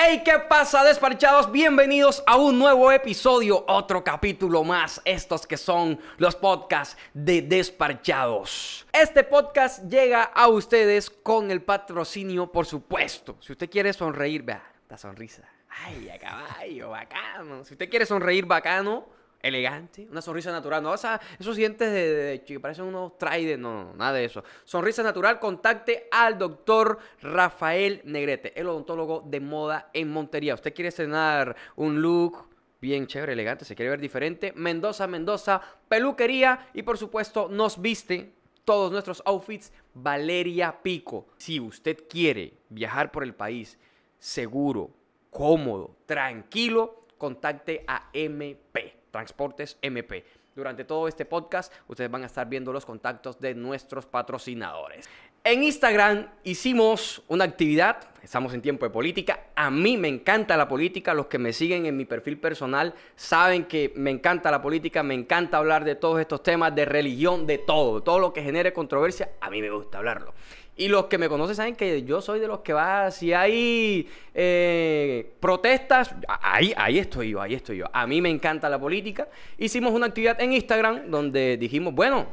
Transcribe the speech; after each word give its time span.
Hey, 0.00 0.22
¿qué 0.24 0.38
pasa, 0.48 0.84
despachados? 0.84 1.50
Bienvenidos 1.50 2.22
a 2.24 2.36
un 2.36 2.56
nuevo 2.56 2.92
episodio, 2.92 3.64
otro 3.66 4.04
capítulo 4.04 4.62
más. 4.62 5.02
Estos 5.04 5.44
que 5.44 5.56
son 5.56 5.98
los 6.18 6.36
podcasts 6.36 6.96
de 7.12 7.42
Despachados. 7.42 8.86
Este 8.92 9.24
podcast 9.24 9.82
llega 9.90 10.22
a 10.22 10.46
ustedes 10.46 11.10
con 11.10 11.50
el 11.50 11.62
patrocinio, 11.62 12.46
por 12.46 12.64
supuesto. 12.64 13.38
Si 13.40 13.50
usted 13.50 13.68
quiere 13.68 13.92
sonreír, 13.92 14.44
vea, 14.44 14.62
la 14.88 14.96
sonrisa. 14.96 15.42
Ay, 15.68 16.08
a 16.10 16.18
caballo, 16.20 16.90
bacano. 16.90 17.64
Si 17.64 17.74
usted 17.74 17.90
quiere 17.90 18.06
sonreír 18.06 18.46
bacano, 18.46 19.04
elegante, 19.42 20.06
una 20.10 20.20
sonrisa 20.22 20.50
natural. 20.52 20.82
No, 20.82 20.92
o 20.92 20.96
sea, 20.96 21.20
esos 21.38 21.56
dientes 21.56 21.92
de, 21.92 22.12
de- 22.14 22.42
que 22.42 22.58
parecen 22.60 22.84
unos 22.86 23.16
trident, 23.18 23.60
no, 23.62 23.84
no, 23.84 23.94
nada 23.94 24.12
de 24.14 24.24
eso. 24.24 24.42
Sonrisa 24.64 25.02
natural, 25.02 25.38
contacte 25.38 26.08
al 26.10 26.38
doctor 26.38 26.98
Rafael 27.22 28.00
Negrete, 28.04 28.58
el 28.60 28.68
odontólogo 28.68 29.22
de 29.26 29.40
moda 29.40 29.90
en 29.92 30.10
Montería. 30.10 30.54
Usted 30.54 30.74
quiere 30.74 30.88
estrenar 30.88 31.54
un 31.76 32.00
look 32.02 32.48
bien 32.80 33.06
chévere, 33.06 33.32
elegante, 33.32 33.64
se 33.64 33.74
quiere 33.74 33.90
ver 33.90 34.00
diferente. 34.00 34.52
Mendoza, 34.56 35.06
Mendoza, 35.06 35.60
peluquería 35.88 36.68
y 36.74 36.82
por 36.82 36.98
supuesto 36.98 37.48
nos 37.50 37.80
viste 37.80 38.32
todos 38.64 38.92
nuestros 38.92 39.22
outfits 39.24 39.72
Valeria 39.94 40.82
Pico. 40.82 41.26
Si 41.38 41.58
usted 41.58 42.04
quiere 42.08 42.54
viajar 42.68 43.10
por 43.10 43.22
el 43.24 43.34
país 43.34 43.78
seguro, 44.18 44.90
cómodo, 45.30 45.96
tranquilo, 46.06 47.06
contacte 47.16 47.84
a 47.86 48.10
MP, 48.12 48.94
Transportes 49.10 49.78
MP. 49.82 50.24
Durante 50.54 50.84
todo 50.84 51.06
este 51.06 51.24
podcast 51.24 51.72
ustedes 51.86 52.10
van 52.10 52.24
a 52.24 52.26
estar 52.26 52.48
viendo 52.48 52.72
los 52.72 52.84
contactos 52.84 53.38
de 53.38 53.54
nuestros 53.54 54.06
patrocinadores. 54.06 55.08
En 55.44 55.62
Instagram 55.62 56.26
hicimos 56.42 57.22
una 57.28 57.44
actividad, 57.44 58.08
estamos 58.22 58.52
en 58.52 58.60
tiempo 58.60 58.84
de 58.84 58.90
política, 58.90 59.44
a 59.54 59.70
mí 59.70 59.96
me 59.96 60.08
encanta 60.08 60.56
la 60.56 60.68
política, 60.68 61.14
los 61.14 61.26
que 61.26 61.38
me 61.38 61.52
siguen 61.52 61.86
en 61.86 61.96
mi 61.96 62.04
perfil 62.04 62.38
personal 62.38 62.92
saben 63.14 63.64
que 63.64 63.92
me 63.94 64.10
encanta 64.10 64.50
la 64.50 64.60
política, 64.60 65.02
me 65.02 65.14
encanta 65.14 65.58
hablar 65.58 65.84
de 65.84 65.94
todos 65.94 66.20
estos 66.20 66.42
temas, 66.42 66.74
de 66.74 66.84
religión, 66.84 67.46
de 67.46 67.58
todo, 67.58 68.02
todo 68.02 68.18
lo 68.18 68.32
que 68.32 68.42
genere 68.42 68.72
controversia, 68.72 69.30
a 69.40 69.48
mí 69.48 69.62
me 69.62 69.70
gusta 69.70 69.98
hablarlo. 69.98 70.34
Y 70.78 70.86
los 70.86 71.06
que 71.06 71.18
me 71.18 71.28
conocen 71.28 71.56
saben 71.56 71.74
que 71.74 72.04
yo 72.04 72.20
soy 72.20 72.38
de 72.38 72.46
los 72.46 72.60
que 72.60 72.72
va, 72.72 73.10
si 73.10 73.32
hay 73.32 74.08
eh, 74.32 75.34
protestas, 75.40 76.14
ahí, 76.40 76.72
ahí 76.76 77.00
estoy 77.00 77.30
yo, 77.30 77.40
ahí 77.42 77.54
estoy 77.54 77.78
yo. 77.78 77.86
A 77.92 78.06
mí 78.06 78.22
me 78.22 78.30
encanta 78.30 78.68
la 78.68 78.78
política. 78.78 79.26
Hicimos 79.58 79.92
una 79.92 80.06
actividad 80.06 80.40
en 80.40 80.52
Instagram 80.52 81.10
donde 81.10 81.56
dijimos, 81.56 81.92
bueno, 81.94 82.28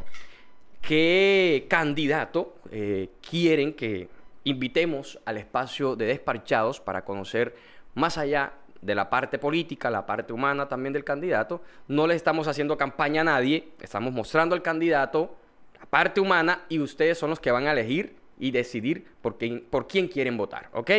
¿qué 0.79 1.65
candidato 1.67 2.57
eh, 2.69 3.09
quieren 3.27 3.73
que 3.73 4.09
invitemos 4.43 5.19
al 5.25 5.37
espacio 5.37 5.95
de 5.95 6.05
despachados 6.05 6.79
para 6.79 7.03
conocer 7.03 7.55
más 7.95 8.19
allá 8.19 8.53
de 8.79 8.93
la 8.93 9.09
parte 9.09 9.39
política, 9.39 9.89
la 9.89 10.05
parte 10.05 10.33
humana 10.33 10.67
también 10.67 10.93
del 10.93 11.03
candidato? 11.03 11.63
No 11.87 12.05
le 12.05 12.13
estamos 12.13 12.47
haciendo 12.47 12.77
campaña 12.77 13.21
a 13.21 13.23
nadie, 13.23 13.69
estamos 13.81 14.13
mostrando 14.13 14.53
al 14.53 14.61
candidato 14.61 15.35
la 15.79 15.87
parte 15.87 16.21
humana 16.21 16.63
y 16.69 16.77
ustedes 16.77 17.17
son 17.17 17.31
los 17.31 17.39
que 17.39 17.49
van 17.49 17.65
a 17.65 17.71
elegir 17.71 18.23
y 18.39 18.51
decidir 18.51 19.05
por 19.21 19.37
quién, 19.37 19.65
por 19.69 19.87
quién 19.87 20.07
quieren 20.07 20.37
votar, 20.37 20.69
¿ok? 20.73 20.89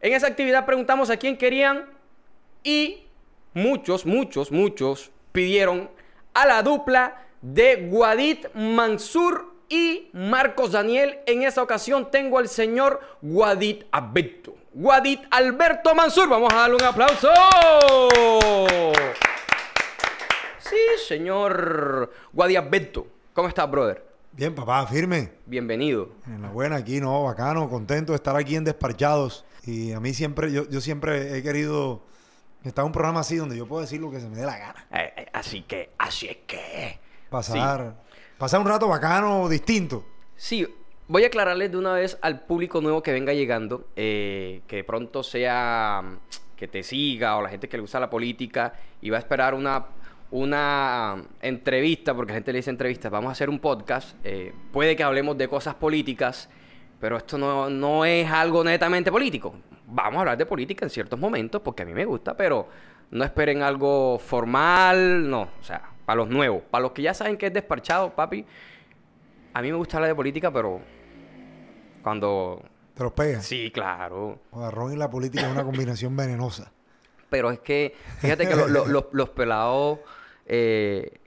En 0.00 0.12
esa 0.12 0.26
actividad 0.26 0.66
preguntamos 0.66 1.10
a 1.10 1.16
quién 1.16 1.36
querían 1.36 1.86
y 2.62 3.02
muchos, 3.54 4.06
muchos, 4.06 4.52
muchos 4.52 5.10
pidieron 5.32 5.90
a 6.34 6.46
la 6.46 6.62
dupla 6.62 7.26
de 7.42 7.88
Guadit 7.88 8.52
Mansur 8.54 9.52
y 9.68 10.08
Marcos 10.12 10.72
Daniel. 10.72 11.18
En 11.26 11.42
esa 11.42 11.62
ocasión 11.62 12.10
tengo 12.10 12.38
al 12.38 12.48
señor 12.48 13.00
Guadit 13.20 13.84
Alberto. 13.90 14.56
Guadit 14.72 15.22
Alberto 15.30 15.94
Mansur. 15.94 16.28
Vamos 16.28 16.52
a 16.52 16.56
darle 16.56 16.76
un 16.76 16.84
aplauso. 16.84 17.28
Sí, 20.58 20.76
señor 21.06 22.12
Guadit 22.32 22.58
Alberto. 22.58 23.06
¿Cómo 23.32 23.48
estás, 23.48 23.70
brother? 23.70 24.07
Bien, 24.32 24.54
papá, 24.54 24.86
firme. 24.86 25.32
Bienvenido. 25.46 26.10
Enhorabuena 26.26 26.76
aquí, 26.76 27.00
¿no? 27.00 27.24
Bacano, 27.24 27.68
contento 27.68 28.12
de 28.12 28.16
estar 28.16 28.36
aquí 28.36 28.56
en 28.56 28.64
Despachados. 28.64 29.44
Y 29.64 29.92
a 29.92 30.00
mí 30.00 30.14
siempre, 30.14 30.52
yo, 30.52 30.68
yo 30.68 30.80
siempre 30.80 31.36
he 31.36 31.42
querido 31.42 32.02
estar 32.62 32.82
en 32.82 32.86
un 32.86 32.92
programa 32.92 33.20
así 33.20 33.36
donde 33.36 33.56
yo 33.56 33.66
puedo 33.66 33.82
decir 33.82 34.00
lo 34.00 34.10
que 34.10 34.20
se 34.20 34.28
me 34.28 34.36
dé 34.36 34.46
la 34.46 34.58
gana. 34.58 34.86
Eh, 34.92 35.12
eh, 35.16 35.26
así 35.32 35.62
que, 35.62 35.90
así 35.98 36.28
es 36.28 36.38
que. 36.46 37.00
Pasar, 37.30 37.96
pasar 38.38 38.60
un 38.60 38.66
rato 38.66 38.88
bacano, 38.88 39.48
distinto. 39.48 40.04
Sí, 40.36 40.66
voy 41.08 41.24
a 41.24 41.26
aclararles 41.26 41.70
de 41.72 41.76
una 41.76 41.94
vez 41.94 42.18
al 42.22 42.40
público 42.40 42.80
nuevo 42.80 43.02
que 43.02 43.12
venga 43.12 43.32
llegando, 43.32 43.88
eh, 43.96 44.62
que 44.66 44.76
de 44.76 44.84
pronto 44.84 45.22
sea 45.22 46.02
mm, 46.04 46.56
que 46.56 46.68
te 46.68 46.82
siga 46.82 47.36
o 47.36 47.42
la 47.42 47.48
gente 47.48 47.68
que 47.68 47.76
le 47.76 47.82
gusta 47.82 47.98
la 48.00 48.10
política 48.10 48.74
y 49.00 49.10
va 49.10 49.16
a 49.16 49.20
esperar 49.20 49.54
una, 49.54 49.86
una 50.30 51.16
mm, 51.16 51.22
entrevista, 51.42 52.14
porque 52.14 52.32
la 52.32 52.36
gente 52.36 52.52
le 52.52 52.58
dice 52.58 52.70
entrevistas, 52.70 53.10
vamos 53.10 53.28
a 53.28 53.32
hacer 53.32 53.48
un 53.48 53.58
podcast, 53.58 54.16
eh, 54.24 54.52
puede 54.72 54.94
que 54.96 55.02
hablemos 55.02 55.36
de 55.38 55.48
cosas 55.48 55.74
políticas, 55.74 56.48
pero 57.00 57.16
esto 57.16 57.38
no, 57.38 57.70
no 57.70 58.04
es 58.04 58.30
algo 58.30 58.62
netamente 58.64 59.10
político. 59.10 59.54
Vamos 59.86 60.16
a 60.16 60.20
hablar 60.20 60.38
de 60.38 60.44
política 60.46 60.84
en 60.84 60.90
ciertos 60.90 61.18
momentos, 61.18 61.62
porque 61.62 61.82
a 61.82 61.86
mí 61.86 61.94
me 61.94 62.04
gusta, 62.04 62.36
pero 62.36 62.68
no 63.10 63.24
esperen 63.24 63.62
algo 63.62 64.18
formal, 64.18 65.28
no, 65.30 65.42
o 65.42 65.62
sea, 65.62 65.90
para 66.04 66.16
los 66.18 66.28
nuevos, 66.28 66.62
para 66.70 66.82
los 66.82 66.92
que 66.92 67.02
ya 67.02 67.14
saben 67.14 67.36
que 67.36 67.46
es 67.46 67.52
desparchado, 67.54 68.10
papi. 68.14 68.44
A 69.54 69.62
mí 69.62 69.70
me 69.70 69.78
gusta 69.78 69.96
hablar 69.96 70.10
de 70.10 70.14
política, 70.14 70.52
pero 70.52 70.80
cuando... 72.02 72.62
Te 72.94 73.02
los 73.02 73.12
pegas. 73.12 73.44
Sí, 73.46 73.70
claro. 73.72 74.40
O 74.50 74.70
Ron 74.70 74.92
y 74.92 74.96
la 74.96 75.08
política 75.08 75.46
es 75.46 75.52
una 75.52 75.64
combinación 75.64 76.16
venenosa. 76.16 76.70
Pero 77.30 77.50
es 77.50 77.60
que, 77.60 77.94
fíjate 78.18 78.46
que 78.48 78.56
lo- 78.56 78.68
lo- 78.68 78.86
los- 78.86 79.06
los 79.12 79.30
pelados... 79.30 80.00
eh, 80.48 81.20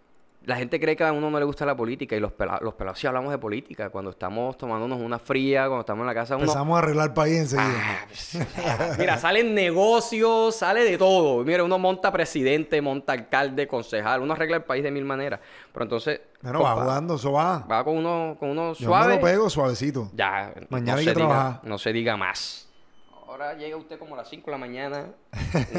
la 0.43 0.55
gente 0.55 0.79
cree 0.79 0.95
que 0.95 1.03
a 1.03 1.11
uno 1.11 1.29
no 1.29 1.37
le 1.37 1.45
gusta 1.45 1.67
la 1.67 1.75
política 1.75 2.15
y 2.15 2.19
los 2.19 2.31
pelados, 2.31 2.63
los 2.63 2.73
pelados 2.73 2.97
sí 2.97 3.05
hablamos 3.05 3.31
de 3.31 3.37
política. 3.37 3.91
Cuando 3.91 4.09
estamos 4.09 4.57
tomándonos 4.57 4.99
una 4.99 5.19
fría, 5.19 5.65
cuando 5.67 5.81
estamos 5.81 6.01
en 6.01 6.07
la 6.07 6.15
casa, 6.15 6.35
uno... 6.35 6.45
Empezamos 6.45 6.75
a 6.75 6.79
arreglar 6.79 7.09
el 7.09 7.13
país 7.13 7.37
enseguida. 7.41 7.69
Ah, 7.79 8.05
pues, 8.07 8.37
mira, 8.97 9.19
salen 9.19 9.53
negocios, 9.53 10.55
sale 10.55 10.83
de 10.83 10.97
todo. 10.97 11.43
Mira, 11.43 11.63
uno 11.63 11.77
monta 11.77 12.11
presidente, 12.11 12.81
monta 12.81 13.13
alcalde, 13.13 13.67
concejal, 13.67 14.21
uno 14.21 14.33
arregla 14.33 14.57
el 14.57 14.63
país 14.63 14.83
de 14.83 14.89
mil 14.89 15.05
maneras. 15.05 15.39
Pero 15.71 15.83
entonces, 15.83 16.21
bueno, 16.41 16.61
va 16.63 16.69
compa, 16.71 16.83
jugando, 16.85 17.15
eso 17.17 17.31
va. 17.33 17.59
va 17.59 17.83
con 17.83 17.97
uno, 17.97 18.35
con 18.39 18.49
uno 18.49 18.73
Yo 18.73 18.87
suave. 18.87 19.09
me 19.09 19.15
lo 19.17 19.21
pego 19.21 19.47
suavecito. 19.47 20.09
Ya, 20.15 20.55
Mañana 20.69 20.93
no 20.93 20.97
hay 20.97 21.05
se 21.05 21.13
que 21.13 21.19
diga- 21.19 21.27
trabajar. 21.27 21.59
no 21.63 21.77
se 21.77 21.93
diga 21.93 22.17
más. 22.17 22.67
Ahora 23.27 23.53
llega 23.53 23.77
usted 23.77 23.99
como 23.99 24.15
a 24.15 24.17
las 24.17 24.29
5 24.29 24.45
de 24.47 24.51
la 24.51 24.57
mañana, 24.57 25.05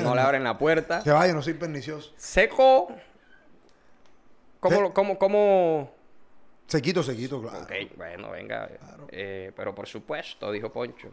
no 0.04 0.14
le 0.14 0.20
abren 0.20 0.44
la 0.44 0.56
puerta. 0.56 1.00
Que 1.04 1.10
vaya, 1.10 1.34
no 1.34 1.42
soy 1.42 1.54
pernicioso. 1.54 2.12
Seco. 2.16 2.88
¿Cómo, 4.62 4.94
cómo, 4.94 5.18
cómo? 5.18 5.90
Sequito, 6.68 7.02
sequito, 7.02 7.42
claro. 7.42 7.64
Ok, 7.64 7.96
bueno, 7.96 8.30
venga. 8.30 8.70
eh, 9.10 9.50
pero 9.56 9.74
por 9.74 9.86
supuesto, 9.88 10.50
dijo 10.52 10.72
Poncho. 10.72 11.08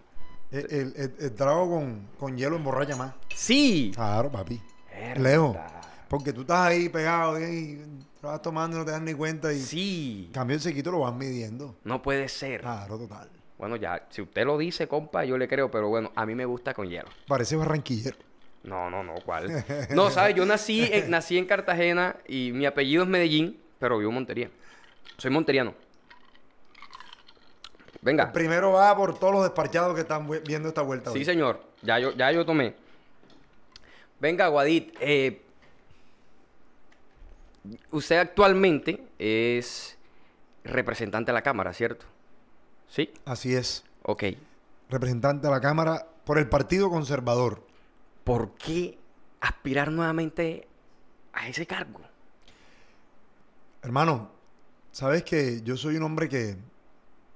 El, 0.51 0.65
el- 0.71 0.93
el- 0.95 1.15
el 1.19 1.33
trago 1.35 1.69
con, 1.69 2.07
con 2.19 2.37
hielo 2.37 2.55
emborracha 2.55 2.95
más. 2.95 3.13
Sí. 3.35 3.91
Claro, 3.93 4.31
papi. 4.31 4.61
Lejos. 5.17 5.57
Porque 6.07 6.31
tú 6.33 6.41
estás 6.41 6.59
ahí 6.67 6.89
pegado 6.89 7.39
y 7.39 7.81
te 8.21 8.27
vas 8.27 8.41
tomando 8.41 8.77
y 8.77 8.79
no 8.79 8.85
te 8.85 8.91
das 8.91 9.01
ni 9.01 9.13
cuenta. 9.13 9.51
Y 9.51 9.59
Sí. 9.59 10.29
cambio 10.33 10.55
el 10.55 10.61
sequito 10.61 10.91
lo 10.91 10.99
vas 10.99 11.13
midiendo. 11.15 11.75
No 11.83 12.01
puede 12.01 12.27
ser. 12.29 12.61
Claro, 12.61 12.97
total. 12.97 13.29
Bueno, 13.57 13.75
ya, 13.75 14.05
si 14.09 14.21
usted 14.21 14.45
lo 14.45 14.57
dice, 14.57 14.87
compa, 14.87 15.25
yo 15.25 15.37
le 15.37 15.47
creo, 15.47 15.69
pero 15.69 15.89
bueno, 15.89 16.11
a 16.15 16.25
mí 16.25 16.33
me 16.35 16.45
gusta 16.45 16.73
con 16.73 16.87
hielo. 16.87 17.09
Parece 17.27 17.55
barranquillero. 17.57 18.17
No, 18.63 18.89
no, 18.89 19.03
no, 19.03 19.15
¿cuál? 19.25 19.63
No, 19.91 20.09
¿sabes? 20.09 20.35
Yo 20.35 20.45
nací 20.45 20.83
en, 20.91 21.09
nací 21.09 21.37
en 21.37 21.45
Cartagena 21.45 22.15
y 22.27 22.51
mi 22.51 22.65
apellido 22.65 23.03
es 23.03 23.09
Medellín, 23.09 23.59
pero 23.79 23.97
vivo 23.97 24.09
en 24.09 24.15
Montería. 24.15 24.49
Soy 25.17 25.31
monteriano. 25.31 25.73
Venga. 28.01 28.31
Primero 28.31 28.71
va 28.73 28.95
por 28.95 29.17
todos 29.19 29.33
los 29.33 29.43
despachados 29.43 29.93
que 29.95 30.01
están 30.01 30.29
vi- 30.29 30.39
viendo 30.45 30.69
esta 30.69 30.81
vuelta. 30.81 31.11
Sí, 31.11 31.19
hoy. 31.19 31.25
señor. 31.25 31.61
Ya 31.81 31.99
yo, 31.99 32.11
ya 32.13 32.31
yo 32.31 32.45
tomé. 32.45 32.73
Venga, 34.19 34.47
Guadit. 34.47 34.95
eh, 35.01 35.41
usted 37.91 38.17
actualmente 38.17 39.01
es 39.17 39.97
representante 40.63 41.31
de 41.31 41.33
la 41.33 41.41
Cámara, 41.41 41.73
¿cierto? 41.73 42.05
Sí. 42.89 43.11
Así 43.25 43.53
es. 43.55 43.83
Ok. 44.03 44.23
Representante 44.89 45.47
de 45.47 45.53
la 45.53 45.61
Cámara 45.61 46.07
por 46.25 46.37
el 46.37 46.47
Partido 46.47 46.89
Conservador. 46.89 47.61
¿Por 48.29 48.51
qué 48.51 48.95
aspirar 49.41 49.91
nuevamente 49.91 50.67
a 51.33 51.47
ese 51.47 51.65
cargo? 51.65 52.01
Hermano, 53.81 54.29
sabes 54.91 55.23
que 55.23 55.63
yo 55.63 55.75
soy 55.75 55.95
un 55.95 56.03
hombre 56.03 56.29
que 56.29 56.55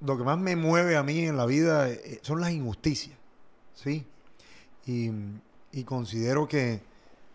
lo 0.02 0.16
que 0.16 0.24
más 0.24 0.38
me 0.38 0.56
mueve 0.56 0.96
a 0.96 1.02
mí 1.02 1.26
en 1.26 1.36
la 1.36 1.48
vida 1.48 1.90
eh, 1.90 2.20
son 2.22 2.42
las 2.42 2.52
injusticias, 2.52 3.18
¿sí? 3.74 4.06
Y, 4.86 5.84
considero 5.84 6.48
que, 6.48 6.80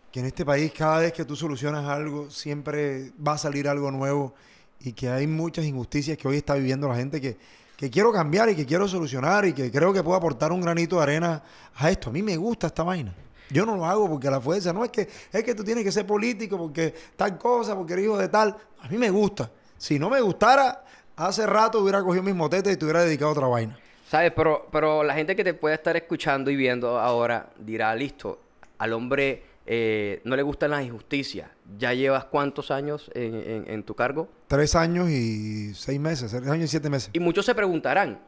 que 0.09 0.21
en 0.21 0.27
este 0.27 0.45
país 0.45 0.71
cada 0.71 0.99
vez 0.99 1.11
que 1.11 1.25
tú 1.25 1.35
solucionas 1.35 1.85
algo 1.85 2.29
siempre 2.29 3.11
va 3.15 3.33
a 3.33 3.37
salir 3.37 3.67
algo 3.67 3.91
nuevo 3.91 4.35
y 4.79 4.93
que 4.93 5.09
hay 5.09 5.27
muchas 5.27 5.65
injusticias 5.65 6.17
que 6.17 6.29
hoy 6.29 6.37
está 6.37 6.53
viviendo 6.53 6.87
la 6.87 6.95
gente 6.95 7.19
que, 7.19 7.35
que 7.75 7.89
quiero 7.89 8.13
cambiar 8.13 8.47
y 8.51 8.55
que 8.55 8.65
quiero 8.65 8.87
solucionar 8.87 9.43
y 9.43 9.51
que 9.51 9.69
creo 9.69 9.91
que 9.91 10.01
puedo 10.01 10.15
aportar 10.15 10.53
un 10.53 10.61
granito 10.61 10.95
de 10.95 11.03
arena 11.03 11.43
a 11.75 11.91
esto. 11.91 12.09
A 12.09 12.13
mí 12.13 12.23
me 12.23 12.37
gusta 12.37 12.67
esta 12.67 12.83
vaina. 12.83 13.13
Yo 13.49 13.65
no 13.65 13.75
lo 13.75 13.85
hago 13.85 14.07
porque 14.07 14.29
la 14.29 14.39
fuerza, 14.39 14.71
no 14.71 14.83
es 14.83 14.91
que 14.91 15.07
es 15.31 15.43
que 15.43 15.55
tú 15.55 15.63
tienes 15.63 15.83
que 15.83 15.91
ser 15.91 16.05
político 16.05 16.57
porque 16.57 16.93
tal 17.15 17.37
cosa, 17.37 17.75
porque 17.75 17.93
eres 17.93 18.05
hijo 18.05 18.17
de 18.17 18.27
tal. 18.27 18.55
A 18.81 18.87
mí 18.87 18.97
me 18.97 19.09
gusta. 19.09 19.49
Si 19.77 19.97
no 19.97 20.09
me 20.09 20.21
gustara, 20.21 20.83
hace 21.15 21.45
rato 21.45 21.79
hubiera 21.79 22.03
cogido 22.03 22.23
mis 22.23 22.35
motetes 22.35 22.73
y 22.73 22.77
te 22.77 22.85
hubiera 22.85 23.03
dedicado 23.03 23.29
a 23.29 23.33
otra 23.33 23.47
vaina. 23.47 23.77
¿Sabes? 24.07 24.31
Pero, 24.35 24.67
pero 24.71 25.03
la 25.03 25.13
gente 25.13 25.35
que 25.35 25.43
te 25.43 25.53
puede 25.53 25.75
estar 25.75 25.95
escuchando 25.95 26.49
y 26.49 26.55
viendo 26.55 26.99
ahora 26.99 27.49
dirá, 27.59 27.93
listo, 27.95 28.39
al 28.77 28.93
hombre 28.93 29.43
eh, 29.65 30.21
no 30.23 30.35
le 30.35 30.41
gustan 30.41 30.71
las 30.71 30.83
injusticias. 30.83 31.47
¿Ya 31.77 31.93
llevas 31.93 32.25
cuántos 32.25 32.71
años 32.71 33.11
en, 33.13 33.65
en 33.67 33.83
tu 33.83 33.93
cargo? 33.93 34.27
Tres 34.47 34.75
años 34.75 35.09
y 35.09 35.73
seis 35.75 35.99
meses, 35.99 36.31
tres 36.31 36.47
años 36.47 36.65
y 36.65 36.67
siete 36.67 36.89
meses. 36.89 37.09
Y 37.13 37.19
muchos 37.19 37.45
se 37.45 37.53
preguntarán, 37.53 38.19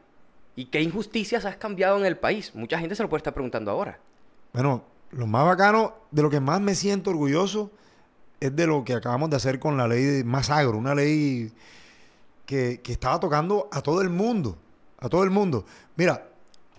¿y 0.54 0.66
qué 0.66 0.80
injusticias 0.80 1.44
has 1.44 1.56
cambiado 1.56 1.98
en 1.98 2.06
el 2.06 2.16
país? 2.16 2.54
Mucha 2.54 2.78
gente 2.78 2.94
se 2.94 3.02
lo 3.02 3.08
puede 3.08 3.18
estar 3.18 3.34
preguntando 3.34 3.72
ahora. 3.72 3.98
Bueno, 4.52 4.84
lo 5.12 5.26
más 5.26 5.44
bacano, 5.44 5.94
de 6.10 6.22
lo 6.22 6.30
que 6.30 6.40
más 6.40 6.60
me 6.60 6.74
siento 6.74 7.10
orgulloso, 7.10 7.70
es 8.40 8.54
de 8.56 8.66
lo 8.66 8.82
que 8.84 8.94
acabamos 8.94 9.30
de 9.30 9.36
hacer 9.36 9.60
con 9.60 9.76
la 9.76 9.86
ley 9.86 10.02
de 10.02 10.24
más 10.24 10.50
agro, 10.50 10.76
una 10.76 10.94
ley 10.94 11.52
que, 12.46 12.80
estaba 12.84 13.20
tocando 13.20 13.68
a 13.70 13.82
todo 13.82 14.00
el 14.00 14.10
mundo, 14.10 14.56
a 14.98 15.08
todo 15.08 15.22
el 15.22 15.30
mundo. 15.30 15.64
Mira, 15.96 16.26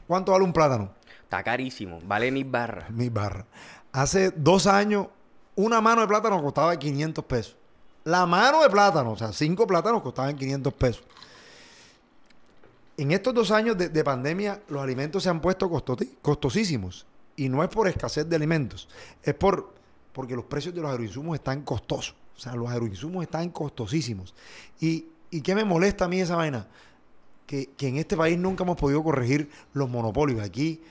¿cuánto 0.08 0.32
vale 0.32 0.44
un 0.44 0.52
plátano? 0.52 0.92
Está 1.24 1.44
carísimo, 1.44 2.00
vale 2.06 2.32
mis 2.32 2.50
barras. 2.50 2.90
Mis 2.90 3.14
barras. 3.14 3.46
Hace 3.92 4.32
dos 4.32 4.68
años, 4.68 5.08
una 5.56 5.80
mano 5.80 6.02
de 6.02 6.08
plátano 6.08 6.42
costaba 6.44 6.78
500 6.78 7.26
pesos. 7.26 7.56
La 8.04 8.26
mano 8.26 8.62
de 8.64 8.70
plátano, 8.70 9.12
o 9.12 9.18
sea, 9.18 9.32
cinco 9.32 9.66
plátanos 9.66 10.02
costaban 10.02 10.36
500 10.36 10.74
pesos. 10.74 11.04
En 12.98 13.12
estos 13.12 13.34
dos 13.34 13.52
años 13.52 13.78
de, 13.78 13.90
de 13.90 14.04
pandemia, 14.04 14.62
los 14.68 14.82
alimentos 14.82 15.24
se 15.24 15.30
han 15.30 15.40
puesto 15.40 15.70
costosísimos. 16.22 17.06
Y 17.36 17.50
no 17.50 17.64
es 17.64 17.70
por 17.70 17.88
escasez 17.88 18.28
de 18.30 18.36
alimentos, 18.36 18.88
es 19.24 19.34
por 19.34 19.74
porque 20.14 20.36
los 20.36 20.46
precios 20.46 20.74
de 20.74 20.82
los 20.82 20.92
agroinsumos 20.92 21.36
están 21.36 21.64
costosos. 21.64 22.16
O 22.38 22.40
sea, 22.40 22.56
los 22.56 22.70
agroinsumos 22.70 23.24
están 23.24 23.50
costosísimos. 23.50 24.34
¿Y, 24.80 25.08
y 25.32 25.42
qué 25.42 25.56
me 25.56 25.66
molesta 25.66 26.06
a 26.06 26.08
mí 26.08 26.22
esa 26.22 26.36
vaina? 26.36 26.68
Que, 27.46 27.70
en 27.80 27.98
este 27.98 28.16
país 28.16 28.38
nunca 28.38 28.64
hemos 28.64 28.78
podido 28.78 29.04
corregir 29.04 29.50
los 29.74 29.90
monopolios. 29.90 30.42
Aquí 30.42 30.82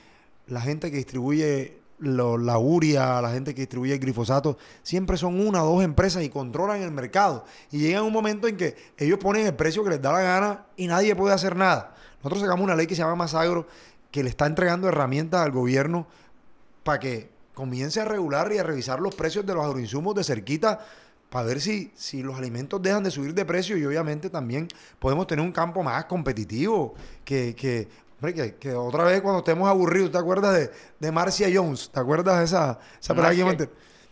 la 0.47 0.61
gente 0.61 0.91
que 0.91 0.97
distribuye 0.97 1.79
la 1.99 2.57
uria, 2.57 3.21
la 3.21 3.31
gente 3.31 3.55
que 3.55 3.61
distribuye 3.61 3.93
el 3.93 3.99
glifosato, 3.99 4.57
siempre 4.81 5.17
son 5.17 5.39
una 5.39 5.63
o 5.63 5.75
dos 5.75 5.83
empresas 5.83 6.23
y 6.23 6.29
controlan 6.29 6.81
el 6.81 6.91
mercado. 6.91 7.45
Y 7.71 7.79
llega 7.79 8.03
un 8.03 8.13
momento 8.13 8.47
en 8.47 8.57
que 8.57 8.75
ellos 8.97 9.19
ponen 9.19 9.45
el 9.45 9.55
precio 9.55 9.83
que 9.83 9.89
les 9.89 10.01
da 10.01 10.11
la 10.11 10.21
gana 10.21 10.65
y 10.75 10.87
nadie 10.87 11.15
puede 11.15 11.33
hacer 11.33 11.55
nada. 11.55 11.95
Nosotros 12.17 12.41
sacamos 12.41 12.63
una 12.63 12.75
ley 12.75 12.87
que 12.87 12.95
se 12.95 13.01
llama 13.01 13.15
Masagro 13.15 13.67
que 14.11 14.23
le 14.23 14.29
está 14.29 14.45
entregando 14.45 14.87
herramientas 14.87 15.41
al 15.41 15.51
gobierno 15.51 16.07
para 16.83 16.99
que 16.99 17.29
comience 17.53 18.01
a 18.01 18.05
regular 18.05 18.51
y 18.51 18.57
a 18.57 18.63
revisar 18.63 18.99
los 18.99 19.15
precios 19.15 19.45
de 19.45 19.53
los 19.53 19.63
agroinsumos 19.63 20.15
de 20.15 20.23
cerquita 20.23 20.79
para 21.29 21.45
ver 21.45 21.61
si, 21.61 21.91
si 21.95 22.21
los 22.21 22.37
alimentos 22.37 22.81
dejan 22.81 23.03
de 23.03 23.09
subir 23.09 23.33
de 23.33 23.43
precio 23.43 23.77
y 23.77 23.85
obviamente 23.85 24.29
también 24.29 24.67
podemos 24.99 25.25
tener 25.25 25.43
un 25.43 25.51
campo 25.51 25.81
más 25.81 26.05
competitivo 26.05 26.93
que, 27.25 27.55
que 27.55 27.87
hombre, 28.21 28.55
que, 28.55 28.73
otra 28.73 29.03
vez 29.05 29.21
cuando 29.21 29.39
estemos 29.39 29.67
aburridos, 29.67 30.11
¿te 30.11 30.17
acuerdas 30.17 30.53
de, 30.53 30.71
de 30.99 31.11
Marcia 31.11 31.49
Jones? 31.51 31.89
¿Te 31.91 31.99
acuerdas 31.99 32.37
de 32.37 32.45
esa, 32.45 32.79
esa 33.01 33.15
pelada 33.15 33.33
que 33.33 33.69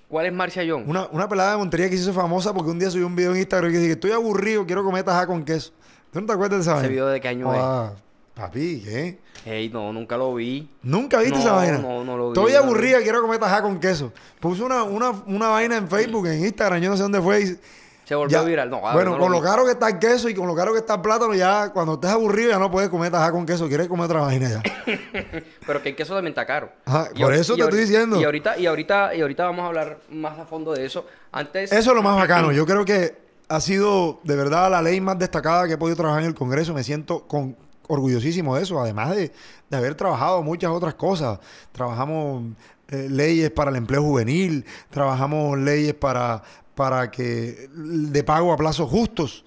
¿Cuál 0.09 0.25
es 0.25 0.33
Marcia 0.33 0.63
Jones? 0.67 0.89
Una, 0.89 1.07
una 1.11 1.29
pelada 1.29 1.51
de 1.51 1.57
Montería 1.57 1.89
que 1.89 1.95
se 1.95 2.03
hizo 2.03 2.13
famosa 2.13 2.53
porque 2.53 2.69
un 2.71 2.79
día 2.79 2.91
subió 2.91 3.07
un 3.07 3.15
video 3.15 3.31
en 3.31 3.37
Instagram 3.37 3.71
y 3.71 3.73
dice 3.73 3.85
que 3.85 3.93
estoy 3.93 4.11
aburrido, 4.11 4.65
quiero 4.65 4.83
comer 4.83 5.03
tajá 5.03 5.25
con 5.25 5.45
queso. 5.45 5.71
¿Tú 6.11 6.19
no 6.19 6.27
te 6.27 6.33
acuerdas 6.33 6.65
de 6.65 6.71
esa 6.71 6.79
¿Ese 6.79 6.89
video 6.89 7.07
de 7.07 7.21
qué 7.21 7.29
año 7.29 7.49
ah, 7.49 7.93
Papi, 8.41 8.81
¿qué? 8.83 9.19
Ey, 9.45 9.69
no, 9.69 9.93
nunca 9.93 10.17
lo 10.17 10.33
vi. 10.33 10.67
¿Nunca 10.81 11.19
viste 11.19 11.37
esa 11.37 11.51
vaina? 11.51 11.77
No, 11.77 12.03
no 12.03 12.17
lo 12.17 12.31
vi. 12.31 12.39
Estoy 12.39 12.55
aburrida, 12.55 12.99
quiero 13.03 13.21
comer 13.21 13.39
tajá 13.39 13.61
con 13.61 13.79
queso. 13.79 14.11
Puso 14.39 14.65
una, 14.65 14.81
una, 14.81 15.11
una 15.27 15.49
vaina 15.49 15.77
en 15.77 15.87
Facebook, 15.87 16.25
en 16.25 16.43
Instagram, 16.43 16.81
yo 16.81 16.89
no 16.89 16.97
sé 16.97 17.03
dónde 17.03 17.21
fue. 17.21 17.41
Y 17.41 17.59
se 18.03 18.15
volvió 18.15 18.43
viral. 18.43 18.67
No, 18.67 18.81
bueno, 18.81 19.19
con 19.19 19.31
lo, 19.31 19.39
caro 19.41 19.63
que 19.63 19.73
está 19.73 19.89
el 19.89 19.99
queso 19.99 20.27
y 20.27 20.33
con 20.33 20.47
lo 20.47 20.55
caro 20.55 20.73
que 20.73 20.79
está 20.79 20.95
el 20.95 21.01
plátano, 21.01 21.35
ya 21.35 21.69
cuando 21.71 21.93
estés 21.93 22.09
aburrido 22.09 22.49
ya 22.49 22.57
no 22.57 22.71
puedes 22.71 22.89
comer 22.89 23.11
tajá 23.11 23.31
con 23.31 23.45
queso, 23.45 23.67
quieres 23.67 23.87
comer 23.87 24.05
otra 24.05 24.21
vaina 24.21 24.49
ya. 24.49 24.63
Pero 25.67 25.83
que 25.83 25.89
el 25.89 25.95
queso 25.95 26.15
también 26.15 26.31
está 26.31 26.47
caro. 26.47 26.71
por 27.19 27.33
eso 27.35 27.55
te 27.55 27.61
estoy 27.61 27.79
diciendo. 27.79 28.19
Y 28.19 28.23
ahorita, 28.23 28.57
y 28.57 28.65
ahorita, 28.65 29.13
y 29.13 29.21
ahorita 29.21 29.45
vamos 29.45 29.65
a 29.65 29.67
hablar 29.67 29.99
más 30.09 30.39
a 30.39 30.45
fondo 30.45 30.73
de 30.73 30.83
eso. 30.83 31.05
Antes. 31.31 31.71
Eso 31.71 31.91
es 31.91 31.95
lo 31.95 32.01
más 32.01 32.15
bacano. 32.15 32.51
Yo 32.53 32.65
creo 32.65 32.85
que 32.85 33.15
ha 33.49 33.61
sido 33.61 34.19
de 34.23 34.35
verdad 34.35 34.71
la 34.71 34.81
ley 34.81 34.99
más 34.99 35.19
destacada 35.19 35.67
que 35.67 35.73
he 35.73 35.77
podido 35.77 35.97
trabajar 35.97 36.23
en 36.23 36.29
el 36.29 36.35
Congreso. 36.35 36.73
Me 36.73 36.83
siento 36.83 37.27
con 37.27 37.55
orgullosísimo 37.91 38.55
de 38.55 38.63
eso, 38.63 38.79
además 38.79 39.15
de, 39.15 39.31
haber 39.71 39.95
trabajado 39.95 40.41
muchas 40.43 40.71
otras 40.71 40.95
cosas. 40.95 41.39
Trabajamos 41.71 42.43
eh, 42.89 43.07
leyes 43.09 43.51
para 43.51 43.71
el 43.71 43.77
empleo 43.77 44.01
juvenil, 44.01 44.65
trabajamos 44.89 45.57
leyes 45.57 45.93
para, 45.93 46.43
para 46.75 47.11
que 47.11 47.69
de 47.73 48.23
pago 48.23 48.51
a 48.51 48.57
plazos 48.57 48.89
justos. 48.89 49.45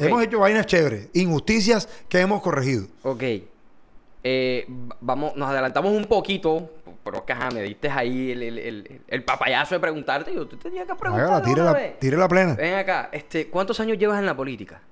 Hemos 0.00 0.22
hecho 0.22 0.38
vainas 0.38 0.66
chéveres, 0.66 1.08
injusticias 1.14 1.88
que 2.08 2.20
hemos 2.20 2.42
corregido. 2.42 2.86
Ok. 3.02 3.22
Eh, 4.24 4.66
vamos, 5.00 5.36
nos 5.36 5.48
adelantamos 5.48 5.92
un 5.92 6.04
poquito, 6.04 6.70
pero 7.04 7.24
que 7.24 7.34
me 7.54 7.62
diste 7.62 7.88
ahí 7.88 8.32
el, 8.32 9.24
papayazo 9.24 9.76
de 9.76 9.80
preguntarte. 9.80 10.34
Yo, 10.34 10.46
tú 10.46 10.56
tenías 10.56 10.86
que 10.86 10.94
preguntar. 10.94 11.42
Tire 11.98 12.16
la 12.16 12.28
plena. 12.28 12.54
Ven 12.54 12.74
acá, 12.74 13.08
este, 13.12 13.48
¿cuántos 13.48 13.80
años 13.80 13.96
llevas 13.96 14.18
en 14.18 14.26
la 14.26 14.36
política? 14.36 14.82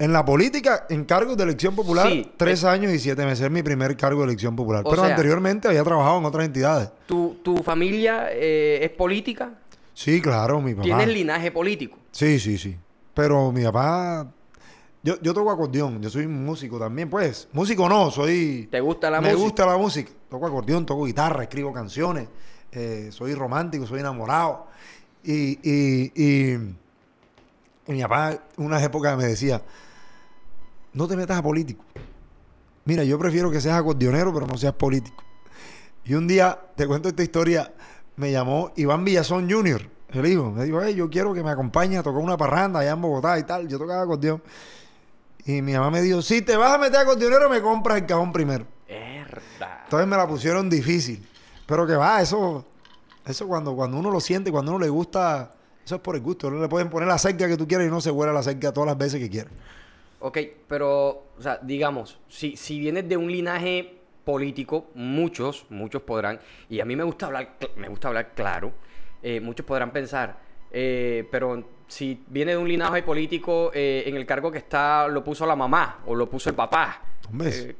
En 0.00 0.14
la 0.14 0.24
política, 0.24 0.86
en 0.88 1.04
cargos 1.04 1.36
de 1.36 1.44
elección 1.44 1.76
popular, 1.76 2.10
tres 2.38 2.64
años 2.64 2.90
y 2.90 2.98
siete 2.98 3.22
meses. 3.26 3.44
Es 3.44 3.50
mi 3.50 3.62
primer 3.62 3.98
cargo 3.98 4.20
de 4.20 4.28
elección 4.28 4.56
popular. 4.56 4.82
Pero 4.88 5.02
anteriormente 5.02 5.68
había 5.68 5.84
trabajado 5.84 6.16
en 6.18 6.24
otras 6.24 6.46
entidades. 6.46 6.88
¿Tu, 7.06 7.62
familia 7.62 8.28
eh, 8.32 8.78
es 8.82 8.90
política? 8.92 9.50
Sí, 9.92 10.22
claro, 10.22 10.58
mi 10.62 10.72
papá. 10.72 10.84
¿Tienes 10.84 11.08
linaje 11.08 11.50
político? 11.50 11.98
Sí, 12.12 12.40
sí, 12.40 12.56
sí. 12.56 12.74
Pero 13.12 13.52
mi 13.52 13.62
papá... 13.64 14.26
Yo, 15.02 15.20
yo 15.20 15.34
toco 15.34 15.50
acordeón, 15.50 16.00
yo 16.00 16.08
soy 16.08 16.26
músico 16.26 16.78
también, 16.78 17.10
pues. 17.10 17.48
Músico 17.52 17.86
no, 17.86 18.10
soy... 18.10 18.68
¿Te 18.70 18.80
gusta 18.80 19.10
la 19.10 19.20
música? 19.20 19.36
Me 19.36 19.42
gusta 19.42 19.66
la 19.66 19.76
música. 19.76 20.10
Toco 20.30 20.46
acordeón, 20.46 20.86
toco 20.86 21.04
guitarra, 21.04 21.42
escribo 21.42 21.74
canciones. 21.74 22.26
Eh, 22.72 23.10
soy 23.12 23.34
romántico, 23.34 23.86
soy 23.86 24.00
enamorado. 24.00 24.66
Y, 25.22 25.58
y, 25.62 26.12
y, 26.14 26.52
y 27.86 27.92
mi 27.92 28.00
papá, 28.00 28.38
unas 28.56 28.82
épocas 28.82 29.18
me 29.18 29.24
decía 29.26 29.60
no 30.92 31.08
te 31.08 31.16
metas 31.16 31.38
a 31.38 31.42
político. 31.42 31.84
Mira, 32.84 33.04
yo 33.04 33.18
prefiero 33.18 33.50
que 33.50 33.60
seas 33.60 33.78
acordeonero, 33.78 34.32
pero 34.32 34.46
no 34.46 34.56
seas 34.56 34.74
político. 34.74 35.22
Y 36.04 36.14
un 36.14 36.26
día, 36.26 36.58
te 36.76 36.86
cuento 36.86 37.08
esta 37.08 37.22
historia, 37.22 37.72
me 38.16 38.32
llamó 38.32 38.72
Iván 38.76 39.04
Villazón 39.04 39.50
Jr., 39.50 39.88
el 40.12 40.26
hijo. 40.26 40.50
Me 40.50 40.64
dijo, 40.64 40.80
hey, 40.82 40.94
yo 40.94 41.08
quiero 41.08 41.32
que 41.32 41.42
me 41.42 41.50
acompañe 41.50 41.98
a 41.98 42.02
tocar 42.02 42.20
una 42.20 42.36
parranda 42.36 42.80
allá 42.80 42.92
en 42.92 43.00
Bogotá 43.00 43.38
y 43.38 43.44
tal. 43.44 43.68
Yo 43.68 43.78
tocaba 43.78 44.02
acordeón. 44.02 44.42
Y 45.44 45.62
mi 45.62 45.72
mamá 45.72 45.90
me 45.90 46.02
dijo, 46.02 46.20
si 46.22 46.42
te 46.42 46.56
vas 46.56 46.72
a 46.72 46.78
meter 46.78 46.96
a 46.96 47.00
acordeonero, 47.02 47.48
me 47.48 47.60
compras 47.60 47.98
el 47.98 48.06
cajón 48.06 48.32
primero. 48.32 48.66
Entonces 49.84 50.08
me 50.08 50.16
la 50.16 50.26
pusieron 50.26 50.68
difícil. 50.68 51.26
Pero 51.66 51.86
que 51.86 51.94
va, 51.94 52.20
eso, 52.20 52.64
eso 53.24 53.46
cuando, 53.46 53.74
cuando 53.76 53.98
uno 53.98 54.10
lo 54.10 54.20
siente, 54.20 54.50
cuando 54.50 54.72
uno 54.72 54.80
le 54.80 54.88
gusta, 54.88 55.52
eso 55.84 55.94
es 55.94 56.00
por 56.00 56.16
el 56.16 56.22
gusto. 56.22 56.50
No 56.50 56.60
le 56.60 56.68
pueden 56.68 56.90
poner 56.90 57.08
la 57.08 57.18
cerca 57.18 57.46
que 57.46 57.56
tú 57.56 57.68
quieras 57.68 57.86
y 57.86 57.90
no 57.90 58.00
se 58.00 58.10
huele 58.10 58.32
la 58.32 58.42
cerca 58.42 58.72
todas 58.72 58.88
las 58.88 58.98
veces 58.98 59.20
que 59.20 59.30
quieras. 59.30 59.52
Ok, 60.20 60.38
pero, 60.68 61.32
o 61.38 61.42
sea, 61.42 61.58
digamos, 61.62 62.18
si, 62.28 62.54
si 62.56 62.78
vienes 62.78 63.08
de 63.08 63.16
un 63.16 63.32
linaje 63.32 64.00
político, 64.24 64.88
muchos, 64.94 65.64
muchos 65.70 66.02
podrán, 66.02 66.38
y 66.68 66.80
a 66.80 66.84
mí 66.84 66.94
me 66.94 67.04
gusta 67.04 67.26
hablar, 67.26 67.56
me 67.76 67.88
gusta 67.88 68.08
hablar 68.08 68.32
claro, 68.34 68.72
eh, 69.22 69.40
muchos 69.40 69.64
podrán 69.64 69.90
pensar, 69.90 70.38
eh, 70.70 71.26
pero 71.30 71.64
si 71.88 72.22
viene 72.28 72.52
de 72.52 72.58
un 72.58 72.68
linaje 72.68 73.02
político, 73.02 73.70
eh, 73.72 74.04
en 74.06 74.14
el 74.16 74.26
cargo 74.26 74.52
que 74.52 74.58
está, 74.58 75.08
lo 75.08 75.24
puso 75.24 75.46
la 75.46 75.56
mamá 75.56 76.00
o 76.06 76.14
lo 76.14 76.28
puso 76.28 76.50
el 76.50 76.54
papá. 76.54 77.02
Hombre, 77.28 77.76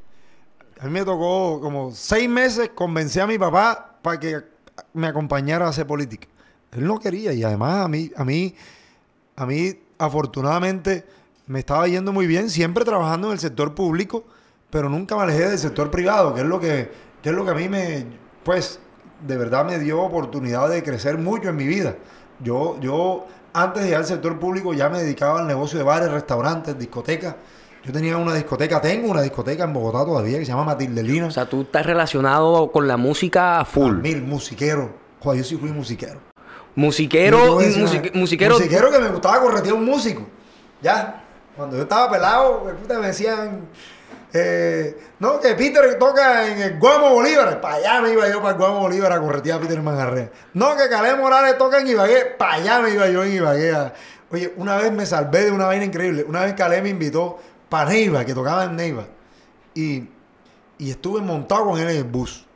a 0.79 0.87
mí 0.87 0.91
me 0.91 1.05
tocó 1.05 1.61
como 1.61 1.93
seis 1.93 2.29
meses 2.29 2.71
convencer 2.71 3.23
a 3.23 3.27
mi 3.27 3.39
papá 3.39 3.99
para 4.01 4.19
que 4.19 4.41
me 4.95 5.07
acompañara 5.07 5.67
a 5.67 5.69
hacer 5.69 5.87
política. 5.87 6.27
Él 6.73 6.87
no 6.87 6.99
quería 6.99 7.35
y 7.35 7.45
además 7.45 7.85
a 7.85 7.89
mí, 7.89 8.11
a 8.17 8.25
mí, 8.25 8.55
a 9.37 9.45
mí, 9.45 9.73
afortunadamente 9.99 11.05
me 11.51 11.59
estaba 11.59 11.89
yendo 11.89 12.13
muy 12.13 12.29
bien, 12.29 12.49
siempre 12.49 12.85
trabajando 12.85 13.27
en 13.27 13.33
el 13.33 13.41
sector 13.41 13.75
público, 13.75 14.23
pero 14.71 14.89
nunca 14.89 15.17
me 15.17 15.23
alejé 15.25 15.49
del 15.49 15.59
sector 15.59 15.91
privado, 15.91 16.33
que 16.33 16.43
es 16.43 16.47
lo 16.47 16.61
que, 16.61 16.93
es 17.25 17.33
lo 17.33 17.45
que 17.45 17.51
a 17.51 17.55
mí 17.55 17.69
me, 17.69 18.07
pues, 18.45 18.79
de 19.27 19.37
verdad 19.37 19.65
me 19.65 19.81
dio 19.81 20.01
oportunidad 20.01 20.69
de 20.69 20.85
crecer 20.85 21.19
mucho 21.19 21.49
en 21.49 21.57
mi 21.57 21.67
vida. 21.67 21.97
Yo, 22.39 22.79
yo 22.81 23.27
antes 23.53 23.83
de 23.83 23.89
ir 23.89 23.97
al 23.97 24.05
sector 24.05 24.39
público 24.39 24.75
ya 24.75 24.89
me 24.91 25.03
dedicaba 25.03 25.41
al 25.41 25.49
negocio 25.49 25.77
de 25.77 25.83
bares, 25.83 26.13
restaurantes, 26.13 26.79
discotecas. 26.79 27.35
Yo 27.83 27.93
tenía 27.93 28.17
una 28.17 28.35
discoteca, 28.35 28.81
tengo 28.81 29.11
una 29.11 29.23
discoteca 29.23 29.65
en 29.65 29.73
Bogotá 29.73 30.05
todavía 30.05 30.39
que 30.39 30.45
se 30.45 30.53
llama 30.53 30.63
Matildelina. 30.63 31.27
O 31.27 31.31
sea, 31.33 31.47
tú 31.47 31.63
estás 31.63 31.85
relacionado 31.85 32.71
con 32.71 32.87
la 32.87 32.97
música 32.97 33.65
full. 33.65 33.97
mil, 33.97 34.23
musiquero. 34.23 34.93
Joder, 35.19 35.39
yo 35.39 35.45
sí 35.45 35.57
fui 35.57 35.73
musiquero. 35.73 36.21
Musiquero, 36.77 37.59
musiquero. 38.15 38.55
Musiquero 38.55 38.91
que 38.93 38.99
me 39.01 39.09
gustaba 39.09 39.41
corretear 39.41 39.75
un 39.75 39.85
músico. 39.85 40.25
Ya. 40.81 41.25
Cuando 41.57 41.77
yo 41.77 41.83
estaba 41.83 42.11
pelado, 42.11 42.73
me, 42.89 43.07
decían, 43.07 43.69
eh, 44.33 44.97
no, 45.19 45.41
que 45.41 45.55
Peter 45.55 45.99
toca 45.99 46.47
en 46.47 46.59
el 46.59 46.79
Guamo 46.79 47.11
Bolívar. 47.11 47.61
Para 47.61 47.77
allá 47.77 48.01
me 48.01 48.13
iba 48.13 48.29
yo 48.29 48.41
para 48.41 48.53
el 48.53 48.59
Guamo 48.59 48.81
Bolívar 48.81 49.13
a 49.13 49.21
corretear 49.21 49.59
a 49.59 49.61
Peter 49.61 49.83
Manjarre. 49.83 50.31
No, 50.55 50.77
que 50.77 50.89
Calé 50.89 51.17
Morales 51.17 51.59
toca 51.59 51.81
en 51.81 51.89
Ibagué. 51.89 52.37
Para 52.39 52.55
allá 52.55 52.81
me 52.81 52.91
iba 52.91 53.09
yo 53.09 53.25
en 53.25 53.33
Ibagué. 53.33 53.93
Oye, 54.31 54.55
una 54.57 54.77
vez 54.77 54.93
me 54.93 55.05
salvé 55.07 55.47
de 55.47 55.51
una 55.51 55.67
vaina 55.67 55.85
increíble. 55.85 56.25
Una 56.27 56.45
vez 56.45 56.55
Calé 56.55 56.81
me 56.83 56.91
invitó 56.91 57.39
para 57.69 57.91
Neiva, 57.91 58.25
que 58.25 58.33
tocaba 58.33 58.65
en 58.65 58.77
Neiva. 58.77 59.07
Y, 59.75 60.09
y 60.79 60.91
estuve 60.91 61.21
montado 61.21 61.67
con 61.67 61.81
él 61.81 61.91
en 61.91 61.97
el 61.97 62.05
bus. 62.05 62.47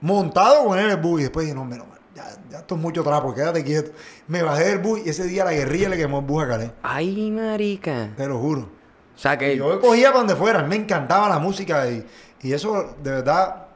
Montado 0.00 0.64
con 0.64 0.78
él 0.78 0.86
en 0.86 0.90
el 0.92 0.96
bus. 0.96 1.20
Y 1.20 1.24
después 1.24 1.44
dije, 1.44 1.56
no, 1.56 1.64
no, 1.64 1.84
man, 1.84 1.97
ya, 2.18 2.36
ya 2.50 2.58
esto 2.58 2.74
es 2.74 2.80
mucho 2.80 3.02
trapo, 3.02 3.32
quédate 3.34 3.62
quieto. 3.62 3.92
Me 4.26 4.42
bajé 4.42 4.64
del 4.64 4.78
bus 4.78 5.00
y 5.04 5.10
ese 5.10 5.24
día 5.24 5.44
la 5.44 5.52
guerrilla 5.52 5.88
le 5.88 5.96
quemó 5.96 6.18
el 6.18 6.24
bus 6.24 6.44
a 6.44 6.48
Calé. 6.48 6.72
Ay, 6.82 7.30
marica. 7.30 8.10
Te 8.16 8.26
lo 8.26 8.38
juro. 8.38 8.68
O 9.14 9.18
sea 9.18 9.38
que... 9.38 9.54
Y 9.54 9.58
yo 9.58 9.80
cogía 9.80 10.08
para 10.08 10.18
donde 10.18 10.36
fuera, 10.36 10.62
me 10.62 10.76
encantaba 10.76 11.28
la 11.28 11.38
música 11.38 11.88
y, 11.88 12.04
y 12.42 12.52
eso 12.52 12.94
de 13.02 13.10
verdad 13.10 13.66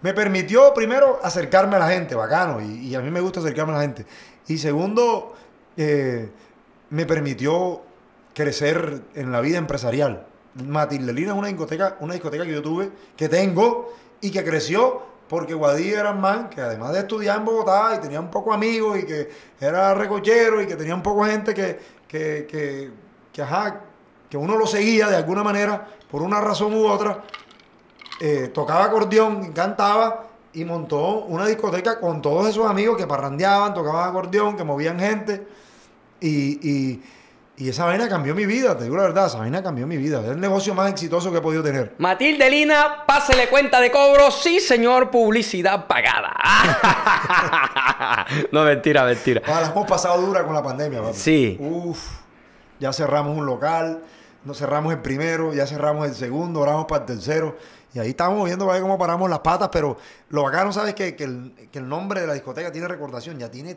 me 0.00 0.12
permitió 0.14 0.72
primero 0.74 1.20
acercarme 1.22 1.76
a 1.76 1.78
la 1.78 1.88
gente, 1.88 2.14
bacano, 2.14 2.60
y, 2.60 2.88
y 2.88 2.94
a 2.94 3.00
mí 3.00 3.10
me 3.10 3.20
gusta 3.20 3.40
acercarme 3.40 3.72
a 3.72 3.76
la 3.76 3.82
gente. 3.82 4.06
Y 4.46 4.58
segundo, 4.58 5.34
eh, 5.76 6.30
me 6.90 7.06
permitió 7.06 7.82
crecer 8.34 9.02
en 9.14 9.32
la 9.32 9.40
vida 9.40 9.58
empresarial. 9.58 10.26
Matildelina 10.54 11.32
es 11.32 11.38
una 11.38 11.48
discoteca, 11.48 11.96
una 12.00 12.14
discoteca 12.14 12.44
que 12.44 12.52
yo 12.52 12.62
tuve, 12.62 12.90
que 13.16 13.28
tengo 13.28 13.92
y 14.20 14.30
que 14.30 14.44
creció 14.44 15.13
porque 15.34 15.52
Guadí 15.52 15.92
era 15.92 16.12
un 16.12 16.20
man 16.20 16.48
que 16.48 16.60
además 16.60 16.92
de 16.92 17.00
estudiar 17.00 17.38
en 17.38 17.44
Bogotá 17.44 17.96
y 17.96 18.00
tenía 18.00 18.20
un 18.20 18.30
poco 18.30 18.52
amigos 18.52 19.00
y 19.00 19.04
que 19.04 19.28
era 19.60 19.92
recochero 19.92 20.62
y 20.62 20.66
que 20.68 20.76
tenía 20.76 20.94
un 20.94 21.02
poco 21.02 21.24
gente 21.24 21.52
que, 21.52 21.76
que, 22.06 22.46
que, 22.48 22.92
que, 23.32 23.42
ajá, 23.42 23.80
que 24.30 24.36
uno 24.36 24.56
lo 24.56 24.64
seguía 24.64 25.08
de 25.08 25.16
alguna 25.16 25.42
manera 25.42 25.88
por 26.08 26.22
una 26.22 26.40
razón 26.40 26.72
u 26.72 26.86
otra, 26.86 27.24
eh, 28.20 28.52
tocaba 28.54 28.84
acordeón, 28.84 29.52
cantaba 29.52 30.28
y 30.52 30.64
montó 30.64 31.24
una 31.24 31.46
discoteca 31.46 31.98
con 31.98 32.22
todos 32.22 32.46
esos 32.46 32.70
amigos 32.70 32.96
que 32.96 33.08
parrandeaban, 33.08 33.74
tocaban 33.74 34.08
acordeón, 34.08 34.56
que 34.56 34.62
movían 34.62 35.00
gente. 35.00 35.44
Y, 36.20 36.68
y- 36.70 37.02
y 37.56 37.68
esa 37.68 37.84
vaina 37.84 38.08
cambió 38.08 38.34
mi 38.34 38.46
vida, 38.46 38.76
te 38.76 38.82
digo 38.84 38.96
la 38.96 39.04
verdad, 39.04 39.26
esa 39.26 39.38
vaina 39.38 39.62
cambió 39.62 39.86
mi 39.86 39.96
vida. 39.96 40.20
Es 40.20 40.30
el 40.30 40.40
negocio 40.40 40.74
más 40.74 40.90
exitoso 40.90 41.30
que 41.30 41.38
he 41.38 41.40
podido 41.40 41.62
tener. 41.62 41.94
Matilde 41.98 42.50
Lina, 42.50 43.04
pásele 43.06 43.48
cuenta 43.48 43.80
de 43.80 43.92
cobro. 43.92 44.32
Sí, 44.32 44.58
señor, 44.58 45.10
publicidad 45.10 45.86
pagada. 45.86 46.34
no, 48.52 48.64
mentira, 48.64 49.04
mentira. 49.04 49.40
Ah, 49.46 49.70
hemos 49.70 49.86
pasado 49.86 50.20
dura 50.20 50.42
con 50.42 50.52
la 50.52 50.64
pandemia, 50.64 51.00
papi. 51.00 51.16
Sí. 51.16 51.56
Uf, 51.60 52.00
ya 52.80 52.92
cerramos 52.92 53.38
un 53.38 53.46
local, 53.46 54.02
no 54.44 54.52
cerramos 54.52 54.92
el 54.92 54.98
primero, 54.98 55.54
ya 55.54 55.68
cerramos 55.68 56.08
el 56.08 56.16
segundo, 56.16 56.58
ahora 56.58 56.72
vamos 56.72 56.86
para 56.88 57.02
el 57.02 57.06
tercero. 57.06 57.56
Y 57.94 58.00
ahí 58.00 58.10
estamos 58.10 58.44
viendo 58.44 58.64
para 58.66 58.74
ver 58.74 58.82
cómo 58.82 58.98
paramos 58.98 59.30
las 59.30 59.38
patas, 59.38 59.68
pero 59.70 59.96
lo 60.30 60.42
bacano, 60.42 60.72
¿sabes? 60.72 60.94
Que, 60.94 61.14
que, 61.14 61.22
el, 61.22 61.54
que 61.70 61.78
el 61.78 61.88
nombre 61.88 62.20
de 62.20 62.26
la 62.26 62.32
discoteca 62.32 62.72
tiene 62.72 62.88
recordación, 62.88 63.38
ya 63.38 63.48
tiene, 63.48 63.76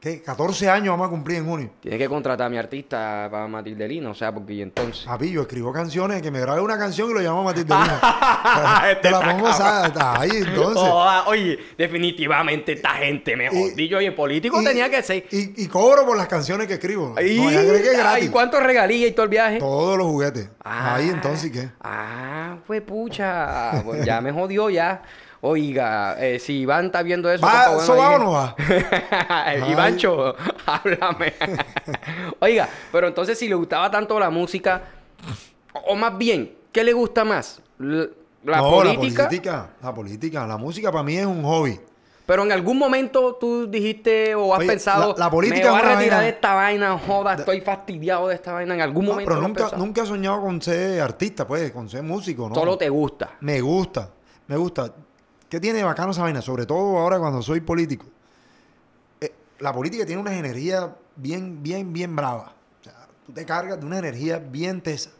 ¿qué? 0.00 0.22
14 0.22 0.68
años 0.70 0.92
vamos 0.92 1.06
a 1.06 1.10
cumplir 1.10 1.38
en 1.38 1.46
junio. 1.46 1.70
Tiene 1.80 1.98
que 1.98 2.08
contratar 2.08 2.46
a 2.46 2.50
mi 2.50 2.56
artista 2.58 3.28
para 3.30 3.46
Matilde 3.46 3.86
Lina, 3.86 4.10
o 4.10 4.14
sea, 4.14 4.32
porque 4.32 4.54
y 4.54 4.62
entonces. 4.62 5.04
Papi, 5.04 5.30
yo 5.30 5.42
escribo 5.42 5.72
canciones, 5.72 6.22
que 6.22 6.30
me 6.30 6.40
grabe 6.40 6.60
una 6.60 6.78
canción 6.78 7.10
y 7.10 7.14
lo 7.14 7.20
llamo 7.20 7.44
Matilde 7.44 7.74
Lina. 7.74 8.00
Este 8.90 9.02
Te 9.02 9.10
la 9.10 9.20
pongo 9.20 9.46
ahí, 9.48 10.30
entonces. 10.32 10.82
Oye, 11.26 11.58
definitivamente 11.76 12.72
esta 12.72 12.90
gente. 12.90 13.34
Y- 13.52 13.70
Dicho, 13.74 13.96
oye, 13.98 14.12
político 14.12 14.60
Y- 14.60 14.64
tenía 14.64 14.88
que 14.90 15.02
ser. 15.02 15.24
Y, 15.30 15.62
y 15.64 15.66
cobro 15.68 16.04
por 16.06 16.16
las 16.16 16.26
canciones 16.26 16.66
que 16.66 16.74
escribo. 16.74 17.14
Ay, 17.16 17.38
no, 17.38 17.50
ya 17.50 17.60
crees 17.60 17.82
que 17.82 17.88
es 17.88 17.94
ay, 17.94 18.00
gratis. 18.00 18.30
¿cuánto 18.30 18.60
regalía 18.60 19.06
y 19.06 19.12
todo 19.12 19.24
el 19.24 19.28
viaje? 19.30 19.58
Todos 19.58 19.96
los 19.98 20.06
juguetes. 20.06 20.48
Ah, 20.64 20.94
Ahí 20.96 21.08
entonces, 21.08 21.50
¿qué? 21.50 21.68
Ah, 21.80 22.56
pues 22.66 22.80
pucha. 22.82 23.82
Pues 23.84 24.04
ya 24.04 24.20
me 24.20 24.32
jodió 24.32 24.70
ya. 24.70 25.02
Oiga, 25.42 26.16
eh, 26.20 26.38
si 26.38 26.60
Iván 26.60 26.86
está 26.86 27.02
viendo 27.02 27.30
eso. 27.30 27.44
¿Va, 27.46 27.82
¿Eso 27.82 27.96
va 27.96 28.16
o 28.16 28.18
no 28.18 28.32
va? 28.32 28.54
Ivancho, 29.70 30.34
háblame. 30.66 31.32
Oiga, 32.40 32.68
pero 32.92 33.08
entonces 33.08 33.38
si 33.38 33.48
le 33.48 33.54
gustaba 33.54 33.90
tanto 33.90 34.18
la 34.18 34.28
música, 34.30 34.82
o 35.86 35.94
más 35.96 36.16
bien, 36.18 36.54
¿qué 36.72 36.84
le 36.84 36.92
gusta 36.92 37.24
más? 37.24 37.60
La 37.78 38.58
no, 38.58 38.70
política. 38.70 39.22
la 39.22 39.28
política. 39.28 39.70
La 39.82 39.94
política. 39.94 40.46
La 40.46 40.56
música 40.58 40.92
para 40.92 41.04
mí 41.04 41.16
es 41.16 41.26
un 41.26 41.42
hobby. 41.42 41.80
Pero 42.26 42.44
en 42.44 42.52
algún 42.52 42.78
momento 42.78 43.34
tú 43.40 43.66
dijiste 43.68 44.34
o 44.36 44.52
has 44.54 44.60
Oye, 44.60 44.68
pensado, 44.68 45.14
la- 45.18 45.24
la 45.24 45.30
política 45.30 45.72
me 45.74 45.80
voy 45.82 45.90
a 45.90 45.96
retirar 45.96 46.22
de 46.22 46.28
esta 46.28 46.54
vaina, 46.54 46.96
joda, 46.98 47.34
estoy 47.34 47.60
fastidiado 47.60 48.28
de 48.28 48.36
esta 48.36 48.52
vaina. 48.52 48.74
En 48.74 48.82
algún 48.82 49.04
No, 49.06 49.12
momento 49.12 49.30
pero 49.30 49.40
nunca, 49.42 49.70
nunca 49.76 50.02
he 50.02 50.06
soñado 50.06 50.40
con 50.42 50.62
ser 50.62 51.00
artista, 51.00 51.44
pues, 51.46 51.72
con 51.72 51.88
ser 51.88 52.02
músico, 52.04 52.48
¿no? 52.48 52.54
Solo 52.54 52.78
te 52.78 52.88
gusta. 52.88 53.30
Me 53.40 53.60
gusta, 53.60 54.10
me 54.46 54.56
gusta. 54.56 54.92
¿Qué 55.50 55.58
tiene 55.58 55.78
de 55.78 55.84
bacano 55.84 56.12
esa 56.12 56.22
vaina? 56.22 56.40
Sobre 56.40 56.64
todo 56.64 56.96
ahora 56.96 57.18
cuando 57.18 57.42
soy 57.42 57.60
político. 57.60 58.06
Eh, 59.20 59.34
la 59.58 59.72
política 59.72 60.06
tiene 60.06 60.20
una 60.20 60.32
energía 60.32 60.96
bien, 61.16 61.60
bien, 61.60 61.92
bien 61.92 62.14
brava. 62.14 62.54
O 62.80 62.84
sea, 62.84 63.08
tú 63.26 63.32
te 63.32 63.44
cargas 63.44 63.80
de 63.80 63.84
una 63.84 63.98
energía 63.98 64.38
bien 64.38 64.80
tesa. 64.80 65.10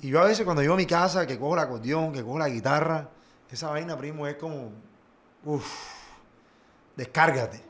Y 0.00 0.10
yo 0.10 0.20
a 0.20 0.24
veces 0.24 0.44
cuando 0.44 0.62
llego 0.62 0.74
a 0.74 0.76
mi 0.76 0.86
casa, 0.86 1.26
que 1.26 1.36
cojo 1.36 1.54
el 1.54 1.60
acordeón, 1.60 2.12
que 2.12 2.22
cojo 2.22 2.38
la 2.38 2.48
guitarra, 2.48 3.08
esa 3.50 3.70
vaina, 3.70 3.98
primo, 3.98 4.24
es 4.28 4.36
como, 4.36 4.70
uff, 5.44 5.66
descárgate. 6.94 7.60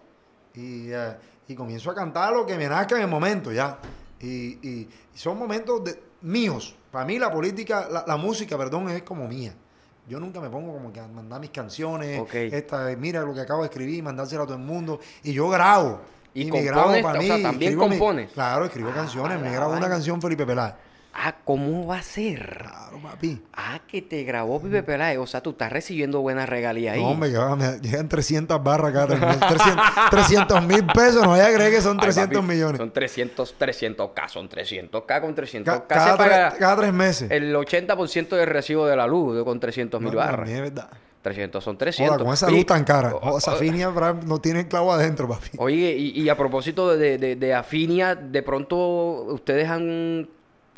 Y, 0.53 0.91
eh, 0.91 1.17
y 1.49 1.55
comienzo 1.55 1.91
a 1.91 1.95
cantar 1.95 2.35
lo 2.35 2.45
que 2.45 2.59
me 2.59 2.69
nazca 2.69 2.97
en 2.97 3.03
el 3.03 3.09
momento, 3.09 3.53
ya. 3.53 3.79
Y, 4.21 4.87
son 5.15 5.39
momentos 5.39 5.81
míos. 6.21 6.77
Para 6.91 7.07
mí 7.07 7.19
la 7.19 7.33
política, 7.33 7.89
la 8.07 8.17
música, 8.19 8.59
perdón, 8.59 8.91
es 8.91 9.03
como 9.03 9.27
mía. 9.27 9.55
Yo 10.09 10.19
nunca 10.19 10.41
me 10.41 10.49
pongo 10.49 10.73
como 10.73 10.93
que 10.93 11.01
a 11.01 11.07
mandar 11.07 11.39
mis 11.41 11.51
canciones, 11.51 12.19
Ok. 12.21 12.35
esta, 12.35 12.87
mira 12.97 13.21
lo 13.23 13.35
que 13.35 13.41
acabo 13.41 13.61
de 13.63 13.67
escribir, 13.69 14.03
mandárselo 14.03 14.43
a 14.45 14.47
todo 14.47 14.57
el 14.57 14.63
mundo. 14.63 15.01
Y 15.23 15.33
yo 15.35 15.49
grabo. 15.51 16.01
Y 16.35 16.45
me 16.45 16.51
compones, 16.51 16.67
grabo 16.67 17.03
para 17.03 17.19
o 17.19 17.23
mí. 17.23 17.29
sea, 17.29 17.43
también 17.43 17.73
mi- 17.75 17.79
compones. 17.79 18.31
claro, 18.33 18.65
escribo 18.65 18.91
Ah, 18.91 18.95
canciones. 18.95 19.41
Me 19.41 19.51
grabo 19.53 19.73
una 19.75 19.89
canción 19.89 20.21
Felipe 20.23 20.47
Peláez. 20.47 20.75
Ah, 21.21 21.35
¿cómo 21.45 21.85
va 21.87 21.99
a 21.99 22.03
ser? 22.03 22.59
Claro, 22.61 23.01
papi. 23.03 23.43
Ah, 23.53 23.81
que 23.89 24.03
te 24.03 24.23
grabó 24.23 24.63
Pipe 24.63 24.85
Peláez. 24.85 25.19
O 25.19 25.27
sea, 25.27 25.41
tú 25.41 25.51
estás 25.51 25.73
recibiendo 25.73 26.21
buenas 26.21 26.49
regalías 26.49 26.95
ahí. 26.95 27.03
No, 27.03 27.09
hombre, 27.11 27.33
que 27.33 27.39
va, 27.39 27.57
me 27.57 27.79
llegan 27.81 28.09
300 28.09 28.63
barras 28.63 28.93
cada 28.93 29.07
tres 29.09 29.21
meses. 29.21 29.41
300 30.11 30.63
mil 30.65 30.87
pesos, 30.87 31.23
no 31.23 31.31
vaya 31.31 31.47
a 31.49 31.53
creer 31.53 31.73
que 31.73 31.81
son 31.83 31.97
Ay, 31.99 32.05
300 32.07 32.41
papi, 32.41 32.53
millones. 32.55 32.79
Son 32.79 32.93
300, 32.93 33.55
300K, 33.59 34.29
son 34.29 34.49
300K 34.49 35.21
con 35.21 35.35
300K. 35.35 35.65
Ca- 35.65 35.75
se 35.81 35.87
cada, 35.89 36.17
paga 36.17 36.49
tres, 36.51 36.61
cada 36.61 36.77
tres 36.77 36.93
meses. 36.93 37.31
el 37.33 37.55
80% 37.57 38.29
del 38.37 38.47
recibo 38.47 38.87
de 38.87 38.95
la 38.97 39.07
luz 39.09 39.43
con 39.45 39.59
300 39.59 40.01
mil 40.01 40.13
No, 40.13 40.19
barras. 40.19 40.49
es 40.49 40.61
verdad. 40.61 40.89
300 41.23 41.63
son 41.65 41.77
300. 41.77 42.15
Joda, 42.17 42.25
con 42.25 42.33
esa 42.33 42.49
luz 42.49 42.65
tan 42.65 42.85
cara. 42.85 43.13
o- 43.17 43.19
Joda, 43.19 43.33
o- 43.33 43.41
Safinia 43.41 43.91
bra- 43.91 44.23
no 44.23 44.41
tiene 44.41 44.69
clavo 44.69 44.93
adentro, 44.93 45.29
papi. 45.29 45.49
Oye, 45.59 45.97
y, 45.99 46.21
y 46.23 46.29
a 46.29 46.37
propósito 46.37 46.97
de, 46.97 47.19
de, 47.19 47.35
de 47.35 47.55
Afinia, 47.55 48.15
de 48.15 48.43
pronto 48.45 48.77
ustedes 49.25 49.69
han 49.69 50.29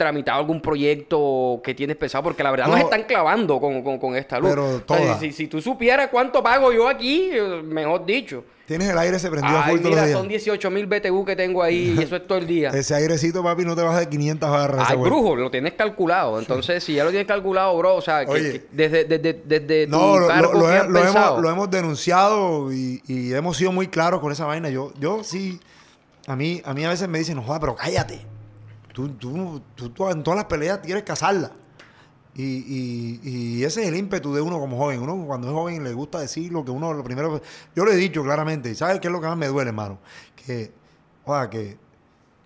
tramitado 0.01 0.39
algún 0.41 0.63
proyecto 0.63 1.61
que 1.63 1.75
tienes 1.75 1.95
pensado, 1.97 2.25
porque 2.25 2.43
la 2.43 2.51
verdad 2.51 2.67
No. 2.69 2.73
nos 2.73 2.81
están 2.85 3.03
clavando 3.05 3.61
con, 3.61 3.83
con- 3.83 3.99
con 3.99 4.17
esta 4.17 4.39
luz. 4.39 4.49
Pero 4.51 4.65
O 4.67 4.71
sea, 4.79 4.81
toda. 4.87 5.19
si, 5.21 5.31
si 5.33 5.47
tú 5.47 5.61
supieras 5.61 6.09
cuánto 6.11 6.43
pago 6.43 6.73
yo 6.73 6.89
aquí, 6.89 7.29
eh, 7.33 7.61
mejor 7.63 8.07
dicho. 8.07 8.45
Tienes 8.67 8.89
el 8.89 8.97
aire 8.99 9.19
se 9.19 9.29
prendió 9.31 9.51
a 9.59 9.65
Ay, 9.67 9.73
full 9.73 9.81
todos 9.83 9.97
mira, 9.97 10.13
son 10.13 10.29
días. 10.29 10.45
18 10.45 10.71
mil 10.71 10.87
BTU 10.87 11.25
que 11.25 11.35
tengo 11.37 11.61
ahí 11.63 11.95
y 11.99 12.03
eso 12.03 12.15
es 12.17 12.27
todo 12.27 12.39
el 12.39 12.47
día. 12.47 12.71
Ese 12.75 12.95
airecito, 12.95 13.43
papi, 13.43 13.65
no 13.65 13.75
te 13.77 13.83
baja 13.83 13.99
de 14.01 14.09
500 14.09 14.49
barras. 14.51 14.87
Ay, 14.89 14.97
brujo, 14.97 15.35
lo 15.37 15.51
tienes 15.51 15.73
calculado. 15.75 16.39
Entonces, 16.39 16.83
si 16.83 16.95
ya 16.95 17.03
lo 17.05 17.11
tienes 17.11 17.27
calculado, 17.27 17.77
bro, 17.77 17.97
o 17.97 18.01
sea, 18.01 18.25
que- 18.25 18.31
Oye. 18.31 18.53
que 18.53 18.67
desde, 18.71 19.05
desde, 19.05 19.43
desde 19.45 19.87
tu 19.87 19.91
No, 19.91 20.19
lo, 20.19 20.29
cargo, 20.29 20.53
lo- 20.55 20.61
lo 20.89 20.99
hemos, 21.05 21.41
lo 21.43 21.51
hemos 21.51 21.71
denunciado 21.71 22.73
y, 22.73 23.03
y 23.09 23.35
hemos 23.35 23.57
sido 23.57 23.73
muy 23.73 23.89
claros 23.89 24.21
con 24.21 24.31
esa 24.33 24.45
vaina. 24.47 24.69
Yo, 24.71 24.93
yo 25.01 25.25
sí, 25.25 25.59
a 26.29 26.37
mí, 26.37 26.63
a 26.65 26.73
mí 26.73 26.85
a 26.85 26.91
veces 26.91 27.09
me 27.09 27.19
dicen, 27.19 27.35
no 27.37 27.43
joda, 27.43 27.59
pero 27.59 27.75
cállate. 27.75 28.21
Tú, 28.93 29.09
tú, 29.11 29.63
tú, 29.75 29.91
tú 29.91 30.09
en 30.11 30.23
todas 30.23 30.39
las 30.39 30.47
peleas 30.47 30.79
quieres 30.81 31.05
casarla. 31.05 31.53
Y, 32.35 32.43
y- 32.45 33.21
y 33.25 33.65
ese 33.65 33.83
es 33.83 33.89
el 33.89 33.97
ímpetu 33.97 34.33
de 34.35 34.41
uno 34.41 34.59
como 34.59 34.77
joven. 34.79 35.01
Uno 35.01 35.27
cuando 35.27 35.49
es 35.49 35.53
joven 35.55 35.83
le 35.85 35.93
gusta 35.93 36.21
decir 36.21 36.53
lo 36.53 36.65
que 36.65 36.71
uno, 36.71 36.93
lo 36.93 37.03
primero... 37.05 37.41
Yo 37.75 37.85
lo 37.85 37.91
he 37.93 37.97
dicho 37.97 38.23
claramente. 38.23 38.71
¿Y 38.71 38.75
sabes 38.75 39.01
qué 39.01 39.09
es 39.09 39.13
lo 39.13 39.21
que 39.21 39.27
más 39.27 39.37
me 39.37 39.49
duele, 39.49 39.71
hermano? 39.71 39.99
Que, 40.37 40.73
joda, 41.25 41.51
que, 41.51 41.77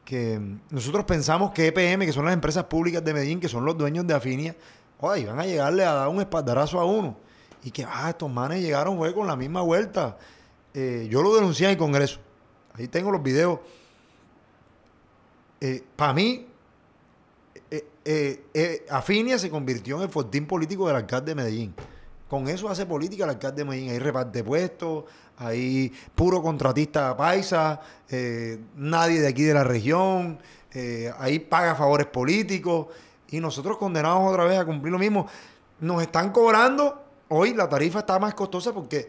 que 0.04 0.40
nosotros 0.70 1.04
pensamos 1.04 1.52
que 1.52 1.66
EPM, 1.68 2.04
que 2.06 2.12
son 2.12 2.24
las 2.24 2.34
empresas 2.34 2.64
públicas 2.64 3.04
de 3.04 3.12
Medellín, 3.14 3.40
que 3.40 3.48
son 3.48 3.64
los 3.64 3.76
dueños 3.76 4.06
de 4.06 4.14
Afinia, 4.14 4.56
joda, 5.00 5.18
iban 5.18 5.38
a 5.38 5.44
llegarle 5.44 5.84
a 5.84 5.92
dar 5.92 6.08
un 6.08 6.20
espaldarazo 6.20 6.80
a 6.80 6.84
uno. 6.84 7.16
Y 7.62 7.70
que, 7.70 7.84
ah, 7.88 8.10
estos 8.10 8.30
manes 8.30 8.60
llegaron, 8.62 8.96
fue 8.98 9.14
con 9.14 9.26
la 9.26 9.36
misma 9.36 9.62
vuelta. 9.62 10.18
Eh, 10.74 11.06
yo 11.10 11.22
lo 11.22 11.34
denuncié 11.34 11.66
en 11.66 11.72
el 11.72 11.78
Congreso. 11.78 12.20
Ahí 12.74 12.88
tengo 12.88 13.10
los 13.10 13.22
videos. 13.22 13.60
Para 15.96 16.12
mí, 16.12 16.46
eh, 17.70 17.86
eh, 18.04 18.44
eh, 18.52 18.86
Afinia 18.90 19.38
se 19.38 19.50
convirtió 19.50 19.96
en 19.96 20.02
el 20.02 20.08
fortín 20.08 20.46
político 20.46 20.86
del 20.86 20.96
alcalde 20.96 21.32
de 21.32 21.34
Medellín. 21.34 21.74
Con 22.28 22.48
eso 22.48 22.68
hace 22.68 22.86
política 22.86 23.24
el 23.24 23.30
alcalde 23.30 23.62
de 23.62 23.64
Medellín. 23.64 23.90
Ahí 23.90 23.98
reparte 23.98 24.44
puestos, 24.44 25.04
ahí 25.38 25.92
puro 26.14 26.42
contratista 26.42 27.16
paisa, 27.16 27.80
eh, 28.08 28.58
nadie 28.76 29.20
de 29.20 29.28
aquí 29.28 29.42
de 29.42 29.54
la 29.54 29.64
región, 29.64 30.38
eh, 30.72 31.12
ahí 31.18 31.38
paga 31.38 31.74
favores 31.74 32.06
políticos 32.06 32.88
y 33.28 33.40
nosotros 33.40 33.78
condenados 33.78 34.30
otra 34.30 34.44
vez 34.44 34.58
a 34.58 34.64
cumplir 34.64 34.92
lo 34.92 34.98
mismo. 34.98 35.26
Nos 35.80 36.02
están 36.02 36.30
cobrando, 36.30 37.02
hoy 37.28 37.54
la 37.54 37.68
tarifa 37.68 38.00
está 38.00 38.18
más 38.18 38.34
costosa 38.34 38.72
porque, 38.72 39.08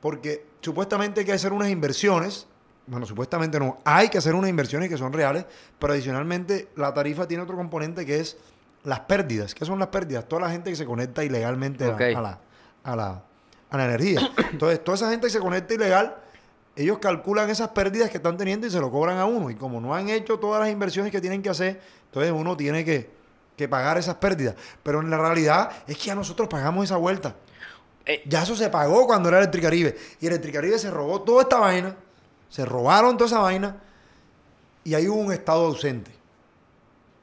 porque 0.00 0.46
supuestamente 0.60 1.20
hay 1.20 1.26
que 1.26 1.32
hacer 1.32 1.52
unas 1.52 1.70
inversiones. 1.70 2.46
Bueno, 2.86 3.06
supuestamente 3.06 3.58
no, 3.60 3.78
hay 3.84 4.08
que 4.08 4.18
hacer 4.18 4.34
unas 4.34 4.50
inversiones 4.50 4.88
que 4.88 4.96
son 4.98 5.12
reales, 5.12 5.44
pero 5.78 5.92
adicionalmente 5.92 6.68
la 6.76 6.92
tarifa 6.92 7.26
tiene 7.28 7.42
otro 7.44 7.56
componente 7.56 8.04
que 8.04 8.18
es 8.20 8.36
las 8.84 9.00
pérdidas. 9.00 9.54
¿Qué 9.54 9.64
son 9.64 9.78
las 9.78 9.88
pérdidas? 9.88 10.28
Toda 10.28 10.42
la 10.42 10.50
gente 10.50 10.70
que 10.70 10.76
se 10.76 10.84
conecta 10.84 11.22
ilegalmente 11.22 11.84
a- 11.84 11.96
a, 12.14 12.20
la, 12.20 12.38
a, 12.82 12.96
la, 12.96 13.22
a 13.70 13.76
la 13.76 13.84
energía. 13.84 14.20
Entonces, 14.50 14.82
toda 14.82 14.96
esa 14.96 15.10
gente 15.10 15.28
que 15.28 15.32
se 15.32 15.38
conecta 15.38 15.74
ilegal, 15.74 16.16
ellos 16.74 16.98
calculan 16.98 17.48
esas 17.50 17.68
pérdidas 17.68 18.10
que 18.10 18.16
están 18.16 18.36
teniendo 18.36 18.66
y 18.66 18.70
se 18.70 18.80
lo 18.80 18.90
cobran 18.90 19.18
a 19.18 19.26
uno. 19.26 19.48
Y 19.50 19.54
como 19.54 19.80
no 19.80 19.94
han 19.94 20.08
hecho 20.08 20.38
todas 20.40 20.60
las 20.60 20.70
inversiones 20.70 21.12
que 21.12 21.20
tienen 21.20 21.40
que 21.42 21.50
hacer, 21.50 21.80
entonces 22.06 22.32
uno 22.32 22.56
tiene 22.56 22.84
que, 22.84 23.08
que 23.56 23.68
pagar 23.68 23.96
esas 23.98 24.16
pérdidas. 24.16 24.56
Pero 24.82 25.00
en 25.00 25.08
la 25.08 25.18
realidad 25.18 25.70
es 25.86 25.96
que 25.96 26.06
ya 26.06 26.16
nosotros 26.16 26.48
pagamos 26.48 26.84
esa 26.86 26.96
vuelta. 26.96 27.36
Eh, 28.04 28.22
Ya 28.26 28.42
eso 28.42 28.56
se 28.56 28.68
pagó 28.70 29.06
cuando 29.06 29.28
era 29.28 29.38
Electricaribe. 29.38 29.96
Y 30.20 30.26
Electricaribe 30.26 30.76
se 30.80 30.90
robó 30.90 31.22
toda 31.22 31.42
esta 31.42 31.58
vaina. 31.60 31.94
Se 32.52 32.66
robaron 32.66 33.16
toda 33.16 33.28
esa 33.28 33.38
vaina. 33.38 33.76
Y 34.84 34.92
ahí 34.92 35.08
hubo 35.08 35.20
un 35.20 35.32
estado 35.32 35.64
ausente. 35.64 36.10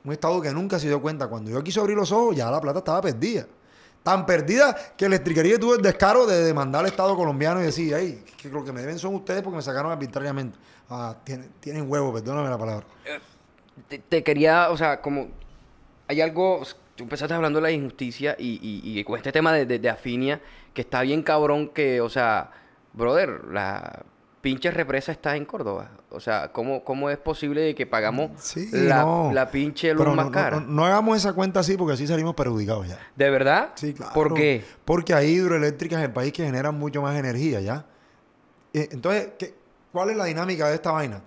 Un 0.04 0.12
estado 0.14 0.42
que 0.42 0.50
nunca 0.52 0.80
se 0.80 0.88
dio 0.88 1.00
cuenta. 1.00 1.28
Cuando 1.28 1.52
yo 1.52 1.64
quiso 1.64 1.82
abrir 1.82 1.96
los 1.96 2.12
ojos, 2.12 2.36
ya 2.36 2.50
la 2.50 2.60
plata 2.60 2.80
estaba 2.80 3.00
perdida. 3.02 3.46
Tan 4.02 4.26
perdida 4.26 4.76
que 4.98 5.06
Electricaribe 5.06 5.60
tuvo 5.60 5.76
el 5.76 5.84
descaro 5.84 6.26
de 6.26 6.44
demandar 6.46 6.82
al 6.84 6.88
Estado 6.88 7.16
colombiano 7.16 7.60
y 7.62 7.66
decir, 7.66 7.94
ay, 7.94 8.24
que 8.38 8.50
lo 8.50 8.64
que 8.64 8.72
me 8.72 8.80
deben 8.82 8.98
son 8.98 9.14
ustedes 9.14 9.44
porque 9.44 9.58
me 9.58 9.62
sacaron 9.62 9.92
arbitrariamente. 9.92 10.58
Ah, 10.90 11.16
tienen, 11.60 11.86
huevo, 11.92 12.12
perdóname 12.14 12.50
la 12.50 12.58
palabra. 12.58 12.86
te, 13.88 14.00
te 14.00 14.24
quería, 14.24 14.72
o 14.72 14.78
sea, 14.78 15.00
como 15.02 15.28
hay 16.08 16.22
algo, 16.22 16.64
tú 16.96 17.04
empezaste 17.04 17.36
hablando 17.36 17.60
de 17.60 17.64
la 17.64 17.72
injusticia 17.72 18.36
y, 18.40 18.60
y- 18.84 19.00
y 19.00 19.04
con 19.04 19.18
este 19.18 19.32
tema 19.32 19.54
de, 19.54 19.66
de, 19.68 19.78
de 19.78 19.90
Afinia, 19.90 20.42
que 20.74 20.82
está 20.82 21.02
bien 21.02 21.22
cabrón 21.22 21.68
que, 21.70 22.02
o 22.02 22.10
sea, 22.10 22.52
brother, 22.94 23.44
la 23.52 24.02
pinche 24.42 24.72
represa 24.72 25.12
está 25.12 25.36
en 25.36 25.46
Córdoba. 25.46 25.90
O 26.12 26.20
sea, 26.20 26.52
¿cómo, 26.52 26.84
cómo 26.84 27.10
es 27.10 27.18
posible 27.18 27.62
de 27.62 27.76
que 27.76 27.86
pagamos 27.86 28.32
Sí, 28.42 28.70
la, 28.72 29.02
no. 29.04 29.32
la 29.34 29.52
pinche 29.52 29.94
luz 29.94 30.02
Pero 30.04 30.16
más 30.16 30.26
no, 30.28 30.32
cara? 30.32 30.60
no- 30.60 30.68
no 30.68 30.86
hagamos 30.86 31.18
esa 31.18 31.34
cuenta 31.34 31.60
así 31.60 31.76
porque 31.78 31.94
así 31.94 32.08
salimos 32.08 32.36
perjudicados 32.36 32.88
ya. 32.88 32.98
¿De 33.16 33.30
verdad? 33.30 33.72
Sí, 33.76 33.94
claro. 33.94 34.14
¿Por 34.14 34.34
qué? 34.34 34.64
Porque 34.86 35.14
hay 35.14 35.32
hidroeléctricas 35.32 36.00
en 36.00 36.06
el 36.06 36.14
país 36.14 36.32
que 36.34 36.46
generan 36.46 36.78
mucho 36.78 37.02
más 37.02 37.18
energía, 37.18 37.60
¿ya? 37.62 37.86
Eh, 38.74 38.90
Entonces, 38.92 39.30
¿qué- 39.38 39.54
¿cuál 39.92 40.12
es 40.12 40.18
la 40.18 40.26
dinámica 40.26 40.68
de 40.70 40.76
esta 40.76 40.92
vaina? 40.92 41.22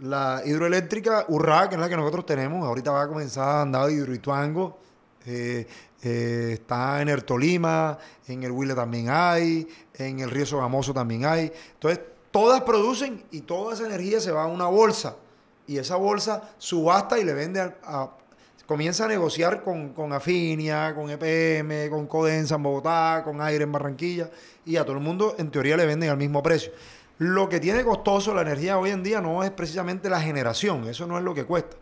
La 0.00 0.42
hidroeléctrica 0.44 1.26
Urra, 1.28 1.68
que 1.68 1.76
es 1.76 1.80
la 1.80 1.88
que 1.88 1.96
nosotros 1.96 2.26
tenemos, 2.26 2.66
ahorita 2.66 2.90
va 2.90 3.02
a 3.02 3.08
comenzar 3.08 3.48
a 3.48 3.62
andar 3.62 3.88
Hidroituango, 3.90 4.78
eh, 5.26 5.66
eh, 6.02 6.50
está 6.54 7.00
en 7.00 7.08
el 7.08 7.24
Tolima, 7.24 7.96
en 8.26 8.42
el 8.42 8.50
Huila 8.50 8.74
también 8.74 9.06
hay, 9.10 9.68
en 9.94 10.18
el 10.18 10.30
Río 10.30 10.44
Sogamoso 10.44 10.92
también 10.92 11.24
hay. 11.24 11.52
Entonces, 11.74 12.00
todas 12.32 12.62
producen 12.62 13.22
y 13.30 13.42
toda 13.42 13.74
esa 13.74 13.86
energía 13.86 14.20
se 14.20 14.32
va 14.32 14.44
a 14.44 14.46
una 14.46 14.66
bolsa. 14.66 15.16
Y 15.68 15.78
esa 15.78 15.94
bolsa 15.94 16.50
subasta 16.58 17.20
y 17.20 17.24
le 17.24 17.34
vende 17.34 17.60
a, 17.60 18.10
comienza 18.66 19.04
a 19.04 19.08
negociar 19.08 19.62
con, 19.62 19.90
con 19.92 20.12
Afinia, 20.12 20.94
con 20.94 21.08
EPM, 21.08 21.88
con 21.90 22.06
Codensa 22.06 22.56
en 22.56 22.62
Bogotá, 22.64 23.22
con 23.24 23.40
Aire 23.40 23.64
en 23.64 23.70
Barranquilla, 23.70 24.30
y 24.64 24.76
a 24.76 24.84
todo 24.84 24.96
el 24.96 25.02
mundo 25.02 25.36
en 25.38 25.50
teoría 25.50 25.76
le 25.76 25.86
venden 25.86 26.10
al 26.10 26.16
mismo 26.16 26.42
precio. 26.42 26.72
Lo 27.18 27.48
que 27.48 27.60
tiene 27.60 27.84
costoso 27.84 28.34
la 28.34 28.42
energía 28.42 28.78
hoy 28.78 28.90
en 28.90 29.02
día 29.02 29.20
no 29.20 29.44
es 29.44 29.50
precisamente 29.50 30.10
la 30.10 30.20
generación, 30.20 30.88
eso 30.88 31.06
no 31.06 31.18
es 31.18 31.24
lo 31.24 31.34
que 31.34 31.44
cuesta. 31.44 31.76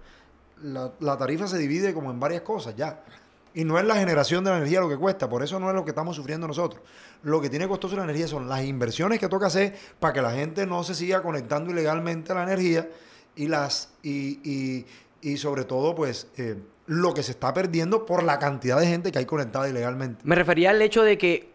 La, 0.63 0.93
la 1.01 1.17
tarifa 1.17 1.47
se 1.47 1.57
divide 1.57 1.95
como 1.95 2.11
en 2.11 2.21
varias 2.21 2.43
cosas 2.43 2.77
ya. 2.77 3.03
Y 3.55 3.65
no 3.65 3.79
es 3.79 3.85
la 3.85 3.97
generación 3.97 4.45
de 4.45 4.51
la 4.51 4.59
energía 4.59 4.81
lo 4.81 4.89
que 4.89 4.97
cuesta, 4.97 5.29
por 5.29 5.43
eso 5.43 5.59
no 5.59 5.69
es 5.69 5.75
lo 5.75 5.85
que 5.85 5.91
estamos 5.91 6.15
sufriendo 6.17 6.47
nosotros. 6.47 6.83
Lo 7.25 7.41
que 7.41 7.51
tiene 7.51 7.67
costoso 7.67 7.97
la 7.97 8.05
energía 8.05 8.29
son 8.29 8.49
las 8.49 8.63
inversiones 8.65 9.19
que 9.19 9.29
toca 9.29 9.47
hacer 9.47 9.75
para 9.99 10.13
que 10.15 10.23
la 10.23 10.31
gente 10.33 10.67
no 10.67 10.85
se 10.85 10.95
siga 10.95 11.21
conectando 11.23 11.71
ilegalmente 11.73 12.31
a 12.33 12.37
la 12.37 12.45
energía 12.45 12.89
y 13.35 13.49
las 13.49 13.93
y, 14.03 14.39
y- 14.49 14.87
y 15.23 15.37
sobre 15.37 15.65
todo 15.65 15.95
pues 15.95 16.29
eh, 16.37 16.57
lo 16.87 17.13
que 17.13 17.23
se 17.23 17.33
está 17.33 17.53
perdiendo 17.53 18.07
por 18.07 18.23
la 18.23 18.39
cantidad 18.39 18.79
de 18.81 18.87
gente 18.87 19.13
que 19.13 19.19
hay 19.19 19.27
conectada 19.27 19.69
ilegalmente. 19.69 20.21
Me 20.25 20.35
refería 20.37 20.71
al 20.71 20.81
hecho 20.81 21.03
de 21.03 21.19
que 21.19 21.51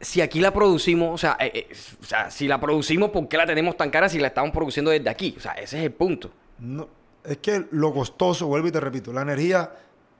si 0.00 0.20
aquí 0.20 0.40
la 0.40 0.52
producimos, 0.52 1.14
o 1.14 1.18
sea, 1.18 1.36
eh, 1.40 1.50
eh, 1.54 1.68
o 2.00 2.04
sea, 2.04 2.30
si 2.30 2.46
la 2.46 2.60
producimos, 2.60 3.10
¿por 3.10 3.26
qué 3.28 3.36
la 3.36 3.46
tenemos 3.46 3.76
tan 3.76 3.90
cara 3.90 4.08
si 4.08 4.18
la 4.18 4.28
estamos 4.28 4.50
produciendo 4.52 4.90
desde 4.90 5.08
aquí? 5.08 5.34
O 5.36 5.40
sea, 5.40 5.52
ese 5.52 5.78
es 5.78 5.84
el 5.84 5.92
punto. 5.92 6.30
No, 6.58 6.88
es 7.24 7.38
que 7.38 7.66
lo 7.70 7.92
costoso, 7.94 8.46
vuelvo 8.48 8.68
y 8.68 8.72
te 8.72 8.80
repito, 8.80 9.12
la 9.12 9.22
energía, 9.22 9.70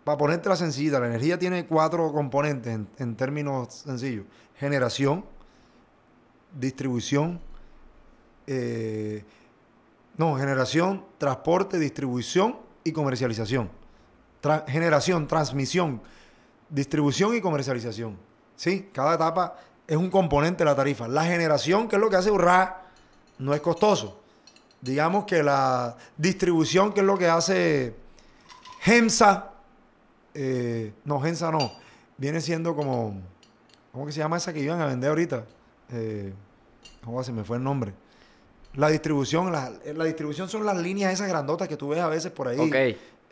para 0.05 0.19
ponértela 0.19 0.57
sencilla, 0.57 0.99
la 0.99 1.07
energía 1.07 1.39
tiene 1.39 1.67
cuatro 1.67 2.13
componentes 2.13 2.73
en, 2.73 2.89
en 2.99 3.17
términos 3.17 3.73
sencillos. 3.75 4.25
Generación, 4.57 5.25
distribución, 6.59 7.41
eh, 8.47 9.25
no, 10.17 10.37
generación, 10.37 11.05
transporte, 11.19 11.79
distribución 11.79 12.59
y 12.85 12.93
comercialización. 12.93 13.71
Generación, 14.67 15.29
transmisión, 15.29 16.03
distribución 16.69 17.35
y 17.37 17.41
comercialización. 17.41 18.19
¿Sí? 18.57 18.91
Cada 18.93 19.15
etapa 19.15 19.57
es 19.87 19.97
un 19.97 20.11
componente 20.11 20.65
de 20.65 20.71
la 20.71 20.77
tarifa. 20.77 21.09
La 21.09 21.25
generación, 21.25 21.89
que 21.89 21.97
es 21.97 22.03
lo 22.03 22.11
que 22.11 22.17
hace 22.17 22.31
Urra, 22.31 22.83
no 23.39 23.55
es 23.55 23.61
costoso. 23.61 24.21
Digamos 24.81 25.25
que 25.25 25.43
la 25.43 25.97
distribución, 26.17 26.93
que 26.93 27.01
es 27.01 27.07
lo 27.07 27.17
que 27.17 27.29
hace 27.29 27.95
Gemsa, 28.81 29.52
eh, 30.35 30.93
no, 31.05 31.21
Gemsa 31.21 31.51
no, 31.51 31.73
viene 32.17 32.41
siendo 32.41 32.75
como, 32.75 33.21
¿cómo 33.93 34.07
que 34.07 34.13
se 34.13 34.19
llama 34.21 34.37
esa 34.37 34.53
que 34.53 34.61
iban 34.61 34.81
a 34.81 34.87
vender 34.87 35.11
ahorita? 35.11 35.45
Eh, 35.93 36.33
¿Cómo 37.05 37.23
se 37.23 37.33
me 37.33 37.45
fue 37.45 37.57
el 37.57 37.65
nombre? 37.65 37.93
La 38.75 38.89
distribución, 38.89 39.53
la, 39.53 39.71
la 39.95 40.05
distribución 40.05 40.49
son 40.49 40.65
las 40.65 40.77
líneas 40.79 41.13
esas 41.13 41.29
grandotas 41.29 41.69
que 41.69 41.77
tú 41.77 41.89
ves 41.89 42.01
a 42.01 42.09
veces 42.09 42.33
por 42.33 42.49
ahí, 42.49 42.59
Ok. 42.59 42.75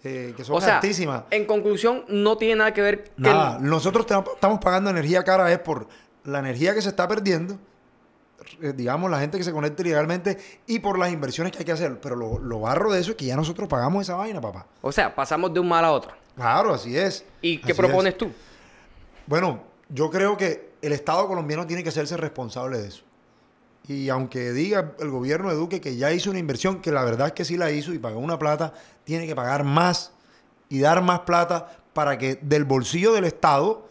eh, 0.04 0.34
que 0.36 0.44
son 0.44 0.56
O 0.56 0.60
sea, 0.60 0.76
altísimas. 0.76 1.24
en 1.30 1.46
conclusión, 1.46 2.04
no 2.08 2.36
tiene 2.36 2.56
nada 2.56 2.74
que 2.74 2.82
ver 2.82 3.04
que 3.04 3.10
el- 3.16 3.22
Nada, 3.22 3.58
nosotros 3.58 4.04
estamos 4.34 4.58
pagando 4.60 4.90
energía 4.90 5.22
cara 5.24 5.50
es 5.50 5.58
por 5.60 5.88
la 6.24 6.40
energía 6.40 6.74
que 6.74 6.82
se 6.82 6.90
está 6.90 7.08
perdiendo, 7.08 7.56
eh, 8.60 8.74
digamos, 8.76 9.10
la 9.10 9.18
gente 9.20 9.38
que 9.38 9.44
se 9.44 9.52
conecta 9.52 9.80
ilegalmente 9.82 10.36
y 10.66 10.80
por 10.80 10.98
las 10.98 11.10
inversiones 11.10 11.52
que 11.52 11.58
hay 11.60 11.64
que 11.64 11.72
hacer. 11.72 11.98
Pero 12.00 12.16
lo, 12.16 12.38
lo 12.38 12.60
barro 12.60 12.92
de 12.92 13.00
eso 13.00 13.12
es 13.12 13.16
que 13.16 13.24
ya 13.24 13.36
nosotros 13.36 13.66
pagamos 13.68 14.02
esa 14.02 14.16
vaina, 14.16 14.40
papá. 14.42 14.66
O 14.82 14.92
sea, 14.92 15.14
pasamos 15.14 15.54
de 15.54 15.60
un 15.60 15.68
mal 15.68 15.84
a 15.86 15.92
otro. 15.92 16.12
Claro, 16.40 16.72
así 16.72 16.96
es. 16.96 17.24
¿Y 17.42 17.58
qué 17.58 17.74
propones 17.74 18.14
es. 18.14 18.18
tú? 18.18 18.30
Bueno, 19.26 19.62
yo 19.90 20.10
creo 20.10 20.36
que 20.36 20.70
el 20.80 20.92
Estado 20.92 21.28
colombiano 21.28 21.66
tiene 21.66 21.82
que 21.82 21.90
hacerse 21.90 22.16
responsable 22.16 22.78
de 22.78 22.88
eso. 22.88 23.02
Y 23.86 24.08
aunque 24.08 24.52
diga 24.52 24.92
el 25.00 25.10
gobierno 25.10 25.50
de 25.50 25.56
Duque 25.56 25.80
que 25.80 25.96
ya 25.96 26.12
hizo 26.12 26.30
una 26.30 26.38
inversión, 26.38 26.80
que 26.80 26.92
la 26.92 27.04
verdad 27.04 27.28
es 27.28 27.32
que 27.34 27.44
sí 27.44 27.56
la 27.56 27.70
hizo 27.70 27.92
y 27.92 27.98
pagó 27.98 28.20
una 28.20 28.38
plata, 28.38 28.72
tiene 29.04 29.26
que 29.26 29.34
pagar 29.34 29.64
más 29.64 30.12
y 30.68 30.80
dar 30.80 31.02
más 31.02 31.20
plata 31.20 31.76
para 31.92 32.16
que 32.16 32.36
del 32.36 32.64
bolsillo 32.64 33.12
del 33.12 33.24
Estado, 33.24 33.86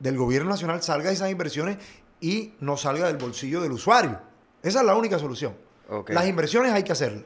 del 0.00 0.16
gobierno 0.16 0.50
nacional, 0.50 0.82
salga 0.82 1.12
esas 1.12 1.30
inversiones 1.30 1.78
y 2.20 2.54
no 2.58 2.76
salga 2.76 3.06
del 3.06 3.18
bolsillo 3.18 3.60
del 3.60 3.72
usuario. 3.72 4.18
Esa 4.62 4.80
es 4.80 4.86
la 4.86 4.96
única 4.96 5.18
solución. 5.18 5.54
Las 6.08 6.26
inversiones 6.26 6.72
hay 6.72 6.82
que 6.82 6.92
hacerlas. 6.92 7.24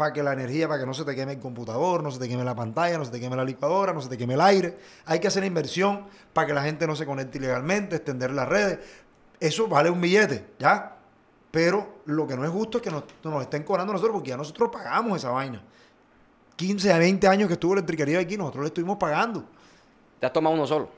Para 0.00 0.14
que 0.14 0.22
la 0.22 0.32
energía, 0.32 0.66
para 0.66 0.80
que 0.80 0.86
no 0.86 0.94
se 0.94 1.04
te 1.04 1.14
queme 1.14 1.32
el 1.32 1.40
computador, 1.40 2.02
no 2.02 2.10
se 2.10 2.18
te 2.18 2.26
queme 2.26 2.42
la 2.42 2.54
pantalla, 2.54 2.96
no 2.96 3.04
se 3.04 3.10
te 3.10 3.20
queme 3.20 3.36
la 3.36 3.44
licuadora, 3.44 3.92
no 3.92 4.00
se 4.00 4.08
te 4.08 4.16
queme 4.16 4.32
el 4.32 4.40
aire. 4.40 4.78
Hay 5.04 5.20
que 5.20 5.28
hacer 5.28 5.44
inversión 5.44 6.06
para 6.32 6.46
que 6.46 6.54
la 6.54 6.62
gente 6.62 6.86
no 6.86 6.96
se 6.96 7.04
conecte 7.04 7.36
ilegalmente, 7.36 7.96
extender 7.96 8.30
las 8.30 8.48
redes. 8.48 8.78
Eso 9.38 9.68
vale 9.68 9.90
un 9.90 10.00
billete, 10.00 10.54
¿ya? 10.58 10.96
Pero 11.50 12.00
lo 12.06 12.26
que 12.26 12.34
no 12.34 12.46
es 12.46 12.50
justo 12.50 12.78
es 12.78 12.84
que 12.84 12.90
nos, 12.90 13.04
nos 13.22 13.42
estén 13.42 13.62
cobrando 13.62 13.92
nosotros, 13.92 14.14
porque 14.14 14.30
ya 14.30 14.38
nosotros 14.38 14.70
pagamos 14.72 15.18
esa 15.18 15.32
vaina. 15.32 15.62
15 16.56 16.92
a 16.94 16.96
20 16.96 17.28
años 17.28 17.48
que 17.48 17.52
estuvo 17.52 17.74
electricaría 17.74 18.20
aquí, 18.20 18.38
nosotros 18.38 18.62
le 18.62 18.68
estuvimos 18.68 18.96
pagando. 18.96 19.44
Te 20.18 20.24
has 20.24 20.32
tomado 20.32 20.54
uno 20.54 20.66
solo. 20.66 20.88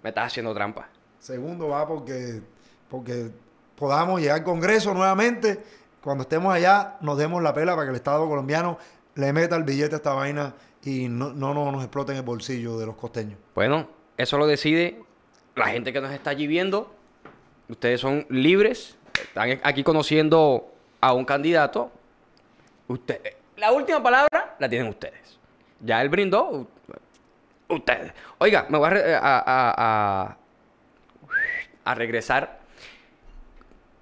Me 0.00 0.10
estás 0.10 0.28
haciendo 0.28 0.54
trampa. 0.54 0.88
Segundo 1.18 1.66
va 1.66 1.88
porque, 1.88 2.40
porque 2.88 3.32
podamos 3.74 4.20
llegar 4.20 4.38
al 4.38 4.44
Congreso 4.44 4.94
nuevamente. 4.94 5.81
Cuando 6.02 6.22
estemos 6.22 6.52
allá, 6.52 6.96
nos 7.00 7.16
demos 7.16 7.42
la 7.42 7.54
pela 7.54 7.72
para 7.74 7.84
que 7.86 7.90
el 7.90 7.96
Estado 7.96 8.28
colombiano 8.28 8.78
le 9.14 9.32
meta 9.32 9.56
el 9.56 9.62
billete 9.64 9.94
a 9.94 9.98
esta 9.98 10.14
vaina 10.14 10.54
y 10.84 11.08
no, 11.08 11.32
no, 11.32 11.54
no 11.54 11.70
nos 11.70 11.82
explote 11.82 12.12
en 12.12 12.18
el 12.18 12.24
bolsillo 12.24 12.78
de 12.78 12.86
los 12.86 12.96
costeños. 12.96 13.38
Bueno, 13.54 13.88
eso 14.16 14.36
lo 14.38 14.46
decide 14.46 15.02
la 15.54 15.66
gente 15.66 15.92
que 15.92 16.00
nos 16.00 16.10
está 16.10 16.30
allí 16.30 16.46
viendo. 16.46 16.92
Ustedes 17.68 18.00
son 18.00 18.26
libres. 18.30 18.96
Están 19.22 19.60
aquí 19.62 19.84
conociendo 19.84 20.72
a 21.00 21.12
un 21.12 21.24
candidato. 21.24 21.92
Usted, 22.88 23.20
la 23.56 23.70
última 23.72 24.02
palabra 24.02 24.56
la 24.58 24.68
tienen 24.68 24.88
ustedes. 24.88 25.38
Ya 25.80 26.02
él 26.02 26.08
brindó. 26.08 26.66
Ustedes. 27.68 28.12
Oiga, 28.38 28.66
me 28.68 28.76
voy 28.78 28.88
a- 28.90 29.18
a- 29.18 29.42
a- 30.26 30.36
a 31.84 31.94
regresar 31.94 32.60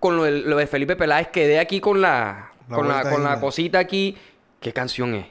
con 0.01 0.17
lo, 0.17 0.25
del- 0.25 0.49
lo 0.51 0.57
de 0.57 0.67
Felipe 0.67 0.97
Peláez. 0.97 1.29
Quedé 1.29 1.61
aquí 1.61 1.79
con 1.81 2.01
la, 2.01 2.51
La 2.69 2.77
con 2.77 2.89
la, 2.89 3.09
con 3.09 3.23
la 3.23 3.39
cosita 3.41 3.79
aquí. 3.79 4.17
¿Qué 4.61 4.73
canción 4.73 5.15
es? 5.15 5.27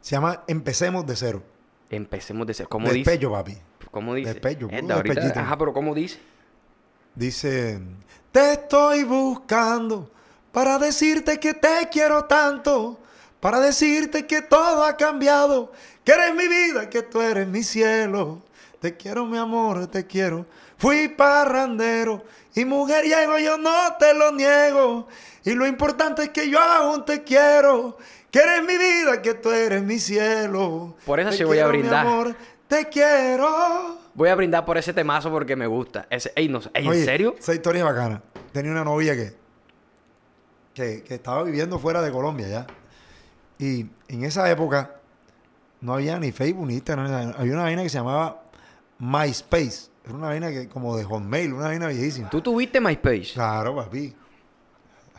Se 0.00 0.12
llama 0.12 0.42
Empecemos 0.46 1.06
de 1.06 1.16
cero. 1.16 1.42
Empecemos 1.90 2.46
de 2.46 2.54
ser. 2.54 2.68
¿Cómo 2.68 2.86
dice? 2.88 3.10
Despecho, 3.10 3.30
papi. 3.30 3.58
¿Cómo 3.90 4.14
dice? 4.14 4.32
Despecho, 4.32 4.68
ahorita-. 4.70 5.40
Ajá, 5.40 5.58
pero 5.58 5.72
¿cómo 5.72 5.94
dice? 5.94 6.18
Dice, 7.14 7.80
te 8.32 8.52
estoy 8.52 9.04
buscando 9.04 10.10
para 10.50 10.78
decirte 10.78 11.38
que 11.38 11.54
te 11.54 11.88
quiero 11.92 12.24
tanto, 12.24 12.98
para 13.40 13.60
decirte 13.60 14.26
que 14.26 14.42
todo 14.42 14.84
ha 14.84 14.96
cambiado, 14.96 15.72
que 16.02 16.12
eres 16.12 16.34
mi 16.34 16.48
vida, 16.48 16.90
que 16.90 17.02
tú 17.02 17.20
eres 17.20 17.46
mi 17.46 17.62
cielo. 17.62 18.42
Te 18.80 18.96
quiero, 18.96 19.24
mi 19.26 19.38
amor, 19.38 19.86
te 19.86 20.06
quiero. 20.06 20.44
Fui 20.76 21.08
parrandero 21.08 22.24
y 22.54 22.64
mujeriego, 22.64 23.38
yo 23.38 23.58
no 23.58 23.96
te 23.98 24.14
lo 24.14 24.32
niego. 24.32 25.08
Y 25.44 25.54
lo 25.54 25.66
importante 25.66 26.24
es 26.24 26.28
que 26.30 26.48
yo 26.48 26.60
aún 26.60 27.04
te 27.04 27.22
quiero, 27.22 27.98
que 28.30 28.38
eres 28.38 28.62
mi 28.62 28.76
vida, 28.78 29.20
que 29.20 29.34
tú 29.34 29.50
eres 29.50 29.82
mi 29.82 29.98
cielo. 29.98 30.96
Por 31.04 31.20
eso 31.20 31.30
Te 31.30 31.36
sí 31.36 31.44
voy 31.44 31.58
a 31.58 31.62
quiero, 31.64 31.72
mi 31.72 31.78
brindar. 31.80 32.06
amor, 32.06 32.36
te 32.68 32.88
quiero. 32.88 33.98
Voy 34.14 34.28
a 34.28 34.34
brindar 34.34 34.64
por 34.64 34.78
ese 34.78 34.92
temazo 34.92 35.30
porque 35.30 35.56
me 35.56 35.66
gusta. 35.66 36.06
Ese, 36.08 36.32
ey, 36.36 36.48
no, 36.48 36.60
¿en 36.72 37.04
serio? 37.04 37.34
Esa 37.38 37.52
historia 37.54 37.80
es 37.80 37.84
bacana. 37.84 38.22
Tenía 38.52 38.70
una 38.70 38.84
novia 38.84 39.14
que, 39.14 39.34
que, 40.72 41.02
que 41.02 41.14
estaba 41.14 41.42
viviendo 41.42 41.78
fuera 41.78 42.00
de 42.00 42.10
Colombia 42.12 42.48
ya. 42.48 42.66
Y 43.58 43.86
en 44.08 44.24
esa 44.24 44.50
época 44.50 44.96
no 45.80 45.94
había 45.94 46.18
ni 46.18 46.32
Facebook 46.32 46.66
ni 46.66 46.74
Instagram. 46.74 47.34
Había 47.36 47.52
una 47.52 47.64
vaina 47.64 47.82
que 47.82 47.88
se 47.88 47.98
llamaba 47.98 48.42
MySpace. 48.98 49.90
Era 50.04 50.14
una 50.14 50.26
vaina 50.28 50.50
que, 50.50 50.68
como 50.68 50.96
de 50.96 51.04
Hotmail, 51.04 51.52
una 51.54 51.66
vaina 51.68 51.86
viejísima. 51.86 52.28
¿Tú 52.30 52.40
tuviste 52.42 52.80
MySpace? 52.80 53.32
Claro, 53.34 53.74
papi. 53.76 54.14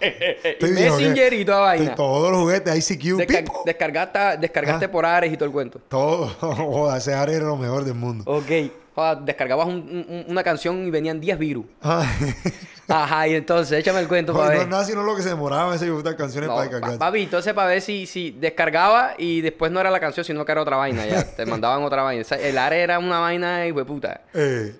Y 0.01 0.05
Estoy 0.47 0.73
viejo, 0.73 0.97
Messenger 0.97 1.29
¿qué? 1.29 1.39
y 1.39 1.45
toda 1.45 1.59
vaina. 1.61 1.95
Todos 1.95 2.29
los 2.31 2.41
juguetes, 2.41 2.91
ICQ, 2.91 3.17
Descar- 3.17 3.63
descargaste 3.65 4.19
descargaste 4.41 4.85
Ah. 4.85 4.91
por 4.91 5.05
Ares 5.05 5.31
y 5.31 5.37
todo 5.37 5.45
el 5.45 5.51
cuento. 5.53 5.79
Todo. 5.87 6.27
Joda, 6.39 6.97
ese 6.97 7.13
área 7.13 7.35
era 7.37 7.45
lo 7.45 7.55
mejor 7.57 7.83
del 7.85 7.93
mundo. 7.95 8.23
Ok. 8.27 8.71
Joda, 8.95 9.15
descargabas 9.15 9.67
un- 9.67 10.05
un- 10.09 10.25
una 10.29 10.41
canción 10.43 10.87
y 10.87 10.89
venían 10.89 11.19
10 11.19 11.37
virus. 11.37 11.65
Ay. 11.81 12.07
Ajá, 12.87 13.27
y 13.27 13.33
entonces 13.35 13.79
échame 13.79 13.99
el 13.99 14.07
cuento 14.07 14.31
para 14.33 14.45
Joder, 14.45 14.53
no 14.55 14.59
ver. 14.59 14.67
es 14.67 14.71
nada 14.71 14.85
sino 14.85 15.03
lo 15.03 15.15
que 15.15 15.21
se 15.21 15.29
demoraba 15.29 15.69
en 15.69 15.75
ese 15.75 15.89
gustar 15.89 16.15
canciones 16.15 16.47
No, 16.49 16.55
para 16.55 16.69
pa- 16.69 16.75
descargar. 16.75 16.99
papi, 16.99 17.23
entonces 17.23 17.53
para 17.53 17.67
ver 17.67 17.81
si, 17.81 18.05
si 18.05 18.31
descargaba 18.31 19.15
y 19.17 19.41
después 19.41 19.71
no 19.71 19.79
era 19.81 19.91
la 19.91 19.99
canción, 19.99 20.23
sino 20.23 20.45
que 20.45 20.51
era 20.53 20.61
otra 20.61 20.77
vaina 20.77 21.05
ya. 21.05 21.23
Te 21.35 21.45
mandaban 21.45 21.83
otra 21.83 22.03
vaina. 22.03 22.21
O 22.21 22.25
sea, 22.25 22.37
el 22.39 22.57
Ares 22.57 22.79
era 22.83 22.97
una 22.99 23.19
vaina 23.19 23.67
y 23.67 23.73
puta. 23.73 24.21
Eh, 24.33 24.79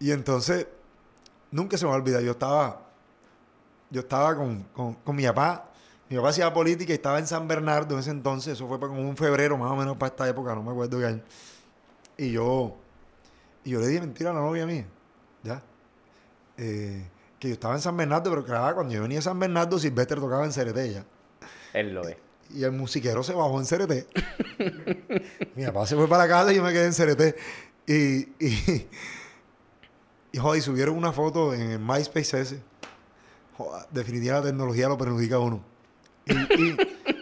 y 0.00 0.10
entonces, 0.10 0.66
nunca 1.50 1.78
se 1.78 1.84
me 1.86 1.90
va 1.90 1.96
a 1.96 2.00
olvidar, 2.00 2.20
yo 2.22 2.32
estaba, 2.32 2.82
yo 3.88 4.00
estaba 4.00 4.36
con, 4.36 4.64
con, 4.74 4.94
con 4.94 5.16
mi 5.16 5.24
papá, 5.24 5.70
mi 6.10 6.16
papá 6.16 6.28
hacía 6.28 6.52
política 6.52 6.92
y 6.92 6.96
estaba 6.96 7.18
en 7.18 7.26
San 7.26 7.48
Bernardo 7.48 7.94
en 7.94 8.00
ese 8.00 8.10
entonces, 8.10 8.52
eso 8.54 8.68
fue 8.68 8.78
como 8.78 9.00
un 9.00 9.16
febrero 9.16 9.56
más 9.56 9.70
o 9.70 9.76
menos 9.76 9.96
para 9.96 10.08
esta 10.10 10.28
época, 10.28 10.54
no 10.54 10.62
me 10.62 10.72
acuerdo 10.72 10.98
qué 10.98 11.06
año. 11.06 11.22
Y 12.18 12.32
yo, 12.32 12.76
y 13.66 13.70
yo 13.70 13.80
le 13.80 13.86
dije 13.88 14.00
mentira 14.00 14.30
a 14.30 14.34
la 14.34 14.40
novia 14.40 14.64
mía, 14.66 14.86
¿ya? 15.42 15.62
Eh, 16.56 17.06
que 17.38 17.48
yo 17.48 17.54
estaba 17.54 17.74
en 17.74 17.80
San 17.80 17.96
Bernardo, 17.96 18.30
pero 18.30 18.44
claro, 18.44 18.74
cuando 18.76 18.94
yo 18.94 19.02
venía 19.02 19.18
a 19.18 19.22
San 19.22 19.38
Bernardo, 19.38 19.78
Silvestre 19.78 20.18
tocaba 20.20 20.44
en 20.46 20.52
CRT 20.52 20.76
ya. 20.92 21.04
Él 21.74 21.92
lo 21.92 22.02
ve. 22.04 22.18
Y 22.54 22.62
el 22.64 22.72
musiquero 22.72 23.22
se 23.22 23.34
bajó 23.34 23.60
en 23.60 23.66
CRT. 23.66 24.06
Mi 25.56 25.66
papá 25.66 25.86
se 25.86 25.96
fue 25.96 26.08
para 26.08 26.26
casa 26.28 26.52
y 26.52 26.56
yo 26.56 26.62
me 26.62 26.72
quedé 26.72 26.86
en 26.86 26.92
CRT. 26.94 27.36
Y, 27.88 27.94
y, 28.44 28.86
y, 30.32 30.38
joder, 30.38 30.58
y 30.58 30.62
subieron 30.62 30.96
una 30.96 31.12
foto 31.12 31.52
en 31.52 31.72
el 31.72 31.78
MySpace 31.78 32.40
ese. 32.40 32.62
Joder, 33.58 33.86
definitivamente 33.90 34.46
la 34.48 34.52
tecnología 34.52 34.88
lo 34.88 34.96
perjudica 34.96 35.36
a 35.36 35.40
uno. 35.40 35.60
Y, 36.26 36.32
y- 36.34 36.76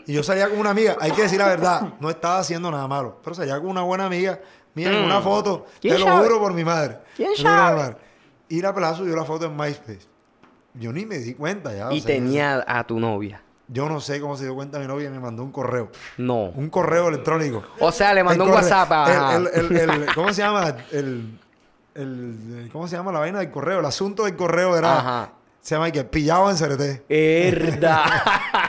y 0.06 0.12
yo 0.12 0.22
salía 0.22 0.48
con 0.50 0.58
una 0.58 0.68
amiga, 0.70 0.96
hay 1.00 1.12
que 1.12 1.22
decir 1.22 1.38
la 1.38 1.46
verdad, 1.48 1.94
no 1.98 2.10
estaba 2.10 2.38
haciendo 2.38 2.70
nada 2.70 2.86
malo, 2.86 3.18
pero 3.24 3.34
salía 3.34 3.58
con 3.58 3.68
una 3.70 3.80
buena 3.82 4.04
amiga, 4.04 4.38
mía, 4.74 4.90
en 4.98 5.04
una 5.04 5.20
foto, 5.20 5.66
te 5.80 5.88
¿Quién 5.88 6.00
lo 6.00 6.06
sabe? 6.06 6.24
juro 6.26 6.38
por 6.40 6.52
mi 6.54 6.64
madre. 6.64 6.98
¿Quién 7.16 7.30
te 7.36 7.42
sabe? 7.42 7.76
madre. 7.76 7.96
Y 8.48 8.60
la 8.60 8.74
pelada 8.74 8.94
subió 8.94 9.14
la 9.16 9.24
foto 9.24 9.46
en 9.46 9.56
MySpace. 9.56 10.06
Yo 10.74 10.92
ni 10.92 11.06
me 11.06 11.18
di 11.18 11.34
cuenta 11.34 11.72
ya. 11.74 11.88
o 11.88 11.92
Y 11.92 12.00
tenía 12.02 12.64
a 12.66 12.84
tu 12.84 12.98
novia. 13.00 13.40
Yo 13.68 13.88
no 13.88 14.00
sé 14.00 14.20
cómo 14.20 14.36
se 14.36 14.44
dio 14.44 14.54
cuenta 14.54 14.78
mi 14.78 14.86
novia 14.86 15.08
y 15.08 15.10
me 15.10 15.20
mandó 15.20 15.42
un 15.42 15.50
correo. 15.52 15.90
No. 16.18 16.46
Un 16.50 16.68
correo 16.68 17.08
electrónico. 17.08 17.62
O 17.80 17.90
sea, 17.92 18.12
le 18.12 18.22
mandó 18.22 18.44
El 18.44 18.50
un 18.50 18.56
WhatsApp. 18.56 18.90
el- 19.36 19.48
el- 19.72 19.90
el- 19.90 20.06
¿Cómo 20.14 20.32
se 20.34 20.42
llama? 20.42 20.74
El- 20.92 21.38
¿Cómo 22.72 22.88
se 22.88 22.96
llama 22.96 23.12
la 23.12 23.20
vaina 23.20 23.38
del 23.38 23.50
correo? 23.50 23.78
El 23.80 23.86
asunto 23.86 24.24
del 24.24 24.34
correo 24.36 24.76
era... 24.76 24.98
Ajá. 24.98 25.32
Se 25.60 25.76
llama 25.76 25.90
que 25.90 26.04
pillado 26.04 26.50
en 26.50 26.56
CRT. 26.58 27.04
Herda. 27.08 28.04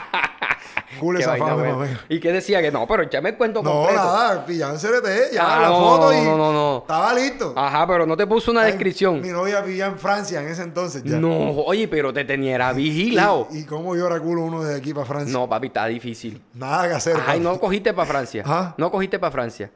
Esa 1.18 1.30
vaina 1.30 1.46
fama. 1.46 1.86
¿Y 2.08 2.20
qué 2.20 2.32
decía? 2.32 2.60
Que 2.62 2.70
no, 2.70 2.86
pero 2.86 3.02
échame 3.04 3.30
el 3.30 3.36
cuento 3.36 3.62
No, 3.62 3.70
completo. 3.72 4.02
nada, 4.02 4.44
pillado 4.46 4.74
en 4.74 4.80
CRT. 4.80 5.32
Ya, 5.34 5.42
Ah, 5.56 5.60
la 5.62 5.68
no, 5.68 5.78
foto 5.80 6.12
no, 6.12 6.18
y... 6.18 6.24
no, 6.24 6.36
no, 6.36 6.52
no. 6.52 6.78
Estaba 6.78 7.14
listo. 7.14 7.52
Ajá, 7.56 7.86
pero 7.86 8.06
no 8.06 8.16
te 8.16 8.26
puso 8.26 8.50
una 8.50 8.62
Ay, 8.62 8.72
descripción. 8.72 9.20
Mi 9.20 9.28
novia 9.28 9.60
vivía 9.60 9.86
en 9.86 9.98
Francia 9.98 10.40
en 10.42 10.48
ese 10.48 10.62
entonces 10.62 11.02
ya. 11.04 11.16
No, 11.18 11.50
oye, 11.50 11.88
pero 11.88 12.12
te 12.12 12.24
tenía 12.24 12.72
vigilado. 12.72 13.48
¿Y, 13.50 13.58
y 13.60 13.64
cómo 13.64 13.94
llora 13.94 14.18
culo 14.20 14.42
uno 14.42 14.62
desde 14.62 14.78
aquí 14.78 14.92
para 14.94 15.06
Francia? 15.06 15.32
No, 15.32 15.48
papi, 15.48 15.68
está 15.68 15.86
difícil. 15.86 16.42
Nada 16.54 16.88
que 16.88 16.94
hacer. 16.94 17.16
Ay, 17.16 17.22
papi. 17.26 17.40
no 17.40 17.58
cogiste 17.60 17.92
para 17.94 18.06
Francia. 18.08 18.42
Ajá. 18.44 18.74
No 18.78 18.90
cogiste 18.90 19.18
para 19.18 19.30
Francia. 19.32 19.70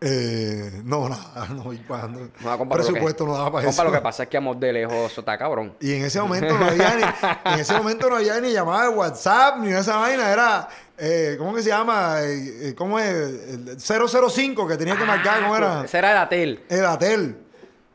Eh, 0.00 0.82
no, 0.84 1.08
nada, 1.08 1.48
no, 1.54 1.72
y 1.72 1.78
cuando 1.78 2.28
No, 2.40 2.58
compa, 2.58 2.76
lo 2.76 2.84
que- 2.84 2.90
presupuesto 2.90 3.24
no 3.26 3.32
daba 3.32 3.50
para 3.50 3.64
compa, 3.64 3.82
eso. 3.82 3.84
lo 3.84 3.92
que 3.92 4.00
pasa 4.02 4.22
es 4.24 4.28
que 4.28 4.36
amor 4.36 4.56
de 4.58 4.72
lejos 4.72 5.10
eso 5.10 5.20
está 5.22 5.38
cabrón. 5.38 5.74
Y 5.80 5.94
en 5.94 6.04
ese 6.04 6.20
momento 6.20 6.56
no 6.58 6.66
había 6.66 6.94
ni, 6.96 7.02
en 7.54 7.60
ese 7.60 7.74
momento 7.74 8.10
no 8.10 8.16
había 8.16 8.38
ni 8.40 8.52
llamada 8.52 8.82
de 8.84 8.88
WhatsApp 8.90 9.56
ni 9.58 9.70
esa 9.72 9.96
vaina, 9.96 10.30
era 10.30 10.68
eh, 10.98 11.36
¿cómo 11.38 11.54
que 11.54 11.62
se 11.62 11.70
llama? 11.70 12.16
Eh, 12.20 12.74
¿Cómo 12.76 12.98
es? 12.98 13.06
El 13.08 13.76
005 13.80 14.66
que 14.68 14.76
tenía 14.76 14.96
que 14.98 15.04
marcar, 15.04 15.42
¿cómo 15.42 15.56
era? 15.56 15.84
Ese 15.84 15.98
era 15.98 16.12
el 16.12 16.18
Atel. 16.18 16.64
El 16.68 16.84
Atel. 16.84 17.36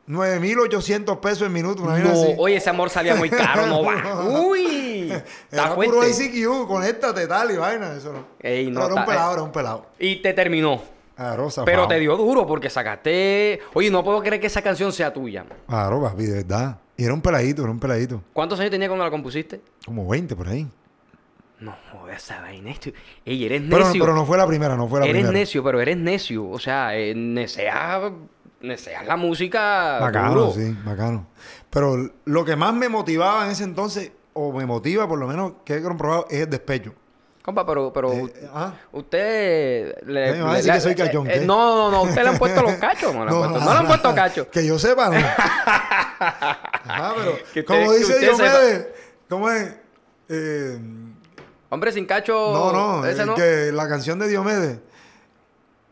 9.800 0.08 1.20
pesos 1.20 1.42
en 1.46 1.52
minuto, 1.52 1.82
una 1.84 1.96
No, 1.98 2.10
así. 2.10 2.34
oye, 2.36 2.56
ese 2.56 2.68
amor 2.70 2.90
salía 2.90 3.14
muy 3.14 3.30
caro, 3.30 3.66
no 3.66 3.84
va. 3.84 4.24
Uy, 4.42 5.12
está 5.50 5.74
puro. 5.76 6.06
ICQ, 6.06 6.66
conéctate 6.66 7.26
tal 7.28 7.52
y 7.52 7.56
vaina, 7.56 7.94
eso 7.96 8.12
no. 8.12 8.24
Ey, 8.40 8.66
no, 8.70 8.80
Pero 8.80 8.92
era 8.92 9.00
un 9.02 9.06
pelado, 9.06 9.32
era 9.34 9.42
un 9.42 9.52
pelado. 9.52 9.86
Y 10.00 10.16
te 10.16 10.32
terminó. 10.34 10.82
Pero 11.64 11.86
te 11.88 11.98
dio 11.98 12.16
duro 12.16 12.46
porque 12.46 12.68
sacaste. 12.70 13.60
Oye, 13.74 13.90
no 13.90 14.02
puedo 14.04 14.20
creer 14.20 14.40
que 14.40 14.46
esa 14.48 14.62
canción 14.62 14.92
sea 14.92 15.12
tuya. 15.12 15.44
Claro, 15.68 16.00
papi, 16.02 16.24
de 16.24 16.34
verdad. 16.42 16.78
Y 16.96 17.04
era 17.04 17.14
un 17.14 17.20
peladito, 17.22 17.62
era 17.62 17.70
un 17.70 17.80
peladito. 17.80 18.22
¿Cuántos 18.32 18.58
años 18.60 18.70
tenía 18.70 18.88
cuando 18.88 19.04
la 19.04 19.10
compusiste? 19.10 19.60
Como 19.84 20.06
20 20.08 20.36
por 20.36 20.48
ahí. 20.48 20.68
No, 21.60 21.74
esa 22.14 22.40
vaina. 22.40 22.70
esto- 22.72 22.90
Ey, 23.24 23.44
eres 23.44 23.62
necio. 23.62 24.02
pero 24.04 24.14
no 24.14 24.26
fue 24.26 24.36
la 24.36 24.46
primera, 24.46 24.76
no 24.76 24.88
fue 24.88 25.00
la 25.00 25.06
eres 25.06 25.22
primera. 25.22 25.38
necio, 25.38 25.62
pero 25.62 25.80
eres 25.80 25.96
necio. 25.96 26.48
O 26.48 26.58
sea, 26.58 26.96
eh, 26.96 27.14
neceas, 27.14 28.12
neceas 28.60 29.06
la 29.06 29.16
música. 29.16 29.98
Bacano, 30.00 30.34
duro. 30.34 30.52
sí, 30.52 30.76
bacano. 30.84 31.26
Pero 31.70 32.10
lo 32.24 32.44
que 32.44 32.56
más 32.56 32.74
me 32.74 32.88
motivaba 32.88 33.44
en 33.46 33.52
ese 33.52 33.64
entonces, 33.64 34.12
o 34.34 34.52
me 34.52 34.66
motiva 34.66 35.06
por 35.08 35.18
lo 35.18 35.26
menos 35.28 35.52
que 35.64 35.76
he 35.76 35.82
comprobado, 35.82 36.26
es 36.30 36.40
el 36.40 36.50
despecho. 36.50 36.94
Compa, 37.42 37.66
pero, 37.66 37.92
pero 37.92 38.12
Eh, 38.12 38.32
eh, 38.36 38.48
ah. 38.54 38.72
usted 38.92 39.96
le, 40.06 40.28
Eh, 40.30 40.32
me 40.34 40.42
va 40.42 40.52
a 40.52 40.56
decir 40.56 40.72
que 40.72 40.80
soy 40.80 40.94
cachón, 40.94 41.28
eh, 41.28 41.40
¿qué? 41.40 41.46
no, 41.46 41.76
no, 41.76 41.90
no, 41.90 42.02
usted 42.02 42.22
le 42.22 42.28
han 42.28 42.38
puesto 42.38 42.62
los 42.62 42.74
cachos, 42.74 43.12
no 43.14 43.24
le 43.24 43.30
han 43.32 43.36
puesto, 43.38 43.58
no 43.64 43.72
le 43.72 43.78
han 43.80 43.86
puesto 43.86 44.14
cachos. 44.14 44.46
Que 44.46 44.64
yo 44.64 44.78
sepa, 44.78 45.08
no. 45.08 45.16
Ajá, 46.20 47.14
pero 47.16 47.32
usted- 47.32 47.64
como 47.64 47.92
dice 47.92 48.18
Diomedes, 48.18 48.86
¿cómo 49.28 49.50
es? 49.50 49.74
Eh, 50.28 50.78
Hombre 51.68 51.90
sin 51.92 52.06
cacho, 52.06 52.32
no, 52.32 52.72
no, 52.72 53.06
ese 53.06 53.22
eh, 53.22 53.26
no. 53.26 53.34
que 53.34 53.70
la 53.72 53.88
canción 53.88 54.18
de 54.18 54.28
Diomedes. 54.28 54.78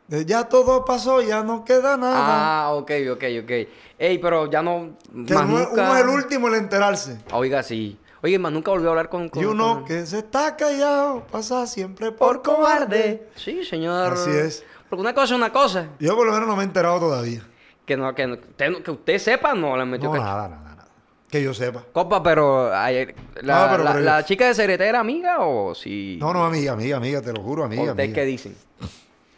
de 0.08 0.24
ya 0.26 0.44
todo 0.44 0.84
pasó, 0.84 1.20
ya 1.22 1.42
no 1.42 1.64
queda 1.64 1.96
nada. 1.96 2.64
Ah, 2.66 2.70
ok, 2.72 2.90
ok, 3.12 3.24
ok. 3.42 3.50
Ey, 3.98 4.18
pero 4.18 4.50
ya 4.50 4.62
no. 4.62 4.96
que 5.26 5.34
más 5.34 5.44
uno, 5.44 5.58
nunca... 5.60 5.72
uno 5.82 5.96
es 5.96 6.02
el 6.02 6.08
último 6.08 6.48
en 6.48 6.54
enterarse. 6.54 7.18
Oiga, 7.32 7.62
sí. 7.62 7.98
Oye, 8.22 8.38
más 8.38 8.52
nunca 8.52 8.70
volvió 8.70 8.88
a 8.88 8.90
hablar 8.90 9.08
con. 9.08 9.28
con 9.28 9.42
Y 9.42 9.46
uno 9.46 9.74
con- 9.76 9.84
que 9.86 10.04
se 10.06 10.18
está 10.18 10.56
callado 10.56 11.24
pasa 11.30 11.66
siempre 11.66 12.12
por, 12.12 12.42
cobarde. 12.42 13.28
Sí, 13.36 13.64
señor. 13.64 14.12
Así 14.12 14.30
es. 14.30 14.62
Porque 14.88 15.00
una 15.00 15.14
cosa 15.14 15.24
es 15.34 15.38
una 15.38 15.50
cosa. 15.52 15.88
Yo 15.98 16.14
por 16.16 16.26
lo 16.26 16.32
menos 16.32 16.46
no 16.48 16.56
me 16.56 16.62
he 16.62 16.66
enterado 16.66 16.98
todavía. 17.00 17.42
Que, 17.86 17.96
no, 17.96 18.14
que, 18.14 18.26
no- 18.26 18.34
usted, 18.34 18.82
que 18.82 18.90
usted 18.90 19.18
sepa, 19.18 19.54
no 19.54 19.76
le 19.76 19.84
metió 19.84 20.08
No, 20.08 20.12
cacho. 20.12 20.24
nada, 20.24 20.48
nada, 20.48 20.62
nada. 20.62 20.86
Que 21.30 21.42
yo 21.42 21.54
sepa. 21.54 21.82
Copa, 21.92 22.22
pero 22.22 22.74
ayer, 22.74 23.14
la, 23.42 23.64
No, 23.66 23.70
pero- 23.72 23.84
la- 23.84 23.92
pero- 23.92 24.04
la 24.04 24.24
chica 24.24 24.46
de 24.48 24.54
Cereté 24.54 24.86
era 24.88 25.00
amiga 25.00 25.38
o 25.40 25.74
si. 25.74 26.18
No, 26.20 26.32
no, 26.34 26.44
amiga, 26.44 26.72
amiga, 26.72 26.96
amiga, 26.98 27.22
te 27.22 27.32
lo 27.32 27.40
juro, 27.42 27.64
amiga. 27.64 27.82
¿Ustedes 27.82 28.08
amiga. 28.08 28.14
qué 28.14 28.24
dicen? 28.26 28.56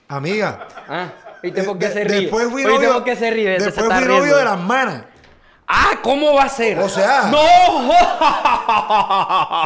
Amiga. 0.09 0.69
Ah, 0.89 1.13
¿viste 1.43 1.63
por 1.63 1.79
qué 1.79 1.87
de- 1.89 1.93
se 1.93 2.05
ríe? 2.05 2.21
Después 2.23 2.49
fui 2.51 2.65
novio. 2.65 2.93
por 2.95 3.05
qué 3.05 3.17
se 3.17 3.31
ríe? 3.31 3.59
Se 3.59 3.67
Después 3.67 3.87
fui 3.95 4.05
novio 4.07 4.37
de 4.37 4.45
las 4.45 4.59
manas. 4.61 5.05
Ah, 5.75 5.99
¿cómo 6.03 6.35
va 6.35 6.43
a 6.43 6.49
ser? 6.51 6.79
O 6.79 6.89
sea- 6.89 7.31
¡No! 7.31 7.39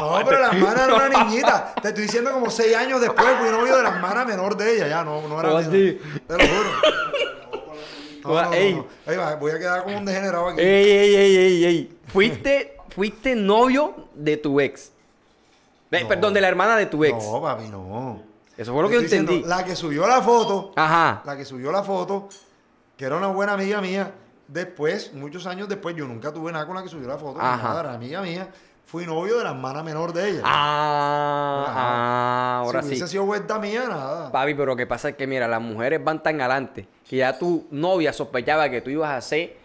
No, 0.00 0.24
pero 0.24 0.38
las 0.40 0.54
manas 0.56 0.84
era 0.88 0.94
una 0.94 1.24
niñita. 1.24 1.74
Te 1.82 1.88
estoy 1.88 2.04
diciendo 2.04 2.30
como 2.32 2.48
seis 2.50 2.76
años 2.76 3.00
después 3.00 3.26
fui 3.40 3.48
novio 3.50 3.76
de 3.76 3.82
las 3.82 4.00
manas 4.00 4.24
menor 4.26 4.56
de 4.56 4.76
ella. 4.76 4.88
Ya, 4.88 5.04
no, 5.04 5.26
no 5.26 5.40
era 5.40 5.48
menor. 5.48 5.70
Te 5.70 5.98
lo 6.28 6.38
juro. 6.38 6.70
No, 8.26 8.42
no, 8.42 8.52
ey. 8.54 8.82
voy 9.38 9.52
a 9.52 9.58
quedar 9.58 9.84
como 9.84 9.98
un 9.98 10.04
degenerado 10.04 10.48
aquí. 10.48 10.60
Ey, 10.60 10.90
ey, 10.90 11.14
ey, 11.14 11.36
ey, 11.36 11.64
ey. 11.64 11.98
Fuiste, 12.08 12.76
fuiste 12.92 13.36
novio 13.36 14.08
de 14.16 14.36
tu 14.36 14.58
ex. 14.60 14.90
Perdón, 15.90 16.34
de 16.34 16.40
la 16.40 16.48
hermana 16.48 16.76
de 16.76 16.86
tu 16.86 17.04
ex. 17.04 17.22
No, 17.24 17.40
papi, 17.40 17.68
no. 17.68 18.20
Eso 18.56 18.72
fue 18.72 18.82
lo 18.82 18.88
Te 18.88 18.94
que 18.94 18.96
yo 18.96 19.02
diciendo, 19.02 19.30
entendí. 19.30 19.48
La 19.48 19.64
que 19.64 19.76
subió 19.76 20.08
la 20.08 20.20
foto, 20.22 20.72
Ajá. 20.74 21.22
la 21.24 21.36
que 21.36 21.44
subió 21.44 21.70
la 21.70 21.84
foto, 21.84 22.28
que 22.96 23.04
era 23.04 23.14
una 23.16 23.28
buena 23.28 23.52
amiga 23.52 23.80
mía, 23.80 24.10
después, 24.48 25.12
muchos 25.12 25.46
años 25.46 25.68
después, 25.68 25.96
yo 25.96 26.06
nunca 26.06 26.32
tuve 26.32 26.52
nada 26.52 26.66
con 26.66 26.76
la 26.76 26.82
que 26.82 26.88
subió 26.88 27.08
la 27.08 27.18
foto, 27.18 27.40
Ajá. 27.40 27.68
nada, 27.68 27.80
era 27.80 27.94
amiga 27.94 28.22
mía, 28.22 28.48
fui 28.84 29.04
novio 29.04 29.38
de 29.38 29.44
la 29.44 29.50
hermana 29.50 29.82
menor 29.82 30.12
de 30.12 30.30
ella. 30.30 30.42
Ah, 30.44 31.66
ah, 31.68 32.62
ahora 32.64 32.82
si 32.82 32.88
sí. 32.88 32.94
hubiese 32.94 33.08
sido 33.08 33.24
vuelta 33.24 33.58
mía, 33.58 33.84
nada. 33.88 34.30
Papi, 34.30 34.54
pero 34.54 34.66
lo 34.66 34.76
que 34.76 34.86
pasa 34.86 35.10
es 35.10 35.16
que, 35.16 35.26
mira, 35.26 35.48
las 35.48 35.60
mujeres 35.60 36.02
van 36.02 36.22
tan 36.22 36.40
adelante 36.40 36.86
que 37.08 37.16
ya 37.16 37.38
tu 37.38 37.66
novia 37.70 38.12
sospechaba 38.12 38.68
que 38.68 38.80
tú 38.80 38.90
ibas 38.90 39.12
a 39.12 39.20
ser 39.20 39.56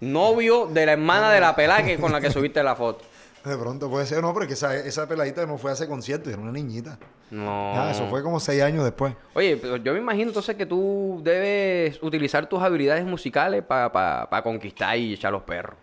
novio 0.00 0.66
de 0.66 0.86
la 0.86 0.92
hermana 0.92 1.30
de 1.30 1.40
la 1.40 1.54
pelada 1.56 1.84
que 1.84 1.98
con 1.98 2.12
la 2.12 2.20
que 2.20 2.30
subiste 2.30 2.62
la 2.62 2.74
foto. 2.74 3.04
De 3.44 3.56
pronto 3.56 3.88
puede 3.88 4.04
ser, 4.04 4.20
no, 4.20 4.32
pero 4.34 4.42
es 4.44 4.48
que 4.48 4.54
esa, 4.54 4.74
esa 4.74 5.06
peladita 5.08 5.46
no 5.46 5.56
fue 5.58 5.70
a 5.70 5.74
ese 5.74 5.86
concierto, 5.88 6.28
era 6.28 6.40
una 6.40 6.52
niñita. 6.52 6.98
No. 7.30 7.74
Ya, 7.74 7.90
eso 7.92 8.06
fue 8.08 8.22
como 8.22 8.40
seis 8.40 8.62
años 8.62 8.84
después. 8.84 9.14
Oye, 9.34 9.56
pero 9.56 9.76
yo 9.76 9.92
me 9.92 9.98
imagino 10.00 10.28
entonces 10.28 10.56
que 10.56 10.66
tú 10.66 11.20
debes 11.22 12.02
utilizar 12.02 12.46
tus 12.48 12.60
habilidades 12.62 13.04
musicales 13.04 13.62
para 13.64 14.42
conquistar 14.42 14.96
y 14.98 15.14
echar 15.14 15.32
los 15.32 15.42
perros. 15.44 15.76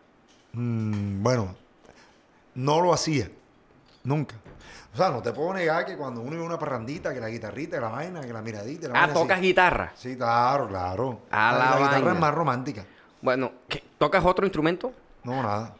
Mm, 0.54 1.24
bueno, 1.24 1.56
no 2.56 2.82
lo 2.82 2.94
hacía. 2.94 3.30
Nunca. 4.04 4.36
O 4.94 4.98
sea, 4.98 5.10
no 5.10 5.22
te 5.22 5.34
puedo 5.34 5.54
negar 5.54 5.86
que 5.86 5.98
cuando 5.98 6.22
uno 6.22 6.40
a 6.42 6.46
una 6.46 6.60
parrandita, 6.60 7.14
que 7.14 7.20
la 7.20 7.28
guitarrita, 7.30 7.78
que 7.78 7.82
la 7.82 7.90
vaina, 7.90 8.22
que 8.22 8.32
la 8.32 8.42
miradita, 8.42 8.88
la 8.88 8.94
Ah, 8.96 9.02
vaina 9.08 9.14
tocas 9.14 9.42
guitarra. 9.42 9.92
Sí, 9.96 10.16
claro, 10.16 10.68
claro. 10.68 11.20
A 11.32 11.52
la 11.54 11.66
guitarra 11.80 11.92
vaina. 12.00 12.14
es 12.14 12.20
más 12.20 12.34
romántica. 12.34 12.86
Bueno, 13.22 13.52
¿qué? 13.68 13.84
¿tocas 13.98 14.24
otro 14.24 14.46
instrumento? 14.46 14.94
No, 15.24 15.42
nada. 15.42 15.74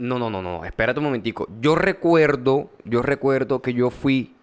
No, 0.00 0.18
no, 0.18 0.30
no, 0.30 0.40
no, 0.40 0.64
espérate 0.64 0.98
un 0.98 1.04
momentico. 1.04 1.46
Yo 1.60 1.74
recuerdo, 1.74 2.70
yo 2.84 3.02
recuerdo 3.02 3.60
que 3.60 3.74
yo 3.74 3.90
fui 3.90 4.34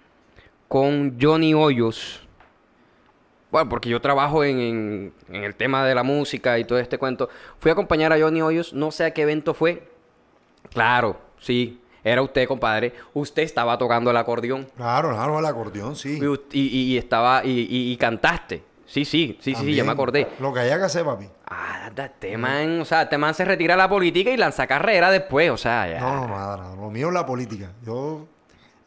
con 0.67 1.17
Johnny 1.19 1.53
Hoyos. 1.55 2.21
Bueno, 3.49 3.67
porque 3.69 3.89
yo 3.89 3.99
trabajo 3.99 4.43
en, 4.43 4.59
en- 4.59 5.13
en 5.29 5.43
el 5.43 5.55
tema 5.55 5.83
de 5.85 5.95
la 5.95 6.03
música 6.03 6.59
y 6.59 6.63
todo 6.65 6.77
este 6.77 6.97
cuento. 6.99 7.29
Fui 7.59 7.69
a 7.69 7.73
acompañar 7.73 8.13
a 8.13 8.19
Johnny 8.19 8.41
Hoyos, 8.41 8.73
no 8.73 8.91
sé 8.91 9.05
a 9.05 9.11
qué 9.11 9.23
evento 9.23 9.53
fue. 9.55 9.89
Claro, 10.71 11.17
sí, 11.39 11.81
era 12.03 12.21
usted, 12.21 12.47
compadre. 12.47 12.93
Usted 13.15 13.41
estaba 13.43 13.77
tocando 13.79 14.11
el 14.11 14.17
acordeón 14.17 14.67
Claro, 14.75 15.09
claro, 15.09 15.39
el 15.39 15.45
acordeón, 15.45 15.95
sí. 15.95 16.19
y, 16.51 16.59
y- 16.93 16.97
estaba 16.97 17.43
y- 17.43 17.91
y 17.91 17.97
cantaste. 17.97 18.61
Sí, 18.87 19.03
sí, 19.05 19.37
sí, 19.41 19.53
sí, 19.53 19.55
sí, 19.55 19.75
ya 19.75 19.83
me 19.83 19.89
También. 19.89 19.89
acordé. 19.91 20.27
Lo 20.39 20.53
que 20.53 20.61
haya 20.61 20.77
que 20.77 20.85
hacer, 20.85 21.03
papi. 21.05 21.27
Ah, 21.49 21.91
este 21.95 22.37
man, 22.37 22.79
o 22.81 22.85
sea, 22.85 23.01
este 23.03 23.17
man 23.17 23.33
se 23.33 23.43
retira 23.45 23.75
la 23.75 23.89
política 23.89 24.31
y 24.31 24.37
lanza 24.37 24.65
carrera 24.65 25.11
después, 25.11 25.51
o 25.51 25.57
sea, 25.57 25.87
ya. 25.89 25.99
No, 25.99 26.15
no, 26.15 26.27
nada, 26.29 26.57
nada. 26.57 26.75
Lo 26.75 26.89
mío 26.89 27.09
es 27.09 27.13
la 27.13 27.25
política. 27.25 27.71
Yo, 27.85 28.25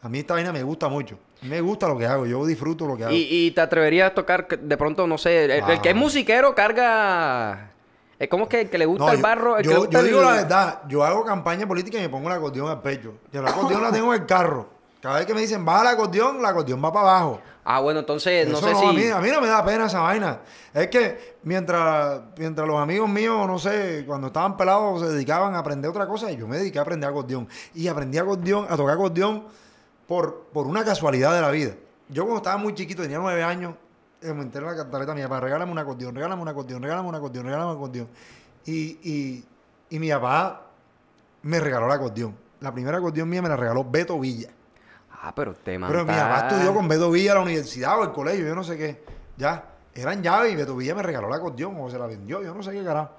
a 0.01 0.09
mí 0.09 0.19
esta 0.19 0.33
vaina 0.33 0.51
me 0.51 0.63
gusta 0.63 0.87
mucho. 0.89 1.17
Me 1.43 1.61
gusta 1.61 1.87
lo 1.87 1.97
que 1.97 2.05
hago. 2.07 2.25
Yo 2.25 2.43
disfruto 2.45 2.85
lo 2.87 2.97
que 2.97 3.03
hago. 3.03 3.13
Y, 3.13 3.27
y 3.29 3.51
te 3.51 3.61
atreverías 3.61 4.11
a 4.11 4.13
tocar 4.15 4.47
de 4.47 4.77
pronto, 4.77 5.05
no 5.07 5.17
sé, 5.17 5.45
el, 5.45 5.51
el 5.51 5.81
que 5.81 5.89
es 5.91 5.95
musiquero 5.95 6.53
carga. 6.55 7.69
¿Cómo 8.29 8.43
es 8.43 8.49
que 8.49 8.61
el 8.61 8.69
que 8.69 8.77
le 8.77 8.85
gusta 8.85 9.05
No, 9.05 9.11
el 9.11 9.17
yo- 9.17 9.23
barro? 9.23 9.57
El 9.57 9.63
que 9.63 9.67
yo, 9.69 9.71
le 9.73 9.77
gusta 9.79 9.93
yo 9.93 9.99
el- 9.99 10.05
digo 10.07 10.21
la 10.21 10.31
verdad, 10.33 10.81
yo 10.87 11.03
hago 11.03 11.23
campaña 11.25 11.67
política 11.67 11.97
y 11.97 12.01
me 12.01 12.09
pongo 12.09 12.29
el 12.29 12.35
acordeón 12.35 12.69
al 12.69 12.81
pecho. 12.81 13.15
Yo 13.31 13.41
el 13.41 13.47
acordeón 13.47 13.81
la 13.81 13.91
tengo 13.91 14.13
en 14.13 14.21
el 14.21 14.27
carro. 14.27 14.69
Cada 15.01 15.17
vez 15.17 15.25
que 15.25 15.33
me 15.33 15.41
dicen, 15.41 15.65
baja 15.65 15.81
el 15.81 15.87
acordeón, 15.87 16.37
el 16.37 16.45
acordeón 16.45 16.83
va 16.83 16.93
para 16.93 17.09
abajo. 17.09 17.41
Ah, 17.63 17.79
bueno, 17.79 18.01
entonces, 18.01 18.47
no 18.47 18.57
sé 18.57 18.71
no, 18.71 18.79
si. 18.79 18.85
a, 18.85 18.93
mí, 18.93 19.07
a 19.07 19.19
mí 19.19 19.29
no 19.29 19.41
me 19.41 19.47
da 19.47 19.65
pena 19.65 19.85
esa 19.87 19.99
vaina. 19.99 20.41
Es 20.73 20.87
que 20.89 21.37
mientras, 21.43 22.21
mientras 22.37 22.67
los 22.67 22.79
amigos 22.79 23.09
míos, 23.09 23.47
no 23.47 23.57
sé, 23.57 24.03
cuando 24.05 24.27
estaban 24.27 24.57
pelados 24.57 25.01
se 25.01 25.07
dedicaban 25.07 25.55
a 25.55 25.59
aprender 25.59 25.89
otra 25.89 26.07
cosa, 26.07 26.31
yo 26.31 26.47
me 26.47 26.57
dediqué 26.57 26.77
a 26.77 26.83
aprender 26.83 27.09
acordeón. 27.09 27.47
Y 27.73 27.87
aprendí 27.87 28.19
acordeón, 28.19 28.67
a 28.69 28.77
tocar 28.77 28.93
acordeón 28.93 29.45
por, 30.07 30.43
por 30.53 30.67
una 30.67 30.85
casualidad 30.85 31.33
de 31.33 31.41
la 31.41 31.49
vida. 31.49 31.73
Yo 32.09 32.23
cuando 32.23 32.37
estaba 32.37 32.57
muy 32.57 32.75
chiquito, 32.75 33.01
tenía 33.01 33.17
nueve 33.17 33.41
años, 33.41 33.73
eh, 34.21 34.33
me 34.33 34.43
enteré 34.43 34.65
en 34.65 34.71
la 34.71 34.77
cantaleta 34.77 35.15
mía, 35.15 35.27
para 35.27 35.41
regálame 35.41 35.71
un 35.71 35.79
acordeón, 35.79 36.13
regálame 36.13 36.41
un 36.43 36.47
acordeón, 36.47 36.83
regálame 36.83 37.09
un 37.09 37.15
acordeón, 37.15 37.45
regálame 37.45 37.71
un 37.71 37.77
acordeón. 37.77 38.07
Y, 38.65 38.99
y, 39.01 39.45
y 39.89 39.99
mi 39.99 40.11
papá 40.11 40.67
me 41.41 41.59
regaló 41.59 41.87
el 41.87 41.91
acordeón. 41.91 42.35
La 42.59 42.71
primera 42.71 42.99
acordeón 42.99 43.29
mía 43.29 43.41
me 43.41 43.49
la 43.49 43.55
regaló 43.55 43.83
Beto 43.83 44.19
Villa. 44.19 44.49
Ah, 45.21 45.33
pero 45.35 45.51
usted, 45.51 45.77
man. 45.77 45.91
Pero 45.91 46.03
mi 46.03 46.13
papá 46.13 46.47
estudió 46.47 46.73
con 46.73 46.87
Beto 46.87 47.11
Villa 47.11 47.33
a 47.33 47.35
la 47.35 47.41
universidad 47.41 47.99
o 47.99 48.03
el 48.03 48.11
colegio, 48.11 48.47
yo 48.47 48.55
no 48.55 48.63
sé 48.63 48.75
qué. 48.77 49.03
Ya, 49.37 49.63
eran 49.93 50.23
llaves 50.23 50.51
y 50.51 50.55
Beto 50.55 50.75
Villa 50.75 50.95
me 50.95 51.03
regaló 51.03 51.29
la 51.29 51.35
acordeón 51.35 51.77
o 51.79 51.89
se 51.89 51.99
la 51.99 52.07
vendió, 52.07 52.41
yo 52.41 52.53
no 52.55 52.63
sé 52.63 52.71
qué 52.71 52.83
carajo. 52.83 53.11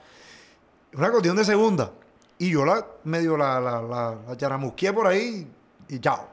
Una 0.94 1.06
acordeón 1.06 1.36
de 1.36 1.44
segunda. 1.44 1.92
Y 2.38 2.50
yo 2.50 2.64
la 2.64 2.84
medio 3.04 3.36
la, 3.36 3.60
la, 3.60 3.80
la, 3.80 4.16
la 4.26 4.36
charamusqué 4.36 4.92
por 4.92 5.06
ahí 5.06 5.48
y 5.88 6.00
chao. 6.00 6.28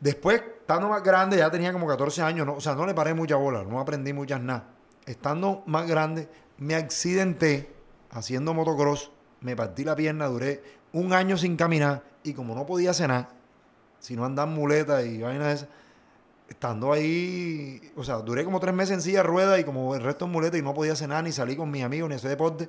Después, 0.00 0.42
estando 0.60 0.88
más 0.88 1.02
grande, 1.02 1.36
ya 1.36 1.50
tenía 1.50 1.72
como 1.72 1.86
14 1.86 2.22
años, 2.22 2.46
no, 2.46 2.54
o 2.54 2.60
sea, 2.60 2.74
no 2.74 2.86
le 2.86 2.94
paré 2.94 3.14
mucha 3.14 3.36
bola, 3.36 3.62
no 3.62 3.78
aprendí 3.78 4.12
muchas 4.12 4.40
nada. 4.40 4.64
Estando 5.06 5.62
más 5.66 5.86
grande, 5.86 6.28
me 6.58 6.74
accidenté 6.74 7.72
haciendo 8.10 8.52
motocross, 8.54 9.12
me 9.42 9.54
partí 9.54 9.84
la 9.84 9.94
pierna, 9.94 10.26
duré 10.26 10.62
un 10.92 11.12
año 11.12 11.36
sin 11.36 11.56
caminar 11.56 12.02
y 12.24 12.32
como 12.32 12.54
no 12.54 12.66
podía 12.66 12.92
cenar, 12.94 13.28
si 14.00 14.16
no 14.16 14.24
andan 14.24 14.52
muletas 14.52 15.04
y 15.06 15.22
vainas 15.22 15.46
de 15.46 15.52
esas, 15.54 15.68
estando 16.48 16.92
ahí, 16.92 17.80
o 17.96 18.02
sea, 18.02 18.16
duré 18.16 18.44
como 18.44 18.58
tres 18.58 18.74
meses 18.74 18.94
en 18.94 19.02
silla 19.02 19.18
de 19.18 19.22
ruedas 19.22 19.60
y 19.60 19.64
como 19.64 19.94
el 19.94 20.02
resto 20.02 20.24
en 20.24 20.32
muleta 20.32 20.58
y 20.58 20.62
no 20.62 20.74
podía 20.74 20.96
cenar 20.96 21.22
ni 21.22 21.30
salir 21.30 21.56
con 21.56 21.70
mis 21.70 21.84
amigos 21.84 22.08
ni 22.08 22.16
hacer 22.16 22.30
deporte, 22.30 22.68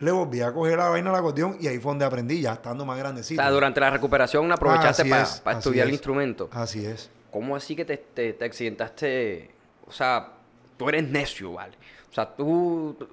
le 0.00 0.10
volví 0.12 0.42
a 0.42 0.52
coger 0.52 0.76
la 0.78 0.88
vaina 0.90 1.10
del 1.10 1.18
acordeón 1.18 1.56
y 1.60 1.66
ahí 1.68 1.78
fue 1.78 1.92
donde 1.92 2.04
aprendí, 2.04 2.42
ya 2.42 2.52
estando 2.52 2.84
más 2.84 2.96
O 2.96 2.98
grandecito. 2.98 3.40
sea, 3.40 3.50
durante 3.50 3.80
la 3.80 3.88
recuperación 3.90 4.50
aprovechaste 4.52 5.04
para 5.06 5.22
es, 5.22 5.40
así 5.44 5.58
estudiar 5.58 5.86
el 5.86 5.92
instrumento. 5.94 6.50
Así 6.52 6.84
es. 6.84 7.08
¿Cómo 7.30 7.56
así 7.56 7.74
que 7.74 7.84
te, 7.84 7.96
te, 7.96 8.34
te 8.34 8.44
accidentaste? 8.44 9.50
O 9.86 9.92
sea, 9.92 10.32
tú 10.76 10.88
eres 10.88 11.08
necio, 11.08 11.52
¿vale? 11.52 11.76
O 12.10 12.14
sea, 12.14 12.34
tú 12.34 12.96
tú 12.98 13.08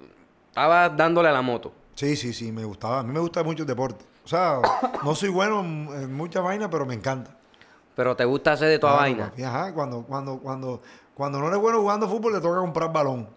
estabas 0.48 0.94
dándole 0.96 1.28
a 1.28 1.32
la 1.32 1.42
moto. 1.42 1.72
Sí, 1.94 2.16
sí, 2.16 2.32
sí, 2.34 2.52
me 2.52 2.64
gustaba. 2.64 3.00
A 3.00 3.02
mí 3.02 3.12
me 3.12 3.20
gusta 3.20 3.42
mucho 3.42 3.62
el 3.62 3.66
deporte. 3.68 4.04
O 4.24 4.28
sea, 4.28 4.60
no 5.04 5.14
soy 5.14 5.28
bueno 5.30 5.60
en, 5.60 5.88
en 5.94 6.12
muchas 6.12 6.42
vainas, 6.42 6.68
pero 6.70 6.84
me 6.84 6.94
encanta. 6.94 7.36
Pero 7.96 8.16
te 8.16 8.24
gusta 8.24 8.52
hacer 8.52 8.68
de 8.68 8.78
toda 8.78 8.92
Claro, 8.92 9.02
vaina. 9.04 9.30
papi, 9.30 9.42
ajá, 9.42 9.74
cuando, 9.74 10.02
cuando, 10.02 10.38
cuando, 10.38 10.80
cuando 11.14 11.38
no 11.40 11.48
eres 11.48 11.58
bueno 11.60 11.80
jugando 11.80 12.08
fútbol, 12.08 12.32
le 12.34 12.40
toca 12.40 12.58
comprar 12.60 12.92
balón. 12.92 13.28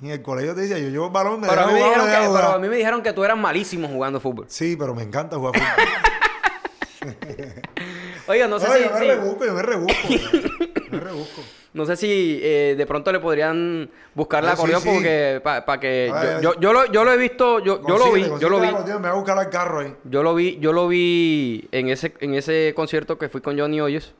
Y 0.00 0.06
en 0.06 0.12
el 0.12 0.22
colegio 0.22 0.54
te 0.54 0.62
decía, 0.62 0.78
yo 0.78 0.88
llevo 0.88 1.06
el 1.06 1.12
balón, 1.12 1.40
me 1.40 1.48
Pero 1.48 1.62
a, 1.62 1.66
mí 1.66 1.72
me 1.74 1.78
dijeron 1.78 2.06
que, 2.06 2.16
pero 2.34 2.48
a 2.48 2.58
mí 2.58 2.68
me 2.68 2.76
dijeron 2.76 3.02
que 3.02 3.12
tú 3.12 3.24
eras 3.24 3.38
malísimo 3.38 3.86
jugando 3.88 4.18
fútbol. 4.18 4.46
Sí, 4.48 4.76
pero 4.76 4.94
me 4.94 5.02
encanta 5.04 5.36
jugar 5.36 5.54
fútbol. 5.54 7.12
Oiga, 8.26 8.48
no 8.48 8.58
sé 8.58 8.68
Oye, 8.68 8.82
si, 8.82 8.88
yo 8.88 8.94
me 8.94 9.00
rebusco, 9.14 9.44
yo 9.44 9.52
me 9.54 9.62
rebusco. 9.62 10.08
me 10.90 11.00
rebusco. 11.00 11.42
No 11.74 11.86
sé 11.86 11.96
si 11.96 12.38
eh, 12.42 12.74
de 12.76 12.86
pronto 12.86 13.10
le 13.12 13.18
podrían 13.20 13.88
buscar 14.14 14.42
la 14.44 14.50
Ah, 14.50 14.54
acordeón 14.54 14.82
porque 14.84 15.40
para 15.42 15.80
que 15.80 16.10
ver, 16.12 16.40
yo, 16.42 16.52
yo, 16.54 16.60
yo 16.60 16.72
lo, 16.72 16.86
yo 16.92 17.04
lo 17.04 17.12
he 17.12 17.16
visto, 17.16 17.58
yo, 17.60 17.80
yo 17.86 17.96
lo 17.98 18.12
vi, 18.12 18.22
yo 18.40 18.48
lo 18.50 18.60
vi, 18.60 18.66
Me 18.68 18.72
voy 18.98 19.06
a 19.08 19.12
buscar 19.14 19.38
al 19.38 19.48
carro 19.50 19.80
ahí. 19.80 19.94
yo 20.04 20.22
lo 20.22 20.34
vi, 20.34 20.58
yo 20.60 20.72
lo 20.72 20.88
vi 20.88 21.68
en 21.72 21.88
ese 21.88 22.12
en 22.20 22.34
ese 22.34 22.72
concierto 22.76 23.16
que 23.18 23.28
fui 23.28 23.40
con 23.40 23.58
Johnny 23.58 23.80
Hoyos 23.80 24.14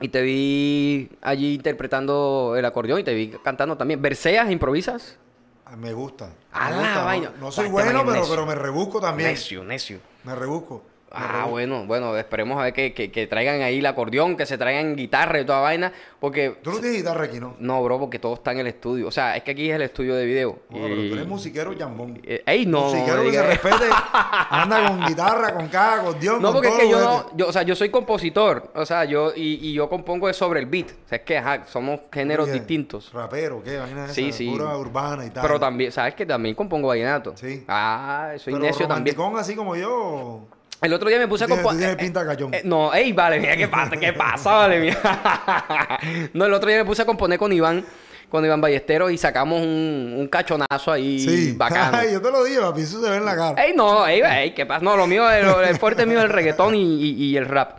y 0.00 0.08
te 0.08 0.20
vi 0.22 1.08
allí 1.22 1.54
interpretando 1.54 2.54
el 2.56 2.64
acordeón 2.64 3.00
y 3.00 3.04
te 3.04 3.14
vi 3.14 3.28
cantando 3.42 3.76
también. 3.76 4.00
¿Verseas, 4.02 4.50
improvisas? 4.50 5.18
Ah, 5.64 5.74
Me 5.76 5.92
gusta. 5.94 6.26
Me 6.26 6.76
gusta, 6.76 6.94
no- 7.00 7.04
vaina. 7.06 7.32
No, 7.40 7.50
soy 7.50 7.68
bueno, 7.68 8.04
pero, 8.06 8.22
pero 8.28 8.46
me 8.46 8.54
rebusco 8.54 9.00
también. 9.00 9.30
Necio, 9.30 9.64
necio. 9.64 9.98
Me 10.24 10.34
rebusco. 10.34 10.82
Ah, 11.12 11.46
bueno, 11.48 11.86
bueno, 11.86 12.16
esperemos 12.16 12.58
a 12.58 12.64
ver 12.64 12.72
que, 12.72 12.92
que, 12.92 13.10
que 13.10 13.26
traigan 13.26 13.62
ahí 13.62 13.78
el 13.78 13.86
acordeón, 13.86 14.36
que 14.36 14.44
se 14.44 14.58
traigan 14.58 14.96
guitarra 14.96 15.40
y 15.40 15.46
toda 15.46 15.60
vaina, 15.60 15.92
porque... 16.20 16.56
Tú 16.62 16.72
no 16.72 16.78
tienes 16.78 16.98
guitarra 16.98 17.24
aquí, 17.24 17.38
¿no? 17.38 17.54
No, 17.58 17.82
bro, 17.82 17.98
porque 17.98 18.18
todo 18.18 18.34
está 18.34 18.52
en 18.52 18.58
el 18.58 18.66
estudio. 18.66 19.06
O 19.06 19.10
sea, 19.10 19.36
es 19.36 19.42
que 19.42 19.52
aquí 19.52 19.70
es 19.70 19.76
el 19.76 19.82
estudio 19.82 20.14
de 20.16 20.26
video. 20.26 20.58
No, 20.68 20.78
pero 20.82 20.96
tú 20.96 21.14
eres 21.14 21.26
musiquero 21.26 21.74
jambón. 21.78 22.20
Eh, 22.24 22.42
ey, 22.44 22.66
no, 22.66 22.82
musiquero 22.82 23.22
que 23.22 23.32
se 23.32 23.42
respete. 23.46 23.84
Anda 24.50 24.88
con 24.88 25.06
guitarra, 25.06 25.54
con 25.54 25.68
caja, 25.68 26.02
con 26.02 26.20
Dios, 26.20 26.40
No, 26.40 26.48
con 26.52 26.54
porque 26.54 26.68
es 26.68 26.74
que 26.74 26.90
yo 26.90 27.00
no, 27.00 27.36
yo, 27.36 27.48
o 27.48 27.52
sea, 27.52 27.62
yo 27.62 27.74
soy 27.76 27.88
compositor, 27.90 28.70
o 28.74 28.84
sea, 28.84 29.04
yo, 29.04 29.32
y, 29.34 29.68
y 29.68 29.72
yo 29.72 29.88
compongo 29.88 30.32
sobre 30.32 30.60
el 30.60 30.66
beat. 30.66 30.90
O 30.90 31.08
sea, 31.08 31.18
es 31.18 31.24
que, 31.24 31.38
ajá, 31.38 31.66
somos 31.66 32.00
géneros 32.12 32.48
Oye, 32.48 32.58
distintos. 32.58 33.12
Rapero, 33.12 33.62
¿qué? 33.62 33.78
Vaina 33.78 34.08
Sí, 34.08 34.28
esa, 34.28 34.38
sí. 34.38 34.50
Pura 34.50 34.76
urbana 34.76 35.24
y 35.24 35.30
tal. 35.30 35.42
Pero 35.46 35.60
también, 35.60 35.92
¿sabes 35.92 36.14
que 36.14 36.26
También 36.26 36.54
compongo 36.54 36.88
vallenato. 36.88 37.36
Sí. 37.36 37.64
Ah, 37.68 38.32
soy 38.38 38.54
Pero 38.54 38.64
necio 38.66 38.88
también. 38.88 39.16
así 39.38 39.54
como 39.54 39.76
yo. 39.76 40.42
El 40.82 40.92
otro 40.92 41.08
día 41.08 41.18
me 41.18 41.26
puse 41.28 41.44
a 41.44 41.48
componer. 41.48 41.96
pinta 41.96 42.20
de 42.22 42.26
cachón. 42.26 42.52
no, 42.64 42.92
ey, 42.92 43.12
vale, 43.12 43.40
mira, 43.40 43.56
¿qué 43.56 43.66
pasa? 43.68 43.96
¿Qué 43.96 44.12
pasa? 44.12 44.50
Vale, 44.52 44.80
mira. 44.80 45.98
no, 46.34 46.44
el 46.44 46.52
otro 46.52 46.68
día 46.68 46.78
me 46.78 46.84
puse 46.84 47.02
a 47.02 47.06
componer 47.06 47.38
con 47.38 47.50
Iván, 47.52 47.84
con 48.28 48.44
Iván 48.44 48.60
Ballesteros 48.60 49.10
y 49.10 49.16
sacamos 49.18 49.62
un, 49.62 50.14
un 50.18 50.28
cachonazo 50.28 50.92
ahí 50.92 51.18
Sí. 51.20 51.52
bacano. 51.56 51.96
Ay, 51.98 52.12
yo 52.12 52.20
te 52.20 52.30
lo 52.30 52.44
digo, 52.44 52.62
papi, 52.62 52.82
eso 52.82 53.02
se 53.02 53.08
ve 53.10 53.16
en 53.16 53.24
la 53.24 53.34
cara. 53.34 53.64
Ey, 53.64 53.72
no, 53.74 54.06
ey, 54.06 54.20
ey, 54.20 54.54
¿qué 54.54 54.66
pasa? 54.66 54.84
No, 54.84 54.96
lo 54.96 55.06
mío, 55.06 55.30
el, 55.30 55.46
el 55.66 55.76
fuerte 55.78 56.04
mío 56.04 56.18
es 56.18 56.24
el 56.24 56.30
reggaetón 56.30 56.74
y, 56.74 56.82
y- 56.82 57.24
y 57.24 57.36
el 57.36 57.46
rap. 57.46 57.78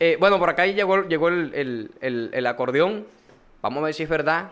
Eh, 0.00 0.16
bueno, 0.18 0.38
por 0.38 0.48
acá 0.48 0.64
llegó, 0.66 1.02
llegó 1.02 1.28
el, 1.28 1.90
el- 2.00 2.46
acordeón. 2.46 3.06
Vamos 3.60 3.82
a 3.82 3.86
ver 3.86 3.94
si 3.94 4.04
es 4.04 4.08
verdad. 4.08 4.50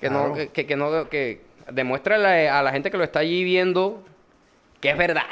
Que 0.00 0.08
no, 0.10 0.18
Claro. 0.32 0.34
que, 0.34 0.48
que- 0.48 0.66
que 0.66 0.76
no, 0.76 1.08
que, 1.08 1.40
demuéstrale 1.70 2.48
a 2.48 2.62
la 2.62 2.70
gente 2.72 2.90
que 2.90 2.98
lo 2.98 3.04
está 3.04 3.20
allí 3.20 3.42
viendo 3.44 4.02
que 4.80 4.90
es 4.90 4.98
verdad 4.98 5.22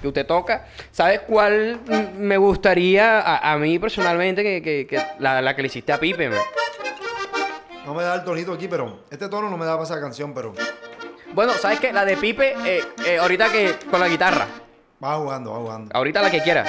que 0.00 0.08
usted 0.08 0.26
toca. 0.26 0.66
¿Sabes 0.90 1.20
cuál 1.20 1.80
me 2.16 2.36
gustaría 2.36 3.20
a, 3.20 3.52
a 3.52 3.58
mí 3.58 3.78
personalmente 3.78 4.42
que, 4.42 4.62
que- 4.62 4.86
que 4.86 5.02
la, 5.18 5.40
la 5.42 5.54
que 5.56 5.62
le 5.62 5.66
hiciste 5.66 5.92
a 5.92 5.98
Pipe? 6.00 6.28
man? 6.28 6.38
No 7.84 7.94
me 7.94 8.02
da 8.04 8.14
el 8.14 8.24
tonito 8.24 8.52
aquí, 8.52 8.68
pero 8.68 9.00
este 9.10 9.28
tono 9.28 9.50
no 9.50 9.56
me 9.56 9.66
da 9.66 9.72
para 9.72 9.84
esa 9.84 10.00
canción, 10.00 10.32
pero 10.32 10.54
Bueno, 11.34 11.52
¿sabes 11.54 11.80
qué? 11.80 11.92
La 11.92 12.04
de 12.04 12.16
Pipe, 12.16 12.54
eh, 12.64 12.84
eh, 13.06 13.18
ahorita 13.18 13.50
que 13.50 13.74
con 13.90 13.98
la 14.00 14.08
guitarra. 14.08 14.46
va 15.02 15.16
jugando, 15.16 15.52
va 15.52 15.58
jugando. 15.58 15.90
Ahorita 15.96 16.22
la 16.22 16.30
que 16.30 16.40
quiera. 16.42 16.64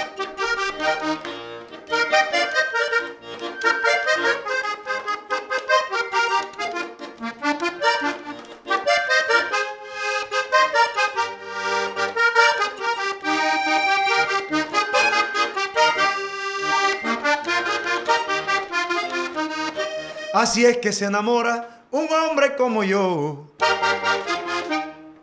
Así 20.44 20.66
es 20.66 20.76
que 20.80 20.92
se 20.92 21.06
enamora 21.06 21.86
un 21.90 22.06
hombre 22.12 22.58
como 22.58 22.84
yo. 22.84 23.48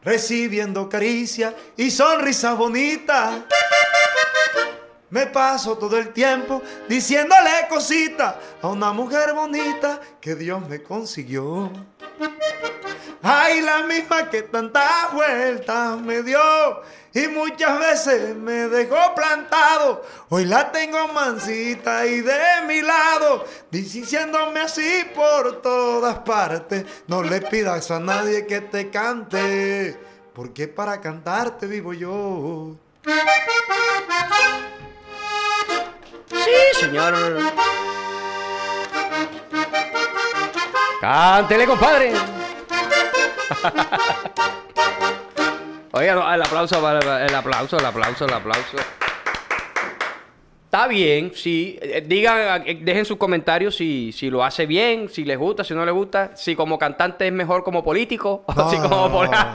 Recibiendo 0.03 0.89
caricia 0.89 1.55
y 1.77 1.91
sonrisa 1.91 2.55
bonita. 2.55 3.45
Me 5.11 5.27
paso 5.27 5.77
todo 5.77 5.99
el 5.99 6.15
tiempo 6.15 6.63
diciéndole 6.89 7.51
cositas 7.69 8.37
a 8.63 8.69
una 8.69 8.95
mujer 8.95 9.35
bonita 9.35 10.01
que 10.23 10.35
Dios 10.35 10.67
me 10.67 10.83
consiguió. 10.83 11.71
Ay, 13.33 13.61
la 13.61 13.85
misma 13.85 14.29
que 14.29 14.43
tantas 14.43 15.13
vueltas 15.13 16.01
me 16.01 16.21
dio 16.21 16.41
y 17.15 17.29
muchas 17.29 17.79
veces 17.79 18.35
me 18.35 18.67
dejó 18.67 19.15
plantado. 19.15 20.05
Hoy 20.31 20.47
la 20.47 20.73
tengo 20.73 21.07
mansita 21.07 22.07
y 22.07 22.23
de 22.23 22.41
mi 22.67 22.81
lado, 22.83 23.45
diciéndome 23.71 24.59
así 24.59 25.07
por 25.15 25.63
todas 25.63 26.19
partes. 26.19 26.85
No 27.07 27.23
le 27.23 27.41
pidas 27.41 27.93
a 27.93 28.01
nadie 28.01 28.47
que 28.47 28.63
te 28.63 28.91
cante, 28.91 29.97
porque 30.35 30.67
para 30.67 31.01
cantarte 31.01 31.69
vivo 31.69 31.93
yo. 31.93 32.75
Sí, 36.27 36.81
señor. 36.81 37.15
Cántele, 41.01 41.67
compadre. 41.67 42.40
Oiga, 45.93 46.15
no, 46.15 46.33
el 46.33 46.41
aplauso, 46.43 46.77
el 46.79 47.35
aplauso, 47.35 47.77
el 47.79 47.85
aplauso, 47.85 48.25
el 48.25 48.33
aplauso. 48.33 48.77
Está 50.65 50.87
bien, 50.87 51.33
sí. 51.35 51.77
Eh, 51.83 52.05
Digan, 52.07 52.63
eh, 52.65 52.79
dejen 52.81 53.05
sus 53.05 53.17
comentarios 53.17 53.75
si, 53.75 54.13
si 54.13 54.31
lo 54.31 54.45
hace 54.45 54.67
bien, 54.67 55.09
si 55.09 55.25
les 55.25 55.37
gusta, 55.37 55.65
si 55.65 55.75
no 55.75 55.85
les 55.85 55.93
gusta, 55.93 56.37
si 56.37 56.55
como 56.55 56.79
cantante 56.79 57.27
es 57.27 57.33
mejor 57.33 57.65
como 57.65 57.83
político, 57.83 58.45
o 58.47 58.55
No, 58.55 58.71
si 58.71 58.77
como 58.79 59.09
no, 59.09 59.11
pol- 59.11 59.31
no. 59.31 59.53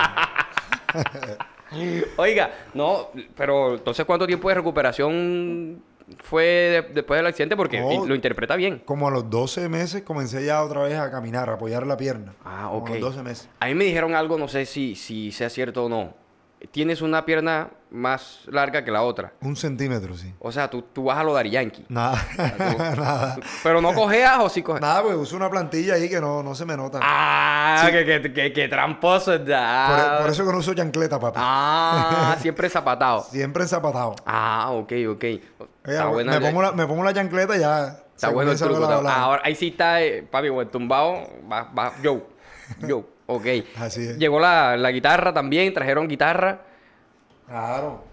Oiga, 2.17 2.51
no, 2.73 3.09
pero 3.35 3.75
entonces 3.75 4.05
¿cuánto 4.05 4.27
tiempo 4.27 4.49
de 4.49 4.55
recuperación 4.55 5.81
fue 6.23 6.43
de- 6.43 6.81
después 6.93 7.17
del 7.19 7.27
accidente? 7.27 7.55
Porque 7.55 7.79
lo 7.79 8.13
interpreta 8.15 8.55
bien. 8.55 8.81
Como 8.85 9.07
a 9.07 9.11
los 9.11 9.29
12 9.29 9.69
meses 9.69 10.03
comencé 10.03 10.45
ya 10.45 10.63
otra 10.63 10.81
vez 10.83 10.95
a 10.97 11.09
caminar, 11.11 11.49
a 11.49 11.53
apoyar 11.53 11.85
la 11.87 11.97
pierna. 11.97 12.33
Ah, 12.43 12.67
Como 12.69 12.83
ok. 12.83 12.89
a 12.89 12.93
los 12.93 13.01
12 13.01 13.23
meses. 13.23 13.49
A 13.59 13.67
mí 13.67 13.75
me 13.75 13.85
dijeron 13.85 14.13
algo, 14.15 14.37
no 14.37 14.47
sé 14.47 14.65
si, 14.65 14.95
si 14.95 15.31
sea 15.31 15.49
cierto 15.49 15.85
o 15.85 15.89
no. 15.89 16.13
Tienes 16.71 17.01
una 17.01 17.25
pierna 17.25 17.69
más 17.91 18.41
larga 18.47 18.83
que 18.83 18.91
la 18.91 19.03
otra. 19.03 19.33
Un 19.41 19.55
centímetro, 19.55 20.15
sí. 20.17 20.33
O 20.39 20.51
sea, 20.51 20.69
tú, 20.69 20.81
tú 20.81 21.05
vas 21.05 21.17
a 21.17 21.23
lo 21.23 21.33
Dari 21.33 21.49
Yankee. 21.51 21.85
Nada, 21.89 22.17
tú- 22.35 22.99
nada. 23.01 23.37
Pero 23.63 23.81
no 23.81 23.93
cojeas 23.93 24.39
o 24.39 24.49
sí 24.49 24.61
cojeas. 24.61 24.81
Nada, 24.81 25.01
pues 25.03 25.15
uso 25.15 25.35
una 25.35 25.49
plantilla 25.49 25.93
ahí 25.93 26.09
que 26.09 26.19
no, 26.19 26.43
no 26.43 26.55
se 26.55 26.65
me 26.65 26.75
nota. 26.75 26.99
Ah, 27.01 27.83
Sí. 27.85 27.91
que, 27.91 28.05
que, 28.05 28.33
que- 28.33 28.53
que 28.53 28.67
tramposo 28.67 29.33
es 29.33 29.39
por, 29.39 30.21
por 30.21 30.29
eso 30.29 30.45
que 30.45 30.51
no 30.51 30.57
uso 30.57 30.73
chancleta, 30.73 31.19
papá. 31.19 31.39
Ah, 31.41 32.35
siempre 32.41 32.69
zapatado. 32.69 33.23
Siempre 33.23 33.63
enzapatado. 33.63 34.15
Ah, 34.25 34.69
ok, 34.71 34.91
ok. 35.09 35.23
Oye, 35.23 35.41
Está 35.85 36.07
buena 36.07 36.33
me, 36.33 36.39
la- 36.39 36.47
pongo 36.49 36.61
la, 36.61 36.71
me 36.73 36.87
pongo 36.87 37.03
la 37.03 37.13
chancleta 37.13 37.55
y 37.55 37.59
ya. 37.61 37.99
Está 38.15 38.29
bueno 38.29 38.51
el 38.51 38.57
truco. 38.59 38.83
Ahora, 38.85 39.41
ahí 39.43 39.55
sí 39.55 39.67
está, 39.69 40.01
eh, 40.01 40.23
papi, 40.23 40.49
con 40.49 40.59
el 40.59 40.67
tumbado. 40.69 41.27
Va, 41.51 41.63
va, 41.77 41.93
yo. 42.01 42.27
Yo. 42.87 43.05
Ok. 43.27 43.45
Así 43.79 44.01
es. 44.07 44.17
Llegó 44.17 44.39
la, 44.39 44.77
la 44.77 44.91
guitarra 44.91 45.33
también, 45.33 45.73
trajeron 45.73 46.07
guitarra. 46.07 46.61
Claro. 47.47 48.03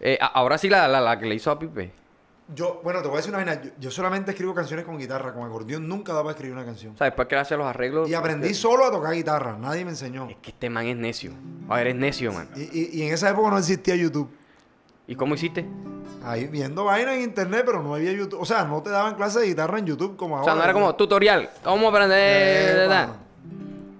Eh, 0.00 0.18
ahora 0.20 0.58
sí 0.58 0.68
la, 0.68 0.86
la, 0.88 1.00
la 1.00 1.18
que 1.18 1.26
le 1.26 1.34
hizo 1.34 1.50
a 1.50 1.58
Pipe. 1.58 1.92
Yo, 2.54 2.80
bueno, 2.82 3.02
te 3.02 3.08
voy 3.08 3.16
a 3.16 3.18
decir 3.18 3.34
una 3.34 3.44
vaina. 3.44 3.60
Yo, 3.62 3.70
yo 3.78 3.90
solamente 3.90 4.30
escribo 4.30 4.54
canciones 4.54 4.86
con 4.86 4.96
guitarra, 4.96 5.34
con 5.34 5.44
acordeón. 5.44 5.86
Nunca 5.86 6.14
daba 6.14 6.30
a 6.30 6.32
escribir 6.32 6.54
una 6.56 6.64
canción. 6.64 6.94
O 6.94 6.96
sea, 6.96 7.06
después 7.06 7.28
que 7.28 7.34
le 7.34 7.42
hace 7.42 7.56
los 7.58 7.66
arreglos. 7.66 8.08
Y 8.08 8.14
aprendí 8.14 8.54
solo 8.54 8.86
a 8.86 8.90
tocar 8.90 9.12
guitarra. 9.12 9.56
Nadie 9.58 9.84
me 9.84 9.90
enseñó. 9.90 10.28
Es 10.30 10.36
que 10.36 10.50
este 10.50 10.70
man 10.70 10.86
es 10.86 10.96
necio. 10.96 11.32
A 11.68 11.76
ver, 11.76 11.88
es 11.88 11.94
necio, 11.96 12.32
man. 12.32 12.48
Y, 12.56 12.62
y- 12.62 12.90
y 12.94 13.02
en 13.02 13.12
esa 13.12 13.28
época 13.28 13.50
no 13.50 13.58
existía 13.58 13.96
YouTube. 13.96 14.30
¿Y 15.06 15.14
cómo 15.14 15.34
hiciste? 15.34 15.66
Ahí 16.24 16.46
viendo 16.46 16.84
vaina 16.84 17.14
en 17.14 17.20
internet, 17.22 17.64
pero 17.66 17.82
no 17.82 17.94
había 17.94 18.12
YouTube. 18.12 18.40
O 18.40 18.46
sea, 18.46 18.64
no 18.64 18.82
te 18.82 18.90
daban 18.90 19.14
clases 19.14 19.42
de 19.42 19.48
guitarra 19.48 19.78
en 19.78 19.86
YouTube 19.86 20.16
como 20.16 20.34
O 20.36 20.38
ahora. 20.38 20.52
sea, 20.52 20.54
no 20.54 20.64
era 20.64 20.72
como 20.72 20.94
tutorial. 20.94 21.50
¿Cómo 21.62 21.88
aprender? 21.88 22.84
Epa. 22.86 23.16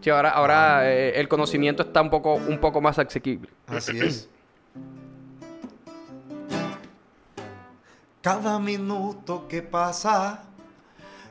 Sí, 0.00 0.10
ahora, 0.10 0.30
ahora 0.30 0.90
eh, 0.90 1.18
el 1.18 1.28
conocimiento 1.28 1.82
está 1.82 2.00
un 2.02 2.10
poco, 2.10 2.34
un 2.34 2.58
poco 2.58 2.80
más 2.80 2.98
asequible. 2.98 3.50
Así 3.66 3.98
es. 4.02 4.28
Cada 8.20 8.58
minuto 8.58 9.46
que 9.48 9.62
pasa, 9.62 10.42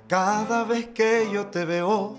cada 0.08 0.64
vez 0.64 0.88
que 0.88 1.30
yo 1.32 1.48
te 1.48 1.66
veo, 1.66 2.18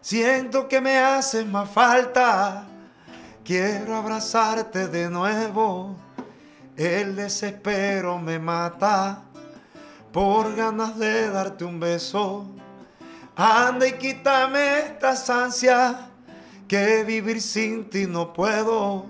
siento 0.00 0.68
que 0.68 0.80
me 0.80 0.98
haces 0.98 1.46
más 1.46 1.70
falta. 1.70 2.66
Quiero 3.44 3.96
abrazarte 3.96 4.88
de 4.88 5.08
nuevo. 5.08 5.96
El 6.76 7.14
desespero 7.14 8.18
me 8.18 8.38
mata 8.38 9.22
por 10.12 10.54
ganas 10.56 10.98
de 10.98 11.30
darte 11.30 11.64
un 11.64 11.78
beso. 11.78 12.46
Anda 13.36 13.88
y 13.88 13.92
quítame 13.94 14.78
estas 14.78 15.28
ansias 15.28 15.96
que 16.68 17.02
vivir 17.02 17.42
sin 17.42 17.90
ti 17.90 18.06
no 18.06 18.32
puedo. 18.32 19.06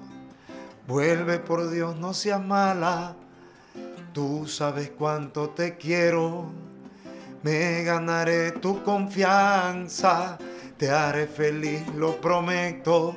Vuelve 0.87 1.38
por 1.38 1.68
Dios, 1.68 1.96
no 1.96 2.14
seas 2.14 2.42
mala. 2.42 3.16
Tú 4.14 4.46
sabes 4.46 4.90
cuánto 4.96 5.50
te 5.50 5.76
quiero. 5.76 6.46
Me 7.42 7.84
ganaré 7.84 8.52
tu 8.52 8.82
confianza. 8.82 10.38
Te 10.78 10.90
haré 10.90 11.26
feliz, 11.26 11.87
lo 11.94 12.18
prometo. 12.18 13.14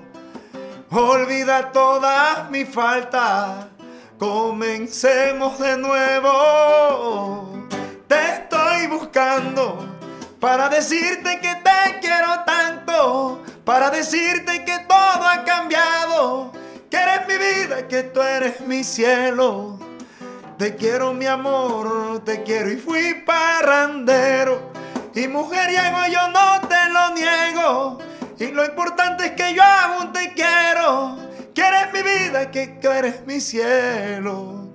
Olvida 0.90 1.72
todas 1.72 2.52
mis 2.52 2.68
faltas. 2.68 3.68
Comencemos 4.20 5.58
de 5.58 5.78
nuevo. 5.78 7.66
Te 8.10 8.34
estoy 8.34 8.88
buscando 8.88 9.97
para 10.40 10.70
decirte 10.70 11.40
que 11.40 11.56
te 11.56 12.00
quiero 12.00 12.44
tanto. 12.46 13.44
Para 13.66 13.90
decirte 13.90 14.64
que 14.64 14.80
todo 14.88 15.28
ha 15.28 15.44
cambiado. 15.44 16.52
Que 16.90 16.98
eres 16.98 17.28
mi 17.28 17.38
vida, 17.38 17.88
que 17.88 18.04
tú 18.04 18.22
eres 18.22 18.62
mi 18.62 18.84
cielo. 18.84 19.78
Te 20.58 20.76
quiero 20.76 21.14
mi 21.14 21.28
amor, 21.28 22.24
te 22.24 22.44
quiero 22.44 22.72
y 22.72 22.78
fui 22.78 23.24
parrandero. 23.26 24.72
Y 25.14 25.28
mujeriego 25.28 25.98
yo 26.12 26.28
no 26.30 26.68
te 26.68 26.90
lo 26.90 27.14
niego. 27.14 28.00
Y 28.40 28.48
lo 28.52 28.66
importante 28.66 29.26
es 29.26 29.32
que 29.32 29.54
yo 29.54 29.64
aún 29.64 30.14
te 30.14 30.34
quiero. 30.34 31.18
Que 31.54 31.62
eres 31.62 31.94
mi 31.94 32.02
vida, 32.02 32.50
que 32.52 32.68
tú 32.68 32.90
eres 32.90 33.26
mi 33.26 33.42
cielo. 33.42 34.70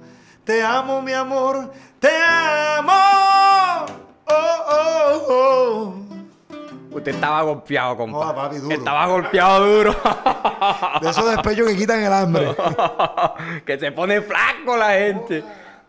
Te 0.45 0.63
amo 0.63 1.01
mi 1.01 1.13
amor, 1.13 1.73
te 2.01 2.11
amo. 2.27 4.02
Oh, 4.27 4.65
oh, 4.69 5.27
oh. 5.29 5.95
Usted 6.97 7.15
estaba 7.15 7.43
golpeado, 7.43 7.97
compa. 7.97 8.19
Joda, 8.19 8.35
papi, 8.35 8.57
duro. 8.59 8.75
Estaba 8.75 9.07
golpeado 9.07 9.67
duro. 9.67 9.97
De 11.01 11.11
esos 11.11 11.31
despechos 11.31 11.69
que 11.69 11.77
quitan 11.77 12.03
el 12.03 12.13
hambre. 12.13 12.55
que 13.67 13.79
se 13.79 13.93
pone 13.93 14.21
flaco 14.21 14.77
la 14.77 14.91
gente. 14.91 15.43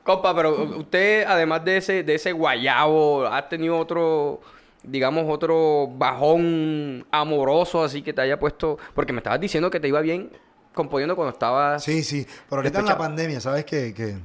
Compa, 0.03 0.33
pero 0.35 0.63
usted, 0.77 1.25
además 1.27 1.63
de 1.65 1.77
ese, 1.77 2.03
de 2.03 2.15
ese 2.15 2.31
guayabo, 2.31 3.27
ha 3.27 3.47
tenido 3.47 3.77
otro, 3.77 4.41
digamos, 4.81 5.25
otro 5.29 5.87
bajón 5.87 7.05
amoroso 7.11 7.83
así 7.83 8.01
que 8.01 8.13
te 8.13 8.21
haya 8.21 8.39
puesto. 8.39 8.77
Porque 8.93 9.13
me 9.13 9.19
estabas 9.19 9.39
diciendo 9.39 9.69
que 9.69 9.79
te 9.79 9.87
iba 9.89 9.99
bien 10.01 10.31
componiendo 10.73 11.15
cuando 11.15 11.33
estabas. 11.33 11.83
Sí, 11.83 12.03
sí. 12.03 12.25
Pero 12.49 12.61
ahorita 12.61 12.79
en 12.79 12.85
la 12.85 12.91
Despechado. 12.91 12.97
pandemia, 12.97 13.41
¿sabes 13.41 13.65
que, 13.65 13.93
que 13.93 14.17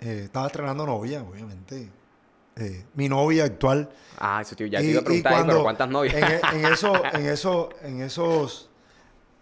eh, 0.00 0.22
estaba 0.24 0.46
estrenando 0.46 0.86
novia, 0.86 1.22
obviamente. 1.22 1.90
Eh, 2.58 2.84
mi 2.94 3.08
novia 3.08 3.44
actual. 3.44 3.88
Ah, 4.18 4.40
eso 4.42 4.56
tío, 4.56 4.66
ya 4.66 4.80
Y- 4.80 4.84
te 4.84 4.90
iba 4.90 5.00
a 5.00 5.04
preguntar, 5.04 5.32
"Ay, 5.34 5.44
pero 5.46 5.62
¿cuántas 5.62 5.88
novias? 5.88 6.14
En, 6.14 6.24
e- 6.24 6.40
en 6.54 6.72
eso, 6.72 6.92
en 7.12 7.26
eso, 7.26 7.68
en 7.82 8.00
esos 8.02 8.64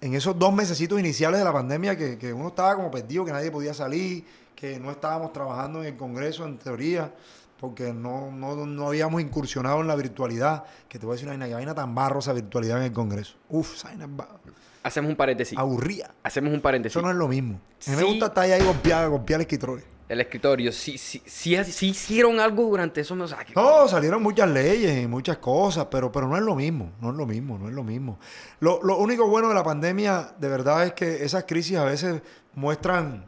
en 0.02 0.14
esos 0.14 0.38
dos 0.38 0.52
mesecitos 0.52 1.00
iniciales 1.00 1.38
de 1.38 1.44
la 1.44 1.52
pandemia 1.54 1.96
que, 1.96 2.18
que 2.18 2.30
uno 2.32 2.48
estaba 2.48 2.74
como 2.76 2.90
perdido, 2.90 3.24
que 3.24 3.32
nadie 3.32 3.50
podía 3.50 3.72
salir, 3.72 4.24
que 4.54 4.78
no 4.78 4.90
estábamos 4.90 5.32
trabajando 5.32 5.80
en 5.80 5.86
el 5.86 5.96
Congreso 5.96 6.44
en 6.44 6.58
teoría, 6.58 7.12
porque 7.58 7.94
no, 7.94 8.30
no, 8.30 8.54
no 8.66 8.88
habíamos 8.88 9.22
incursionado 9.22 9.80
en 9.80 9.86
la 9.86 9.96
virtualidad, 9.96 10.64
que 10.86 10.98
te 10.98 11.06
voy 11.06 11.14
a 11.14 11.16
decir 11.18 11.28
una 11.34 11.48
vaina, 11.48 11.74
tan 11.74 11.94
barro 11.94 12.18
esa 12.18 12.34
virtualidad 12.34 12.76
en 12.78 12.84
el 12.84 12.92
Congreso. 12.92 13.36
Uf, 13.48 13.82
vaina 13.84 14.04
es 14.04 14.10
ba- 14.14 14.28
Hacemos 14.82 15.08
un 15.10 15.16
paréntesis. 15.16 15.58
aburría. 15.58 16.10
Hacemos 16.22 16.52
un 16.52 16.60
paréntesis. 16.60 16.94
Eso 16.94 17.02
no 17.04 17.10
es 17.10 17.16
lo 17.16 17.26
mismo. 17.26 17.58
A 17.86 17.90
mí 17.90 17.96
me 17.96 18.02
gusta 18.04 18.26
estar 18.26 18.44
ahí 18.44 18.62
golpear, 18.62 19.08
golpear 19.08 19.40
el 19.40 19.46
escritorio. 19.46 19.84
El 20.08 20.20
escritorio, 20.20 20.70
sí, 20.70 20.96
sí, 20.98 21.20
sí, 21.26 21.56
sí 21.64 21.88
hicieron 21.88 22.38
algo 22.38 22.62
durante 22.64 23.00
eso. 23.00 23.14
O 23.14 23.26
sea, 23.28 23.38
que- 23.38 23.54
No, 23.54 23.88
salieron 23.88 24.22
muchas 24.22 24.48
leyes 24.48 25.02
y 25.02 25.06
muchas 25.08 25.38
cosas, 25.38 25.86
pero, 25.90 26.12
pero 26.12 26.28
no 26.28 26.36
es 26.36 26.42
lo 26.42 26.54
mismo, 26.54 26.92
no 27.00 27.10
es 27.10 27.16
lo 27.16 27.26
mismo, 27.26 27.58
no 27.58 27.68
es 27.68 27.74
lo 27.74 27.82
mismo. 27.82 28.18
Lo, 28.60 28.80
lo 28.84 28.98
único 28.98 29.26
bueno 29.28 29.48
de 29.48 29.54
la 29.54 29.64
pandemia, 29.64 30.32
de 30.38 30.48
verdad, 30.48 30.84
es 30.86 30.92
que 30.92 31.24
esas 31.24 31.42
crisis 31.44 31.76
a 31.76 31.84
veces 31.84 32.22
muestran, 32.54 33.24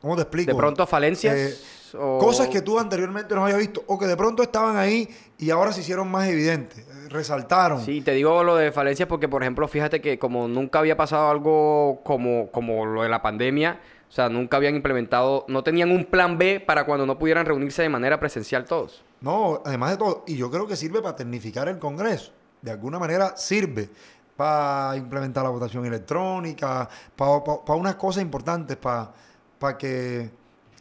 ¿cómo 0.00 0.16
te 0.16 0.22
explico? 0.22 0.50
de 0.52 0.56
pronto 0.58 0.86
falencias. 0.86 1.36
Eh, 1.36 1.96
o- 1.98 2.18
Cosas 2.18 2.48
que 2.48 2.62
tú 2.62 2.78
anteriormente 2.78 3.34
no 3.34 3.42
habías 3.44 3.58
visto 3.58 3.82
o 3.86 3.98
que 3.98 4.06
de 4.06 4.16
pronto 4.16 4.42
estaban 4.42 4.76
ahí 4.76 5.08
y 5.38 5.50
ahora 5.50 5.72
se 5.72 5.80
hicieron 5.80 6.08
más 6.10 6.28
evidentes, 6.28 6.84
resaltaron. 7.08 7.84
Sí, 7.84 8.00
te 8.00 8.12
digo 8.12 8.42
lo 8.44 8.56
de 8.56 8.70
falencias 8.72 9.08
porque, 9.08 9.28
por 9.28 9.42
ejemplo, 9.42 9.66
fíjate 9.68 10.00
que 10.00 10.18
como 10.18 10.46
nunca 10.48 10.78
había 10.80 10.96
pasado 10.96 11.30
algo 11.30 12.00
como, 12.04 12.48
como 12.52 12.86
lo 12.86 13.02
de 13.02 13.08
la 13.08 13.22
pandemia, 13.22 13.80
o 14.10 14.12
sea, 14.12 14.28
nunca 14.28 14.56
habían 14.56 14.74
implementado, 14.74 15.44
no 15.46 15.62
tenían 15.62 15.92
un 15.92 16.04
plan 16.04 16.36
B 16.36 16.58
para 16.58 16.84
cuando 16.84 17.06
no 17.06 17.16
pudieran 17.16 17.46
reunirse 17.46 17.82
de 17.82 17.88
manera 17.88 18.18
presencial 18.18 18.64
todos. 18.64 19.04
No, 19.20 19.62
además 19.64 19.92
de 19.92 19.96
todo, 19.98 20.24
y 20.26 20.36
yo 20.36 20.50
creo 20.50 20.66
que 20.66 20.74
sirve 20.74 21.00
para 21.00 21.14
tecnificar 21.14 21.68
el 21.68 21.78
Congreso. 21.78 22.32
De 22.60 22.72
alguna 22.72 22.98
manera 22.98 23.36
sirve 23.36 23.88
para 24.36 24.96
implementar 24.96 25.44
la 25.44 25.50
votación 25.50 25.86
electrónica, 25.86 26.88
para, 27.14 27.76
unas 27.76 27.94
cosas 27.94 28.24
importantes, 28.24 28.76
para, 28.76 29.12
para 29.60 29.78
que 29.78 30.28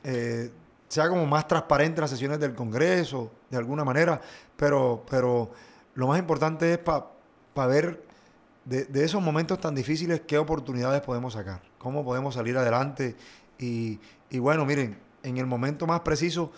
eh, 0.03 0.51
sea 0.87 1.07
como 1.07 1.27
más 1.27 1.47
transparente 1.47 2.01
las 2.01 2.09
sesiones 2.09 2.39
del 2.39 2.55
Congreso, 2.55 3.31
de 3.47 3.57
alguna 3.57 3.83
manera. 3.83 4.19
Pero, 4.57 5.05
pero 5.07 5.51
lo 5.93 6.07
más 6.07 6.17
importante 6.17 6.73
es 6.73 6.79
para 6.79 7.67
ver 7.67 8.03
de, 8.65 8.85
de 8.85 9.03
esos 9.03 9.21
momentos 9.21 9.59
tan 9.59 9.75
difíciles 9.75 10.21
qué 10.25 10.39
oportunidades 10.39 11.01
podemos 11.01 11.33
sacar, 11.33 11.61
cómo 11.79 12.05
podemos 12.05 12.35
salir 12.35 12.55
adelante. 12.57 13.15
Y, 13.57 13.99
y 14.29 14.37
bueno, 14.37 14.65
miren, 14.65 14.99
en 15.23 15.37
el 15.37 15.47
momento 15.47 15.87
más 15.87 16.01
preciso 16.01 16.51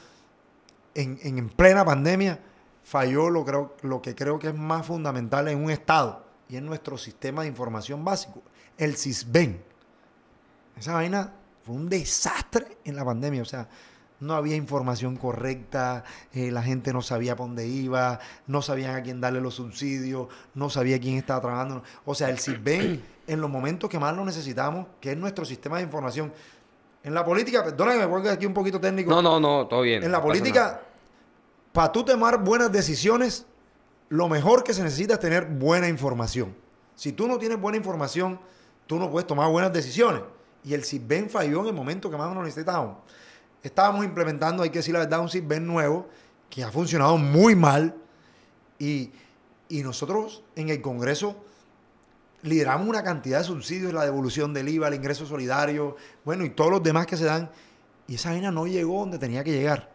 en, 0.93 1.17
en- 1.23 1.37
en 1.37 1.49
plena 1.49 1.85
pandemia 1.85 2.39
falló 2.83 3.29
lo, 3.29 3.45
creo, 3.45 3.75
lo 3.83 4.01
que 4.01 4.13
creo 4.15 4.37
que 4.39 4.49
es 4.49 4.55
más 4.55 4.85
fundamental 4.85 5.47
en 5.47 5.63
un 5.63 5.71
Estado 5.71 6.25
y 6.49 6.57
en 6.57 6.65
nuestro 6.65 6.97
sistema 6.97 7.43
de 7.43 7.47
información 7.47 8.03
básico, 8.03 8.41
el 8.77 8.97
CISBEN. 8.97 9.61
Esa 10.77 10.93
vaina 10.93 11.33
fue 11.63 11.75
un 11.75 11.87
desastre 11.89 12.77
en 12.83 12.95
la 12.95 13.05
pandemia, 13.05 13.41
o 13.41 13.45
sea, 13.45 13.69
no 14.19 14.35
había 14.35 14.55
información 14.55 15.15
correcta, 15.15 16.03
eh, 16.33 16.51
la 16.51 16.61
gente 16.61 16.93
no 16.93 17.01
sabía 17.01 17.35
para 17.35 17.47
dónde 17.47 17.67
iba, 17.67 18.19
no 18.47 18.61
sabían 18.61 18.95
a 18.95 19.01
quién 19.01 19.19
darle 19.21 19.41
los 19.41 19.55
subsidios, 19.55 20.27
no 20.53 20.69
sabía 20.69 20.99
quién 20.99 21.17
estaba 21.17 21.41
trabajando. 21.41 21.83
O 22.05 22.13
sea, 22.13 22.29
el 22.29 22.37
CISBEN, 22.39 23.01
en 23.31 23.39
los 23.39 23.49
momentos 23.49 23.89
que 23.89 23.97
más 23.97 24.13
lo 24.13 24.25
necesitamos, 24.25 24.87
que 24.99 25.13
es 25.13 25.17
nuestro 25.17 25.45
sistema 25.45 25.77
de 25.77 25.83
información. 25.83 26.33
En 27.01 27.13
la 27.13 27.23
política, 27.23 27.63
perdona 27.63 27.93
que 27.93 27.99
me 27.99 28.07
ponga 28.07 28.33
aquí 28.33 28.45
un 28.45 28.53
poquito 28.53 28.77
técnico. 28.77 29.09
No, 29.09 29.21
no, 29.21 29.39
no, 29.39 29.67
todo 29.67 29.83
bien. 29.83 30.03
En 30.03 30.11
la 30.11 30.17
no 30.17 30.25
política, 30.25 30.81
para 31.71 31.93
tú 31.93 32.03
tomar 32.03 32.43
buenas 32.43 32.73
decisiones, 32.73 33.45
lo 34.09 34.27
mejor 34.27 34.65
que 34.65 34.73
se 34.73 34.83
necesita 34.83 35.13
es 35.13 35.21
tener 35.21 35.45
buena 35.45 35.87
información. 35.87 36.53
Si 36.93 37.13
tú 37.13 37.25
no 37.25 37.37
tienes 37.37 37.57
buena 37.57 37.77
información, 37.77 38.37
tú 38.85 38.99
no 38.99 39.09
puedes 39.09 39.25
tomar 39.27 39.49
buenas 39.49 39.71
decisiones. 39.71 40.23
Y 40.65 40.73
el 40.73 40.83
CISBEN 40.83 41.29
falló 41.29 41.61
en 41.61 41.67
el 41.67 41.73
momento 41.73 42.11
que 42.11 42.17
más 42.17 42.35
lo 42.35 42.43
necesitábamos. 42.43 42.97
Estábamos 43.63 44.03
implementando, 44.03 44.61
hay 44.61 44.71
que 44.71 44.79
decir 44.79 44.93
la 44.93 44.99
verdad, 44.99 45.21
un 45.21 45.29
CISBEN 45.29 45.65
nuevo 45.65 46.09
que 46.49 46.65
ha 46.65 46.69
funcionado 46.69 47.17
muy 47.17 47.55
mal. 47.55 47.95
Y, 48.77 49.09
y 49.69 49.83
nosotros 49.83 50.43
en 50.57 50.67
el 50.67 50.81
Congreso 50.81 51.37
lideramos 52.43 52.87
una 52.87 53.03
cantidad 53.03 53.39
de 53.39 53.43
subsidios, 53.43 53.93
la 53.93 54.05
devolución 54.05 54.53
del 54.53 54.69
IVA, 54.69 54.87
el 54.87 54.95
ingreso 54.95 55.25
solidario, 55.25 55.95
bueno, 56.25 56.43
y 56.45 56.49
todos 56.51 56.71
los 56.71 56.83
demás 56.83 57.05
que 57.05 57.17
se 57.17 57.25
dan. 57.25 57.49
Y 58.07 58.15
esa 58.15 58.31
vaina 58.31 58.51
no 58.51 58.67
llegó 58.67 58.99
donde 58.99 59.17
tenía 59.17 59.43
que 59.43 59.51
llegar. 59.51 59.91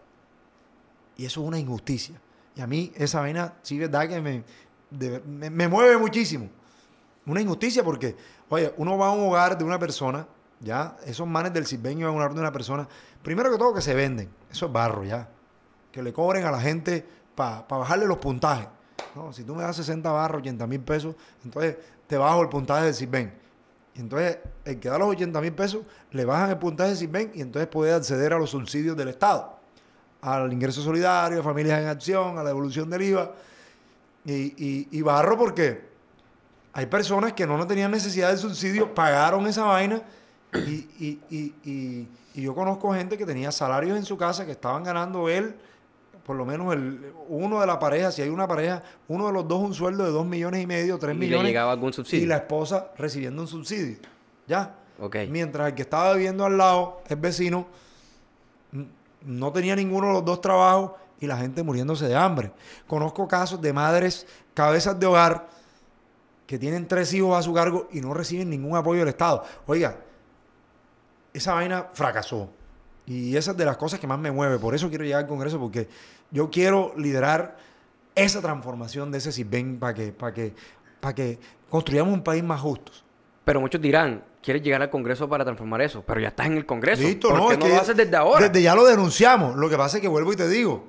Y 1.16 1.24
eso 1.24 1.42
es 1.42 1.46
una 1.46 1.58
injusticia. 1.58 2.20
Y 2.54 2.60
a 2.60 2.66
mí 2.66 2.92
esa 2.94 3.20
vaina, 3.20 3.54
sí, 3.62 3.78
verdad 3.78 4.08
que 4.08 4.20
me, 4.20 4.44
me, 5.50 5.68
mueve 5.68 5.96
muchísimo. 5.98 6.48
Una 7.26 7.40
injusticia 7.40 7.82
porque, 7.82 8.16
oye, 8.48 8.72
uno 8.76 8.96
va 8.96 9.08
a 9.08 9.10
un 9.10 9.26
hogar 9.28 9.58
de 9.58 9.64
una 9.64 9.78
persona, 9.78 10.26
ya, 10.60 10.96
esos 11.04 11.26
manes 11.26 11.52
del 11.52 11.66
Silveño 11.66 12.06
van 12.06 12.14
a 12.14 12.16
un 12.16 12.22
hogar 12.22 12.34
de 12.34 12.40
una 12.40 12.52
persona, 12.52 12.88
primero 13.22 13.50
que 13.50 13.58
todo 13.58 13.74
que 13.74 13.82
se 13.82 13.94
venden, 13.94 14.30
eso 14.50 14.66
es 14.66 14.72
barro, 14.72 15.04
ya. 15.04 15.28
Que 15.92 16.02
le 16.02 16.12
cobren 16.12 16.44
a 16.44 16.50
la 16.50 16.60
gente 16.60 17.06
para 17.34 17.66
bajarle 17.68 18.06
los 18.06 18.18
puntajes. 18.18 18.68
No, 19.14 19.32
si 19.32 19.44
tú 19.44 19.54
me 19.54 19.62
das 19.62 19.76
60 19.76 20.10
barros, 20.10 20.40
80 20.40 20.66
mil 20.66 20.80
pesos, 20.80 21.16
entonces 21.44 21.76
te 22.06 22.16
bajo 22.16 22.42
el 22.42 22.48
puntaje 22.48 22.84
del 22.86 22.94
Silven. 22.94 23.32
Y 23.94 24.00
entonces, 24.00 24.38
el 24.64 24.78
que 24.78 24.88
da 24.88 24.98
los 24.98 25.08
80 25.08 25.40
mil 25.40 25.52
pesos, 25.52 25.82
le 26.10 26.24
bajan 26.24 26.50
el 26.50 26.58
puntaje 26.58 26.90
del 26.90 26.98
Silven 26.98 27.32
y 27.34 27.40
entonces 27.40 27.68
puede 27.68 27.92
acceder 27.92 28.32
a 28.32 28.38
los 28.38 28.50
subsidios 28.50 28.96
del 28.96 29.08
Estado. 29.08 29.58
Al 30.20 30.52
ingreso 30.52 30.82
solidario, 30.82 31.40
a 31.40 31.42
familias 31.42 31.80
en 31.80 31.88
acción, 31.88 32.38
a 32.38 32.42
la 32.42 32.48
devolución 32.50 32.90
del 32.90 33.02
IVA. 33.02 33.32
Y, 34.24 34.32
y, 34.32 34.88
y 34.90 35.02
barro 35.02 35.38
porque 35.38 35.86
hay 36.72 36.86
personas 36.86 37.32
que 37.32 37.46
no, 37.46 37.56
no 37.56 37.66
tenían 37.66 37.90
necesidad 37.90 38.30
de 38.30 38.36
subsidio, 38.36 38.92
pagaron 38.94 39.46
esa 39.46 39.64
vaina 39.64 40.02
y- 40.54 40.88
y- 40.98 41.20
y- 41.64 42.08
y 42.34 42.42
yo 42.42 42.54
conozco 42.54 42.92
gente 42.92 43.16
que 43.16 43.24
tenía 43.24 43.50
salarios 43.52 43.96
en 43.96 44.04
su 44.04 44.18
casa 44.18 44.44
que 44.44 44.52
estaban 44.52 44.82
ganando 44.84 45.28
él, 45.30 45.54
por 46.26 46.34
lo 46.34 46.44
menos 46.44 46.74
el, 46.74 47.12
uno 47.28 47.60
de 47.60 47.68
la 47.68 47.78
pareja, 47.78 48.10
si 48.10 48.20
hay 48.20 48.28
una 48.30 48.48
pareja, 48.48 48.82
uno 49.06 49.28
de 49.28 49.32
los 49.32 49.46
dos 49.46 49.60
un 49.62 49.72
sueldo 49.72 50.04
de 50.04 50.10
dos 50.10 50.26
millones 50.26 50.60
y 50.60 50.66
medio, 50.66 50.98
tres 50.98 51.14
Y 51.14 51.18
le 51.20 51.26
millones. 51.26 51.46
llegaba 51.46 51.70
algún 51.70 51.92
subsidio. 51.92 52.24
Y 52.24 52.26
la 52.26 52.38
esposa 52.38 52.90
recibiendo 52.98 53.42
un 53.42 53.46
subsidio. 53.46 53.98
¿Ya? 54.48 54.74
Ok. 54.98 55.18
Mientras 55.30 55.68
el 55.68 55.74
que 55.76 55.82
estaba 55.82 56.12
viviendo 56.14 56.44
al 56.44 56.58
lado, 56.58 57.00
el 57.08 57.16
vecino, 57.16 57.68
no 59.22 59.52
tenía 59.52 59.76
ninguno 59.76 60.08
de 60.08 60.12
los 60.14 60.24
dos 60.24 60.40
trabajos 60.40 60.92
y 61.20 61.26
la 61.26 61.36
gente 61.36 61.62
muriéndose 61.62 62.08
de 62.08 62.16
hambre. 62.16 62.50
Conozco 62.88 63.28
casos 63.28 63.60
de 63.60 63.72
madres, 63.72 64.26
cabezas 64.52 64.98
de 64.98 65.06
hogar, 65.06 65.48
que 66.44 66.58
tienen 66.58 66.88
tres 66.88 67.14
hijos 67.14 67.38
a 67.38 67.42
su 67.42 67.54
cargo 67.54 67.88
y 67.92 68.00
no 68.00 68.14
reciben 68.14 68.50
ningún 68.50 68.76
apoyo 68.76 68.98
del 68.98 69.08
Estado. 69.10 69.44
Oiga, 69.66 69.96
esa 71.32 71.54
vaina 71.54 71.86
fracasó. 71.92 72.50
Y 73.06 73.36
esa 73.36 73.52
es 73.52 73.56
de 73.56 73.64
las 73.64 73.76
cosas 73.76 74.00
que 74.00 74.06
más 74.08 74.18
me 74.18 74.32
mueve. 74.32 74.58
Por 74.58 74.74
eso 74.74 74.88
quiero 74.88 75.04
llegar 75.04 75.22
al 75.22 75.28
Congreso, 75.28 75.60
porque 75.60 75.88
yo 76.30 76.50
quiero 76.50 76.92
liderar 76.96 77.56
esa 78.14 78.40
transformación 78.40 79.10
de 79.10 79.18
ese 79.18 79.32
CISBEN 79.32 79.78
para 79.78 79.94
que, 79.94 80.12
para 80.12 80.32
que, 80.32 80.54
para 81.00 81.14
que 81.14 81.38
construyamos 81.68 82.14
un 82.14 82.22
país 82.22 82.42
más 82.42 82.60
justo. 82.60 82.92
Pero 83.44 83.60
muchos 83.60 83.80
dirán, 83.80 84.24
¿quieres 84.42 84.62
llegar 84.62 84.82
al 84.82 84.90
Congreso 84.90 85.28
para 85.28 85.44
transformar 85.44 85.80
eso? 85.82 86.02
Pero 86.04 86.20
ya 86.20 86.28
estás 86.28 86.46
en 86.46 86.56
el 86.56 86.66
Congreso. 86.66 87.02
Listo, 87.02 87.28
¿Por 87.28 87.38
no, 87.38 87.46
qué 87.48 87.52
es 87.52 87.58
no 87.58 87.66
que 87.66 87.72
lo 87.72 87.80
haces 87.80 87.96
desde 87.96 88.16
ahora? 88.16 88.48
Desde 88.48 88.62
ya 88.62 88.74
lo 88.74 88.84
denunciamos. 88.84 89.56
Lo 89.56 89.68
que 89.68 89.76
pasa 89.76 89.98
es 89.98 90.00
que 90.00 90.08
vuelvo 90.08 90.32
y 90.32 90.36
te 90.36 90.48
digo, 90.48 90.84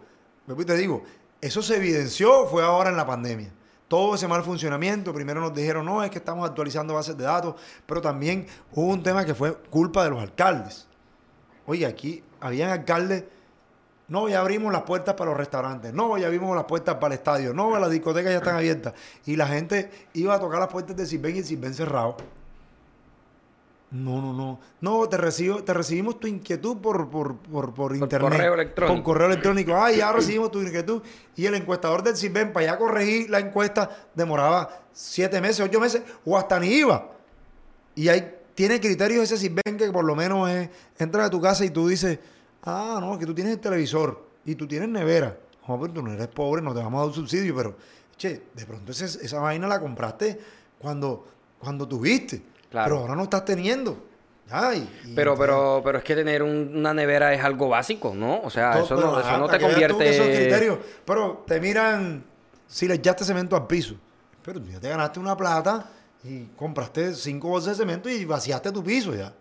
vuelvo 0.48 0.62
y 0.64 0.66
te 0.66 0.76
digo, 0.76 1.04
eso 1.40 1.62
se 1.62 1.76
evidenció 1.76 2.48
fue 2.48 2.64
ahora 2.64 2.90
en 2.90 2.98
la 2.98 3.06
pandemia. 3.06 3.54
Todo 3.88 4.16
ese 4.16 4.28
mal 4.28 4.44
funcionamiento, 4.44 5.14
primero 5.14 5.40
nos 5.40 5.54
dijeron, 5.54 5.86
no, 5.86 6.04
es 6.04 6.10
que 6.10 6.18
estamos 6.18 6.50
actualizando 6.50 6.94
bases 6.94 7.16
de 7.16 7.24
datos, 7.24 7.56
pero 7.86 8.02
también 8.02 8.48
hubo 8.74 8.88
un 8.88 9.02
tema 9.02 9.24
que 9.24 9.34
fue 9.34 9.54
culpa 9.56 10.04
de 10.04 10.10
los 10.10 10.22
alcaldes. 10.22 10.88
Oye, 11.66 11.86
aquí 11.86 12.24
habían 12.40 12.70
alcaldes, 12.72 13.24
no, 14.08 14.30
ya 14.30 14.40
abrimos 14.40 14.72
las 14.72 14.84
puertas 14.84 15.16
para 15.16 15.32
los 15.32 15.38
restaurantes, 15.38 15.94
no, 15.94 16.18
ya 16.18 16.28
abrimos 16.28 16.56
las 16.56 16.66
puertas 16.66 16.96
para 16.96 17.14
el 17.14 17.20
estadio, 17.20 17.54
no, 17.54 17.78
las 17.78 17.92
discotecas 17.92 18.32
ya 18.32 18.38
están 18.38 18.56
abiertas. 18.56 18.94
Y 19.26 19.36
la 19.36 19.48
gente 19.48 19.92
iba 20.14 20.34
a 20.34 20.40
tocar 20.40 20.60
las 20.60 20.70
puertas 20.70 20.96
de 20.96 21.06
Sirven 21.06 21.36
y 21.36 21.40
el 21.40 21.46
Sirven 21.46 21.74
cerrado. 21.74 22.18
No, 23.90 24.22
no, 24.22 24.34
no. 24.34 24.60
No, 24.82 25.08
te 25.08 25.16
recibo, 25.16 25.64
te 25.64 25.74
recibimos 25.74 26.20
tu 26.20 26.28
inquietud 26.28 26.78
por, 26.78 27.10
por, 27.10 27.38
por, 27.38 27.74
por 27.74 27.96
internet. 27.96 28.32
correo 28.32 28.54
electrónico. 28.54 28.96
Por 28.96 29.04
correo 29.04 29.28
electrónico. 29.28 29.76
Ah, 29.76 29.92
ya 29.92 30.12
recibimos 30.12 30.52
tu 30.52 30.62
inquietud. 30.62 31.02
Y 31.38 31.46
el 31.46 31.56
encuestador 31.56 32.04
del 32.04 32.18
CISBEN, 32.18 32.52
para 32.52 32.66
ya 32.66 32.78
corregir 32.78 33.30
la 33.30 33.40
encuesta, 33.40 33.90
demoraba 34.14 34.82
siete 34.92 35.40
meses, 35.40 35.62
ocho 35.62 35.80
meses, 35.80 36.02
o 36.26 36.38
hasta 36.38 36.60
ni 36.60 36.68
iba. 36.68 37.12
Y 37.96 38.10
hay, 38.10 38.36
tiene 38.56 38.82
criterios 38.82 39.24
ese 39.24 39.38
CISBEN 39.38 39.78
que 39.78 39.90
por 39.92 40.04
lo 40.04 40.16
menos 40.16 40.50
es, 40.50 40.70
entras 41.00 41.28
a 41.28 41.30
tu 41.30 41.40
casa 41.40 41.64
y 41.64 41.70
tú 41.70 41.88
dices, 41.88 42.20
ah, 42.64 42.98
no, 43.02 43.18
que 43.18 43.26
tú 43.26 43.34
tienes 43.34 43.54
el 43.54 43.60
televisor 43.60 44.26
y 44.46 44.56
tú 44.56 44.68
tienes 44.68 44.90
nevera. 44.90 45.38
No, 45.68 45.80
pero 45.80 45.94
tú 45.94 46.02
no 46.02 46.14
eres 46.14 46.28
pobre, 46.28 46.62
no 46.62 46.74
te 46.74 46.80
vamos 46.80 46.98
a 46.98 47.02
dar 47.02 47.08
un 47.10 47.14
subsidio, 47.14 47.56
pero, 47.56 47.76
che, 48.18 48.44
de 48.54 48.66
pronto 48.66 48.92
esa 48.92 49.40
vaina 49.40 49.68
la 49.68 49.80
compraste 49.80 50.40
cuando, 50.80 51.26
cuando 51.60 51.88
tuviste. 51.88 52.42
Claro. 52.70 52.86
Pero 52.90 53.02
ahora 53.02 53.16
no 53.16 53.24
estás 53.24 53.44
teniendo. 53.46 54.06
Ya, 54.50 54.74
y- 54.74 54.78
y 54.78 55.14
Pero, 55.14 55.32
entonces- 55.34 55.38
pero, 55.40 55.82
pero 55.84 55.98
es 55.98 56.04
que 56.06 56.16
tener 56.16 56.42
un- 56.42 56.72
una 56.74 56.94
nevera 56.94 57.34
es 57.34 57.44
algo 57.44 57.68
básico, 57.68 58.14
¿no? 58.16 58.40
O 58.44 58.50
sea, 58.50 58.72
todo- 58.74 58.86
eso 58.86 58.96
no, 58.96 59.20
eso 59.20 59.38
no 59.38 59.48
te 59.50 59.58
esos 59.58 59.70
convierte... 59.70 60.36
criterios, 60.38 60.80
pero 61.06 61.44
te 61.46 61.60
miran 61.60 62.24
si 62.66 62.88
le 62.88 62.94
echaste 62.94 63.26
cemento 63.26 63.58
al 63.58 63.68
piso. 63.68 63.96
Pero 64.44 64.62
tú 64.62 64.70
ya 64.70 64.80
te 64.80 64.88
ganaste 64.88 65.20
una 65.20 65.36
plata 65.36 65.90
y 66.24 66.46
compraste 66.56 67.14
cinco 67.14 67.50
bolsas 67.50 67.78
de 67.78 67.84
cemento 67.84 68.10
y 68.10 68.24
vaciaste 68.24 68.72
tu 68.72 68.82
piso 68.82 69.14
ya. 69.14 69.34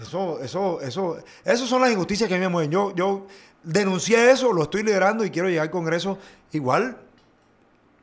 Eso, 0.00 0.40
eso, 0.40 0.80
eso, 0.80 1.18
esas 1.44 1.68
son 1.68 1.82
las 1.82 1.90
injusticias 1.90 2.28
que 2.28 2.34
a 2.34 2.38
mí 2.38 2.42
me 2.42 2.48
mueven. 2.48 2.70
Yo, 2.70 2.94
yo 2.94 3.26
denuncié 3.62 4.30
eso, 4.30 4.52
lo 4.52 4.62
estoy 4.62 4.82
liderando 4.82 5.24
y 5.24 5.30
quiero 5.30 5.48
llegar 5.48 5.64
al 5.64 5.70
Congreso. 5.70 6.18
Igual 6.52 6.96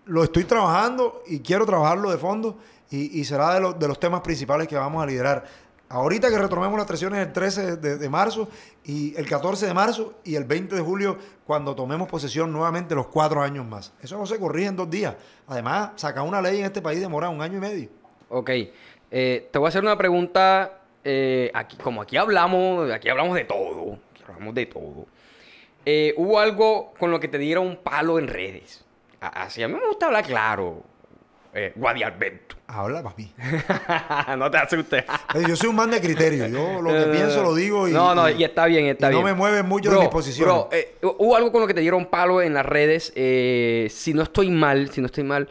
lo 0.05 0.23
estoy 0.23 0.43
trabajando 0.43 1.23
y 1.27 1.39
quiero 1.39 1.65
trabajarlo 1.65 2.11
de 2.11 2.17
fondo 2.17 2.57
y, 2.89 3.19
y 3.19 3.25
será 3.25 3.53
de, 3.53 3.61
los 3.61 3.79
de 3.79 3.87
los 3.87 3.99
temas 3.99 4.21
principales 4.21 4.67
que 4.67 4.75
vamos 4.75 5.01
a 5.01 5.05
liderar. 5.05 5.45
Ahorita 5.89 6.29
que 6.29 6.37
retomemos 6.37 6.77
las 6.77 6.87
sesiones 6.87 7.25
el 7.25 7.31
13 7.31 7.77
de, 7.77 7.97
de, 7.97 8.09
marzo 8.09 8.49
y 8.83 9.15
el 9.15 9.25
14 9.25 9.67
de 9.67 9.73
marzo 9.73 10.15
y 10.25 10.35
el 10.35 10.43
20 10.43 10.75
de 10.75 10.81
julio 10.81 11.17
cuando 11.45 11.73
tomemos 11.75 12.09
posesión 12.09 12.51
nuevamente 12.51 12.93
los 12.93 13.07
cuatro 13.07 13.41
años 13.41 13.65
más. 13.65 13.93
Eso 14.01 14.17
no 14.17 14.25
se 14.25 14.37
corrige 14.37 14.67
en 14.67 14.75
dos 14.75 14.89
días. 14.89 15.15
Además, 15.47 15.91
sacar 15.95 16.25
una 16.25 16.41
ley 16.41 16.59
en 16.59 16.65
este 16.65 16.81
país 16.81 16.99
demora 16.99 17.29
un 17.29 17.41
año 17.41 17.57
y 17.57 17.61
medio. 17.61 17.89
Ok. 18.29 18.49
Eh, 19.09 19.47
te 19.49 19.57
voy 19.57 19.67
a 19.67 19.69
hacer 19.69 19.81
una 19.81 19.97
pregunta. 19.97 20.76
Eh, 21.09 21.49
aquí, 21.53 21.77
como 21.77 22.01
aquí 22.01 22.17
hablamos, 22.17 22.91
aquí 22.91 23.07
hablamos 23.07 23.35
de 23.35 23.45
todo. 23.45 23.97
Aquí 24.11 24.23
hablamos 24.27 24.53
de 24.53 24.65
todo. 24.65 25.07
Eh, 25.85 26.13
¿Hubo 26.17 26.37
algo 26.37 26.93
con 26.99 27.11
lo 27.11 27.19
que 27.21 27.29
te 27.29 27.37
dieron 27.37 27.65
un 27.65 27.77
palo 27.77 28.19
en 28.19 28.27
redes? 28.27 28.83
Así 29.21 29.63
a 29.63 29.69
mí 29.69 29.75
me 29.75 29.87
gusta 29.87 30.07
hablar 30.07 30.25
claro. 30.25 30.83
Eh, 31.53 31.71
Guadialberto. 31.75 32.57
Habla, 32.67 33.01
papi. 33.01 33.31
no 34.37 34.51
te 34.51 34.57
asustes. 34.57 35.05
yo 35.47 35.55
soy 35.55 35.69
un 35.69 35.77
man 35.77 35.89
de 35.89 36.01
criterio. 36.01 36.45
Yo 36.47 36.81
lo 36.81 36.91
que 36.91 37.05
pienso 37.11 37.41
lo 37.41 37.55
digo 37.55 37.87
y. 37.87 37.93
No, 37.93 38.13
no, 38.13 38.29
y 38.29 38.43
está 38.43 38.65
bien, 38.65 38.87
está 38.87 39.07
bien. 39.09 39.21
No 39.21 39.25
me 39.25 39.33
mueve 39.33 39.63
mucho 39.63 39.89
de 39.89 39.99
mis 39.99 40.09
posiciones. 40.09 40.53
Bro, 40.53 40.69
eh, 40.73 40.97
hubo 41.01 41.35
algo 41.37 41.51
con 41.51 41.61
lo 41.61 41.67
que 41.67 41.73
te 41.73 41.81
dieron 41.81 42.07
palo 42.07 42.41
en 42.41 42.53
las 42.53 42.65
redes. 42.65 43.13
Eh, 43.15 43.87
si 43.89 44.13
no 44.13 44.23
estoy 44.23 44.51
mal, 44.51 44.91
si 44.91 44.99
no 44.99 45.07
estoy 45.07 45.23
mal, 45.23 45.47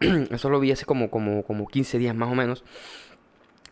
eso 0.30 0.50
lo 0.50 0.58
vi 0.58 0.72
hace 0.72 0.84
como, 0.84 1.10
como, 1.10 1.44
como 1.44 1.66
15 1.68 1.98
días 1.98 2.14
más 2.14 2.30
o 2.30 2.34
menos. 2.34 2.64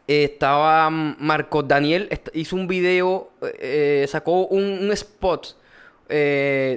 Estaba 0.08 0.90
Marco 0.90 1.62
Daniel, 1.62 2.08
hizo 2.32 2.56
un 2.56 2.66
video, 2.66 3.30
eh, 3.60 4.06
sacó 4.08 4.46
un, 4.46 4.90
spot 4.92 5.54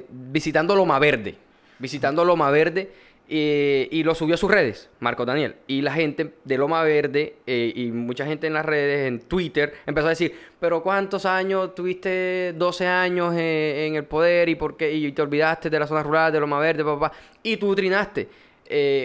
visitando 0.10 0.76
Loma 0.76 1.00
Verde. 1.00 1.36
Visitando 1.80 2.24
Loma 2.24 2.52
Verde. 2.52 2.92
Eh, 3.34 3.88
y 3.92 4.04
lo 4.04 4.14
subió 4.14 4.36
a 4.36 4.38
sus 4.38 4.52
redes, 4.52 4.90
Marco 5.00 5.24
Daniel. 5.24 5.56
Y 5.66 5.82
la 5.82 5.94
gente 5.94 6.34
de 6.44 6.58
Loma 6.58 6.84
Verde 6.84 7.36
eh, 7.48 7.72
y 7.74 7.86
mucha 7.86 8.26
gente 8.26 8.46
en 8.48 8.54
las 8.54 8.66
redes, 8.66 9.08
en 9.08 9.22
Twitter, 9.22 9.74
empezó 9.86 10.08
a 10.08 10.10
decir, 10.10 10.36
pero 10.60 10.84
¿cuántos 10.84 11.26
años 11.26 11.74
tuviste 11.74 12.52
12 12.58 12.88
años 12.88 13.34
eh, 13.38 13.86
en 13.88 13.96
el 13.96 14.04
poder 14.04 14.50
y, 14.50 14.56
por 14.56 14.76
qué, 14.76 14.92
y 14.92 15.10
te 15.14 15.22
olvidaste 15.22 15.70
de 15.70 15.80
la 15.80 15.88
zona 15.88 16.04
rural, 16.04 16.34
de 16.34 16.42
Loma 16.42 16.60
Verde, 16.60 16.84
papá? 16.84 17.14
Y 17.42 17.56
tú 17.56 17.74
trinaste. 17.74 18.28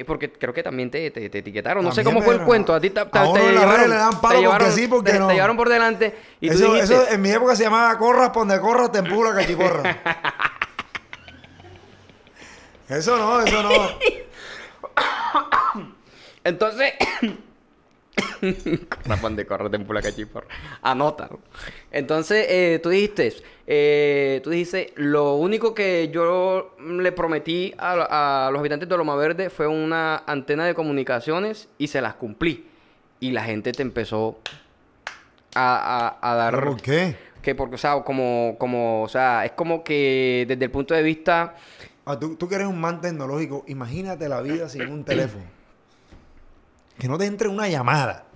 Porque 0.07 0.33
creo 0.33 0.55
que 0.55 0.63
también 0.63 0.91
te, 0.91 1.11
te, 1.11 1.27
etiquetaron. 1.27 1.85
No 1.85 1.93
sé 1.93 2.05
cómo 2.05 2.23
fue 2.23 2.35
el 2.35 2.41
cuento. 2.43 2.75
A 2.75 2.81
ti 2.81 2.91
te, 2.91 3.05
te, 3.05 3.19
llevaron, 3.19 3.91
le 3.91 3.97
dan 3.97 4.21
palo 4.21 4.51
porque 4.51 4.71
sí, 4.73 4.87
porque 4.89 5.13
te, 5.13 5.19
no. 5.19 5.29
te 5.29 5.35
llevaron 5.35 5.57
por 5.57 5.69
delante. 5.69 6.15
Y 6.41 6.49
eso, 6.49 6.67
tú 6.67 6.73
dijiste, 6.75 6.95
eso 6.95 7.09
en 7.11 7.23
mi 7.23 7.31
época 7.31 7.57
se 7.57 7.65
llamaba 7.65 7.97
corras, 7.99 8.31
ponde 8.31 8.61
corras, 8.61 8.93
te 8.93 8.99
empula, 8.99 9.35
cachiporra. 9.35 9.99
Eso 12.89 13.17
no, 13.17 13.41
eso 13.41 13.63
no. 13.65 13.73
Entonces. 16.45 16.93
Rapón 19.05 19.37
de 19.37 19.47
corre, 19.47 19.71
tempula 19.71 20.01
cachipor. 20.03 20.47
Anótalo. 20.83 21.41
Entonces, 21.91 22.47
eh, 22.49 22.81
tú 22.83 22.91
dijiste. 22.91 23.35
Eh, 23.67 24.41
tú 24.45 24.51
dijiste, 24.51 24.93
lo 24.97 25.35
único 25.35 25.75
que 25.75 26.09
yo 26.13 26.77
le 26.81 27.13
prometí 27.13 27.75
a, 27.79 28.47
a, 28.47 28.51
los 28.51 28.61
habitantes 28.61 28.89
de 28.89 28.97
Loma 28.97 29.17
Verde 29.17 29.51
fue 29.51 29.67
una 29.67 30.23
antena 30.27 30.65
de 30.67 30.75
comunicaciones 30.75 31.69
y 31.79 31.89
se 31.89 32.01
las 32.01 32.15
cumplí. 32.15 32.67
Y 33.19 33.33
la 33.33 33.45
gente 33.45 33.73
te 33.73 33.83
empezó 33.83 34.39
a, 35.55 36.17
a, 36.21 36.33
a 36.33 36.35
dar. 36.37 36.65
¿Por 36.65 36.81
qué? 36.81 37.17
Que 37.43 37.55
porque, 37.55 37.77
o 37.77 37.79
sea, 37.79 38.03
como, 38.03 38.57
como, 38.59 39.03
o 39.03 39.09
sea, 39.09 39.45
es 39.45 39.53
como 39.53 39.83
que 39.83 40.45
desde 40.49 40.65
el 40.65 40.71
punto 40.71 40.95
de 40.95 41.03
vista 41.03 41.55
Ah, 42.09 42.17
tú, 42.21 42.37
tú 42.37 42.49
que 42.49 42.55
eres 42.55 42.69
un 42.69 42.81
man 42.81 43.01
tecnológico, 43.01 43.65
imagínate 43.67 44.29
la 44.29 44.41
vida 44.41 44.69
sin 44.69 44.89
un 44.89 45.03
teléfono. 45.03 45.43
Que 46.99 47.09
no 47.09 47.19
te 47.19 47.27
entre 47.27 47.49
una 47.49 47.69
llamada. 47.69 48.27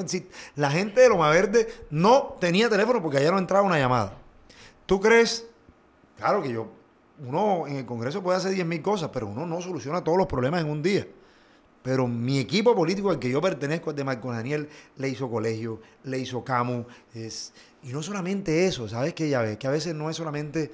Existe. 0.00 0.30
La 0.56 0.70
gente 0.70 1.00
de 1.00 1.08
Loma 1.08 1.30
Verde 1.30 1.68
no 1.90 2.36
tenía 2.40 2.68
teléfono 2.68 3.02
porque 3.02 3.18
allá 3.18 3.30
no 3.30 3.38
entraba 3.38 3.66
una 3.66 3.78
llamada. 3.78 4.14
¿Tú 4.84 5.00
crees? 5.00 5.46
Claro 6.16 6.42
que 6.42 6.52
yo, 6.52 6.68
uno 7.26 7.66
en 7.66 7.76
el 7.76 7.86
Congreso 7.86 8.22
puede 8.22 8.38
hacer 8.38 8.52
10.000 8.52 8.82
cosas, 8.82 9.10
pero 9.12 9.26
uno 9.26 9.46
no 9.46 9.60
soluciona 9.60 10.04
todos 10.04 10.18
los 10.18 10.26
problemas 10.26 10.60
en 10.60 10.70
un 10.70 10.82
día. 10.82 11.06
Pero 11.82 12.06
mi 12.08 12.38
equipo 12.38 12.74
político 12.74 13.10
al 13.10 13.18
que 13.18 13.30
yo 13.30 13.40
pertenezco, 13.40 13.90
el 13.90 13.96
de 13.96 14.04
Marco 14.04 14.32
Daniel, 14.32 14.68
le 14.96 15.08
hizo 15.08 15.30
colegio, 15.30 15.80
le 16.04 16.18
hizo 16.18 16.42
CAMU. 16.42 16.84
Y 17.14 17.92
no 17.92 18.02
solamente 18.02 18.66
eso, 18.66 18.88
¿sabes 18.88 19.14
qué? 19.14 19.28
Ya 19.28 19.40
ves, 19.40 19.56
que 19.56 19.66
a 19.66 19.70
veces 19.70 19.94
no 19.94 20.10
es 20.10 20.16
solamente 20.16 20.72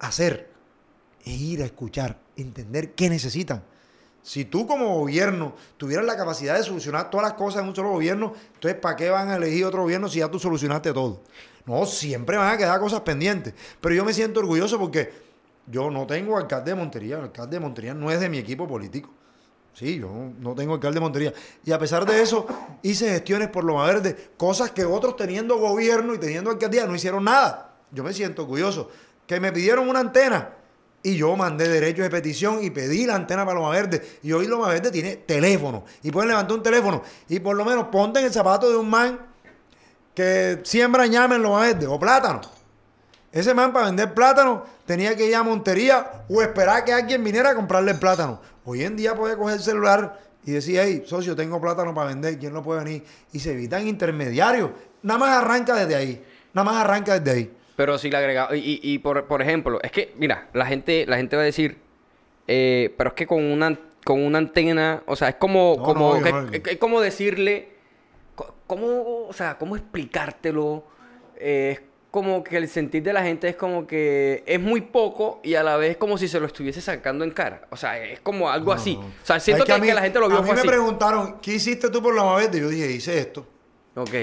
hacer, 0.00 0.50
es 1.24 1.40
ir 1.40 1.62
a 1.62 1.66
escuchar, 1.66 2.18
entender 2.36 2.92
qué 2.94 3.08
necesitan. 3.08 3.62
Si 4.26 4.44
tú 4.44 4.66
como 4.66 4.92
gobierno 4.98 5.54
tuvieras 5.76 6.04
la 6.04 6.16
capacidad 6.16 6.56
de 6.56 6.64
solucionar 6.64 7.10
todas 7.10 7.28
las 7.28 7.34
cosas 7.34 7.62
en 7.62 7.68
un 7.68 7.76
solo 7.76 7.90
gobierno, 7.90 8.32
entonces 8.54 8.76
¿para 8.80 8.96
qué 8.96 9.08
van 9.08 9.28
a 9.28 9.36
elegir 9.36 9.64
otro 9.64 9.82
gobierno 9.82 10.08
si 10.08 10.18
ya 10.18 10.28
tú 10.28 10.40
solucionaste 10.40 10.92
todo? 10.92 11.22
No, 11.64 11.86
siempre 11.86 12.36
van 12.36 12.52
a 12.52 12.56
quedar 12.56 12.80
cosas 12.80 13.02
pendientes. 13.02 13.54
Pero 13.80 13.94
yo 13.94 14.04
me 14.04 14.12
siento 14.12 14.40
orgulloso 14.40 14.80
porque 14.80 15.12
yo 15.68 15.92
no 15.92 16.08
tengo 16.08 16.36
alcalde 16.36 16.72
de 16.72 16.74
Montería. 16.74 17.18
El 17.18 17.22
alcalde 17.22 17.54
de 17.54 17.60
Montería 17.60 17.94
no 17.94 18.10
es 18.10 18.18
de 18.18 18.28
mi 18.28 18.38
equipo 18.38 18.66
político. 18.66 19.10
Sí, 19.74 20.00
yo 20.00 20.10
no 20.40 20.56
tengo 20.56 20.74
alcalde 20.74 20.96
de 20.96 21.02
Montería. 21.02 21.32
Y 21.64 21.70
a 21.70 21.78
pesar 21.78 22.04
de 22.04 22.20
eso, 22.20 22.48
hice 22.82 23.08
gestiones 23.08 23.46
por 23.46 23.62
Loma 23.62 23.86
Verde, 23.86 24.32
cosas 24.36 24.72
que 24.72 24.84
otros 24.84 25.14
teniendo 25.14 25.56
gobierno 25.56 26.12
y 26.14 26.18
teniendo 26.18 26.50
alcaldía 26.50 26.84
no 26.84 26.96
hicieron 26.96 27.22
nada. 27.22 27.76
Yo 27.92 28.02
me 28.02 28.12
siento 28.12 28.42
orgulloso. 28.42 28.90
Que 29.24 29.38
me 29.38 29.52
pidieron 29.52 29.88
una 29.88 30.00
antena 30.00 30.55
y 31.06 31.16
yo 31.16 31.36
mandé 31.36 31.68
derechos 31.68 32.02
de 32.02 32.10
petición 32.10 32.64
y 32.64 32.70
pedí 32.70 33.06
la 33.06 33.14
antena 33.14 33.44
para 33.44 33.60
Loma 33.60 33.70
Verde. 33.70 34.02
Y 34.24 34.32
hoy 34.32 34.48
Loma 34.48 34.66
Verde 34.70 34.90
tiene 34.90 35.14
teléfono. 35.14 35.84
Y 36.02 36.10
pueden 36.10 36.30
levantar 36.30 36.56
un 36.56 36.64
teléfono. 36.64 37.00
Y 37.28 37.38
por 37.38 37.54
lo 37.54 37.64
menos 37.64 37.86
ponte 37.92 38.18
en 38.18 38.26
el 38.26 38.32
zapato 38.32 38.68
de 38.68 38.76
un 38.76 38.90
man 38.90 39.20
que 40.16 40.62
siembra 40.64 41.06
ñame 41.06 41.36
en 41.36 41.44
Loma 41.44 41.60
Verde 41.60 41.86
o 41.86 41.96
plátano. 42.00 42.40
Ese 43.30 43.54
man 43.54 43.72
para 43.72 43.86
vender 43.86 44.14
plátano 44.14 44.64
tenía 44.84 45.14
que 45.14 45.26
ir 45.28 45.36
a 45.36 45.44
Montería 45.44 46.24
o 46.28 46.42
esperar 46.42 46.84
que 46.84 46.92
alguien 46.92 47.22
viniera 47.22 47.50
a 47.50 47.54
comprarle 47.54 47.92
el 47.92 48.00
plátano. 48.00 48.40
Hoy 48.64 48.82
en 48.82 48.96
día 48.96 49.14
puede 49.14 49.36
coger 49.36 49.58
el 49.58 49.62
celular 49.62 50.20
y 50.44 50.50
decir, 50.50 50.80
hey, 50.82 51.04
socio, 51.06 51.36
tengo 51.36 51.60
plátano 51.60 51.94
para 51.94 52.08
vender, 52.08 52.36
¿quién 52.36 52.52
no 52.52 52.64
puede 52.64 52.82
venir? 52.82 53.04
Y 53.32 53.38
se 53.38 53.52
evitan 53.52 53.86
intermediarios. 53.86 54.70
Nada 55.02 55.20
más 55.20 55.36
arranca 55.36 55.76
desde 55.76 55.94
ahí. 55.94 56.24
Nada 56.52 56.64
más 56.64 56.84
arranca 56.84 57.20
desde 57.20 57.30
ahí. 57.30 57.56
Pero 57.76 57.98
si 57.98 58.10
le 58.10 58.16
agregamos, 58.16 58.56
y, 58.56 58.80
y, 58.82 58.98
por, 58.98 59.26
por, 59.26 59.42
ejemplo, 59.42 59.78
es 59.82 59.92
que, 59.92 60.12
mira, 60.16 60.48
la 60.54 60.64
gente, 60.64 61.04
la 61.06 61.18
gente 61.18 61.36
va 61.36 61.42
a 61.42 61.44
decir, 61.44 61.78
eh, 62.48 62.94
pero 62.96 63.08
es 63.10 63.14
que 63.14 63.26
con 63.26 63.44
una, 63.44 63.78
con 64.02 64.24
una 64.24 64.38
antena, 64.38 65.02
o 65.06 65.14
sea, 65.14 65.28
es 65.28 65.34
como, 65.34 65.74
no, 65.76 65.82
como, 65.82 66.14
no, 66.14 66.22
que, 66.22 66.32
no, 66.32 66.48
es, 66.50 66.62
es, 66.64 66.76
como 66.78 67.02
decirle, 67.02 67.68
cómo, 68.66 69.26
o 69.28 69.32
sea, 69.32 69.58
cómo 69.58 69.76
explicártelo, 69.76 70.84
eh, 71.36 71.76
es 71.78 71.80
como 72.10 72.42
que 72.42 72.56
el 72.56 72.66
sentir 72.66 73.02
de 73.02 73.12
la 73.12 73.22
gente 73.22 73.46
es 73.46 73.56
como 73.56 73.86
que 73.86 74.42
es 74.46 74.58
muy 74.58 74.80
poco 74.80 75.40
y 75.42 75.54
a 75.54 75.62
la 75.62 75.76
vez 75.76 75.98
como 75.98 76.16
si 76.16 76.28
se 76.28 76.40
lo 76.40 76.46
estuviese 76.46 76.80
sacando 76.80 77.24
en 77.24 77.30
cara. 77.30 77.66
O 77.70 77.76
sea, 77.76 78.02
es 78.02 78.20
como 78.20 78.48
algo 78.48 78.72
así. 78.72 78.98
O 78.98 79.26
sea, 79.26 79.38
siento 79.38 79.64
es 79.64 79.66
que, 79.66 79.72
que, 79.72 79.76
a 79.76 79.82
mí, 79.82 79.86
que 79.88 79.94
la 79.94 80.00
gente 80.00 80.18
lo 80.18 80.28
vio 80.28 80.38
A 80.38 80.40
mí 80.40 80.48
me 80.48 80.54
así. 80.54 80.66
preguntaron, 80.66 81.36
¿qué 81.42 81.54
hiciste 81.54 81.90
tú 81.90 82.00
por 82.00 82.14
la 82.14 82.24
Mavete? 82.24 82.58
Yo 82.58 82.70
dije, 82.70 82.90
hice 82.90 83.18
esto. 83.18 83.46
Ok. 83.94 84.14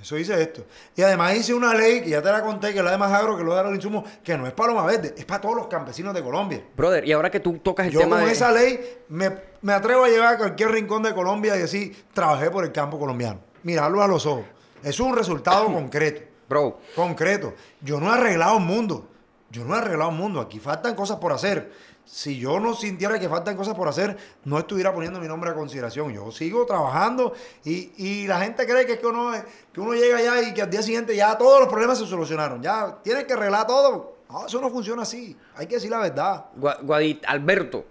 Eso 0.00 0.18
hice 0.18 0.40
esto. 0.40 0.66
Y 0.96 1.02
además 1.02 1.34
hice 1.34 1.54
una 1.54 1.72
ley, 1.72 2.02
que 2.02 2.10
ya 2.10 2.20
te 2.20 2.30
la 2.30 2.42
conté, 2.42 2.72
que 2.72 2.78
es 2.78 2.84
la 2.84 2.90
de 2.90 2.98
más 2.98 3.12
agro, 3.12 3.38
que 3.38 3.44
lo 3.44 3.54
de 3.56 3.62
los 3.62 3.74
insumos, 3.74 4.04
que 4.22 4.36
no 4.36 4.46
es 4.46 4.52
para 4.52 4.72
Loma 4.72 4.84
Verde, 4.84 5.14
es 5.16 5.24
para 5.24 5.40
todos 5.40 5.56
los 5.56 5.66
campesinos 5.66 6.12
de 6.12 6.22
Colombia. 6.22 6.62
Brother, 6.76 7.06
y 7.06 7.12
ahora 7.12 7.30
que 7.30 7.40
tú 7.40 7.58
tocas 7.58 7.86
el 7.86 7.92
Yo 7.92 8.00
tema 8.00 8.16
con 8.16 8.26
de... 8.26 8.32
esa 8.32 8.52
ley 8.52 8.98
me, 9.08 9.30
me, 9.62 9.72
atrevo 9.72 10.04
a 10.04 10.08
llegar 10.08 10.34
a 10.34 10.36
cualquier 10.36 10.72
rincón 10.72 11.02
de 11.02 11.14
Colombia 11.14 11.56
y 11.56 11.60
decir, 11.60 12.04
trabajé 12.12 12.50
por 12.50 12.64
el 12.64 12.72
campo 12.72 12.98
colombiano. 12.98 13.40
Mirarlo 13.62 14.02
a 14.02 14.06
los 14.06 14.26
ojos. 14.26 14.44
Es 14.82 15.00
un 15.00 15.16
resultado 15.16 15.66
concreto. 15.72 16.22
Bro. 16.48 16.80
Concreto. 16.94 17.54
Yo 17.80 17.98
no 17.98 18.10
he 18.10 18.18
arreglado 18.18 18.58
el 18.58 18.64
mundo. 18.64 19.08
Yo 19.50 19.64
no 19.64 19.74
he 19.74 19.78
arreglado 19.78 20.10
el 20.10 20.16
mundo. 20.16 20.40
Aquí 20.40 20.58
faltan 20.58 20.94
cosas 20.94 21.16
por 21.16 21.32
hacer. 21.32 21.72
Si 22.04 22.38
yo 22.38 22.60
no 22.60 22.74
sintiera 22.74 23.18
que 23.18 23.28
faltan 23.28 23.56
cosas 23.56 23.74
por 23.74 23.88
hacer, 23.88 24.16
no 24.44 24.58
estuviera 24.58 24.92
poniendo 24.92 25.18
mi 25.20 25.26
nombre 25.26 25.50
a 25.50 25.54
consideración. 25.54 26.12
Yo 26.12 26.30
sigo 26.30 26.66
trabajando 26.66 27.32
y, 27.64 27.92
y 27.96 28.26
la 28.26 28.40
gente 28.40 28.66
cree 28.66 28.86
que, 28.86 28.92
es 28.92 28.98
que, 28.98 29.06
uno, 29.06 29.32
que 29.72 29.80
uno 29.80 29.94
llega 29.94 30.18
allá 30.18 30.42
y 30.48 30.54
que 30.54 30.62
al 30.62 30.70
día 30.70 30.82
siguiente 30.82 31.16
ya 31.16 31.36
todos 31.38 31.60
los 31.60 31.68
problemas 31.68 31.98
se 31.98 32.06
solucionaron. 32.06 32.62
Ya 32.62 32.98
tienes 33.02 33.24
que 33.24 33.32
arreglar 33.32 33.66
todo. 33.66 34.14
Eso 34.46 34.60
no 34.60 34.70
funciona 34.70 35.02
así. 35.02 35.36
Hay 35.56 35.66
que 35.66 35.76
decir 35.76 35.90
la 35.90 35.98
verdad. 35.98 36.46
Guadit, 36.56 37.24
Alberto, 37.26 37.84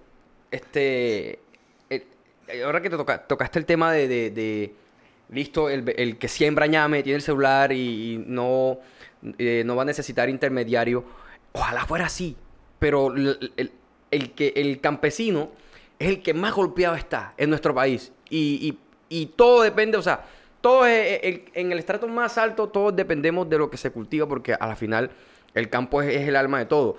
este, 0.52 1.40
eh, 1.90 2.64
ahora 2.64 2.82
que 2.82 2.90
te 2.90 2.98
toca, 2.98 3.26
tocaste 3.26 3.60
el 3.60 3.66
tema 3.66 3.92
de, 3.92 4.08
de, 4.08 4.76
listo, 5.30 5.70
el, 5.70 5.94
el, 5.98 6.18
que 6.18 6.28
siembra 6.28 6.68
ñame, 6.68 7.02
tiene 7.02 7.18
el 7.18 7.22
celular 7.22 7.72
y, 7.72 8.24
no, 8.28 8.80
eh, 9.38 9.64
no 9.66 9.76
va 9.76 9.84
a 9.84 9.86
necesitar 9.86 10.30
intermediario. 10.30 11.04
Ojalá 11.54 11.86
fuera 11.86 12.06
así, 12.06 12.36
pero 12.80 13.14
el 14.14 14.32
que 14.32 14.54
el 14.56 14.80
campesino 14.80 15.50
es 16.00 16.08
el 16.10 16.22
que 16.22 16.34
más 16.34 16.54
golpeado 16.54 16.96
está 16.96 17.34
en 17.38 17.50
nuestro 17.50 17.74
país. 17.76 18.12
Y, 18.30 18.78
y- 19.10 19.22
y 19.22 19.26
todo 19.28 19.62
depende, 19.62 19.98
o 19.98 20.02
sea, 20.02 20.26
todo 20.62 20.86
es- 20.86 21.20
el- 21.24 21.44
en 21.54 21.72
el 21.72 21.80
estrato 21.80 22.08
más 22.08 22.38
alto, 22.38 22.70
todos 22.70 22.96
dependemos 22.96 23.50
de 23.50 23.58
lo 23.58 23.70
que 23.70 23.78
se 23.78 23.92
cultiva, 23.92 24.28
porque 24.28 24.54
a 24.54 24.66
la 24.68 24.76
final 24.76 25.12
el 25.54 25.70
campo 25.70 26.02
es, 26.02 26.16
es 26.16 26.28
el 26.28 26.36
alma 26.36 26.60
de 26.60 26.66
todo. 26.66 26.98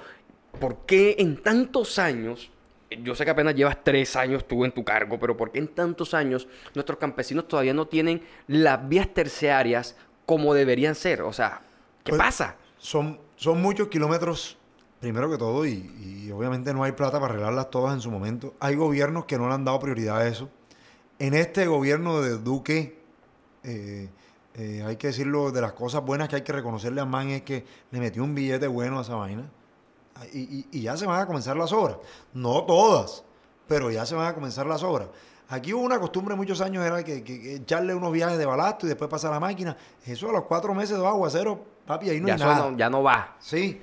¿Por 0.61 0.87
qué 0.87 1.17
en 1.19 1.37
tantos 1.43 1.99
años, 1.99 2.51
yo 3.03 3.15
sé 3.17 3.25
que 3.25 3.31
apenas 3.33 3.55
llevas 3.57 3.83
tres 3.83 4.15
años 4.15 4.47
tú 4.47 4.65
en 4.65 4.71
tu 4.71 4.85
cargo, 4.85 5.19
pero 5.19 5.37
¿por 5.37 5.51
qué 5.51 5.59
en 5.59 5.69
tantos 5.69 6.15
años 6.15 6.47
nuestros 6.75 6.99
campesinos 6.99 7.49
todavía 7.49 7.75
no 7.75 7.87
tienen 7.87 8.23
las 8.47 8.89
vías 8.89 9.09
terciarias 9.13 9.97
como 10.27 10.55
deberían 10.55 10.95
ser? 10.95 11.23
O 11.23 11.33
sea, 11.33 11.61
¿qué 12.05 12.11
Pues, 12.11 12.21
pasa? 12.21 12.57
Son, 12.79 13.19
son 13.35 13.61
muchos 13.61 13.89
kilómetros, 13.89 14.57
primero 15.05 15.29
que 15.29 15.37
todo, 15.37 15.67
y, 15.67 16.25
y 16.25 16.33
obviamente 16.33 16.73
no 16.73 16.83
hay 16.83 16.93
plata 16.93 17.21
para 17.21 17.35
arreglarlas 17.35 17.69
todas 17.69 17.93
en 17.93 18.01
su 18.01 18.11
momento. 18.11 18.55
Hay 18.59 18.75
gobiernos 18.75 19.27
que 19.27 19.37
no 19.37 19.49
le 19.49 19.53
han 19.55 19.63
dado 19.63 19.79
prioridad 19.79 20.17
a 20.17 20.27
eso. 20.27 20.49
En 21.19 21.35
este 21.35 21.67
gobierno 21.67 22.23
de 22.23 22.39
Duque, 22.39 22.99
eh, 23.65 24.09
eh, 24.55 24.83
hay 24.87 24.97
que 24.97 25.09
decirlo, 25.09 25.51
de 25.53 25.61
las 25.61 25.75
cosas 25.75 26.03
buenas 26.03 26.31
que 26.31 26.37
hay 26.37 26.43
que 26.43 26.53
reconocerle 26.55 27.03
a 27.03 27.05
Man 27.05 27.29
es 27.29 27.43
que 27.43 27.67
le 27.91 28.01
metió 28.01 28.25
un 28.25 28.35
billete 28.35 28.67
bueno 28.67 28.99
a 28.99 29.03
esa 29.03 29.15
vaina. 29.17 29.45
Y, 30.33 30.39
y- 30.41 30.67
y 30.73 30.81
ya 30.81 30.97
se 30.97 31.05
van 31.07 31.21
a 31.21 31.27
comenzar 31.27 31.55
las 31.59 31.71
obras. 31.73 31.99
No 32.33 32.63
todas, 32.65 33.25
pero 33.69 33.91
ya 33.91 34.07
se 34.07 34.15
van 34.15 34.29
a 34.29 34.35
comenzar 34.35 34.65
las 34.65 34.83
obras. 34.83 35.09
Aquí 35.51 35.75
hubo 35.75 35.83
una 35.83 36.01
costumbre 36.01 36.35
muchos 36.35 36.63
años, 36.63 36.83
era 36.83 37.05
que, 37.05 37.23
que- 37.23 37.41
que 37.43 37.55
echarle 37.57 37.95
unos 37.95 38.11
viajes 38.11 38.39
de 38.39 38.47
balasto 38.47 38.87
y 38.87 38.89
después 38.89 39.11
pasar 39.11 39.33
la 39.33 39.41
máquina. 39.41 39.77
Eso 40.07 40.31
a 40.31 40.33
los 40.33 40.45
cuatro 40.45 40.73
meses 40.73 40.97
de 40.99 41.07
aguacero, 41.07 41.63
papi, 41.87 42.09
ahí 42.09 42.21
no 42.23 42.29
ya, 42.29 42.35
hay 42.35 42.41
nada. 42.41 42.71
no, 42.71 42.79
ya 42.79 42.89
no 42.89 43.03
va. 43.03 43.37
Sí, 43.39 43.83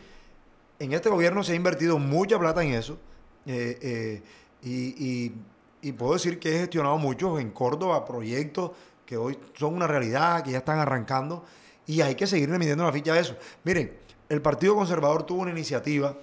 en 0.82 0.94
este 0.94 1.10
gobierno 1.10 1.44
se 1.44 1.54
ha 1.54 1.56
invertido 1.56 2.00
mucha 2.00 2.40
plata 2.40 2.64
en 2.64 2.74
eso. 2.74 2.98
eh, 3.46 3.78
eh, 3.82 4.22
y, 4.64 5.92
puedo 5.94 6.14
decir 6.14 6.40
que 6.40 6.56
he 6.56 6.60
gestionado 6.60 6.98
muchos 6.98 7.40
en 7.40 7.52
Córdoba 7.52 8.06
proyectos 8.06 8.72
que 9.06 9.18
hoy 9.18 9.38
son 9.54 9.76
una 9.76 9.88
realidad, 9.88 10.44
que 10.44 10.52
ya 10.52 10.60
están 10.60 10.80
arrancando. 10.80 11.44
Y 11.86 12.02
hay 12.02 12.16
que 12.16 12.26
seguirle 12.26 12.58
midiendo 12.58 12.84
la 12.84 12.92
ficha 12.92 13.14
a 13.14 13.20
eso. 13.20 13.36
Miren, 13.64 13.96
el 14.30 14.42
Partido 14.42 14.76
Conservador 14.76 15.24
tuvo 15.24 15.42
una 15.42 15.52
iniciativa 15.52 16.18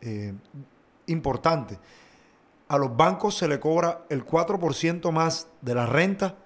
eh, 0.00 0.32
importante. 1.06 1.78
A 2.68 2.78
los 2.78 2.96
bancos 2.96 3.36
se 3.36 3.48
le 3.48 3.60
cobra 3.60 4.04
el 4.08 4.24
4% 4.24 5.10
más 5.10 5.48
de 5.60 5.74
la 5.74 5.86
renta, 5.86 6.36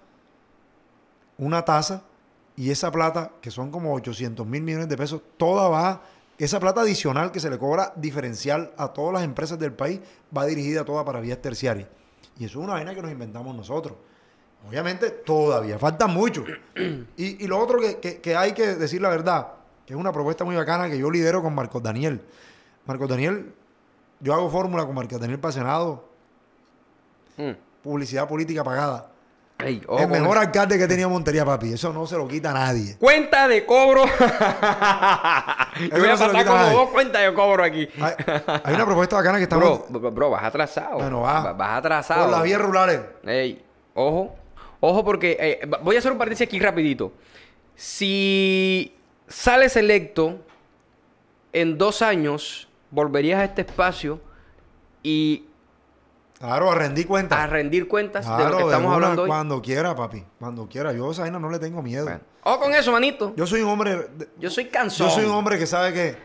una 1.39 1.65
tasa, 1.65 2.03
y 2.57 2.71
esa 2.71 2.91
plata, 2.91 3.33
que 3.41 3.51
son 3.51 3.71
como 3.71 3.93
800 3.95 4.47
mil 4.47 4.63
millones 4.63 4.89
de 4.89 4.97
pesos, 4.97 5.21
toda 5.37 5.69
va, 5.69 6.03
esa 6.39 6.61
plata 6.61 6.83
adicional 6.83 7.33
que 7.33 7.41
se 7.41 7.49
le 7.51 7.59
cobra 7.59 7.93
diferencial 7.97 8.73
a 8.77 8.89
todas 8.93 9.15
las 9.15 9.25
empresas 9.25 9.59
del 9.59 9.73
país, 9.73 10.01
va 10.37 10.45
dirigida 10.45 10.85
toda 10.85 11.05
para 11.05 11.21
vías 11.21 11.41
terciarias. 11.41 11.89
Y 12.39 12.45
eso 12.45 12.59
es 12.59 12.65
una 12.65 12.75
vaina 12.75 12.95
que 12.95 13.01
nos 13.03 13.11
inventamos 13.11 13.55
nosotros. 13.57 13.97
Obviamente 14.69 15.11
todavía 15.11 15.79
falta 15.79 16.07
mucho. 16.07 16.45
Y, 17.17 17.45
y 17.45 17.47
lo 17.47 17.59
otro 17.59 17.79
que, 17.81 17.99
que- 17.99 18.21
que 18.21 18.37
hay 18.37 18.53
que 18.53 18.75
decir 18.77 19.01
la 19.01 19.09
verdad, 19.09 19.49
que 19.87 19.95
es 19.95 19.99
una 19.99 20.13
propuesta 20.13 20.45
muy 20.45 20.57
bacana 20.57 20.91
que 20.91 20.99
yo 20.99 21.11
lidero 21.11 21.43
con 21.43 21.55
Marcos 21.55 21.83
Daniel. 21.83 22.21
Marcos 22.85 23.09
Daniel, 23.09 23.55
yo 24.21 24.35
hago 24.35 24.51
fórmula 24.51 24.85
con 24.85 24.95
Marcos 24.95 25.21
Daniel 25.21 25.39
para 25.41 25.53
Senado, 25.53 26.05
Mm. 27.39 27.53
publicidad 27.83 28.27
política 28.29 28.65
pagada. 28.65 29.11
El 29.59 30.09
mejor 30.09 30.37
alcalde 30.39 30.79
que 30.79 30.87
tenía 30.87 31.09
Montería, 31.09 31.45
papi. 31.45 31.73
Eso 31.73 31.93
no 31.93 32.07
se 32.07 32.17
lo 32.17 32.29
quita 32.29 32.51
a 32.51 32.55
nadie. 32.55 32.97
Cuenta 32.99 33.49
de 33.49 33.65
cobro. 33.65 34.05
Yo 35.81 35.99
voy 35.99 36.09
a 36.09 36.17
pasar 36.17 36.45
como 36.47 36.65
dos 36.71 36.91
cuentas 36.91 37.23
de 37.23 37.33
cobro 37.35 37.65
aquí. 37.65 37.89
Hay, 38.01 38.13
hay 38.65 38.75
una 38.75 38.85
propuesta 38.85 39.17
bacana 39.17 39.39
que 39.39 39.45
estamos 39.45 39.89
Bro, 39.89 40.01
bro, 40.01 40.11
bro, 40.11 40.31
vas 40.31 40.45
atrasado. 40.45 40.97
Bueno, 40.99 41.23
va. 41.23 41.41
Va- 41.43 41.53
Vas 41.55 41.79
atrasado. 41.79 42.23
por 42.25 42.31
las 42.33 42.43
vías 42.43 42.61
rurales. 42.61 43.01
Ey, 43.25 43.65
ojo. 43.95 44.37
Ojo 44.81 45.05
porque 45.05 45.37
eh, 45.41 45.67
voy 45.83 45.97
a 45.97 45.99
hacer 46.01 46.13
un 46.13 46.19
paréntesis 46.19 46.47
aquí 46.47 46.59
rapidito. 46.59 47.13
Si 47.75 48.95
sales 49.27 49.77
electo, 49.77 50.39
en 51.53 51.79
dos 51.79 52.03
años 52.03 52.69
volverías 52.91 53.41
a 53.41 53.45
este 53.45 53.63
espacio 53.63 54.21
y 55.03 55.47
Claro, 56.39 56.71
a 56.71 56.75
rendir 56.75 57.07
cuenta. 57.07 57.43
a 57.43 57.47
rendir 57.47 57.89
cuentas 57.89 58.25
de 58.27 58.31
lo 58.31 58.37
Claro, 58.37 58.57
que 58.59 58.63
estamos 58.65 58.87
una, 58.89 58.95
hablando 58.97 59.23
hoy. 59.23 59.29
Cuando 59.29 59.63
quiera, 59.63 59.95
papi. 59.95 60.25
Cuando 60.39 60.69
quiera. 60.69 60.93
Yo 60.93 61.09
a 61.09 61.13
esa 61.13 61.23
vaina 61.23 61.39
no 61.39 61.49
le 61.49 61.59
tengo 61.59 61.81
miedo. 61.83 62.05
Bueno, 62.05 62.21
Ojo 62.45 62.61
con 62.61 62.75
eso, 62.75 62.93
manito. 62.93 63.33
Yo 63.37 63.47
soy 63.47 63.63
un 63.63 63.71
hombre. 63.71 63.97
de- 64.09 64.29
Yo 64.39 64.51
soy 64.51 64.67
cansón. 64.67 65.09
Yo 65.09 65.15
soy 65.15 65.25
un 65.25 65.33
hombre 65.33 65.59
que 65.59 65.67
sabe 65.67 65.93
que 65.95 66.17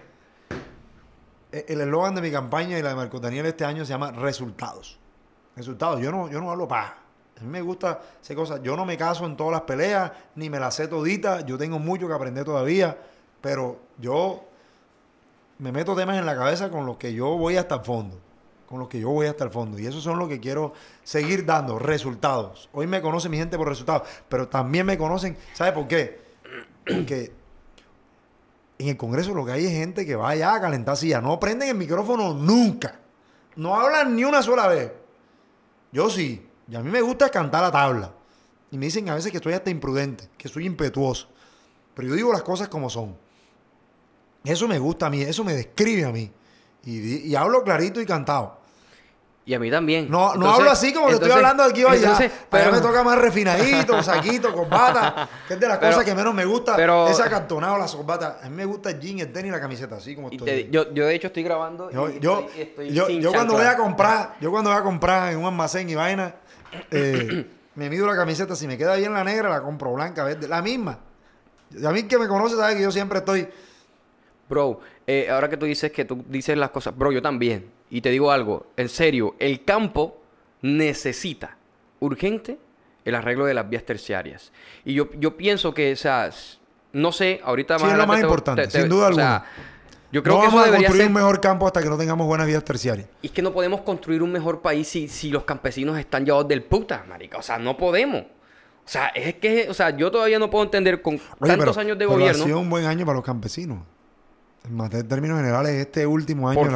e- 1.52 1.66
el 1.70 1.82
eslogan 1.82 2.14
de 2.16 2.22
mi 2.22 2.30
campaña 2.32 2.78
y 2.78 2.82
la 2.82 2.90
de 2.90 2.96
Marco 2.96 3.20
Daniel 3.20 3.46
este 3.46 3.64
año 3.66 3.86
se 3.86 3.94
llama 3.94 4.12
resultados. 4.12 5.00
Resultados. 5.56 6.02
Yo 6.02 6.12
no, 6.12 6.30
yo 6.30 6.40
no 6.42 6.52
hablo 6.52 6.68
paja. 6.68 6.98
A 7.40 7.44
mí 7.44 7.48
me 7.50 7.62
gusta 7.62 8.02
hacer 8.22 8.36
cosas. 8.36 8.62
Yo 8.62 8.76
no 8.76 8.86
me 8.86 8.98
caso 8.98 9.26
en 9.26 9.36
todas 9.38 9.54
las 9.54 9.62
peleas, 9.62 10.12
ni 10.36 10.50
me 10.50 10.60
las 10.60 10.76
sé 10.76 10.88
toditas. 10.88 11.46
Yo 11.46 11.58
tengo 11.58 11.80
mucho 11.80 12.08
que 12.08 12.14
aprender 12.14 12.44
todavía. 12.46 12.98
Pero 13.42 13.80
yo 13.98 14.44
me 15.58 15.72
meto 15.72 15.96
temas 15.96 16.18
en 16.18 16.26
la 16.26 16.36
cabeza 16.36 16.70
con 16.70 16.86
los 16.86 16.98
que 16.98 17.14
yo 17.14 17.38
voy 17.38 17.56
hasta 17.58 17.76
el 17.76 17.82
fondo. 17.82 18.20
Con 18.72 18.80
los 18.80 18.88
que 18.88 19.02
yo 19.02 19.10
voy 19.10 19.28
hasta 19.28 19.44
el 19.44 19.50
fondo. 19.50 19.78
Y 19.78 19.86
esos 19.86 20.02
son 20.02 20.18
los 20.18 20.30
que 20.30 20.40
quiero 20.40 20.72
seguir 21.04 21.46
dando, 21.46 21.78
resultados. 21.78 22.70
Hoy 22.72 22.88
me 22.88 23.02
conoce 23.02 23.28
mi 23.28 23.36
gente 23.36 23.58
por 23.58 23.68
resultados. 23.68 24.08
Pero 24.30 24.48
también 24.48 24.86
me 24.86 24.98
conocen, 24.98 25.36
¿sabe 25.52 25.74
por 25.74 25.90
qué? 25.90 26.22
Porque 26.86 27.34
en 28.78 28.88
el 28.88 28.96
Congreso 28.96 29.34
lo 29.34 29.46
que 29.46 29.52
hay 29.52 29.66
es 29.66 29.72
gente 29.72 30.06
que 30.06 30.16
va 30.16 30.30
allá 30.30 30.56
a 30.56 30.62
calentar 30.62 30.96
silla. 30.96 31.20
No 31.20 31.38
prenden 31.38 31.68
el 31.68 31.76
micrófono 31.76 32.34
nunca. 32.34 32.98
No 33.58 33.78
hablan 33.78 34.16
ni 34.16 34.24
una 34.24 34.42
sola 34.42 34.68
vez. 34.68 34.94
Yo 35.92 36.10
sí. 36.10 36.48
Y 36.70 36.76
a 36.78 36.80
mí 36.80 36.90
me 36.90 37.02
gusta 37.02 37.28
cantar 37.28 37.66
a 37.66 37.72
tabla. 37.74 38.14
Y 38.72 38.78
me 38.78 38.86
dicen 38.86 39.10
a 39.10 39.16
veces 39.16 39.32
que 39.32 39.38
estoy 39.38 39.52
hasta 39.52 39.70
imprudente, 39.70 40.30
que 40.38 40.48
soy 40.48 40.66
impetuoso. 40.66 41.28
Pero 41.94 42.08
yo 42.08 42.16
digo 42.16 42.32
las 42.32 42.44
cosas 42.44 42.70
como 42.70 42.90
son. 42.90 43.18
Eso 44.46 44.66
me 44.70 44.80
gusta 44.80 45.08
a 45.08 45.10
mí, 45.10 45.24
eso 45.24 45.44
me 45.44 45.54
describe 45.54 46.06
a 46.06 46.12
mí. 46.14 46.32
Y 46.86 47.36
hablo 47.36 47.66
clarito 47.66 48.00
y 48.00 48.06
cantado. 48.06 48.61
Y 49.44 49.56
a 49.56 49.60
mí 49.60 49.72
también. 49.72 50.10
No, 50.10 50.28
no 50.28 50.34
Entonces- 50.36 50.60
hablo 50.60 50.72
así 50.72 50.94
como 50.94 51.08
que 51.08 51.14
estoy 51.14 51.30
entonces- 51.30 51.50
hablando 51.50 51.64
aquí 51.64 51.82
allá. 51.82 51.96
entonces, 51.96 52.32
Allá 52.32 52.46
pero- 52.52 52.72
me 52.74 52.80
toca 52.80 53.04
más 53.04 53.18
refinadito, 53.18 54.04
saquito, 54.04 54.54
corbata, 54.54 55.28
que 55.48 55.56
es 55.56 55.60
de 55.60 55.68
las 55.68 55.78
Pero- 55.80 55.92
cosas 55.92 56.06
que 56.06 56.14
menos 56.16 56.34
me 56.36 56.46
gusta. 56.46 56.76
pero- 56.76 57.08
ese 57.08 57.24
acartonado, 57.24 57.78
la 57.78 57.88
corbata. 57.88 58.38
A 58.44 58.50
mí 58.50 58.56
me 58.56 58.66
gusta 58.66 58.92
el 58.92 59.00
jean, 59.00 59.20
el 59.20 59.32
tenis 59.32 59.50
y 59.50 59.52
la 59.52 59.60
camiseta, 59.60 59.96
así 59.96 60.16
como 60.16 60.30
estoy. 60.30 60.46
te- 60.46 60.70
yo, 60.70 60.94
yo 60.94 61.08
de 61.08 61.16
hecho 61.16 61.28
estoy 61.28 61.42
grabando. 61.42 61.90
Yo, 61.90 62.10
y 62.10 62.20
yo, 62.20 62.42
estoy- 62.48 62.62
estoy 62.62 62.94
yo, 62.94 63.10
yo 63.10 63.34
cuando 63.34 63.54
voy 63.56 63.66
a 63.66 63.76
comprar, 63.76 64.36
yo 64.40 64.52
cuando 64.52 64.70
voy 64.70 64.80
a 64.80 64.84
comprar 64.84 65.32
en 65.34 65.40
un 65.40 65.46
almacén 65.46 65.90
y 65.90 65.96
vaina, 65.96 66.36
eh, 66.92 67.50
me 67.74 67.90
mido 67.90 68.06
la 68.06 68.16
camiseta, 68.16 68.56
si 68.56 68.68
me 68.68 68.78
queda 68.78 68.96
bien 68.96 69.12
la 69.14 69.24
negra, 69.24 69.50
la 69.50 69.62
compro 69.64 69.92
blanca, 69.94 70.24
verde, 70.24 70.48
la 70.48 70.62
misma. 70.62 71.00
Y 71.72 71.84
a 71.84 71.90
mí 71.90 72.04
que 72.04 72.20
me 72.20 72.28
conoce 72.28 72.56
sabe 72.58 72.76
que 72.76 72.84
yo 72.84 72.92
siempre 72.92 73.18
estoy. 73.20 73.48
Bro, 74.48 74.82
eh, 75.08 75.30
ahora 75.32 75.50
que 75.50 75.58
tú 75.58 75.66
dices 75.66 75.92
que 75.92 76.06
tú 76.06 76.24
dices 76.28 76.56
las 76.58 76.70
cosas, 76.70 76.96
bro, 76.96 77.12
yo 77.12 77.22
también. 77.24 77.81
Y 77.92 78.02
te 78.02 78.10
digo 78.10 78.32
algo, 78.32 78.66
en 78.78 78.90
serio, 78.90 79.36
el 79.38 79.64
campo 79.64 80.18
necesita 80.62 81.58
urgente 82.00 82.58
el 83.06 83.16
arreglo 83.16 83.46
de 83.46 83.54
las 83.54 83.70
vías 83.70 83.84
terciarias. 83.84 84.52
Y 84.86 84.94
yo, 84.94 85.10
yo 85.20 85.36
pienso 85.38 85.74
que, 85.74 85.92
o 85.94 85.96
sea, 85.96 86.30
no 86.94 87.12
sé, 87.12 87.42
ahorita 87.44 87.78
Sí, 87.78 87.84
más 87.84 87.92
es 87.94 87.98
lo 87.98 88.08
más 88.08 88.18
te- 88.18 88.24
importante, 88.24 88.62
te- 88.64 88.68
te- 88.70 88.80
sin 88.82 88.90
duda 88.90 89.10
o 89.10 89.14
sea, 89.14 89.36
alguna. 89.38 89.52
yo 90.12 90.24
creo 90.24 90.36
no 90.36 90.42
que 90.42 90.48
eso 90.48 90.56
vamos 90.56 90.62
a 90.62 90.66
debería 90.72 90.88
construir 90.88 91.02
ser... 91.04 91.08
un 91.10 91.14
mejor 91.16 91.42
campo 91.42 91.68
hasta 91.68 91.82
que 91.84 91.90
no 91.90 91.98
tengamos 91.98 92.28
buenas 92.28 92.48
vías 92.48 92.64
terciarias. 92.64 93.08
Y 93.22 93.28
es 93.28 93.34
que 93.34 93.42
no 93.42 93.52
podemos 93.54 93.82
construir 93.82 94.22
un 94.24 94.32
mejor 94.32 94.62
país 94.62 94.88
si, 94.88 95.08
si 95.08 95.30
los 95.30 95.44
campesinos 95.44 95.98
están 95.98 96.26
llevados 96.26 96.48
del 96.48 96.64
puta, 96.64 97.04
marica. 97.10 97.38
O 97.40 97.42
sea, 97.42 97.58
no 97.58 97.76
podemos. 97.76 98.22
O 98.24 98.88
sea, 98.92 99.08
es 99.10 99.36
que, 99.36 99.68
o 99.70 99.74
sea, 99.74 99.96
yo 99.96 100.10
todavía 100.12 100.40
no 100.40 100.50
puedo 100.50 100.64
entender 100.66 101.02
con 101.02 101.16
Oye, 101.16 101.24
tantos 101.40 101.58
pero- 101.70 101.72
años 101.82 101.98
de 101.98 102.06
pero 102.06 102.12
gobierno. 102.12 102.44
Ha 102.44 102.46
sido 102.46 102.60
un 102.60 102.70
buen 102.70 102.86
año 102.86 103.06
para 103.06 103.16
los 103.18 103.26
campesinos. 103.26 103.80
En 104.64 104.80
en 104.80 105.08
términos 105.08 105.38
generales, 105.38 105.72
este 105.74 106.06
último 106.06 106.48
año 106.50 106.60
¿Por 106.60 106.70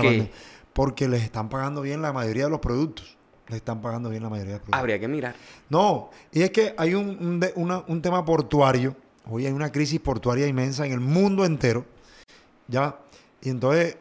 de 0.76 0.82
porque 0.82 1.08
les 1.08 1.24
están 1.24 1.48
pagando 1.50 1.82
bien 1.82 2.02
la 2.02 2.12
mayoría 2.14 2.44
de 2.46 2.50
los 2.50 2.60
productos. 2.60 3.18
Les 3.48 3.58
están 3.58 3.80
pagando 3.82 4.10
bien 4.10 4.24
la 4.24 4.30
mayoría 4.30 4.54
de 4.54 4.58
los 4.60 4.62
productos. 4.62 4.80
Habría 4.80 5.00
que 5.00 5.08
mirar. 5.08 5.36
No, 5.70 6.10
y 6.32 6.42
es 6.42 6.52
que 6.52 6.74
hay 6.78 6.94
un, 6.96 7.10
un 7.20 7.40
de- 7.40 7.54
una- 7.56 7.84
un 7.88 8.02
tema 8.02 8.24
portuario. 8.26 8.96
Hoy 9.30 9.46
hay 9.46 9.54
una 9.54 9.72
crisis 9.72 10.00
portuaria 10.00 10.48
inmensa 10.48 10.86
en 10.86 10.92
el 10.92 11.00
mundo 11.00 11.46
entero. 11.46 11.86
¿Ya? 12.68 12.96
Y 13.42 13.50
entonces, 13.50 13.98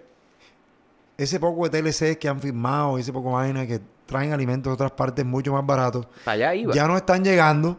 ese 1.16 1.38
poco 1.38 1.68
de 1.68 1.82
TLC 1.82 2.18
que 2.18 2.28
han 2.28 2.40
firmado, 2.40 2.98
ese 2.98 3.12
poco 3.12 3.32
vaina 3.32 3.66
que 3.66 3.80
traen 4.06 4.32
alimentos 4.32 4.70
de 4.70 4.74
otras 4.74 4.92
partes 4.92 5.24
mucho 5.24 5.52
más 5.52 5.64
baratos, 5.64 6.06
allá 6.26 6.54
iba. 6.54 6.74
ya 6.74 6.86
no 6.88 6.96
están 6.96 7.22
llegando, 7.24 7.78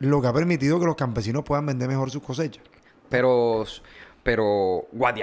lo 0.00 0.20
que 0.20 0.28
ha 0.28 0.32
permitido 0.32 0.78
que 0.78 0.86
los 0.86 0.96
campesinos 0.96 1.42
puedan 1.44 1.66
vender 1.66 1.88
mejor 1.88 2.10
sus 2.10 2.22
cosechas. 2.22 2.62
Pero, 3.08 3.64
pero, 4.22 4.84
Guadi 4.92 5.22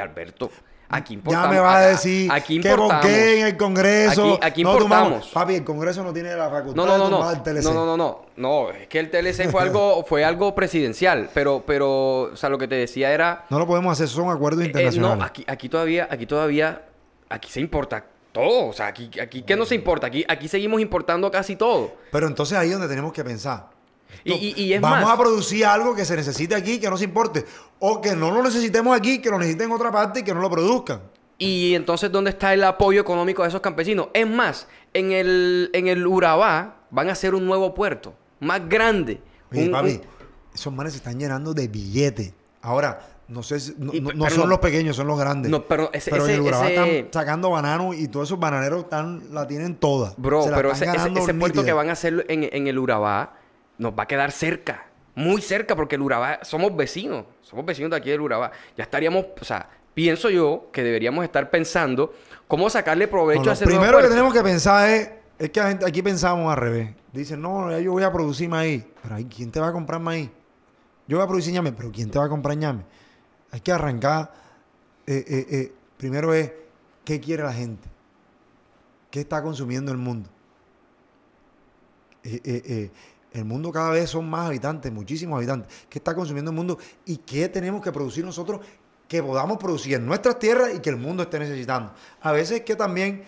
Aquí 0.90 1.14
Ya 1.16 1.18
importamos. 1.20 1.50
me 1.52 1.60
va 1.60 1.78
a 1.78 1.88
decir 1.88 2.32
aquí 2.32 2.62
que 2.62 2.74
porque 2.76 3.40
en 3.42 3.48
el 3.48 3.58
Congreso. 3.58 4.36
Aquí- 4.36 4.40
aquí 4.46 4.64
no 4.64 4.72
importamos. 4.72 5.28
Papi, 5.28 5.56
el 5.56 5.64
Congreso 5.66 6.02
no 6.04 6.14
tiene 6.14 6.34
la 6.36 6.50
facultad 6.50 6.76
No, 6.76 6.86
no, 6.86 6.94
de 7.06 7.10
no, 7.12 7.24
no. 7.24 7.32
el 7.32 7.44
TLC. 7.44 7.64
No, 7.64 7.74
no, 7.74 7.86
no, 7.86 7.98
no. 7.98 8.22
No, 8.38 8.70
es 8.72 8.88
que 8.88 9.00
el 9.00 9.10
TLC 9.12 9.50
fue 9.52 9.62
algo, 9.64 10.04
fue 10.08 10.24
algo 10.24 10.56
presidencial. 10.56 11.30
Pero, 11.34 11.64
pero, 11.68 12.22
o 12.32 12.36
sea, 12.38 12.50
lo 12.50 12.58
que 12.58 12.68
te 12.70 12.76
decía 12.76 13.12
era. 13.12 13.46
No 13.50 13.60
lo 13.60 13.68
podemos 13.68 13.92
hacer, 13.92 14.08
son 14.08 14.30
acuerdos 14.30 14.64
eh, 14.64 14.68
internacionales. 14.68 15.18
no, 15.18 15.24
aquí, 15.26 15.44
aquí 15.48 15.68
todavía, 15.68 16.08
aquí 16.10 16.26
todavía, 16.26 16.84
aquí 17.30 17.50
se 17.52 17.60
importa 17.60 18.06
todo. 18.32 18.68
O 18.68 18.74
sea, 18.74 18.88
aquí, 18.88 19.10
aquí 19.22 19.42
¿qué 19.42 19.56
nos 19.58 19.72
importa? 19.74 20.08
Aquí, 20.08 20.24
aquí 20.28 20.48
seguimos 20.48 20.80
importando 20.80 21.30
casi 21.32 21.56
todo. 21.58 21.92
Pero 22.12 22.28
entonces 22.28 22.58
ahí 22.58 22.68
es 22.68 22.74
donde 22.74 22.88
tenemos 22.88 23.12
que 23.12 23.24
pensar. 23.26 23.76
Y, 24.24 24.34
y- 24.34 24.54
y 24.64 24.74
es 24.74 24.82
Vamos 24.82 25.02
más, 25.06 25.14
a 25.14 25.18
producir 25.18 25.66
algo 25.66 25.96
que 25.96 26.04
se 26.06 26.16
necesite 26.16 26.56
aquí, 26.56 26.80
que 26.80 26.90
no 26.90 26.98
se 26.98 27.04
importe. 27.06 27.46
O 27.80 28.02
que 28.02 28.16
no 28.16 28.32
lo 28.32 28.42
necesitemos 28.44 28.96
aquí, 28.98 29.20
que 29.22 29.30
lo 29.30 29.38
necesiten 29.38 29.68
en 29.68 29.72
otra 29.76 29.92
parte 29.92 30.20
y 30.20 30.24
que 30.24 30.34
no 30.34 30.42
lo 30.42 30.50
produzcan. 30.50 31.02
y 31.40 31.76
entonces, 31.76 32.12
¿dónde 32.12 32.32
está 32.32 32.52
el 32.54 32.64
apoyo 32.64 33.00
económico 33.00 33.44
de 33.44 33.50
esos 33.50 33.62
campesinos? 33.62 34.08
Es 34.14 34.28
más, 34.28 34.68
en 34.94 35.12
el, 35.12 35.70
en 35.74 35.88
el 35.88 36.08
Urabá 36.08 36.78
van 36.90 37.10
a 37.10 37.12
hacer 37.12 37.36
un 37.36 37.46
nuevo 37.46 37.76
puerto, 37.76 38.16
más 38.40 38.68
grande. 38.68 39.22
Oye, 39.52 39.66
Un- 39.66 39.72
papi, 39.72 39.92
un- 39.92 40.02
esos 40.56 40.74
manes 40.74 40.94
se 40.94 40.98
están 40.98 41.20
llenando 41.20 41.54
de 41.54 41.68
billetes. 41.68 42.34
Ahora, 42.64 43.06
no 43.28 43.44
sé 43.44 43.60
si, 43.60 43.76
no, 43.78 43.94
Y- 43.94 44.02
no- 44.02 44.08
pero 44.10 44.18
no 44.24 44.30
son 44.32 44.40
no- 44.40 44.46
los 44.48 44.60
pequeños, 44.60 44.96
son 44.96 45.06
los 45.06 45.20
grandes. 45.20 45.52
No, 45.52 45.62
pero 45.64 45.92
ese- 45.94 46.10
pero 46.10 46.26
en 46.26 46.32
el 46.34 46.42
Urabá 46.42 46.70
ese- 46.72 47.00
están 47.00 47.14
sacando 47.22 47.52
bananos 47.52 47.96
y 47.96 48.08
todos 48.08 48.30
esos 48.30 48.40
bananeros 48.40 48.86
están, 48.86 49.22
la 49.32 49.46
tienen 49.46 49.76
toda. 49.76 50.16
Bro, 50.18 50.42
Se 50.44 50.50
la 50.50 50.56
pero 50.58 50.72
están 50.72 50.96
ese, 50.96 51.20
ese- 51.20 51.34
puerto 51.36 51.64
que 51.64 51.74
van 51.74 51.90
a 51.90 51.92
hacer 51.92 52.26
en, 52.30 52.50
en 52.52 52.66
el 52.68 52.80
Urabá 52.80 53.34
nos 53.78 53.94
va 53.94 54.04
a 54.04 54.08
quedar 54.08 54.32
cerca. 54.32 54.86
Muy 55.16 55.42
cerca, 55.42 55.76
porque 55.76 55.96
el 55.96 56.02
Urabá, 56.02 56.40
somos 56.44 56.76
vecinos. 56.76 57.26
Somos 57.42 57.66
vecinos 57.66 57.92
de 57.92 57.98
aquí 57.98 58.10
del 58.10 58.22
Urabá. 58.22 58.52
Ya 58.78 58.84
estaríamos, 58.84 59.26
o 59.40 59.46
sea, 59.46 59.68
pienso 59.94 60.30
yo 60.30 60.70
que 60.72 60.84
deberíamos 60.84 61.24
estar 61.24 61.50
pensando 61.50 62.14
cómo 62.48 62.70
sacarle 62.70 63.08
provecho 63.08 63.44
No, 63.44 63.52
a 63.52 63.56
nuevo 63.56 63.66
primero 63.66 64.02
que 64.02 64.08
tenemos 64.10 64.34
que 64.34 64.44
pensar 64.44 64.90
es, 64.90 65.10
es 65.40 65.50
que 65.50 65.60
aquí 65.60 66.02
pensamos 66.04 66.52
al 66.52 66.58
revés. 66.58 66.92
Dicen, 67.12 67.42
no, 67.42 67.78
yo 67.80 67.94
voy 67.94 68.04
a 68.04 68.12
producir 68.12 68.48
maíz. 68.48 68.86
Pero 69.02 69.16
ahí, 69.16 69.26
¿quién 69.26 69.52
te 69.52 69.60
va 69.60 69.70
a 69.70 69.74
comprar 69.74 70.00
maíz? 70.00 70.30
Yo 71.08 71.18
voy 71.18 71.24
a 71.24 71.28
producir 71.28 71.54
ñame, 71.54 71.72
pero 71.72 71.92
¿quién 71.92 72.12
te 72.12 72.20
va 72.20 72.26
a 72.26 72.30
comprar 72.30 72.56
ñame? 72.58 72.84
Hay 73.52 73.62
que 73.62 73.72
arrancar. 73.72 74.32
eh, 75.08 75.24
eh, 75.28 75.46
eh, 75.50 75.74
primero 75.98 76.34
es, 76.34 76.52
¿qué 77.06 77.20
quiere 77.20 77.44
la 77.44 77.54
gente? 77.54 77.88
¿Qué 79.10 79.22
está 79.22 79.42
consumiendo 79.42 79.92
el 79.92 79.98
mundo? 79.98 80.30
Eh, 82.24 82.42
eh, 82.44 82.62
eh, 82.66 82.92
el 83.34 83.46
mundo 83.46 83.72
cada 83.72 83.92
vez 83.92 84.10
son 84.10 84.30
más 84.30 84.48
habitantes, 84.48 84.92
muchísimos 84.92 85.38
habitantes. 85.38 85.72
¿Qué 85.90 86.00
está 86.00 86.16
consumiendo 86.16 86.52
el 86.52 86.58
mundo? 86.58 86.78
¿Y 87.06 87.18
qué 87.18 87.50
tenemos 87.50 87.82
que 87.82 87.92
producir 87.92 88.24
nosotros 88.24 88.62
que 89.08 89.24
podamos 89.24 89.58
producir 89.58 89.96
en 89.96 90.06
nuestras 90.06 90.40
tierras 90.40 90.76
y 90.76 90.80
que 90.80 90.90
el 90.90 90.98
mundo 90.98 91.24
esté 91.24 91.40
necesitando? 91.40 91.94
A 92.22 92.32
veces 92.32 92.62
que 92.62 92.76
también 92.76 93.24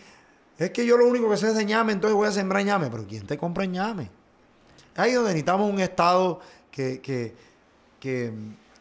es 0.58 0.72
que 0.72 0.86
yo 0.86 0.98
lo 0.98 1.08
único 1.08 1.30
que 1.30 1.38
sé 1.38 1.48
es 1.48 1.56
de 1.56 1.64
ñame, 1.64 1.94
entonces 1.94 2.16
voy 2.16 2.28
a 2.28 2.32
sembrar 2.32 2.64
ñame. 2.64 2.90
Pero 2.90 3.06
¿quién 3.08 3.26
te 3.26 3.38
compra 3.38 3.66
ñame? 3.66 4.10
Ahí 4.96 5.12
es 5.12 5.16
donde 5.16 5.32
necesitamos 5.32 5.72
un 5.72 5.80
Estado 5.80 6.42
que, 6.70 7.00
que, 7.00 7.34
que, 8.00 8.34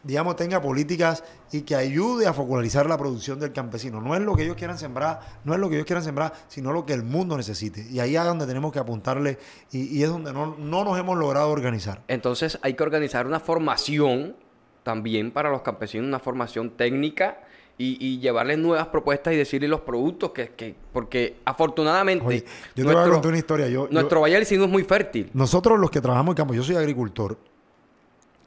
digamos, 0.03 0.35
tenga 0.37 0.61
políticas 0.61 1.23
y 1.51 1.61
que 1.61 1.75
ayude 1.75 2.25
a 2.25 2.33
focalizar 2.33 2.85
la 2.85 2.97
producción 2.97 3.39
del 3.39 3.51
campesino. 3.51 3.99
No 3.99 4.15
es 4.15 4.21
lo 4.21 4.35
que 4.35 4.43
ellos 4.43 4.55
quieran 4.55 4.77
sembrar, 4.77 5.19
no 5.43 5.53
es 5.53 5.59
lo 5.59 5.67
que 5.69 5.75
ellos 5.75 5.85
quieran 5.85 6.03
sembrar, 6.03 6.33
sino 6.47 6.71
lo 6.71 6.85
que 6.85 6.93
el 6.93 7.03
mundo 7.03 7.35
necesite. 7.35 7.85
Y 7.89 7.99
ahí 7.99 8.15
es 8.15 8.23
donde 8.23 8.45
tenemos 8.47 8.71
que 8.71 8.79
apuntarle 8.79 9.37
y, 9.71 9.97
y 9.97 10.03
es 10.03 10.09
donde 10.09 10.31
no, 10.31 10.55
no 10.57 10.83
nos 10.85 10.97
hemos 10.97 11.17
logrado 11.17 11.49
organizar. 11.49 12.01
Entonces 12.07 12.57
hay 12.61 12.75
que 12.75 12.83
organizar 12.83 13.27
una 13.27 13.39
formación 13.41 14.35
también 14.83 15.31
para 15.31 15.49
los 15.51 15.61
campesinos, 15.61 16.07
una 16.07 16.19
formación 16.19 16.71
técnica 16.71 17.41
y, 17.77 17.97
y 18.05 18.19
llevarles 18.19 18.57
nuevas 18.57 18.87
propuestas 18.87 19.33
y 19.33 19.37
decirles 19.37 19.69
los 19.69 19.81
productos 19.81 20.31
que, 20.31 20.49
que- 20.49 20.75
porque 20.93 21.37
afortunadamente 21.45 22.25
Oye, 22.25 22.45
yo 22.75 22.85
te 22.85 22.93
voy 22.93 23.03
a 23.03 23.09
contar 23.09 23.29
una 23.29 23.37
historia. 23.37 23.67
Yo, 23.67 23.87
yo- 23.87 23.93
nuestro 23.93 24.21
Valle 24.21 24.35
del 24.35 24.45
Sino 24.45 24.63
es 24.63 24.69
muy 24.69 24.83
fértil. 24.83 25.29
nosotros 25.33 25.77
los 25.79 25.91
que 25.91 25.99
trabajamos 26.01 26.33
en 26.33 26.37
campo, 26.37 26.53
yo 26.53 26.63
soy 26.63 26.75
agricultor, 26.77 27.37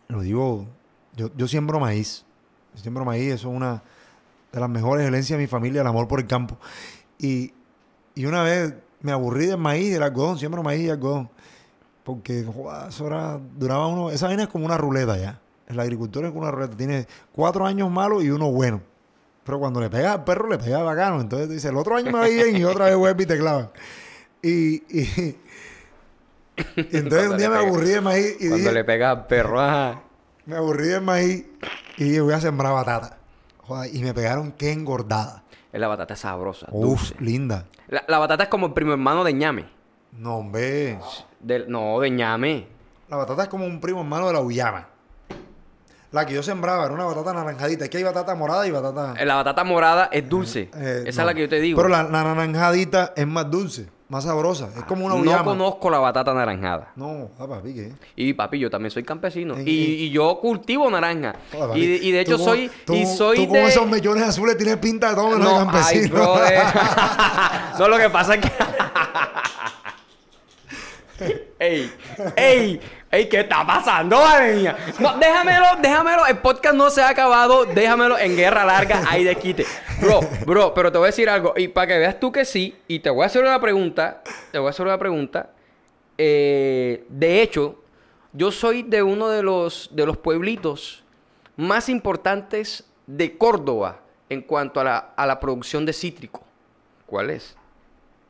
lo 0.09 0.21
digo, 0.21 0.67
yo, 1.17 1.31
yo 1.37 1.49
siembro 1.49 1.79
maíz. 1.81 2.25
Yo 2.75 2.83
siembro 2.83 3.05
maíz, 3.05 3.33
eso 3.33 3.51
es 3.51 3.57
una 3.57 3.83
de 4.53 4.61
las 4.61 4.69
mejores 4.69 5.07
herencias 5.07 5.39
de 5.39 5.43
mi 5.43 5.49
familia, 5.49 5.81
el 5.81 5.87
amor 5.87 6.09
por 6.09 6.21
el 6.21 6.27
campo. 6.27 6.57
Y, 7.19 7.53
y 8.15 8.27
una 8.27 8.43
vez 8.43 8.75
me 9.01 9.13
aburrí 9.13 9.47
del 9.47 9.59
maíz, 9.59 9.93
del 9.93 10.03
algodón, 10.03 10.39
siembro 10.39 10.63
maíz 10.63 10.83
y 10.83 10.91
algodón. 10.91 11.29
Porque 12.05 12.45
joder, 12.45 12.89
eso 12.89 13.07
era, 13.07 13.39
duraba 13.57 13.87
uno, 13.87 14.11
esa 14.11 14.27
vaina 14.27 14.45
es 14.45 14.49
como 14.49 14.65
una 14.65 14.77
ruleta 14.77 15.17
ya. 15.17 15.41
El 15.69 15.79
agricultor 15.81 16.25
es 16.25 16.31
como 16.31 16.43
una 16.43 16.51
ruleta, 16.51 16.77
tiene 16.77 17.07
cuatro 17.33 17.67
años 17.67 17.91
malos 17.91 18.25
y 18.25 18.31
uno 18.31 18.51
bueno. 18.51 18.81
Pero 19.45 19.59
cuando 19.59 19.81
le 19.81 19.91
pega 19.91 20.13
al 20.13 20.25
perro, 20.25 20.49
le 20.49 20.59
pega 20.59 20.83
bacano. 20.83 21.21
Entonces 21.21 21.49
dice, 21.49 21.69
el 21.69 21.77
otro 21.77 21.97
año 21.97 22.13
me 22.13 22.19
va 22.19 22.27
bien 22.27 22.57
y 22.57 22.65
otra 22.65 22.87
vez 22.87 22.97
vuelve 22.97 23.23
y 23.23 23.27
te 23.27 23.39
clavan. 23.39 23.71
Y, 24.43 24.75
y, 24.89 25.03
y 25.17 25.37
entonces 26.97 27.29
un 27.29 27.39
día 27.39 27.51
me 27.51 27.57
aburrí 27.57 27.89
del 27.91 28.03
maíz 28.03 28.37
y 28.39 28.49
Cuando 28.49 28.57
dije, 28.57 28.73
le 28.73 28.85
pega 28.85 29.11
al 29.11 29.27
perro, 29.27 29.61
ajá. 29.61 30.03
Me 30.47 30.57
aburrí 30.57 30.89
del 30.89 31.03
maíz 31.03 31.45
y 31.97 32.05
dije, 32.05 32.21
voy 32.21 32.35
a 32.35 32.41
sembrar 32.41 32.73
batata. 32.73 33.19
Joder, 33.59 33.95
y 33.95 34.03
me 34.03 34.13
pegaron 34.13 34.53
qué 34.53 34.73
engordada. 34.73 35.45
La 35.73 35.89
batata 35.89 36.15
es 36.15 36.21
sabrosa, 36.21 36.67
Uf, 36.71 36.83
dulce. 37.11 37.15
linda. 37.21 37.65
La, 37.89 38.05
la 38.09 38.19
batata 38.19 38.45
es 38.45 38.49
como 38.49 38.67
el 38.67 38.73
primo 38.75 38.93
hermano 38.93 39.25
de 39.25 39.33
ñame. 39.33 39.67
No, 40.13 40.37
hombre. 40.39 40.99
Del- 41.41 41.71
no, 41.71 41.99
de 42.01 42.11
ñame. 42.11 42.67
La 43.09 43.17
batata 43.17 43.45
es 43.45 43.49
como 43.49 43.65
un 43.67 43.81
primo 43.81 44.01
hermano 44.01 44.27
de 44.27 44.33
la 44.35 44.41
uyama. 44.41 44.89
La 46.11 46.27
que 46.27 46.35
yo 46.35 46.43
sembraba 46.43 46.85
era 46.85 46.93
una 46.93 47.05
batata 47.07 47.33
naranjadita. 47.33 47.85
Es 47.85 47.91
que 47.91 47.97
hay 47.99 48.05
batata 48.05 48.35
morada 48.35 48.67
y 48.67 48.71
batata... 48.71 49.15
La 49.25 49.35
batata 49.37 49.65
morada 49.65 50.11
es 50.13 50.29
dulce. 50.29 50.69
eh, 50.75 51.05
Esa 51.07 51.23
no. 51.23 51.29
es 51.31 51.33
la 51.33 51.35
que 51.35 51.41
yo 51.41 51.49
te 51.49 51.61
digo. 51.61 51.77
Pero 51.79 51.89
la, 51.89 52.03
la 52.03 52.23
naranjadita 52.23 53.15
es 53.17 53.27
más 53.27 53.51
dulce, 53.51 53.89
más 54.13 54.25
sabrosa. 54.25 54.69
Es 54.77 54.85
como 54.85 55.07
una 55.07 55.15
no 55.15 55.23
uyama. 55.23 55.43
conozco 55.43 55.89
la 55.89 55.99
batata 55.99 56.35
naranjada. 56.35 56.93
No, 56.97 57.31
ah, 57.39 57.47
papi, 57.49 57.73
¿qué? 57.73 57.93
Y 58.15 58.35
papi, 58.35 58.59
yo 58.59 58.69
también 58.69 58.91
soy 58.91 59.03
campesino. 59.05 59.59
Y, 59.59 59.71
y 59.71 60.11
yo 60.11 60.39
cultivo 60.39 60.91
naranja. 60.91 61.35
Papi. 61.51 61.81
y, 61.81 61.87
de, 61.87 61.97
y 62.07 62.13
de 62.13 62.21
hecho 62.21 62.37
Tú 62.37 62.45
soy. 62.45 62.71
tú- 62.85 62.93
y 62.95 63.07
soy 63.07 63.37
tú 63.39 63.45
con 63.49 63.55
de. 63.55 63.65
esos 63.69 63.89
mellones 63.89 64.25
azules 64.25 64.59
tienes 64.59 64.77
pinta 64.77 65.09
de 65.09 65.15
todo 65.15 65.31
menos 65.31 65.39
de 65.39 65.45
no, 65.45 65.59
ay, 65.61 65.67
campesino. 65.67 66.19
no, 67.79 67.89
lo 67.89 67.97
que 67.97 68.11
pasa 68.11 68.35
es 68.35 68.41
que. 68.43 68.53
¡Ey! 71.59 71.91
¡Ey! 72.37 72.81
¡Ey! 73.15 73.29
¿Qué 73.29 73.41
está 73.41 73.67
pasando, 73.67 74.17
madre 74.19 74.57
mía? 74.57 74.75
No, 74.99 75.19
déjamelo, 75.19 75.67
déjamelo. 75.83 76.27
El 76.27 76.39
podcast 76.39 76.75
no 76.75 76.89
se 76.89 77.03
ha 77.03 77.11
acabado. 77.11 77.67
Déjamelo 77.67 78.19
en 78.19 78.35
guerra 78.35 78.65
larga. 78.65 79.03
Ahí 79.07 79.23
de 79.23 79.37
quite. 79.37 79.67
Bro, 80.01 80.21
bro, 80.47 80.73
pero 80.73 80.91
te 80.91 80.97
voy 80.97 81.05
a 81.05 81.09
decir 81.09 81.29
algo. 81.29 81.53
Y 81.55 81.69
para 81.69 81.89
que 81.89 81.99
veas 81.99 82.19
tú 82.19 82.33
que 82.33 82.47
sí. 82.47 82.75
Y 82.89 83.01
te 83.01 83.11
voy 83.11 83.25
a 83.25 83.27
hacer 83.27 83.43
una 83.43 83.61
pregunta. 83.61 84.23
Te 84.51 84.59
voy 84.59 84.69
a 84.69 84.71
hacer 84.71 84.87
una 84.87 84.97
pregunta. 84.97 85.51
Eh, 86.17 87.05
de 87.11 87.43
hecho, 87.43 87.83
yo 88.33 88.51
soy 88.51 88.83
de 88.83 89.03
uno 89.03 89.29
de 89.29 89.43
los, 89.43 89.91
de 89.93 90.07
los 90.07 90.17
pueblitos 90.17 91.05
más 91.59 91.91
importantes 91.91 92.87
de 93.07 93.37
Córdoba 93.37 94.01
en 94.31 94.41
cuanto 94.41 94.81
a 94.81 94.85
la, 94.85 94.97
a 95.15 95.27
la 95.27 95.39
producción 95.39 95.85
de 95.85 95.93
cítrico. 95.93 96.43
¿Cuál 97.05 97.29
es? 97.29 97.59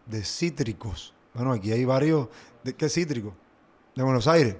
De 0.07 0.25
cítricos. 0.25 1.15
Bueno, 1.35 1.53
aquí 1.53 1.71
hay 1.71 1.85
varios. 1.85 2.27
¿De 2.65 2.75
qué 2.75 2.89
cítrico? 2.89 3.33
De 3.95 4.03
Buenos 4.03 4.27
Aires. 4.27 4.57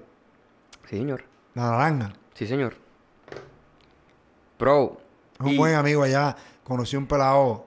Sí, 0.93 0.99
señor. 0.99 1.25
La 1.55 1.71
naranja. 1.71 2.13
Sí, 2.35 2.47
señor. 2.47 2.75
Bro. 4.59 4.99
Es 5.35 5.47
un 5.47 5.49
y- 5.53 5.57
buen 5.57 5.75
amigo 5.75 6.03
allá. 6.03 6.37
Conocí 6.63 6.97
un 6.97 7.07
pelado 7.07 7.65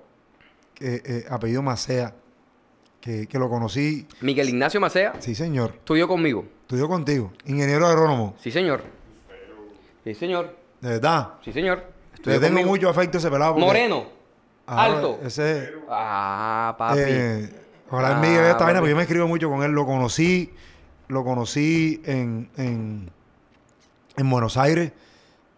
que 0.75 1.01
eh, 1.03 1.25
apellido 1.29 1.63
Macea. 1.63 2.13
Que, 3.01 3.25
que 3.27 3.39
lo 3.39 3.49
conocí. 3.49 4.07
Miguel 4.21 4.49
Ignacio 4.49 4.79
Macea 4.79 5.13
Sí, 5.19 5.33
señor. 5.35 5.71
estudió 5.75 6.07
conmigo. 6.07 6.45
Estudió 6.61 6.87
contigo. 6.87 7.31
Ingeniero 7.45 7.85
agrónomo. 7.87 8.35
Sí, 8.39 8.51
señor. 8.51 8.83
Sí, 10.03 10.13
señor. 10.13 10.55
De 10.81 10.89
verdad. 10.89 11.33
Sí, 11.43 11.51
señor. 11.51 11.77
Le 11.79 12.13
Estudió 12.15 12.39
tengo 12.39 12.53
conmigo. 12.53 12.69
mucho 12.69 12.89
afecto 12.89 13.17
a 13.17 13.19
ese 13.19 13.29
pelado. 13.31 13.53
porque- 13.53 13.65
Moreno. 13.65 14.05
Ah, 14.67 14.83
alto. 14.85 15.19
Ese. 15.23 15.73
Ah, 15.89 16.75
papi. 16.77 16.99
Eh, 17.01 17.49
ojalá 17.89 18.19
Ah, 18.19 18.21
diga 18.21 18.49
esta 18.51 18.65
vaina, 18.65 18.79
porque 18.81 18.91
yo 18.91 18.95
me 18.97 19.01
escribo 19.03 19.27
mucho 19.27 19.49
con 19.49 19.63
él. 19.63 19.71
Lo 19.71 19.85
conocí, 19.87 20.51
lo 21.07 21.23
conocí 21.23 22.01
en, 22.05 22.49
en, 22.57 23.09
en 24.17 24.29
Buenos 24.29 24.57
Aires, 24.57 24.91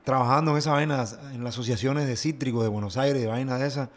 trabajando 0.04 0.52
en 0.52 0.58
esa 0.58 0.72
vaina, 0.72 1.06
en 1.34 1.44
las 1.44 1.54
asociaciones 1.54 2.08
de 2.08 2.16
cítricos 2.16 2.64
de 2.64 2.70
Buenos 2.70 2.98
Aires, 2.98 3.22
de 3.22 3.28
vainas 3.28 3.60
de 3.60 3.68
esas. 3.68 3.90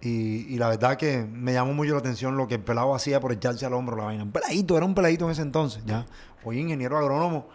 Y, 0.00 0.46
y 0.54 0.58
la 0.58 0.68
verdad 0.68 0.96
que 0.96 1.24
me 1.24 1.52
llamó 1.52 1.74
mucho 1.74 1.92
la 1.92 1.98
atención 1.98 2.36
lo 2.36 2.46
que 2.46 2.54
el 2.56 2.60
pelado 2.60 2.94
hacía 2.94 3.18
por 3.18 3.32
echarse 3.32 3.66
al 3.66 3.74
hombro 3.74 3.96
la 3.96 4.04
vaina. 4.04 4.22
Un 4.22 4.30
peladito, 4.30 4.76
era 4.76 4.86
un 4.86 4.94
peladito 4.94 5.24
en 5.24 5.32
ese 5.32 5.42
entonces, 5.42 5.82
ya. 5.84 6.06
Hoy 6.44 6.60
ingeniero 6.60 6.96
agrónomo 6.96 7.48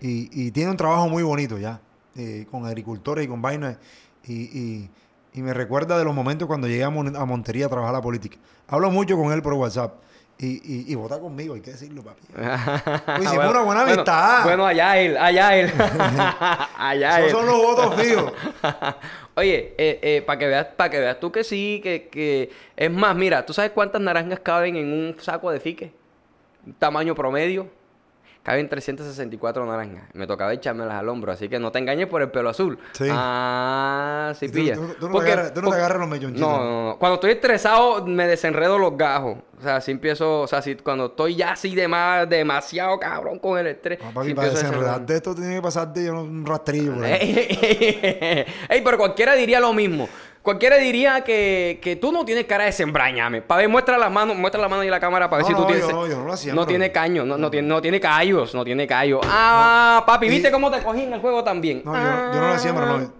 y, 0.00 0.28
y 0.30 0.50
tiene 0.50 0.70
un 0.70 0.76
trabajo 0.76 1.08
muy 1.08 1.22
bonito 1.22 1.58
ya, 1.58 1.80
eh, 2.14 2.46
con 2.50 2.66
agricultores 2.66 3.24
y 3.24 3.28
con 3.28 3.40
vainas. 3.40 3.78
Y, 4.26 4.34
y- 4.34 4.90
me 5.34 5.52
recuerda 5.52 5.98
de 5.98 6.04
los 6.04 6.14
momentos 6.14 6.48
cuando 6.48 6.66
llegué 6.66 6.82
a, 6.82 6.86
a 6.86 6.90
Montería 6.90 7.66
a 7.66 7.68
trabajar 7.68 7.94
la 7.94 8.00
política. 8.00 8.38
Hablo 8.68 8.90
mucho 8.90 9.18
con 9.18 9.32
él 9.32 9.42
por 9.42 9.52
WhatsApp. 9.52 9.96
Y, 10.38 10.46
y, 10.46 10.92
y 10.92 10.94
vota 10.94 11.18
conmigo, 11.18 11.54
hay 11.54 11.62
que 11.62 11.70
decirlo, 11.70 12.02
papi. 12.02 12.22
hicimos 13.22 13.50
una 13.50 13.62
buena 13.62 13.64
bueno, 13.64 13.80
amistad. 13.80 14.44
Bueno, 14.44 14.66
allá 14.66 14.98
él, 14.98 15.16
allá 15.16 15.56
él. 15.56 15.72
allá 16.76 17.20
él. 17.20 17.26
Esos 17.26 17.40
son 17.40 17.46
los 17.46 17.56
votos 17.56 18.00
fijos. 18.00 18.32
Oye, 19.34 19.74
eh, 19.78 20.22
para 20.26 20.38
que 20.38 20.46
veas, 20.46 20.66
para 20.76 20.90
que 20.90 21.00
veas 21.00 21.20
tú 21.20 21.32
que 21.32 21.42
sí, 21.42 21.80
que, 21.82 22.08
que 22.08 22.50
es 22.76 22.90
más, 22.90 23.16
mira, 23.16 23.46
¿tú 23.46 23.54
sabes 23.54 23.70
cuántas 23.70 24.00
naranjas 24.00 24.40
caben 24.40 24.76
en 24.76 24.92
un 24.92 25.16
saco 25.20 25.50
de 25.50 25.58
fique? 25.58 25.92
Tamaño 26.78 27.14
promedio. 27.14 27.68
Caben 28.46 28.68
364 28.68 29.66
naranjas. 29.66 30.04
Me 30.14 30.24
tocaba 30.28 30.52
echármelas 30.52 30.94
al 30.94 31.08
hombro, 31.08 31.32
así 31.32 31.48
que 31.48 31.58
no 31.58 31.72
te 31.72 31.80
engañes 31.80 32.06
por 32.06 32.22
el 32.22 32.30
pelo 32.30 32.48
azul. 32.50 32.78
Sí. 32.92 33.08
Ah, 33.10 34.32
sí 34.38 34.46
Y 34.46 34.48
tú- 34.48 34.54
pilla. 34.54 34.74
tú- 34.74 34.80
tú 34.80 34.86
no 34.86 34.94
te 35.06 35.12
Porque- 35.12 35.32
agarras- 35.32 35.52
tú 35.54 35.62
no 35.62 35.70
te 35.70 35.76
agarras 35.76 35.98
los 35.98 36.08
mechonchitos. 36.08 36.48
No, 36.48 36.58
no, 36.64 36.84
no. 36.90 36.96
Cuando 36.98 37.14
estoy 37.16 37.32
estresado 37.32 38.06
me 38.06 38.28
desenredo 38.28 38.78
los 38.78 38.96
gajos. 38.96 39.38
O 39.58 39.62
sea, 39.62 39.80
si 39.80 39.90
empiezo, 39.90 40.42
o 40.42 40.46
sea, 40.46 40.60
si 40.62 40.76
cuando 40.76 41.06
estoy 41.06 41.34
ya 41.34 41.52
así 41.52 41.74
de 41.74 41.88
más, 41.88 42.28
demasiado 42.28 43.00
cabrón 43.00 43.38
con 43.40 43.58
el 43.58 43.66
estrés. 43.68 43.98
No, 44.00 44.08
sí 44.08 44.14
papi, 44.14 44.34
para 44.34 44.48
empiezo 44.48 44.66
a 44.66 44.70
desenredar. 44.70 45.00
desenredarte 45.00 45.16
esto 45.16 45.34
tiene 45.34 45.54
que 45.56 45.62
pasarte 45.62 46.10
un 46.10 46.44
rastrillo. 46.46 46.92
Ey, 47.02 47.48
ey, 48.68 48.82
pero 48.84 48.98
cualquiera 48.98 49.34
diría 49.34 49.58
lo 49.58 49.72
mismo. 49.72 50.08
Cualquiera 50.46 50.76
diría 50.76 51.24
que, 51.24 51.80
que 51.82 51.96
tú 51.96 52.12
no 52.12 52.24
tienes 52.24 52.44
cara 52.44 52.62
de 52.66 52.70
sembrañame. 52.70 53.42
Para 53.42 53.62
ver, 53.62 53.68
muestra 53.68 53.98
la 53.98 54.08
mano, 54.08 54.32
muestra 54.32 54.60
la 54.62 54.68
mano 54.68 54.84
y 54.84 54.88
la 54.88 55.00
cámara 55.00 55.28
para 55.28 55.42
ver 55.42 55.50
No, 55.52 55.58
si 55.58 55.60
tú 55.60 55.60
no, 55.62 55.66
tienes. 55.66 55.86
yo 55.88 55.92
no, 55.92 56.06
yo 56.06 56.18
no 56.20 56.26
la 56.28 56.36
siembro. 56.36 56.62
no 56.62 56.66
tiene 56.68 56.92
caño, 56.92 57.24
no, 57.24 57.36
no 57.36 57.50
tiene, 57.50 57.66
no 57.66 57.82
tiene 57.82 57.98
callos, 57.98 58.54
no 58.54 58.64
tiene 58.64 58.86
callos. 58.86 59.22
Ah, 59.28 60.04
papi, 60.06 60.28
¿viste 60.28 60.48
Y- 60.48 60.52
cómo 60.52 60.70
te 60.70 60.80
cogí 60.84 61.02
en 61.02 61.12
el 61.14 61.20
juego 61.20 61.42
también? 61.42 61.82
No, 61.84 61.92
yo, 61.94 62.00
no- 62.00 62.32
yo 62.34 62.40
no 62.40 62.48
la 62.48 62.58
siembro, 62.60 62.86
no. 62.86 63.12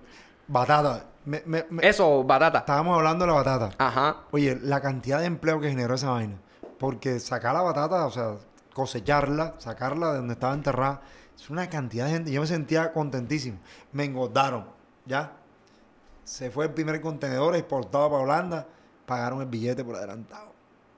Batata. 0.47 1.05
Me- 1.24 1.43
me- 1.47 1.66
me- 1.68 1.89
Eso, 1.89 2.22
batata. 2.22 2.59
Estábamos 2.61 2.97
hablando 2.97 3.24
de 3.27 3.33
la 3.33 3.37
batata. 3.39 3.70
Ajá. 3.77 4.18
Oye, 4.31 4.57
la 4.62 4.81
cantidad 4.81 5.18
de 5.18 5.24
empleo 5.27 5.61
que 5.61 5.68
generó 5.68 5.97
esa 5.97 6.11
vaina. 6.11 6.37
Porque 6.79 7.18
sacar 7.18 7.55
la 7.55 7.62
batata, 7.62 8.07
o 8.07 8.11
sea, 8.12 8.35
cosecharla, 8.72 9.55
sacarla 9.59 10.12
de 10.12 10.18
donde 10.18 10.35
estaba 10.35 10.55
enterrada, 10.55 11.01
es 11.37 11.51
una 11.51 11.68
cantidad 11.68 12.05
de 12.07 12.12
gente. 12.12 12.31
Yo 12.31 12.43
me 12.43 12.47
sentía 12.47 12.93
contentísimo. 12.93 13.59
Me 13.91 14.05
engordaron, 14.05 14.66
¿ya? 15.07 15.33
Se 16.27 16.51
fue 16.51 16.64
el 16.64 16.72
primer 16.72 17.01
contenedor 17.01 17.55
exportado 17.55 18.11
para 18.11 18.22
Holanda, 18.24 18.66
pagaron 19.07 19.41
el 19.43 19.47
billete 19.47 19.85
por 19.85 19.95
adelantado. 19.95 20.49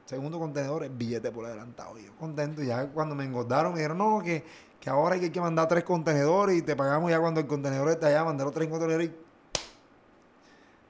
Segundo 0.07 0.39
contenedor, 0.39 0.85
el 0.85 0.89
billete 0.91 1.31
por 1.31 1.45
adelantado. 1.45 1.99
Y 1.99 2.07
yo 2.07 2.13
contento, 2.19 2.63
ya 2.63 2.87
cuando 2.87 3.15
me 3.15 3.25
engordaron, 3.25 3.73
me 3.75 3.81
dijeron, 3.81 3.99
no, 3.99 4.23
que, 4.25 4.43
que 4.81 4.89
ahora 4.89 5.17
hay 5.17 5.29
que 5.29 5.39
mandar 5.41 5.69
tres 5.69 5.85
contenedores 5.85 6.57
y 6.57 6.63
te 6.63 6.75
pagamos 6.75 7.11
ya 7.11 7.21
cuando 7.21 7.41
el 7.41 7.47
contenedor 7.47 7.91
está 7.91 8.07
allá, 8.07 8.25
mandar 8.25 8.47
los 8.47 8.55
tres 8.55 8.69
contenedores 8.69 9.11
y... 9.11 9.13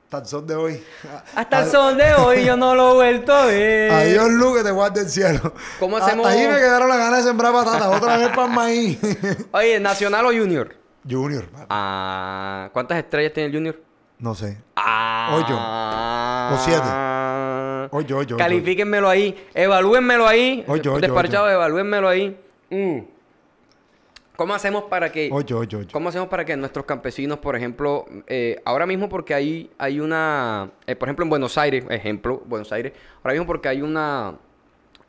Hasta 0.05 0.19
el 0.19 0.27
sol 0.27 0.47
de 0.47 0.55
hoy. 0.55 0.85
Hasta 1.35 1.65
el 1.65 1.71
sol 1.71 1.97
de 1.97 2.15
hoy 2.15 2.45
yo 2.45 2.57
no 2.57 2.77
lo 2.77 2.93
he 2.93 2.95
vuelto 2.95 3.35
a 3.35 3.47
ver. 3.47 3.91
Adiós, 3.91 4.31
Lu, 4.31 4.55
que 4.55 4.63
te 4.63 4.71
guarde 4.71 5.01
el 5.01 5.11
cielo. 5.11 5.53
¿Cómo 5.81 5.97
Hasta 5.97 6.13
hacemos- 6.13 6.29
ahí 6.29 6.47
me 6.47 6.55
quedaron 6.59 6.89
las 6.89 6.99
ganas 6.99 7.25
de 7.25 7.29
sembrar 7.29 7.53
patatas. 7.53 7.89
Otra 7.89 8.17
vez 8.19 8.29
para 8.29 8.45
el 8.47 8.53
maíz. 8.53 8.99
Oye, 9.51 9.81
¿nacional 9.81 10.25
o 10.27 10.29
junior? 10.29 10.77
Junior. 11.11 11.49
Ah, 11.69 12.71
¿cuántas 12.73 12.99
estrellas 12.99 13.33
tiene 13.35 13.49
el 13.49 13.55
junior? 13.55 13.88
No 14.19 14.35
sé. 14.35 14.59
Ah. 14.77 16.51
O 16.53 16.59
siete. 16.59 17.97
Oye, 17.97 18.15
oye. 18.15 18.37
Califíquenmelo 18.37 19.09
ahí. 19.09 19.35
Evalúenmelo 19.55 20.27
ahí. 20.27 20.65
Oye, 20.67 20.89
oye, 20.89 21.01
Desparchado, 21.01 21.49
evalúenmelo 21.51 22.09
ahí. 22.09 22.37
Mm. 22.71 22.99
¿Cómo 24.37 24.55
hacemos 24.55 24.85
para 24.85 25.11
que... 25.11 25.29
Oye, 25.33 25.53
oye, 25.55 25.77
oye. 25.77 25.89
¿Cómo 25.93 26.09
hacemos 26.09 26.29
para 26.29 26.45
que 26.45 26.57
nuestros 26.57 26.85
campesinos, 26.87 27.39
por 27.39 27.57
ejemplo, 27.57 28.07
eh, 28.29 28.61
ahora 28.65 28.87
mismo 28.87 29.09
porque 29.09 29.35
hay, 29.35 29.71
hay 29.79 29.99
una, 29.99 30.71
eh, 30.87 30.95
por 30.95 31.09
ejemplo 31.09 31.25
en 31.25 31.31
Buenos 31.31 31.59
Aires, 31.59 31.85
ejemplo, 31.91 32.43
Buenos 32.47 32.71
Aires, 32.73 32.93
ahora 33.25 33.33
mismo 33.33 33.47
porque 33.47 33.69
hay 33.69 33.83
una, 33.83 34.35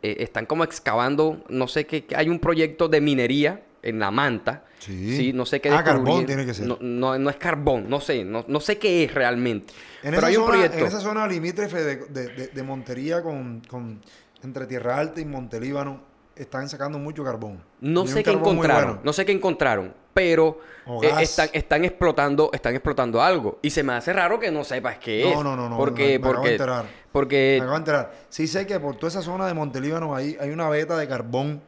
eh, 0.01 0.15
están 0.19 0.47
como 0.47 0.63
excavando, 0.63 1.43
no 1.47 1.67
sé 1.67 1.85
qué- 1.85 2.07
hay 2.15 2.27
un 2.27 2.39
proyecto 2.39 2.87
de 2.87 3.01
minería 3.01 3.61
en 3.83 3.99
la 3.99 4.09
manta, 4.09 4.63
Sí. 4.79 5.31
no 5.33 5.45
sé 5.45 5.59
qué 5.61 5.69
Ah, 5.69 5.83
carbón 5.83 6.25
tiene 6.25 6.45
que 6.45 6.53
ser. 6.53 6.65
No, 6.65 6.77
no, 6.81 7.17
no 7.19 7.29
es 7.29 7.35
carbón, 7.35 7.89
no 7.89 7.99
sé, 7.99 8.23
no, 8.23 8.45
no 8.47 8.59
sé 8.59 8.77
qué 8.77 9.03
es 9.03 9.13
realmente, 9.13 9.73
En, 10.03 10.11
pero 10.15 10.27
hay 10.27 10.37
un 10.37 10.45
proyecto. 10.45 10.77
en 10.77 10.85
esa 10.85 10.99
zona 10.99 11.27
limítrofe 11.27 11.83
de, 11.83 11.95
de, 12.07 12.27
de- 12.29 12.47
de 12.47 12.63
Montería 12.63 13.21
con, 13.21 13.61
con- 13.69 14.01
entre 14.41 14.65
Tierra 14.67 14.97
Alta 14.97 15.19
y 15.21 15.25
Montelíbano, 15.25 16.01
están 16.35 16.69
sacando 16.69 16.97
mucho 16.97 17.21
carbón. 17.25 17.61
No 17.81 18.05
Y 18.05 18.07
sé 18.07 18.23
qué 18.23 18.31
encontraron, 18.31 18.85
bueno. 18.85 19.01
no 19.03 19.11
sé 19.11 19.25
qué 19.25 19.33
encontraron, 19.33 19.93
pero 20.13 20.59
eh, 21.03 21.11
están, 21.19 21.49
están 21.51 21.83
explotando, 21.83 22.49
están 22.53 22.73
explotando 22.73 23.21
algo. 23.21 23.59
Y 23.61 23.69
se 23.71 23.83
me 23.83 23.91
hace 23.91 24.13
raro 24.13 24.39
que 24.39 24.49
no 24.49 24.63
sepas 24.63 24.97
qué 24.99 25.23
No, 25.25 25.39
es. 25.39 25.43
no, 25.43 25.55
no, 25.57 25.67
no, 25.69 25.75
Porque, 25.77 26.03
me- 26.03 26.09
me 26.09 26.15
acabo 26.15 26.29
de 26.29 26.35
porque, 26.37 26.51
enterar. 26.53 26.85
porque 27.11 27.55
Me 27.59 27.63
acabo 27.65 27.71
de 27.73 27.77
enterar. 27.79 28.13
Sí 28.29 28.47
sé 28.47 28.65
que 28.65 28.79
por 28.79 28.95
toda 28.95 29.09
esa 29.09 29.21
zona 29.21 29.45
de 29.47 29.53
Montelíbano 29.53 30.15
hay, 30.15 30.37
hay 30.39 30.51
una 30.51 30.69
veta 30.69 30.95
de 30.97 31.05
carbón. 31.09 31.61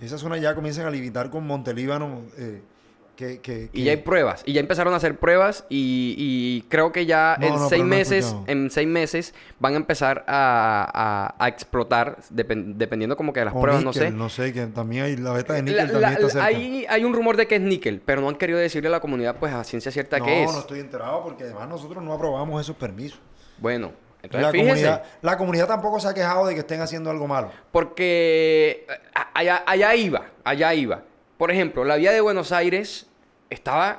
Esa 0.00 0.18
zona 0.18 0.36
ya 0.38 0.54
comienzan 0.54 0.86
a 0.86 0.90
limitar 0.90 1.30
con 1.30 1.46
Montelíbano. 1.46 2.22
eh, 2.38 2.62
que, 3.16 3.38
que, 3.40 3.66
Y 3.66 3.68
que- 3.68 3.82
ya 3.84 3.92
hay 3.92 3.98
pruebas. 3.98 4.42
Y 4.44 4.54
ya 4.54 4.60
empezaron 4.60 4.92
a 4.92 4.96
hacer 4.96 5.16
pruebas. 5.20 5.64
Y, 5.68 6.16
y 6.18 6.62
creo 6.68 6.90
que 6.90 7.06
ya 7.06 7.36
No, 7.38 7.46
en 7.46 7.54
no, 7.54 7.68
seis 7.68 7.82
no 7.84 7.88
meses, 7.88 8.34
en 8.48 8.70
seis 8.72 8.88
meses, 8.88 9.34
van 9.60 9.74
a 9.74 9.76
empezar 9.76 10.24
a, 10.26 10.90
a- 11.38 11.44
a 11.44 11.48
explotar, 11.48 12.18
depen- 12.34 12.74
dependiendo 12.74 13.16
como 13.16 13.32
que 13.32 13.38
de 13.38 13.44
las 13.46 13.54
o 13.54 13.60
pruebas, 13.60 13.84
no 13.84 13.92
sé. 13.92 14.10
No 14.10 14.28
sé, 14.28 14.52
que 14.52 14.66
también 14.66 15.04
hay 15.04 15.16
la 15.16 15.30
beta 15.32 15.52
de 15.52 15.62
níquel 15.62 15.76
la- 15.76 15.92
también 15.92 16.12
está 16.14 16.28
cerca. 16.28 16.46
hay, 16.46 16.86
hay 16.88 17.04
un 17.04 17.14
rumor 17.14 17.36
de 17.36 17.46
que 17.46 17.54
es 17.54 17.60
níquel, 17.60 18.02
pero 18.04 18.20
no 18.20 18.28
han 18.28 18.34
querido 18.34 18.58
decirle 18.58 18.88
a 18.88 18.92
la 18.92 19.00
comunidad, 19.00 19.36
pues, 19.38 19.52
a 19.52 19.62
ciencia 19.62 19.92
cierta 19.92 20.18
no, 20.18 20.24
qué 20.24 20.42
es. 20.42 20.52
no 20.52 20.58
estoy 20.58 20.80
enterado 20.80 21.22
porque 21.22 21.44
además 21.44 21.68
nosotros 21.68 22.02
no 22.02 22.12
aprobamos 22.14 22.60
esos 22.60 22.74
permisos. 22.74 23.20
Bueno, 23.58 23.92
entonces 24.24 24.42
La 24.42 24.50
fíjese. 24.50 24.68
comunidad, 24.70 25.02
la 25.22 25.36
comunidad 25.36 25.66
tampoco 25.68 26.00
se 26.00 26.08
ha 26.08 26.14
quejado 26.14 26.46
de 26.46 26.54
que 26.54 26.60
estén 26.60 26.80
haciendo 26.80 27.10
algo 27.10 27.26
malo. 27.28 27.50
Porque 27.70 28.86
eh, 28.88 28.92
allá, 29.34 29.62
allá 29.66 29.94
iba, 29.94 30.26
allá 30.44 30.74
iba. 30.74 31.02
Por 31.38 31.50
ejemplo, 31.50 31.84
la 31.84 31.96
vía 31.96 32.12
de 32.12 32.20
Buenos 32.20 32.52
Aires 32.52 33.06
estaba 33.50 33.98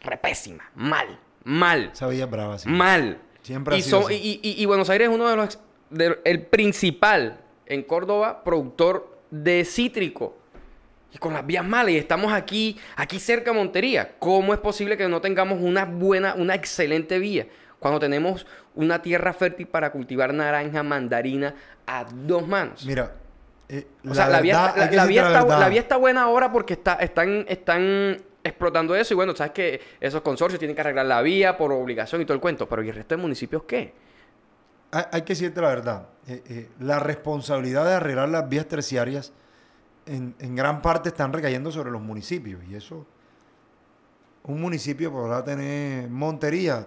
repésima, 0.00 0.70
mal, 0.74 1.18
mal, 1.44 1.90
Esa 1.92 2.06
villa 2.08 2.24
es 2.24 2.30
brava, 2.30 2.58
sí. 2.58 2.68
mal. 2.68 3.18
Siempre 3.42 3.74
ha 3.74 3.78
y, 3.78 3.82
sido 3.82 4.02
son- 4.02 4.10
así. 4.12 4.40
y, 4.42 4.48
y- 4.50 4.62
y 4.62 4.66
Buenos 4.66 4.90
Aires 4.90 5.08
es 5.08 5.14
uno 5.14 5.28
de 5.28 5.36
los, 5.36 5.58
de- 5.90 6.18
el 6.24 6.42
principal 6.42 7.40
en 7.66 7.82
Córdoba 7.82 8.42
productor 8.44 9.18
de 9.30 9.64
cítrico. 9.64 10.36
Y 11.12 11.18
con 11.18 11.32
las 11.32 11.46
vías 11.46 11.64
malas, 11.64 11.92
y 11.92 11.96
estamos 11.96 12.32
aquí, 12.32 12.76
aquí 12.96 13.18
cerca 13.20 13.50
de 13.52 13.56
Montería. 13.56 14.16
¿Cómo 14.18 14.52
es 14.52 14.60
posible 14.60 14.96
que 14.98 15.08
no 15.08 15.20
tengamos 15.20 15.60
una 15.62 15.84
buena, 15.86 16.34
una 16.34 16.54
excelente 16.54 17.18
vía? 17.18 17.46
Cuando 17.78 18.00
tenemos 18.00 18.46
una 18.74 19.02
tierra 19.02 19.32
fértil 19.32 19.66
para 19.68 19.90
cultivar 19.92 20.32
naranja, 20.34 20.82
mandarina 20.82 21.54
a 21.86 22.04
dos 22.04 22.46
manos. 22.48 22.84
Mira, 22.86 23.12
eh, 23.68 23.86
O 24.08 24.14
sea, 24.14 24.28
la, 24.28 24.40
vía, 24.40 24.54
verdad, 24.54 24.68
está, 24.68 24.78
la- 24.78 24.84
hay 24.84 24.90
que 24.90 24.96
la 24.96 25.02
decirte 25.02 25.08
vía 25.08 25.26
está, 25.28 25.42
verdad. 25.44 25.60
la 25.60 25.68
vía 25.68 25.80
está 25.80 25.96
buena 25.96 26.22
ahora 26.22 26.52
porque 26.52 26.72
está, 26.74 26.94
están, 26.94 27.44
están 27.48 28.16
explotando 28.42 28.94
eso. 28.94 29.12
Y 29.12 29.16
bueno, 29.16 29.34
sabes 29.36 29.52
que 29.52 29.80
esos 30.00 30.22
consorcios 30.22 30.58
tienen 30.58 30.74
que 30.74 30.80
arreglar 30.80 31.06
la 31.06 31.20
vía 31.22 31.56
por 31.58 31.70
obligación 31.72 32.20
y 32.22 32.24
todo 32.24 32.34
el 32.34 32.40
cuento. 32.40 32.68
Pero 32.68 32.82
¿y 32.82 32.88
el 32.88 32.94
resto 32.94 33.14
de 33.16 33.22
municipios 33.22 33.64
qué? 33.64 33.92
Hay, 34.92 35.04
hay 35.12 35.22
que 35.22 35.32
decirte 35.32 35.60
la 35.60 35.68
verdad. 35.68 36.06
Eh, 36.28 36.42
eh, 36.48 36.68
la 36.80 36.98
responsabilidad 36.98 37.84
de 37.84 37.94
arreglar 37.94 38.28
las 38.28 38.48
vías 38.48 38.66
terciarias 38.66 39.32
en, 40.06 40.34
en 40.38 40.54
gran 40.56 40.80
parte 40.80 41.08
están 41.08 41.32
recayendo 41.32 41.70
sobre 41.72 41.90
los 41.90 42.00
municipios. 42.00 42.62
Y 42.70 42.76
eso, 42.76 43.04
un 44.44 44.60
municipio 44.60 45.10
podrá 45.10 45.42
tener 45.42 46.08
Montería, 46.08 46.86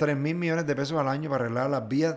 3 0.00 0.16
mil 0.16 0.34
millones 0.34 0.66
de 0.66 0.74
pesos 0.74 0.98
al 0.98 1.06
año 1.08 1.28
para 1.30 1.44
arreglar 1.44 1.70
las 1.70 1.86
vías 1.86 2.16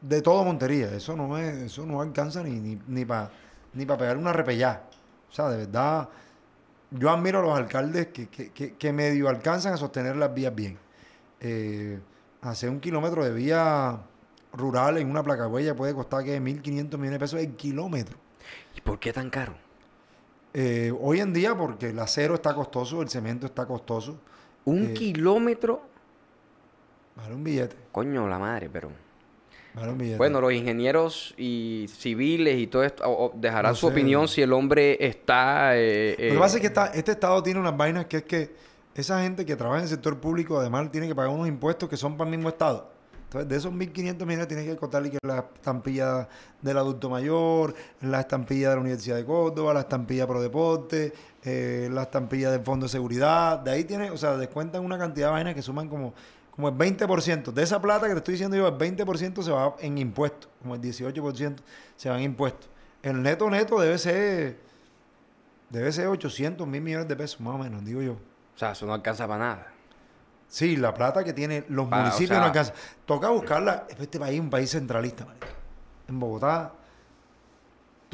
de 0.00 0.22
todo 0.22 0.42
Montería. 0.44 0.92
Eso 0.94 1.14
no 1.16 1.36
es, 1.38 1.54
eso 1.56 1.84
no 1.86 2.00
alcanza 2.00 2.42
ni, 2.42 2.58
ni, 2.58 2.78
ni 2.88 3.04
para 3.04 3.30
ni 3.74 3.84
pa 3.84 3.96
pegar 3.98 4.16
una 4.16 4.32
repellá. 4.32 4.82
O 5.30 5.32
sea, 5.32 5.48
de 5.50 5.58
verdad, 5.58 6.08
yo 6.90 7.10
admiro 7.10 7.40
a 7.40 7.42
los 7.42 7.56
alcaldes 7.58 8.06
que, 8.08 8.28
que, 8.28 8.50
que- 8.50 8.74
que 8.74 8.92
medio 8.92 9.28
alcanzan 9.28 9.74
a 9.74 9.76
sostener 9.76 10.16
las 10.16 10.32
vías 10.32 10.54
bien. 10.54 10.78
Eh, 11.40 12.00
hacer 12.40 12.70
un 12.70 12.80
kilómetro 12.80 13.22
de 13.24 13.32
vía 13.32 13.98
rural 14.54 14.96
en 14.96 15.10
una 15.10 15.22
placa 15.22 15.46
huella 15.48 15.74
puede 15.76 15.92
costar 15.94 16.24
que 16.24 16.40
1.500 16.40 16.96
millones 16.98 17.10
de 17.12 17.18
pesos 17.18 17.40
el 17.40 17.54
kilómetro. 17.56 18.16
¿Y 18.74 18.80
por 18.80 18.98
qué 18.98 19.12
tan 19.12 19.28
caro? 19.28 19.54
Eh, 20.54 20.92
hoy 21.02 21.20
en 21.20 21.34
día, 21.34 21.54
porque 21.54 21.90
el 21.90 21.98
acero 21.98 22.34
está 22.34 22.54
costoso, 22.54 23.02
el 23.02 23.10
cemento 23.10 23.44
está 23.46 23.66
costoso, 23.66 24.18
Un 24.64 24.86
Eh, 24.86 24.94
kilómetro. 24.94 25.82
Vale 27.16 27.34
un 27.34 27.44
billete. 27.44 27.76
Coño, 27.92 28.28
la 28.28 28.38
madre, 28.38 28.68
pero. 28.72 28.90
Vale 29.74 29.92
un 29.92 29.98
billete. 29.98 30.16
Bueno, 30.18 30.40
los 30.40 30.52
ingenieros 30.52 31.34
y 31.36 31.86
civiles 31.88 32.58
y 32.58 32.66
todo 32.66 32.82
esto 32.84 33.04
o- 33.04 33.26
o 33.26 33.32
dejarán 33.34 33.72
No 33.72 33.76
su 33.76 33.86
sé. 33.88 33.92
opinión 33.92 34.26
si 34.28 34.40
el 34.42 34.52
hombre 34.52 34.96
está. 35.06 35.76
eh, 35.76 36.12
Lo 36.12 36.16
que 36.16 36.34
eh, 36.34 36.38
pasa 36.38 36.56
es 36.56 36.60
que 36.62 36.66
está- 36.68 36.86
este 36.94 37.12
estado 37.12 37.42
tiene 37.42 37.60
unas 37.60 37.76
vainas 37.76 38.06
que 38.06 38.18
es 38.18 38.22
que 38.22 38.54
esa 38.94 39.20
gente 39.22 39.44
que 39.44 39.54
trabaja 39.56 39.78
en 39.80 39.84
el 39.84 39.90
sector 39.90 40.18
público 40.18 40.58
además 40.58 40.90
tiene 40.90 41.06
que 41.06 41.14
pagar 41.14 41.30
unos 41.30 41.46
impuestos 41.48 41.88
que 41.90 41.96
son 41.98 42.16
para 42.16 42.30
el 42.30 42.36
mismo 42.36 42.48
estado. 42.48 42.94
Entonces, 43.24 43.48
de 43.48 43.56
esos 43.56 43.72
1.500 43.72 44.24
millones 44.26 44.46
tiene 44.48 44.64
que 44.64 44.76
contarle 44.76 45.10
que 45.10 45.18
la 45.26 45.44
estampilla 45.56 46.28
del 46.62 46.78
adulto 46.78 47.10
mayor, 47.10 47.74
la 48.00 48.20
estampilla 48.20 48.68
de 48.70 48.76
la 48.76 48.80
Universidad 48.80 49.16
de 49.16 49.24
Córdoba, 49.24 49.74
la 49.74 49.80
estampilla 49.80 50.26
Pro 50.28 50.40
Deporte, 50.40 51.12
eh, 51.44 51.88
la 51.92 52.02
estampilla 52.02 52.52
del 52.52 52.60
Fondo 52.62 52.86
de 52.86 52.90
Seguridad. 52.90 53.58
De 53.58 53.72
ahí 53.72 53.82
tiene, 53.84 54.10
o 54.12 54.16
sea, 54.16 54.36
descuentan 54.36 54.84
una 54.84 54.96
cantidad 54.96 55.26
de 55.26 55.32
vainas 55.32 55.54
que 55.54 55.60
suman 55.62 55.88
como, 55.88 56.14
como 56.56 56.68
el 56.68 56.74
20%. 56.74 57.52
De 57.52 57.62
esa 57.62 57.80
plata 57.80 58.06
que 58.06 58.12
te 58.14 58.18
estoy 58.18 58.32
diciendo 58.32 58.56
yo, 58.56 58.66
el 58.66 58.74
20% 58.74 59.42
se 59.42 59.50
va 59.52 59.76
en 59.80 59.98
impuestos, 59.98 60.50
como 60.60 60.74
el 60.74 60.80
18% 60.80 61.56
se 61.96 62.08
va 62.10 62.16
en 62.16 62.24
impuestos. 62.24 62.68
El 63.02 63.22
neto 63.22 63.48
neto 63.50 63.78
debe 63.78 63.98
ser 63.98 64.58
Debe 65.68 65.90
ser 65.92 66.06
800 66.06 66.66
mil 66.66 66.80
millones 66.80 67.08
de 67.08 67.16
pesos, 67.16 67.40
más 67.40 67.54
o 67.54 67.58
menos, 67.58 67.84
digo 67.84 68.00
yo. 68.00 68.12
O 68.12 68.58
sea, 68.58 68.70
eso 68.72 68.86
no 68.86 68.94
alcanza 68.94 69.26
para 69.26 69.38
nada. 69.44 69.66
Sí, 70.48 70.76
la 70.76 70.94
plata 70.94 71.24
que 71.24 71.32
tienen 71.32 71.64
los 71.68 71.86
o 71.86 71.90
municipios 71.90 72.28
sea- 72.28 72.38
no 72.38 72.44
alcanza. 72.46 72.72
Toca 73.04 73.28
buscarla. 73.30 73.84
Este 73.98 74.18
país 74.20 74.34
es 74.36 74.40
un 74.40 74.48
país 74.50 74.70
centralista, 74.70 75.24
marico. 75.26 75.48
En 76.08 76.20
Bogotá, 76.20 76.72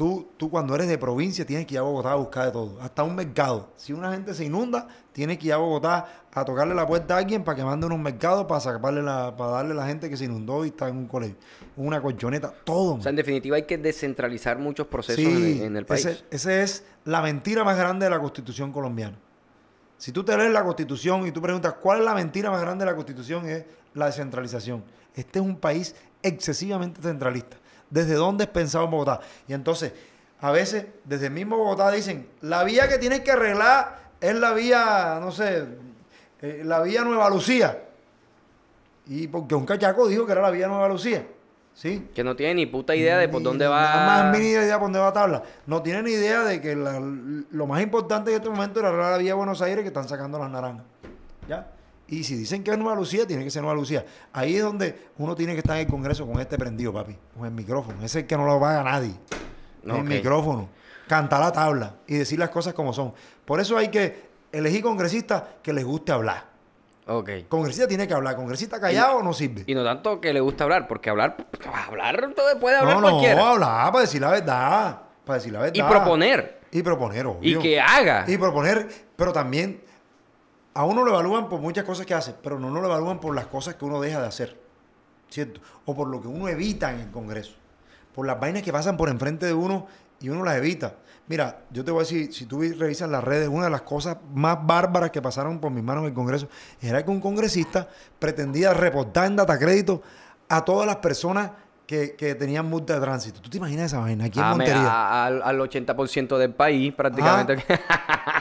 tú, 0.03 0.27
tú 0.35 0.49
cuando 0.49 0.75
eres 0.75 0.89
de 0.89 0.97
provincia 0.97 1.45
tienes 1.45 1.65
que 1.65 1.75
ir 1.75 1.79
a 1.79 1.83
Bogotá 1.83 2.11
a 2.11 2.15
buscar 2.15 2.47
de 2.47 2.51
todo, 2.51 2.77
hasta 2.81 3.03
un 3.03 3.15
mercado. 3.15 3.69
Si 3.77 3.93
una 3.93 4.11
gente 4.11 4.33
se 4.33 4.43
inunda, 4.43 4.85
tienes 5.13 5.37
que 5.37 5.47
ir 5.47 5.53
a 5.53 5.57
Bogotá 5.57 6.07
a 6.33 6.43
tocarle 6.43 6.75
la 6.75 6.85
puerta 6.85 7.15
a 7.15 7.19
alguien 7.19 7.41
para 7.43 7.55
que 7.55 7.63
mande 7.63 7.85
unos 7.85 7.99
mercados 7.99 8.45
para 8.45 8.59
sacarle 8.59 9.01
la, 9.01 9.33
para 9.37 9.51
darle 9.51 9.71
a 9.71 9.75
la 9.75 9.87
gente 9.87 10.09
que 10.09 10.17
se 10.17 10.25
inundó 10.25 10.65
y 10.65 10.69
está 10.69 10.89
en 10.89 10.97
un 10.97 11.07
colegio, 11.07 11.37
una 11.77 12.01
colchoneta, 12.01 12.53
todo. 12.65 12.95
O 12.95 13.01
sea, 13.01 13.11
en 13.11 13.15
definitiva 13.15 13.55
hay 13.55 13.63
que 13.63 13.77
descentralizar 13.77 14.59
muchos 14.59 14.87
procesos 14.87 15.23
en, 15.23 15.37
Sí, 15.37 15.59
el, 15.59 15.61
en 15.67 15.77
el 15.77 15.85
país. 15.85 16.05
ese- 16.05 16.23
esa 16.31 16.61
es 16.61 16.83
la 17.05 17.21
mentira 17.21 17.63
más 17.63 17.77
grande 17.77 18.05
de 18.05 18.09
la 18.09 18.19
constitución 18.19 18.73
colombiana. 18.73 19.17
Si 19.97 20.11
tú 20.11 20.23
te 20.25 20.35
lees 20.35 20.51
la 20.51 20.65
constitución 20.65 21.25
y 21.25 21.31
tú 21.31 21.41
preguntas 21.41 21.75
cuál 21.81 21.99
es 21.99 22.05
la 22.05 22.13
mentira 22.13 22.51
más 22.51 22.59
grande 22.61 22.83
de 22.83 22.91
la 22.91 22.95
constitución, 22.95 23.47
es 23.47 23.63
la 23.93 24.07
descentralización. 24.07 24.83
Este 25.15 25.39
es 25.39 25.45
un 25.45 25.55
país 25.55 25.95
excesivamente 26.21 27.01
centralista. 27.01 27.55
¿Desde 27.93 28.15
dónde 28.15 28.45
es 28.45 28.49
pensado 28.49 28.85
en 28.85 28.91
Bogotá? 28.91 29.19
Y 29.47 29.53
entonces, 29.53 29.93
a 30.41 30.51
veces, 30.51 30.87
desde 31.05 31.27
el 31.27 31.31
mismo 31.33 31.57
Bogotá 31.57 31.91
dicen, 31.91 32.27
la 32.41 32.63
vía 32.63 32.87
que 32.89 32.97
tienes 32.97 33.19
que 33.21 33.29
arreglar 33.31 33.99
es 34.19 34.33
la 34.35 34.51
vía, 34.53 35.19
no 35.21 35.31
sé, 35.31 35.63
eh, 36.41 36.61
la 36.65 36.81
vía 36.81 37.03
Nueva 37.03 37.29
Lucía. 37.29 37.83
Y 39.05 39.27
porque 39.27 39.53
un 39.53 39.65
cachaco 39.65 40.07
dijo 40.07 40.25
que 40.25 40.31
era 40.31 40.41
la 40.41 40.49
vía 40.49 40.67
Nueva 40.67 40.87
Lucía. 40.89 41.25
¿Sí? 41.75 42.07
Que 42.13 42.23
no 42.23 42.35
tiene 42.35 42.53
ni 42.55 42.65
puta 42.67 42.95
idea 42.95 43.17
de 43.17 43.27
por 43.29 43.41
Ni- 43.41 43.45
dónde 43.45 43.65
Nada 43.65 43.95
va. 43.95 44.05
más 44.23 44.31
mini 44.37 44.49
idea 44.51 44.75
por 44.77 44.85
dónde 44.87 44.99
va 44.99 45.05
la 45.05 45.13
tabla. 45.13 45.43
No 45.65 45.81
tienen 45.81 46.05
ni 46.05 46.11
idea 46.11 46.43
de 46.43 46.61
que 46.61 46.75
la- 46.75 46.99
lo 46.99 47.67
más 47.67 47.81
importante 47.81 48.29
en 48.31 48.37
este 48.37 48.49
momento 48.49 48.79
era 48.79 48.91
la 48.91 49.17
vía 49.17 49.29
de 49.31 49.33
Buenos 49.33 49.61
Aires 49.61 49.81
que 49.81 49.87
están 49.87 50.07
sacando 50.07 50.37
las 50.39 50.49
naranjas. 50.51 50.85
¿Ya? 51.47 51.67
Y 52.07 52.23
si 52.23 52.35
dicen 52.35 52.63
que 52.63 52.71
es 52.71 52.77
Nueva 52.77 52.95
Lucía, 52.95 53.25
tiene 53.25 53.43
que 53.43 53.49
ser 53.49 53.61
Nueva 53.61 53.75
Lucía. 53.77 54.05
Ahí 54.33 54.55
es 54.55 54.61
donde 54.63 55.07
uno 55.17 55.35
tiene 55.35 55.53
que 55.53 55.59
estar 55.59 55.77
en 55.77 55.85
el 55.85 55.91
Congreso 55.91 56.27
con 56.27 56.39
este 56.39 56.57
prendido, 56.57 56.93
papi. 56.93 57.17
Con 57.35 57.45
el 57.45 57.51
micrófono. 57.51 57.97
Ese 57.99 58.05
es 58.05 58.15
el 58.17 58.27
que 58.27 58.37
no 58.37 58.45
lo 58.45 58.59
paga 58.59 58.83
nadie. 58.83 59.13
Ok. 59.87 59.95
El 59.95 60.03
micrófono. 60.03 60.69
Cantar 61.07 61.39
la 61.39 61.51
tabla 61.51 61.95
y 62.07 62.15
decir 62.15 62.39
las 62.39 62.49
cosas 62.49 62.73
como 62.73 62.93
son. 62.93 63.13
Por 63.45 63.59
eso 63.59 63.77
hay 63.77 63.89
que 63.89 64.29
elegir 64.51 64.81
congresistas 64.81 65.43
que 65.61 65.73
les 65.73 65.83
guste 65.85 66.11
hablar. 66.11 66.45
Ok. 67.07 67.29
Congresista 67.49 67.87
tiene 67.87 68.07
que 68.07 68.13
hablar. 68.13 68.35
Congresista 68.35 68.79
callado 68.79 69.21
no 69.21 69.33
sirve. 69.33 69.63
Y 69.67 69.75
no 69.75 69.83
tanto 69.83 70.21
que 70.21 70.31
le 70.33 70.39
gusta 70.39 70.63
hablar, 70.63 70.87
porque 70.87 71.09
hablar, 71.09 71.35
hablar 71.87 72.33
puede 72.59 72.77
hablar 72.77 72.95
no, 72.95 73.01
no, 73.01 73.09
cualquiera. 73.11 73.49
hablar 73.51 73.91
para 73.91 74.01
decir 74.01 74.21
la 74.21 74.29
verdad. 74.29 75.01
Para 75.25 75.39
decir 75.39 75.51
la 75.51 75.59
verdad. 75.59 75.75
y 75.75 75.83
proponer. 75.83 76.59
Y 76.71 76.81
proponer, 76.81 77.25
Y 77.25 77.29
obvio. 77.29 77.61
que 77.61 77.79
haga. 77.79 78.25
Y 78.27 78.37
proponer, 78.37 78.87
pero 79.15 79.31
también 79.31 79.81
a 80.73 80.85
uno 80.85 81.03
lo 81.03 81.11
evalúan 81.11 81.49
por 81.49 81.59
muchas 81.59 81.83
cosas 81.83 82.05
que 82.05 82.13
hace, 82.13 82.33
pero 82.41 82.59
no 82.59 82.69
lo 82.69 82.85
evalúan 82.85 83.19
por 83.19 83.35
las 83.35 83.47
cosas 83.47 83.75
que 83.75 83.85
uno 83.85 84.01
deja 84.01 84.21
de 84.21 84.27
hacer. 84.27 84.59
¿Cierto? 85.29 85.61
O 85.85 85.95
por 85.95 86.07
lo 86.07 86.21
que 86.21 86.27
uno 86.27 86.47
evita 86.47 86.91
en 86.91 86.99
el 86.99 87.11
Congreso. 87.11 87.53
Por 88.13 88.25
las 88.25 88.39
vainas 88.39 88.61
que 88.61 88.71
pasan 88.71 88.97
por 88.97 89.09
enfrente 89.09 89.45
de 89.45 89.53
uno 89.53 89.87
y 90.19 90.29
uno 90.29 90.43
las 90.43 90.57
evita. 90.57 90.95
Mira, 91.27 91.61
yo 91.71 91.83
te 91.83 91.91
voy 91.91 92.01
a 92.01 92.03
decir, 92.03 92.33
si 92.33 92.45
tú 92.45 92.61
revisas 92.61 93.09
las 93.09 93.23
redes, 93.23 93.47
una 93.47 93.65
de 93.65 93.71
las 93.71 93.81
cosas 93.81 94.17
más 94.33 94.57
bárbaras 94.65 95.09
que 95.09 95.21
pasaron 95.21 95.59
por 95.59 95.71
mis 95.71 95.83
manos 95.83 96.03
en 96.03 96.09
el 96.09 96.13
Congreso 96.13 96.49
era 96.81 97.03
que 97.03 97.11
un 97.11 97.21
congresista 97.21 97.87
pretendía 98.19 98.73
reportar 98.73 99.25
en 99.25 99.37
data 99.37 99.57
crédito 99.57 100.01
a 100.49 100.65
todas 100.65 100.85
las 100.85 100.97
personas 100.97 101.51
que, 101.85 102.15
que 102.15 102.33
tenían 102.35 102.65
multa 102.65 102.95
de 102.95 103.01
tránsito. 103.01 103.41
¿Tú 103.41 103.49
te 103.49 103.57
imaginas 103.57 103.87
esa 103.87 103.99
vaina 103.99 104.25
aquí 104.25 104.39
en 104.39 104.45
A 104.45 104.49
me- 104.51 104.57
Montería? 104.65 104.89
a- 104.91 105.25
al, 105.25 105.41
al 105.41 105.59
80% 105.59 106.37
del 106.37 106.53
país, 106.53 106.93
prácticamente. 106.93 107.63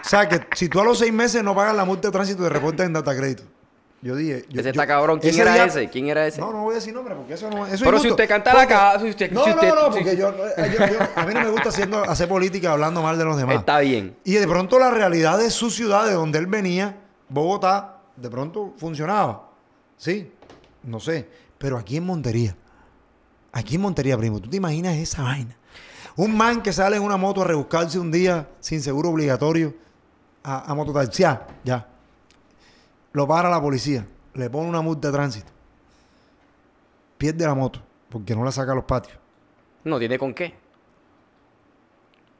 O 0.04 0.08
sea, 0.08 0.28
que 0.28 0.40
si 0.54 0.68
tú 0.68 0.80
a 0.80 0.84
los 0.84 0.98
seis 0.98 1.12
meses 1.12 1.42
no 1.42 1.54
pagas 1.54 1.74
la 1.74 1.84
multa 1.84 2.08
de 2.08 2.12
tránsito, 2.12 2.42
te 2.44 2.48
reportan 2.48 2.86
en 2.86 2.92
data 2.94 3.16
crédito. 3.16 3.42
Yo 4.00 4.16
dije. 4.16 4.44
Yo, 4.48 4.60
ese 4.60 4.64
yo- 4.64 4.70
está 4.70 4.86
cabrón. 4.86 5.20
¿Quién 5.20 5.38
era 5.38 5.54
día- 5.54 5.64
ese? 5.66 5.88
¿Quién 5.88 6.08
era 6.08 6.26
ese? 6.26 6.40
No, 6.40 6.52
no 6.52 6.62
voy 6.62 6.72
a 6.72 6.74
decir 6.76 6.92
nombre 6.92 7.14
porque 7.14 7.34
eso 7.34 7.48
no 7.50 7.64
eso 7.66 7.74
es 7.76 7.82
Pero 7.82 7.98
si 8.00 8.10
usted 8.10 8.28
canta 8.28 8.52
la 8.52 8.58
Porque- 8.60 8.74
ca- 8.74 8.98
si 9.00 9.08
usted- 9.10 9.30
No, 9.30 9.44
si 9.44 9.50
no, 9.50 9.54
usted- 9.56 9.68
no, 9.74 9.92
si- 9.92 9.98
porque 10.00 10.16
yo, 10.16 10.34
yo- 10.36 10.86
yo- 10.86 10.98
a 11.14 11.24
mí 11.26 11.34
no 11.34 11.40
me 11.40 11.50
gusta 11.50 11.68
haciendo, 11.68 12.02
hacer 12.02 12.28
política 12.28 12.72
hablando 12.72 13.00
mal 13.02 13.16
de 13.16 13.24
los 13.24 13.36
demás. 13.36 13.56
Está 13.56 13.78
bien. 13.78 14.16
Y 14.24 14.32
de 14.34 14.48
pronto 14.48 14.78
la 14.80 14.90
realidad 14.90 15.38
de 15.38 15.50
su 15.50 15.70
ciudad, 15.70 16.04
de 16.06 16.14
donde 16.14 16.38
él 16.40 16.46
venía, 16.48 16.96
Bogotá, 17.28 17.98
de 18.16 18.28
pronto 18.28 18.74
funcionaba. 18.76 19.50
Sí, 19.96 20.32
no 20.82 20.98
sé. 20.98 21.28
Pero 21.58 21.78
aquí 21.78 21.96
en 21.96 22.04
Montería, 22.04 22.56
aquí 23.52 23.76
en 23.76 23.82
Montería, 23.82 24.16
primo, 24.18 24.40
¿tú 24.40 24.48
te 24.50 24.56
imaginas 24.56 24.96
esa 24.96 25.22
vaina? 25.22 25.56
Un 26.16 26.36
man 26.36 26.62
que 26.62 26.72
sale 26.72 26.96
en 26.96 27.02
una 27.02 27.16
moto 27.16 27.42
a 27.42 27.44
rebuscarse 27.44 27.98
un 27.98 28.10
día 28.10 28.48
sin 28.60 28.82
seguro 28.82 29.10
obligatorio 29.10 29.74
a, 30.42 30.70
a 30.70 30.74
mototaxiar, 30.74 31.46
ya. 31.64 31.86
Lo 33.12 33.26
para 33.26 33.48
la 33.48 33.60
policía, 33.60 34.06
le 34.34 34.50
pone 34.50 34.68
una 34.68 34.80
multa 34.80 35.08
de 35.08 35.12
tránsito. 35.12 35.52
Pierde 37.18 37.46
la 37.46 37.54
moto 37.54 37.80
porque 38.08 38.34
no 38.34 38.44
la 38.44 38.52
saca 38.52 38.72
a 38.72 38.74
los 38.74 38.84
patios. 38.84 39.18
No 39.84 39.98
tiene 39.98 40.18
con 40.18 40.34
qué. 40.34 40.54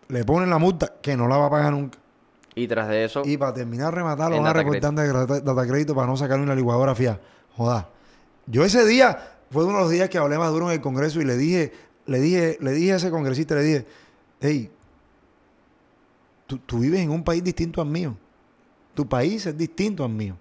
Le 0.08 0.24
ponen 0.24 0.50
la 0.50 0.58
multa 0.58 0.94
que 1.00 1.16
no 1.16 1.26
la 1.28 1.38
va 1.38 1.46
a 1.46 1.50
pagar 1.50 1.72
nunca. 1.72 1.98
Y 2.54 2.68
tras 2.68 2.88
de 2.88 3.04
eso, 3.04 3.22
Y 3.24 3.38
para 3.38 3.54
terminar 3.54 3.94
rematar, 3.94 4.30
lo 4.30 4.36
van 4.36 4.46
a 4.46 4.52
reportar 4.52 4.92
de 4.92 5.40
data 5.40 5.66
crédito 5.66 5.94
para 5.94 6.06
no 6.06 6.16
sacar 6.16 6.38
una 6.38 6.54
licuadora 6.54 6.94
fía. 6.94 7.18
Joda. 7.56 7.88
Yo 8.46 8.64
ese 8.64 8.84
día, 8.84 9.31
fue 9.52 9.64
uno 9.64 9.78
de 9.78 9.82
los 9.84 9.90
días 9.90 10.08
que 10.08 10.18
hablé 10.18 10.38
más 10.38 10.50
duro 10.50 10.66
en 10.66 10.72
el 10.72 10.80
Congreso 10.80 11.20
y 11.20 11.24
le 11.24 11.36
dije, 11.36 11.72
le 12.06 12.20
dije, 12.20 12.58
le 12.60 12.72
dije 12.72 12.94
a 12.94 12.96
ese 12.96 13.10
congresista, 13.10 13.54
le 13.54 13.62
dije, 13.62 13.86
hey, 14.40 14.70
tú, 16.46 16.78
vives 16.78 17.00
en 17.00 17.10
un 17.10 17.22
país 17.22 17.44
distinto 17.44 17.80
al 17.80 17.88
mío. 17.88 18.16
Tu 18.94 19.08
país 19.08 19.46
es 19.46 19.56
distinto 19.56 20.04
al 20.04 20.10
mío. 20.10 20.36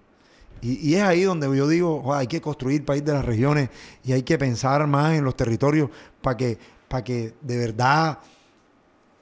Y, 0.62 0.94
es 0.94 1.02
ahí 1.02 1.24
donde 1.24 1.48
yo 1.56 1.68
digo, 1.68 2.02
"Joda, 2.04 2.20
hay 2.20 2.28
que 2.28 2.40
construir 2.40 2.86
país 2.86 3.04
de 3.04 3.14
las 3.14 3.26
regiones 3.26 3.70
y 4.04 4.12
hay 4.12 4.22
que 4.22 4.38
pensar 4.38 4.86
más 4.86 5.14
en 5.14 5.24
los 5.24 5.36
territorios 5.36 5.90
para 6.22 6.38
que, 6.38 6.58
para 6.88 7.04
que 7.04 7.34
de 7.42 7.58
verdad 7.58 8.20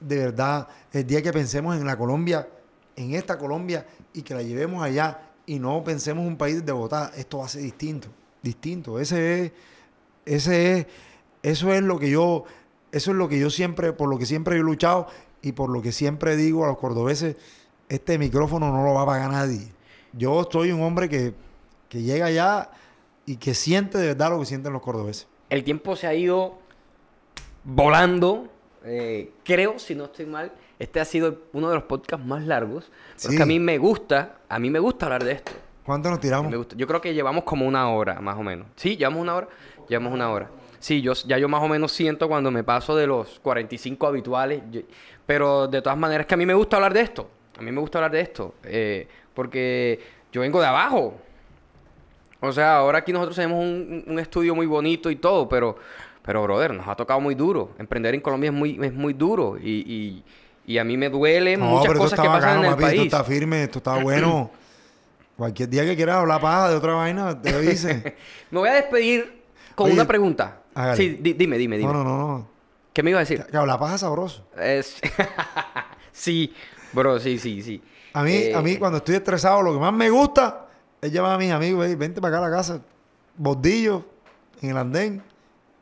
de 0.00 0.16
verdad, 0.16 0.66
el 0.92 1.06
día 1.06 1.22
que 1.22 1.32
pensemos 1.32 1.76
en 1.76 1.86
la 1.86 1.96
Colombia, 1.96 2.48
en 2.96 3.14
esta 3.14 3.38
Colombia, 3.38 3.86
y 4.12 4.22
que 4.22 4.34
la 4.34 4.42
llevemos 4.42 4.82
allá, 4.82 5.30
y 5.46 5.58
no 5.58 5.84
pensemos 5.84 6.26
un 6.26 6.36
país 6.36 6.64
de 6.64 6.72
Bogotá, 6.72 7.12
esto 7.16 7.38
va 7.38 7.46
a 7.46 7.48
ser 7.48 7.62
distinto, 7.62 8.08
distinto. 8.42 8.98
Ese 8.98 9.44
es, 9.44 9.52
ese 10.24 10.78
es, 10.78 10.86
eso 11.42 11.72
es 11.72 11.82
lo 11.82 11.98
que 11.98 12.10
yo, 12.10 12.44
eso 12.92 13.10
es 13.10 13.16
lo 13.16 13.28
que 13.28 13.38
yo 13.38 13.50
siempre, 13.50 13.92
por 13.92 14.08
lo 14.08 14.18
que 14.18 14.26
siempre 14.26 14.56
he 14.56 14.60
luchado, 14.60 15.06
y 15.42 15.52
por 15.52 15.70
lo 15.70 15.82
que 15.82 15.92
siempre 15.92 16.36
digo 16.36 16.64
a 16.64 16.68
los 16.68 16.78
cordobeses, 16.78 17.36
este 17.88 18.18
micrófono 18.18 18.72
no 18.72 18.84
lo 18.84 18.94
va 18.94 19.02
a 19.02 19.06
pagar 19.06 19.30
nadie. 19.30 19.68
Yo 20.12 20.46
soy 20.50 20.72
un 20.72 20.82
hombre 20.82 21.08
que, 21.08 21.34
que 21.88 22.02
llega 22.02 22.26
allá 22.26 22.70
y 23.26 23.36
que 23.36 23.54
siente 23.54 23.98
de 23.98 24.08
verdad 24.08 24.30
lo 24.30 24.40
que 24.40 24.46
sienten 24.46 24.72
los 24.72 24.82
cordobeses. 24.82 25.28
el 25.50 25.64
tiempo 25.64 25.96
se 25.96 26.06
ha 26.06 26.14
ido 26.14 26.58
volando. 27.64 28.48
Eh, 28.84 29.32
creo, 29.44 29.78
si 29.78 29.94
no 29.94 30.06
estoy 30.06 30.26
mal, 30.26 30.52
este 30.78 31.00
ha 31.00 31.04
sido 31.04 31.42
uno 31.52 31.68
de 31.68 31.74
los 31.74 31.84
podcasts 31.84 32.24
más 32.24 32.44
largos. 32.44 32.90
Sí. 33.16 33.36
que 33.36 33.42
a 33.42 33.46
mí 33.46 33.58
me 33.58 33.78
gusta, 33.78 34.38
a 34.48 34.58
mí 34.58 34.70
me 34.70 34.78
gusta 34.78 35.06
hablar 35.06 35.24
de 35.24 35.32
esto. 35.32 35.52
¿Cuánto 35.84 36.10
nos 36.10 36.20
tiramos? 36.20 36.50
Me 36.50 36.56
gusta. 36.56 36.76
Yo 36.76 36.86
creo 36.86 37.00
que 37.00 37.12
llevamos 37.14 37.44
como 37.44 37.66
una 37.66 37.90
hora, 37.90 38.20
más 38.20 38.38
o 38.38 38.42
menos. 38.42 38.66
Sí, 38.76 38.96
llevamos 38.96 39.22
una 39.22 39.34
hora. 39.34 39.48
Llevamos 39.90 40.14
una 40.14 40.30
hora. 40.30 40.48
Sí, 40.78 41.02
yo, 41.02 41.12
ya 41.12 41.36
yo 41.36 41.46
más 41.48 41.62
o 41.62 41.68
menos 41.68 41.92
siento 41.92 42.26
cuando 42.28 42.50
me 42.50 42.64
paso 42.64 42.96
de 42.96 43.06
los 43.06 43.38
45 43.40 44.06
habituales. 44.06 44.62
yo- 44.70 44.80
pero 45.26 45.68
de 45.68 45.82
todas 45.82 45.98
maneras 45.98 46.26
que 46.26 46.32
a 46.34 46.36
mí 46.38 46.46
me 46.46 46.54
gusta 46.54 46.76
hablar 46.76 46.94
de 46.94 47.00
esto. 47.02 47.28
A 47.58 47.62
mí 47.62 47.70
me 47.70 47.80
gusta 47.80 47.98
hablar 47.98 48.12
de 48.12 48.20
esto. 48.22 48.54
eh, 48.64 49.06
porque 49.34 50.00
yo 50.32 50.40
vengo 50.40 50.60
de 50.60 50.66
abajo. 50.66 51.14
O 52.40 52.52
sea, 52.52 52.76
ahora 52.78 52.98
aquí 52.98 53.12
nosotros 53.12 53.36
tenemos 53.36 53.58
un, 53.62 54.04
un 54.06 54.18
estudio 54.18 54.54
muy 54.54 54.66
bonito 54.66 55.10
y 55.10 55.16
todo, 55.16 55.48
pero, 55.48 55.76
pero, 56.22 56.42
brother, 56.42 56.72
nos 56.72 56.86
ha 56.88 56.94
tocado 56.96 57.20
muy 57.20 57.34
duro. 57.34 57.72
Emprender 57.78 58.14
en 58.14 58.20
Colombia 58.22 58.48
es 58.48 58.54
muy, 58.54 58.78
es 58.82 58.94
muy 58.94 59.12
duro. 59.12 59.58
Y, 59.58 59.84
y, 60.66 60.72
y 60.72 60.78
a 60.78 60.84
mí 60.84 60.96
me 60.96 61.10
duelen 61.10 61.60
muchas 61.60 61.82
pero 61.82 61.92
esto 61.92 62.02
cosas 62.04 62.20
que 62.20 62.26
pasan 62.28 62.58
en 62.60 62.64
el 62.64 62.70
papi, 62.70 62.84
Esto 62.84 62.96
país. 62.96 63.12
está 63.12 63.24
firme, 63.24 63.62
esto 63.64 63.78
está 63.78 64.02
bueno. 64.02 64.50
Cualquier 65.36 65.68
día 65.68 65.84
que 65.84 65.96
quieras 65.96 66.16
hablar 66.16 66.40
paja 66.40 66.68
de 66.70 66.76
otra 66.76 66.94
vaina, 66.94 67.40
te 67.40 67.60
dice. 67.60 68.16
Me 68.50 68.58
voy 68.58 68.68
a 68.68 68.74
despedir 68.74 69.39
con 69.80 69.86
Oye, 69.86 69.94
una 69.94 70.06
pregunta. 70.06 70.62
hágale. 70.74 70.96
Sí, 70.98 71.08
di- 71.22 71.32
dime, 71.32 71.56
dime, 71.56 71.78
dime. 71.78 71.90
no, 71.90 72.04
no, 72.04 72.18
no, 72.18 72.28
no. 72.28 72.48
¿Qué 72.92 73.02
me 73.02 73.10
iba 73.10 73.18
a 73.18 73.22
decir? 73.22 73.42
Que, 73.44 73.50
que 73.52 73.56
hablar 73.56 73.78
paja 73.78 73.96
sabroso. 73.96 74.46
Es... 74.58 75.00
sí, 76.12 76.52
bro, 76.92 77.18
sí, 77.18 77.38
sí, 77.38 77.62
sí. 77.62 77.82
A 78.12 78.22
mí, 78.22 78.32
Eh, 78.32 78.54
a 78.54 78.60
mí 78.60 78.76
cuando 78.76 78.98
estoy 78.98 79.14
estresado, 79.14 79.62
lo 79.62 79.72
que 79.72 79.78
más 79.78 79.92
me 79.92 80.10
gusta 80.10 80.66
es 81.00 81.10
llamar 81.10 81.32
a 81.32 81.38
mis 81.38 81.50
amigos, 81.50 81.86
"Ey, 81.86 81.94
vente 81.94 82.20
para 82.20 82.36
acá 82.36 82.46
a 82.46 82.50
la 82.50 82.56
casa, 82.56 82.82
bordillo, 83.36 84.04
en 84.60 84.70
el 84.70 84.76
andén, 84.76 85.22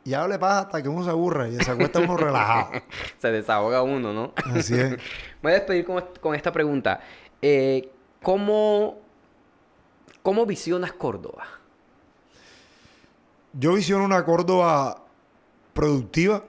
y 0.05 0.15
hable 0.15 0.39
paja 0.39 0.61
hasta 0.61 0.81
que 0.83 0.89
uno 0.89 1.03
se 1.03 1.11
aburra 1.11 1.49
y 1.49 1.57
se 1.57 1.71
acuesta 1.71 1.99
uno 1.99 2.17
relajado. 2.17 2.71
Se 3.19 3.33
desahoga 3.33 3.83
uno, 3.83 4.13
¿no? 4.13 4.33
Así 4.55 4.75
es. 4.75 4.91
Me 4.91 4.97
voy 5.43 5.53
a 5.53 5.55
despedir 5.57 5.85
con 6.21 6.35
esta 6.37 6.53
pregunta. 6.53 7.01
Eh, 7.43 7.91
¿cómo, 8.23 8.99
¿Cómo 10.23 10.47
visionas 10.47 10.93
Córdoba? 10.93 11.45
Yo 13.59 13.75
visiono 13.75 14.05
una 14.05 14.25
Córdoba 14.25 15.03
productiva. 15.73 16.45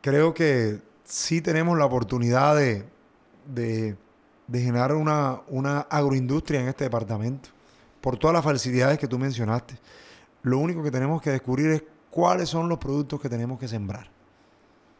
Creo 0.00 0.34
que 0.34 0.80
sí 1.04 1.40
tenemos 1.40 1.78
la 1.78 1.86
oportunidad 1.86 2.56
de, 2.56 2.84
de- 3.46 3.96
de 4.46 4.60
generar 4.60 4.92
una, 4.92 5.40
una 5.48 5.80
agroindustria 5.80 6.60
en 6.60 6.68
este 6.68 6.84
departamento. 6.84 7.48
Por 8.02 8.18
todas 8.18 8.34
las 8.34 8.44
facilidades 8.44 8.98
que 8.98 9.08
tú 9.08 9.18
mencionaste. 9.18 9.78
Lo 10.42 10.58
único 10.58 10.82
que 10.82 10.90
tenemos 10.90 11.22
que 11.22 11.30
descubrir 11.30 11.70
es 11.70 11.82
cuáles 12.10 12.50
son 12.50 12.68
los 12.68 12.76
productos 12.78 13.18
que 13.20 13.30
tenemos 13.30 13.58
que 13.58 13.66
sembrar. 13.68 14.08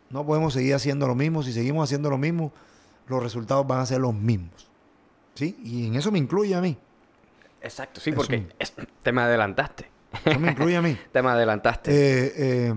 No 0.09 0.25
podemos 0.25 0.55
seguir 0.55 0.75
haciendo 0.75 1.07
lo 1.07 1.15
mismo. 1.15 1.43
Si 1.43 1.53
seguimos 1.53 1.85
haciendo 1.85 2.09
lo 2.09 2.17
mismo, 2.17 2.53
los 3.07 3.23
resultados 3.23 3.67
van 3.67 3.81
a 3.81 3.87
ser 3.87 4.01
los 4.01 4.15
mismos. 4.15 4.71
¿Sí? 5.35 5.59
Y 5.63 5.89
en 5.89 5.97
eso 5.97 6.11
me 6.11 6.19
incluye 6.19 6.55
a 6.55 6.63
mí. 6.63 6.79
Exacto, 7.61 8.01
sí, 8.01 8.11
Es 8.11 8.17
porque 8.17 8.37
un- 8.39 8.53
es- 8.59 8.73
te 9.03 9.13
me 9.13 9.21
adelantaste. 9.21 9.91
Eso 10.25 10.39
me 10.41 10.51
incluye 10.53 10.77
a 10.77 10.83
mí. 10.83 10.97
Te 11.13 11.23
me 11.23 11.31
adelantaste. 11.31 11.91
Eh, 11.93 12.33
eh, 12.37 12.75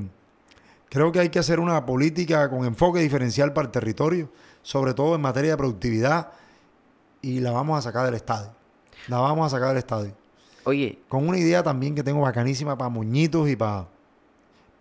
creo 0.89 1.11
que 1.11 1.19
hay 1.19 1.29
que 1.29 1.39
hacer 1.39 1.59
una 1.59 1.85
política 1.85 2.49
con 2.49 2.65
enfoque 2.65 2.99
diferencial 2.99 3.53
para 3.53 3.65
el 3.65 3.71
territorio, 3.71 4.29
sobre 4.61 4.93
todo 4.93 5.15
en 5.15 5.21
materia 5.21 5.51
de 5.51 5.57
productividad, 5.57 6.31
y 7.21 7.39
la 7.39 7.51
vamos 7.51 7.77
a 7.77 7.81
sacar 7.81 8.05
del 8.05 8.15
estadio. 8.15 8.51
La 9.07 9.19
vamos 9.19 9.45
a 9.47 9.55
sacar 9.55 9.69
del 9.69 9.77
estadio. 9.77 10.13
Oye, 10.63 10.99
Con 11.07 11.27
una 11.27 11.38
idea 11.38 11.63
también 11.63 11.95
que 11.95 12.03
tengo 12.03 12.21
bacanísima 12.21 12.77
para 12.77 12.89
Moñitos 12.89 13.47
y 13.49 13.55
para, 13.55 13.88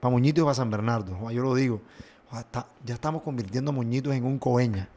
para 0.01 0.11
Moñitos 0.11 0.43
y 0.43 0.45
para 0.45 0.55
San 0.55 0.71
Bernardo. 0.71 1.15
Joder, 1.15 1.37
Yo 1.37 1.43
lo 1.45 1.55
digo. 1.55 1.81
Está- 2.37 2.67
ya 2.85 2.95
estamos 2.95 3.23
convirtiendo 3.23 3.73
Moñitos 3.73 4.13
en 4.13 4.25
un 4.25 4.39
coeña. 4.39 4.89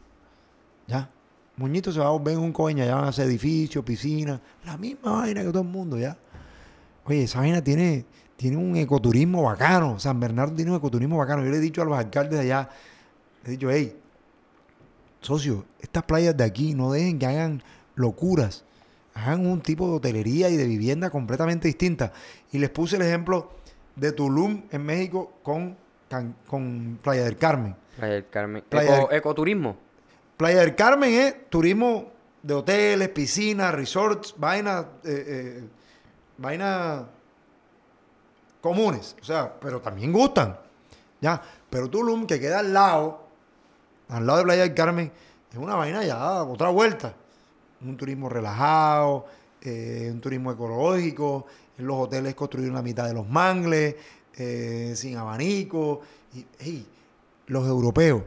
Ya. 0.88 1.10
Moñitos 1.58 1.94
se 1.94 2.00
va 2.00 2.08
a 2.08 2.10
volver 2.10 2.34
en 2.34 2.40
un 2.40 2.52
coeña. 2.52 2.86
Ya 2.86 2.96
van 2.96 3.04
a 3.06 3.10
hacer 3.10 3.28
edificios, 3.28 3.86
piscinas. 3.86 4.40
La 4.66 4.78
misma 4.78 5.12
vaina 5.20 5.42
que 5.44 5.50
todo 5.50 5.62
el 5.62 5.68
mundo, 5.68 5.98
ya. 6.00 6.18
Oye, 7.10 7.24
esa 7.24 7.40
vaina 7.40 7.64
tiene, 7.64 8.06
tiene 8.38 8.56
un 8.58 8.76
ecoturismo 8.78 9.44
bacano. 9.44 10.00
San 10.00 10.20
Bernardo 10.20 10.56
tiene 10.56 10.72
un 10.72 10.78
ecoturismo 10.78 11.18
bacano. 11.18 11.44
Yo 11.44 11.50
le 11.52 11.58
he 11.58 11.62
dicho 11.62 11.82
a 11.82 11.86
los 11.86 11.98
alcaldes 11.98 12.34
de 12.40 12.46
allá, 12.46 12.70
le 13.44 13.50
he 13.50 13.52
dicho, 13.52 13.70
hey, 13.72 13.96
socio, 15.22 15.66
estas 15.82 16.04
playas 16.04 16.36
de 16.38 16.44
aquí 16.44 16.74
no 16.74 16.92
dejen 16.92 17.20
que 17.20 17.26
hagan 17.26 17.64
locuras. 17.96 18.64
Hagan 19.14 19.46
un 19.46 19.60
tipo 19.62 19.88
de 19.90 19.94
hotelería 19.96 20.50
y 20.50 20.56
de 20.56 20.66
vivienda 20.66 21.10
completamente 21.10 21.68
distinta. 21.68 22.14
Y 22.52 22.60
les 22.60 22.70
puse 22.70 22.96
el 22.96 23.02
ejemplo 23.02 23.52
de 23.96 24.12
Tulum 24.14 24.62
en 24.72 24.86
México 24.86 25.34
con, 25.44 25.76
Can- 26.08 26.36
con 26.48 27.00
Playa 27.02 27.26
del 27.26 27.36
Carmen. 27.38 27.76
Playa 27.98 28.14
del 28.14 28.30
Carmen. 28.30 28.64
Playa 28.70 28.98
Eco- 29.00 29.08
del- 29.10 29.18
Ecoturismo. 29.18 29.76
Playa 30.38 30.60
del 30.60 30.76
Carmen 30.76 31.12
es 31.12 31.50
turismo 31.50 32.12
de 32.44 32.54
hoteles, 32.54 33.10
piscinas, 33.10 33.74
resorts, 33.74 34.34
vainas, 34.38 34.86
eh, 35.04 35.26
eh, 35.28 35.64
vainas 36.40 37.04
comunes. 38.62 39.16
O 39.22 39.24
sea, 39.24 39.54
pero 39.60 39.82
también 39.82 40.12
gustan. 40.12 40.58
Ya. 41.22 41.42
Pero 41.70 41.90
Tulum, 41.90 42.26
que 42.26 42.40
queda 42.40 42.60
al 42.60 42.74
lado, 42.74 43.28
al 44.08 44.26
lado 44.26 44.40
de 44.40 44.46
Playa 44.46 44.64
del 44.64 44.74
Carmen, 44.74 45.12
es 45.52 45.58
una 45.58 45.76
vaina 45.76 46.04
ya, 46.04 46.44
otra 46.44 46.70
vuelta. 46.70 47.14
Un 47.82 47.96
turismo 47.96 48.30
relajado, 48.30 49.26
eh, 49.62 50.10
un 50.12 50.20
turismo 50.20 50.52
ecológico, 50.52 51.46
los 51.78 51.98
hoteles 51.98 52.36
construyeron 52.36 52.76
la 52.76 52.82
mitad 52.82 53.06
de 53.08 53.14
los 53.14 53.28
mangles, 53.28 53.96
eh, 54.36 54.94
sin 54.96 55.18
abanico. 55.18 56.02
Y, 56.34 56.86
los 57.48 57.68
europeos. 57.68 58.22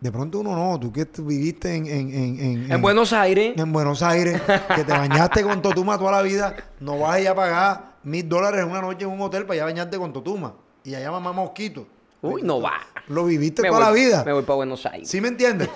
De 0.00 0.12
pronto 0.12 0.38
uno 0.40 0.54
no, 0.54 0.78
tú 0.78 0.92
que 0.92 1.08
viviste 1.18 1.74
en, 1.74 1.86
en, 1.86 2.14
en, 2.14 2.40
en- 2.40 2.72
En 2.72 2.80
Buenos 2.82 3.12
Aires. 3.12 3.54
en 3.56 3.72
Buenos 3.72 4.00
Aires, 4.02 4.40
que 4.74 4.84
te 4.84 4.92
bañaste 4.92 5.42
con 5.42 5.60
Totuma 5.60 5.98
toda 5.98 6.12
la 6.12 6.22
vida, 6.22 6.54
no 6.78 6.98
vas 7.00 7.14
a 7.16 7.20
ir 7.20 7.28
a 7.28 7.34
pagar 7.34 7.94
mil 8.04 8.28
dólares 8.28 8.64
una 8.64 8.80
noche 8.80 9.04
en 9.04 9.10
un 9.10 9.20
hotel 9.20 9.44
para 9.44 9.56
ir 9.56 9.62
a 9.62 9.64
bañarte 9.64 9.98
con 9.98 10.12
Totuma. 10.12 10.54
Y 10.84 10.94
allá 10.94 11.10
mamá 11.10 11.32
mosquito. 11.32 11.86
Uy, 12.22 12.42
no 12.42 12.60
va. 12.60 12.74
Lo 13.08 13.24
viviste 13.24 13.62
Me 13.62 13.68
toda 13.68 13.80
la 13.80 13.90
vida. 13.92 14.22
Me 14.24 14.32
voy 14.32 14.42
para 14.42 14.56
Buenos 14.56 14.86
Aires. 14.86 15.08
¿Sí 15.08 15.20
me 15.20 15.28
entiendes? 15.28 15.68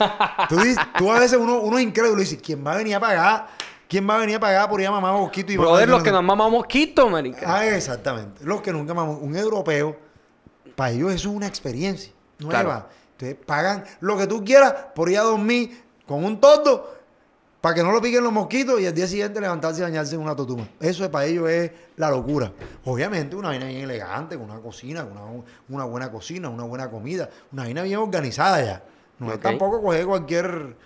Tú, 0.49 0.57
dices- 0.57 0.79
tú 0.97 1.11
a 1.11 1.18
veces 1.18 1.39
uno, 1.41 1.61
uno 1.61 1.79
es 1.79 1.85
incrédulo 1.85 2.18
y 2.20 2.25
dices, 2.25 2.39
¿quién 2.43 2.64
va 2.64 2.75
a 2.75 2.77
venir 2.77 2.95
a 2.95 3.01
pagar? 3.01 3.49
¿Quién 3.89 4.09
va 4.09 4.14
a 4.14 4.18
venir 4.18 4.37
a 4.37 4.41
pagar 4.41 4.68
por 4.70 4.81
ir 4.81 4.87
a 4.87 4.91
mamá 4.93 5.12
mosquito? 5.12 5.53
Y 5.53 5.57
Brother, 5.57 5.89
los 5.89 5.99
no 5.99 6.05
que 6.05 6.12
nos 6.12 6.23
mamamos 6.23 6.51
mosquitos, 6.61 7.11
marica. 7.11 7.41
Ah, 7.45 7.66
exactamente. 7.66 8.45
Los 8.45 8.62
que 8.62 8.73
nunca 8.73 8.95
mamamos. 8.95 9.20
Un 9.20 9.37
europeo, 9.37 9.97
para 10.77 10.93
ellos 10.93 11.12
eso 11.12 11.31
es 11.31 11.37
una 11.37 11.47
experiencia 11.49 12.12
nueva. 12.39 12.61
Claro. 12.62 12.87
Pagan 13.47 13.85
lo 14.01 14.16
que 14.16 14.27
tú 14.27 14.45
quieras 14.45 14.75
por 14.95 15.09
ir 15.09 15.18
a 15.18 15.23
dormir 15.23 15.83
con 16.07 16.25
un 16.25 16.41
tordo 16.41 17.03
para 17.61 17.77
que 17.77 17.83
no 17.83 17.93
lo 17.93 18.03
piquen 18.03 18.25
los 18.25 18.33
mosquitos 18.33 18.81
y 18.81 18.87
al 18.87 18.93
día 18.93 19.07
siguiente 19.07 19.41
levantarse 19.41 19.81
y 19.81 19.85
bañarse 19.85 20.16
en 20.16 20.20
una 20.20 20.35
totuma. 20.35 20.68
Eso 20.81 21.05
es, 21.05 21.11
para 21.11 21.27
ellos 21.27 21.49
es 21.49 21.70
la 21.97 22.11
locura. 22.11 22.53
Obviamente 22.85 23.37
una 23.37 23.49
vaina 23.49 23.66
bien 23.66 23.83
elegante, 23.83 24.37
con 24.37 24.51
una 24.51 24.61
cocina, 24.61 25.05
con 25.05 25.16
una, 25.16 25.45
una 25.68 25.85
buena 25.85 26.11
cocina, 26.11 26.49
una 26.49 26.64
buena 26.64 26.91
comida, 26.91 27.31
una 27.53 27.62
vaina 27.62 27.83
bien 27.83 27.99
organizada 27.99 28.64
ya. 28.64 28.83
No 29.20 29.33
es 29.33 29.41
tampoco 29.41 29.81
coger 29.81 30.07
cualquier... 30.07 30.77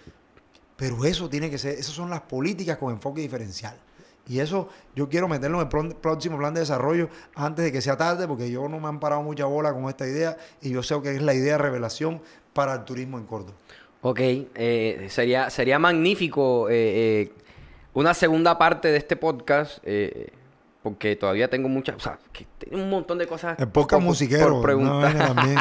Pero 0.76 1.03
eso 1.07 1.30
tiene 1.30 1.49
que 1.49 1.57
ser, 1.57 1.78
esas 1.78 1.95
son 1.95 2.11
las 2.11 2.20
políticas 2.20 2.76
con 2.76 2.93
enfoque 2.93 3.22
diferencial. 3.22 3.74
Y 4.28 4.40
eso 4.40 4.68
yo 4.94 5.08
quiero 5.08 5.28
meterlo 5.28 5.60
en 5.62 5.68
el 5.68 5.94
próximo 5.96 6.36
plan 6.38 6.52
de 6.52 6.60
desarrollo 6.60 7.08
antes 7.34 7.64
de 7.64 7.70
que 7.72 7.80
sea 7.80 7.96
tarde, 7.96 8.26
porque 8.26 8.50
yo 8.50 8.68
no 8.68 8.80
me 8.80 8.88
han 8.88 8.98
parado 8.98 9.22
mucha 9.22 9.44
bola 9.44 9.72
con 9.72 9.84
esta 9.88 10.06
idea 10.06 10.36
y 10.60 10.70
yo 10.70 10.82
sé 10.82 11.00
que 11.02 11.14
es 11.14 11.22
la 11.22 11.32
idea 11.34 11.52
de 11.52 11.58
revelación 11.58 12.20
para 12.52 12.74
el 12.74 12.84
turismo 12.84 13.18
en 13.18 13.24
Córdoba. 13.26 13.52
Ok, 14.02 14.18
eh, 14.20 15.06
sería, 15.10 15.48
sería 15.50 15.78
magnífico 15.78 16.68
eh, 16.68 16.74
eh, 17.22 17.32
una 17.94 18.14
segunda 18.14 18.58
parte 18.58 18.88
de 18.88 18.96
este 18.98 19.16
podcast, 19.16 19.78
porque 20.82 21.16
todavía 21.16 21.48
tengo 21.48 21.68
muchas, 21.68 21.96
o 21.96 22.00
sea, 22.00 22.18
que 22.32 22.46
tengo 22.58 22.82
un 22.82 22.90
montón 22.90 23.18
de 23.18 23.26
cosas 23.26 23.58
El 23.58 23.68
podcast 23.68 24.00
por- 24.00 24.08
musiquero, 24.08 24.48
por 24.54 24.62
preguntar. 24.62 25.16
también. 25.16 25.58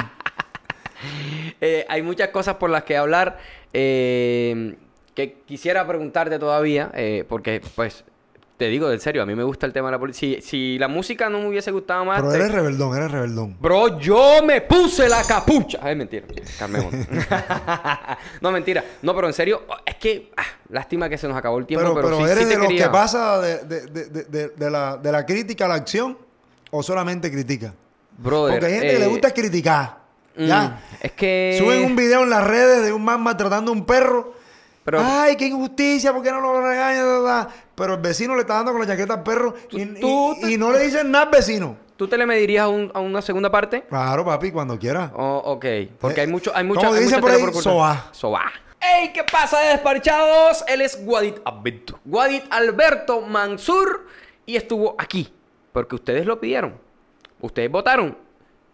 Hay 1.88 2.01
muchas 2.01 2.30
cosas 2.30 2.55
por 2.55 2.70
las 2.70 2.84
que 2.84 2.97
hablar 2.97 3.38
que 3.72 5.38
quisiera 5.45 5.86
preguntarte 5.88 6.38
todavía, 6.39 6.91
porque 7.30 7.61
pues 7.76 8.03
te 8.58 8.68
digo 8.70 8.89
en 8.91 8.99
serio, 9.01 9.22
a 9.22 9.26
mí 9.26 9.36
me 9.36 9.43
gusta 9.43 9.66
el 9.66 9.74
tema 9.74 9.88
de 9.89 9.91
la 9.93 9.99
política. 9.99 10.20
Si, 10.20 10.41
si 10.41 10.78
la 10.80 10.88
música 10.88 11.30
no 11.30 11.39
me 11.39 11.49
hubiese 11.49 11.72
gustado 11.72 12.06
más, 12.06 12.20
Pero 12.22 12.32
te- 12.32 12.38
eres 12.38 12.51
rebeldón, 12.51 12.95
eres 12.95 13.12
rebeldón. 13.12 13.58
Bro, 13.60 13.99
yo 13.99 14.41
me 14.45 14.62
puse 14.62 15.10
la 15.10 15.24
capucha. 15.24 15.80
Ay, 15.82 15.95
mentira. 15.95 16.26
Calmemos. 16.58 16.93
no, 18.41 18.51
mentira. 18.51 18.84
No, 19.01 19.14
pero 19.16 19.28
en 19.28 19.34
serio, 19.34 19.64
es 19.86 19.95
que 19.95 20.32
ah, 20.38 20.43
lástima 20.70 21.10
que 21.10 21.18
se 21.18 21.28
nos 21.28 21.36
acabó 21.38 21.58
el 21.58 21.66
tiempo, 21.66 21.84
Pero, 21.84 21.95
pero, 21.95 22.08
pero 22.18 22.26
sí, 22.26 22.32
eres 22.32 22.43
sí 22.45 22.49
de 22.49 22.58
los 22.58 22.68
quería. 22.68 22.84
que 22.86 22.89
pasa 22.91 23.39
de, 23.41 23.58
de- 23.66 24.49
de- 24.49 24.70
la, 24.70 24.97
de 24.97 25.12
la 25.12 25.26
crítica 25.26 25.66
a 25.66 25.68
la 25.68 25.76
acción 25.76 26.18
o 26.72 26.82
solamente 26.84 27.32
critica. 27.32 27.74
Brother, 28.18 28.53
Porque 28.60 28.66
hay 28.68 28.80
gente 28.80 28.93
que 28.93 28.99
le 28.99 29.06
eh, 29.06 29.10
gusta 29.10 29.32
criticar. 29.32 29.97
mm, 30.38 30.45
¿ya? 30.45 30.80
Es 31.01 31.12
que 31.12 31.58
Suben 31.62 31.84
un 31.84 31.95
video 31.95 32.24
en 32.24 32.30
las 32.30 32.43
redes 32.45 32.86
de 32.86 32.93
un 32.93 33.03
man 33.03 33.22
maltratando 33.22 33.72
a 33.72 33.74
un 33.74 33.86
perro. 33.86 34.34
Pero- 34.86 34.99
Ay, 35.03 35.36
qué 35.36 35.47
injusticia, 35.47 36.14
¿por 36.14 36.22
qué 36.22 36.32
no 36.32 36.39
lo 36.39 36.62
regaña? 36.62 37.47
Pero 37.76 37.96
el 37.96 38.02
vecino 38.02 38.36
le 38.36 38.42
está 38.42 38.56
dando 38.56 38.72
con 38.72 38.82
la 38.82 38.88
chaqueta 38.88 39.16
al 39.16 39.24
perro 39.24 39.54
y, 39.72 39.82
y- 39.82 40.00
tú- 40.00 40.36
y 40.48 40.58
no 40.58 40.72
le 40.72 40.80
dicen 40.80 41.12
nada 41.12 41.26
al 41.26 41.32
vecino. 41.32 41.78
¿Tú 41.98 42.08
te 42.08 42.18
le 42.18 42.26
medirías 42.26 42.64
a, 42.66 42.68
un- 42.70 42.92
a 42.94 43.00
una 43.00 43.22
segunda 43.22 43.50
parte? 43.52 43.84
Claro, 43.84 44.26
papi, 44.26 44.52
cuando 44.52 44.78
quiera. 44.80 45.12
Oh, 45.16 45.42
ok. 45.46 45.66
Porque 46.00 46.22
Eh, 46.22 46.24
hay 46.24 46.28
mucho, 46.28 46.52
hay 46.56 46.64
mucha, 46.64 46.82
¿cómo 46.82 46.94
hay 46.94 47.00
dicen 47.04 47.20
mucha 47.20 47.22
por 47.22 47.30
tela 47.32 47.44
ahí? 47.44 47.50
ocultar. 47.50 47.74
Soba. 47.74 48.10
Soba. 48.12 48.42
¡Ey! 48.82 49.12
¿Qué 49.14 49.24
pasa, 49.24 49.60
despachados? 49.62 50.64
Él 50.68 50.82
es 50.82 51.04
Guadit 51.06 51.38
Alberto. 51.46 52.00
Guadit 52.06 52.44
Alberto 52.50 53.22
Mansur. 53.22 54.08
Y 54.46 54.56
estuvo 54.58 54.96
aquí. 54.98 55.34
Porque 55.72 55.96
ustedes 55.96 56.26
lo 56.26 56.40
pidieron. 56.40 56.76
Ustedes 57.42 57.72
votaron. 57.72 58.18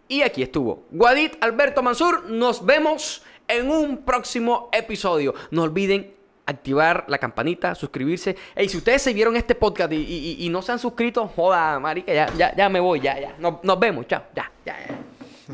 Y 0.08 0.22
aquí 0.22 0.42
estuvo. 0.42 0.84
Guadit 0.90 1.42
Alberto 1.42 1.82
Mansur. 1.82 2.28
Nos 2.28 2.64
vemos 2.66 3.22
en 3.48 3.70
un 3.70 3.98
próximo 3.98 4.68
episodio. 4.72 5.32
No 5.50 5.62
olviden 5.62 6.14
activar 6.46 7.04
la 7.08 7.18
campanita, 7.18 7.74
suscribirse. 7.74 8.36
Ey, 8.54 8.68
si 8.68 8.76
ustedes 8.76 9.02
se 9.02 9.12
vieron 9.14 9.36
este 9.36 9.54
podcast 9.54 9.92
y, 9.92 10.36
y- 10.40 10.48
no 10.48 10.60
se 10.62 10.72
han 10.72 10.78
suscrito, 10.78 11.26
joda, 11.28 11.78
marica, 11.78 12.12
ya, 12.12 12.32
ya, 12.36 12.54
ya 12.56 12.68
me 12.68 12.80
voy, 12.80 13.00
ya, 13.00 13.18
ya. 13.20 13.34
Nos, 13.38 13.62
nos 13.62 13.78
vemos, 13.78 14.06
chao, 14.06 14.22
ya, 14.34 14.50
ya, 14.66 14.76
ya. 14.86 14.98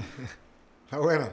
Está 0.85 0.99
buena. 0.99 1.29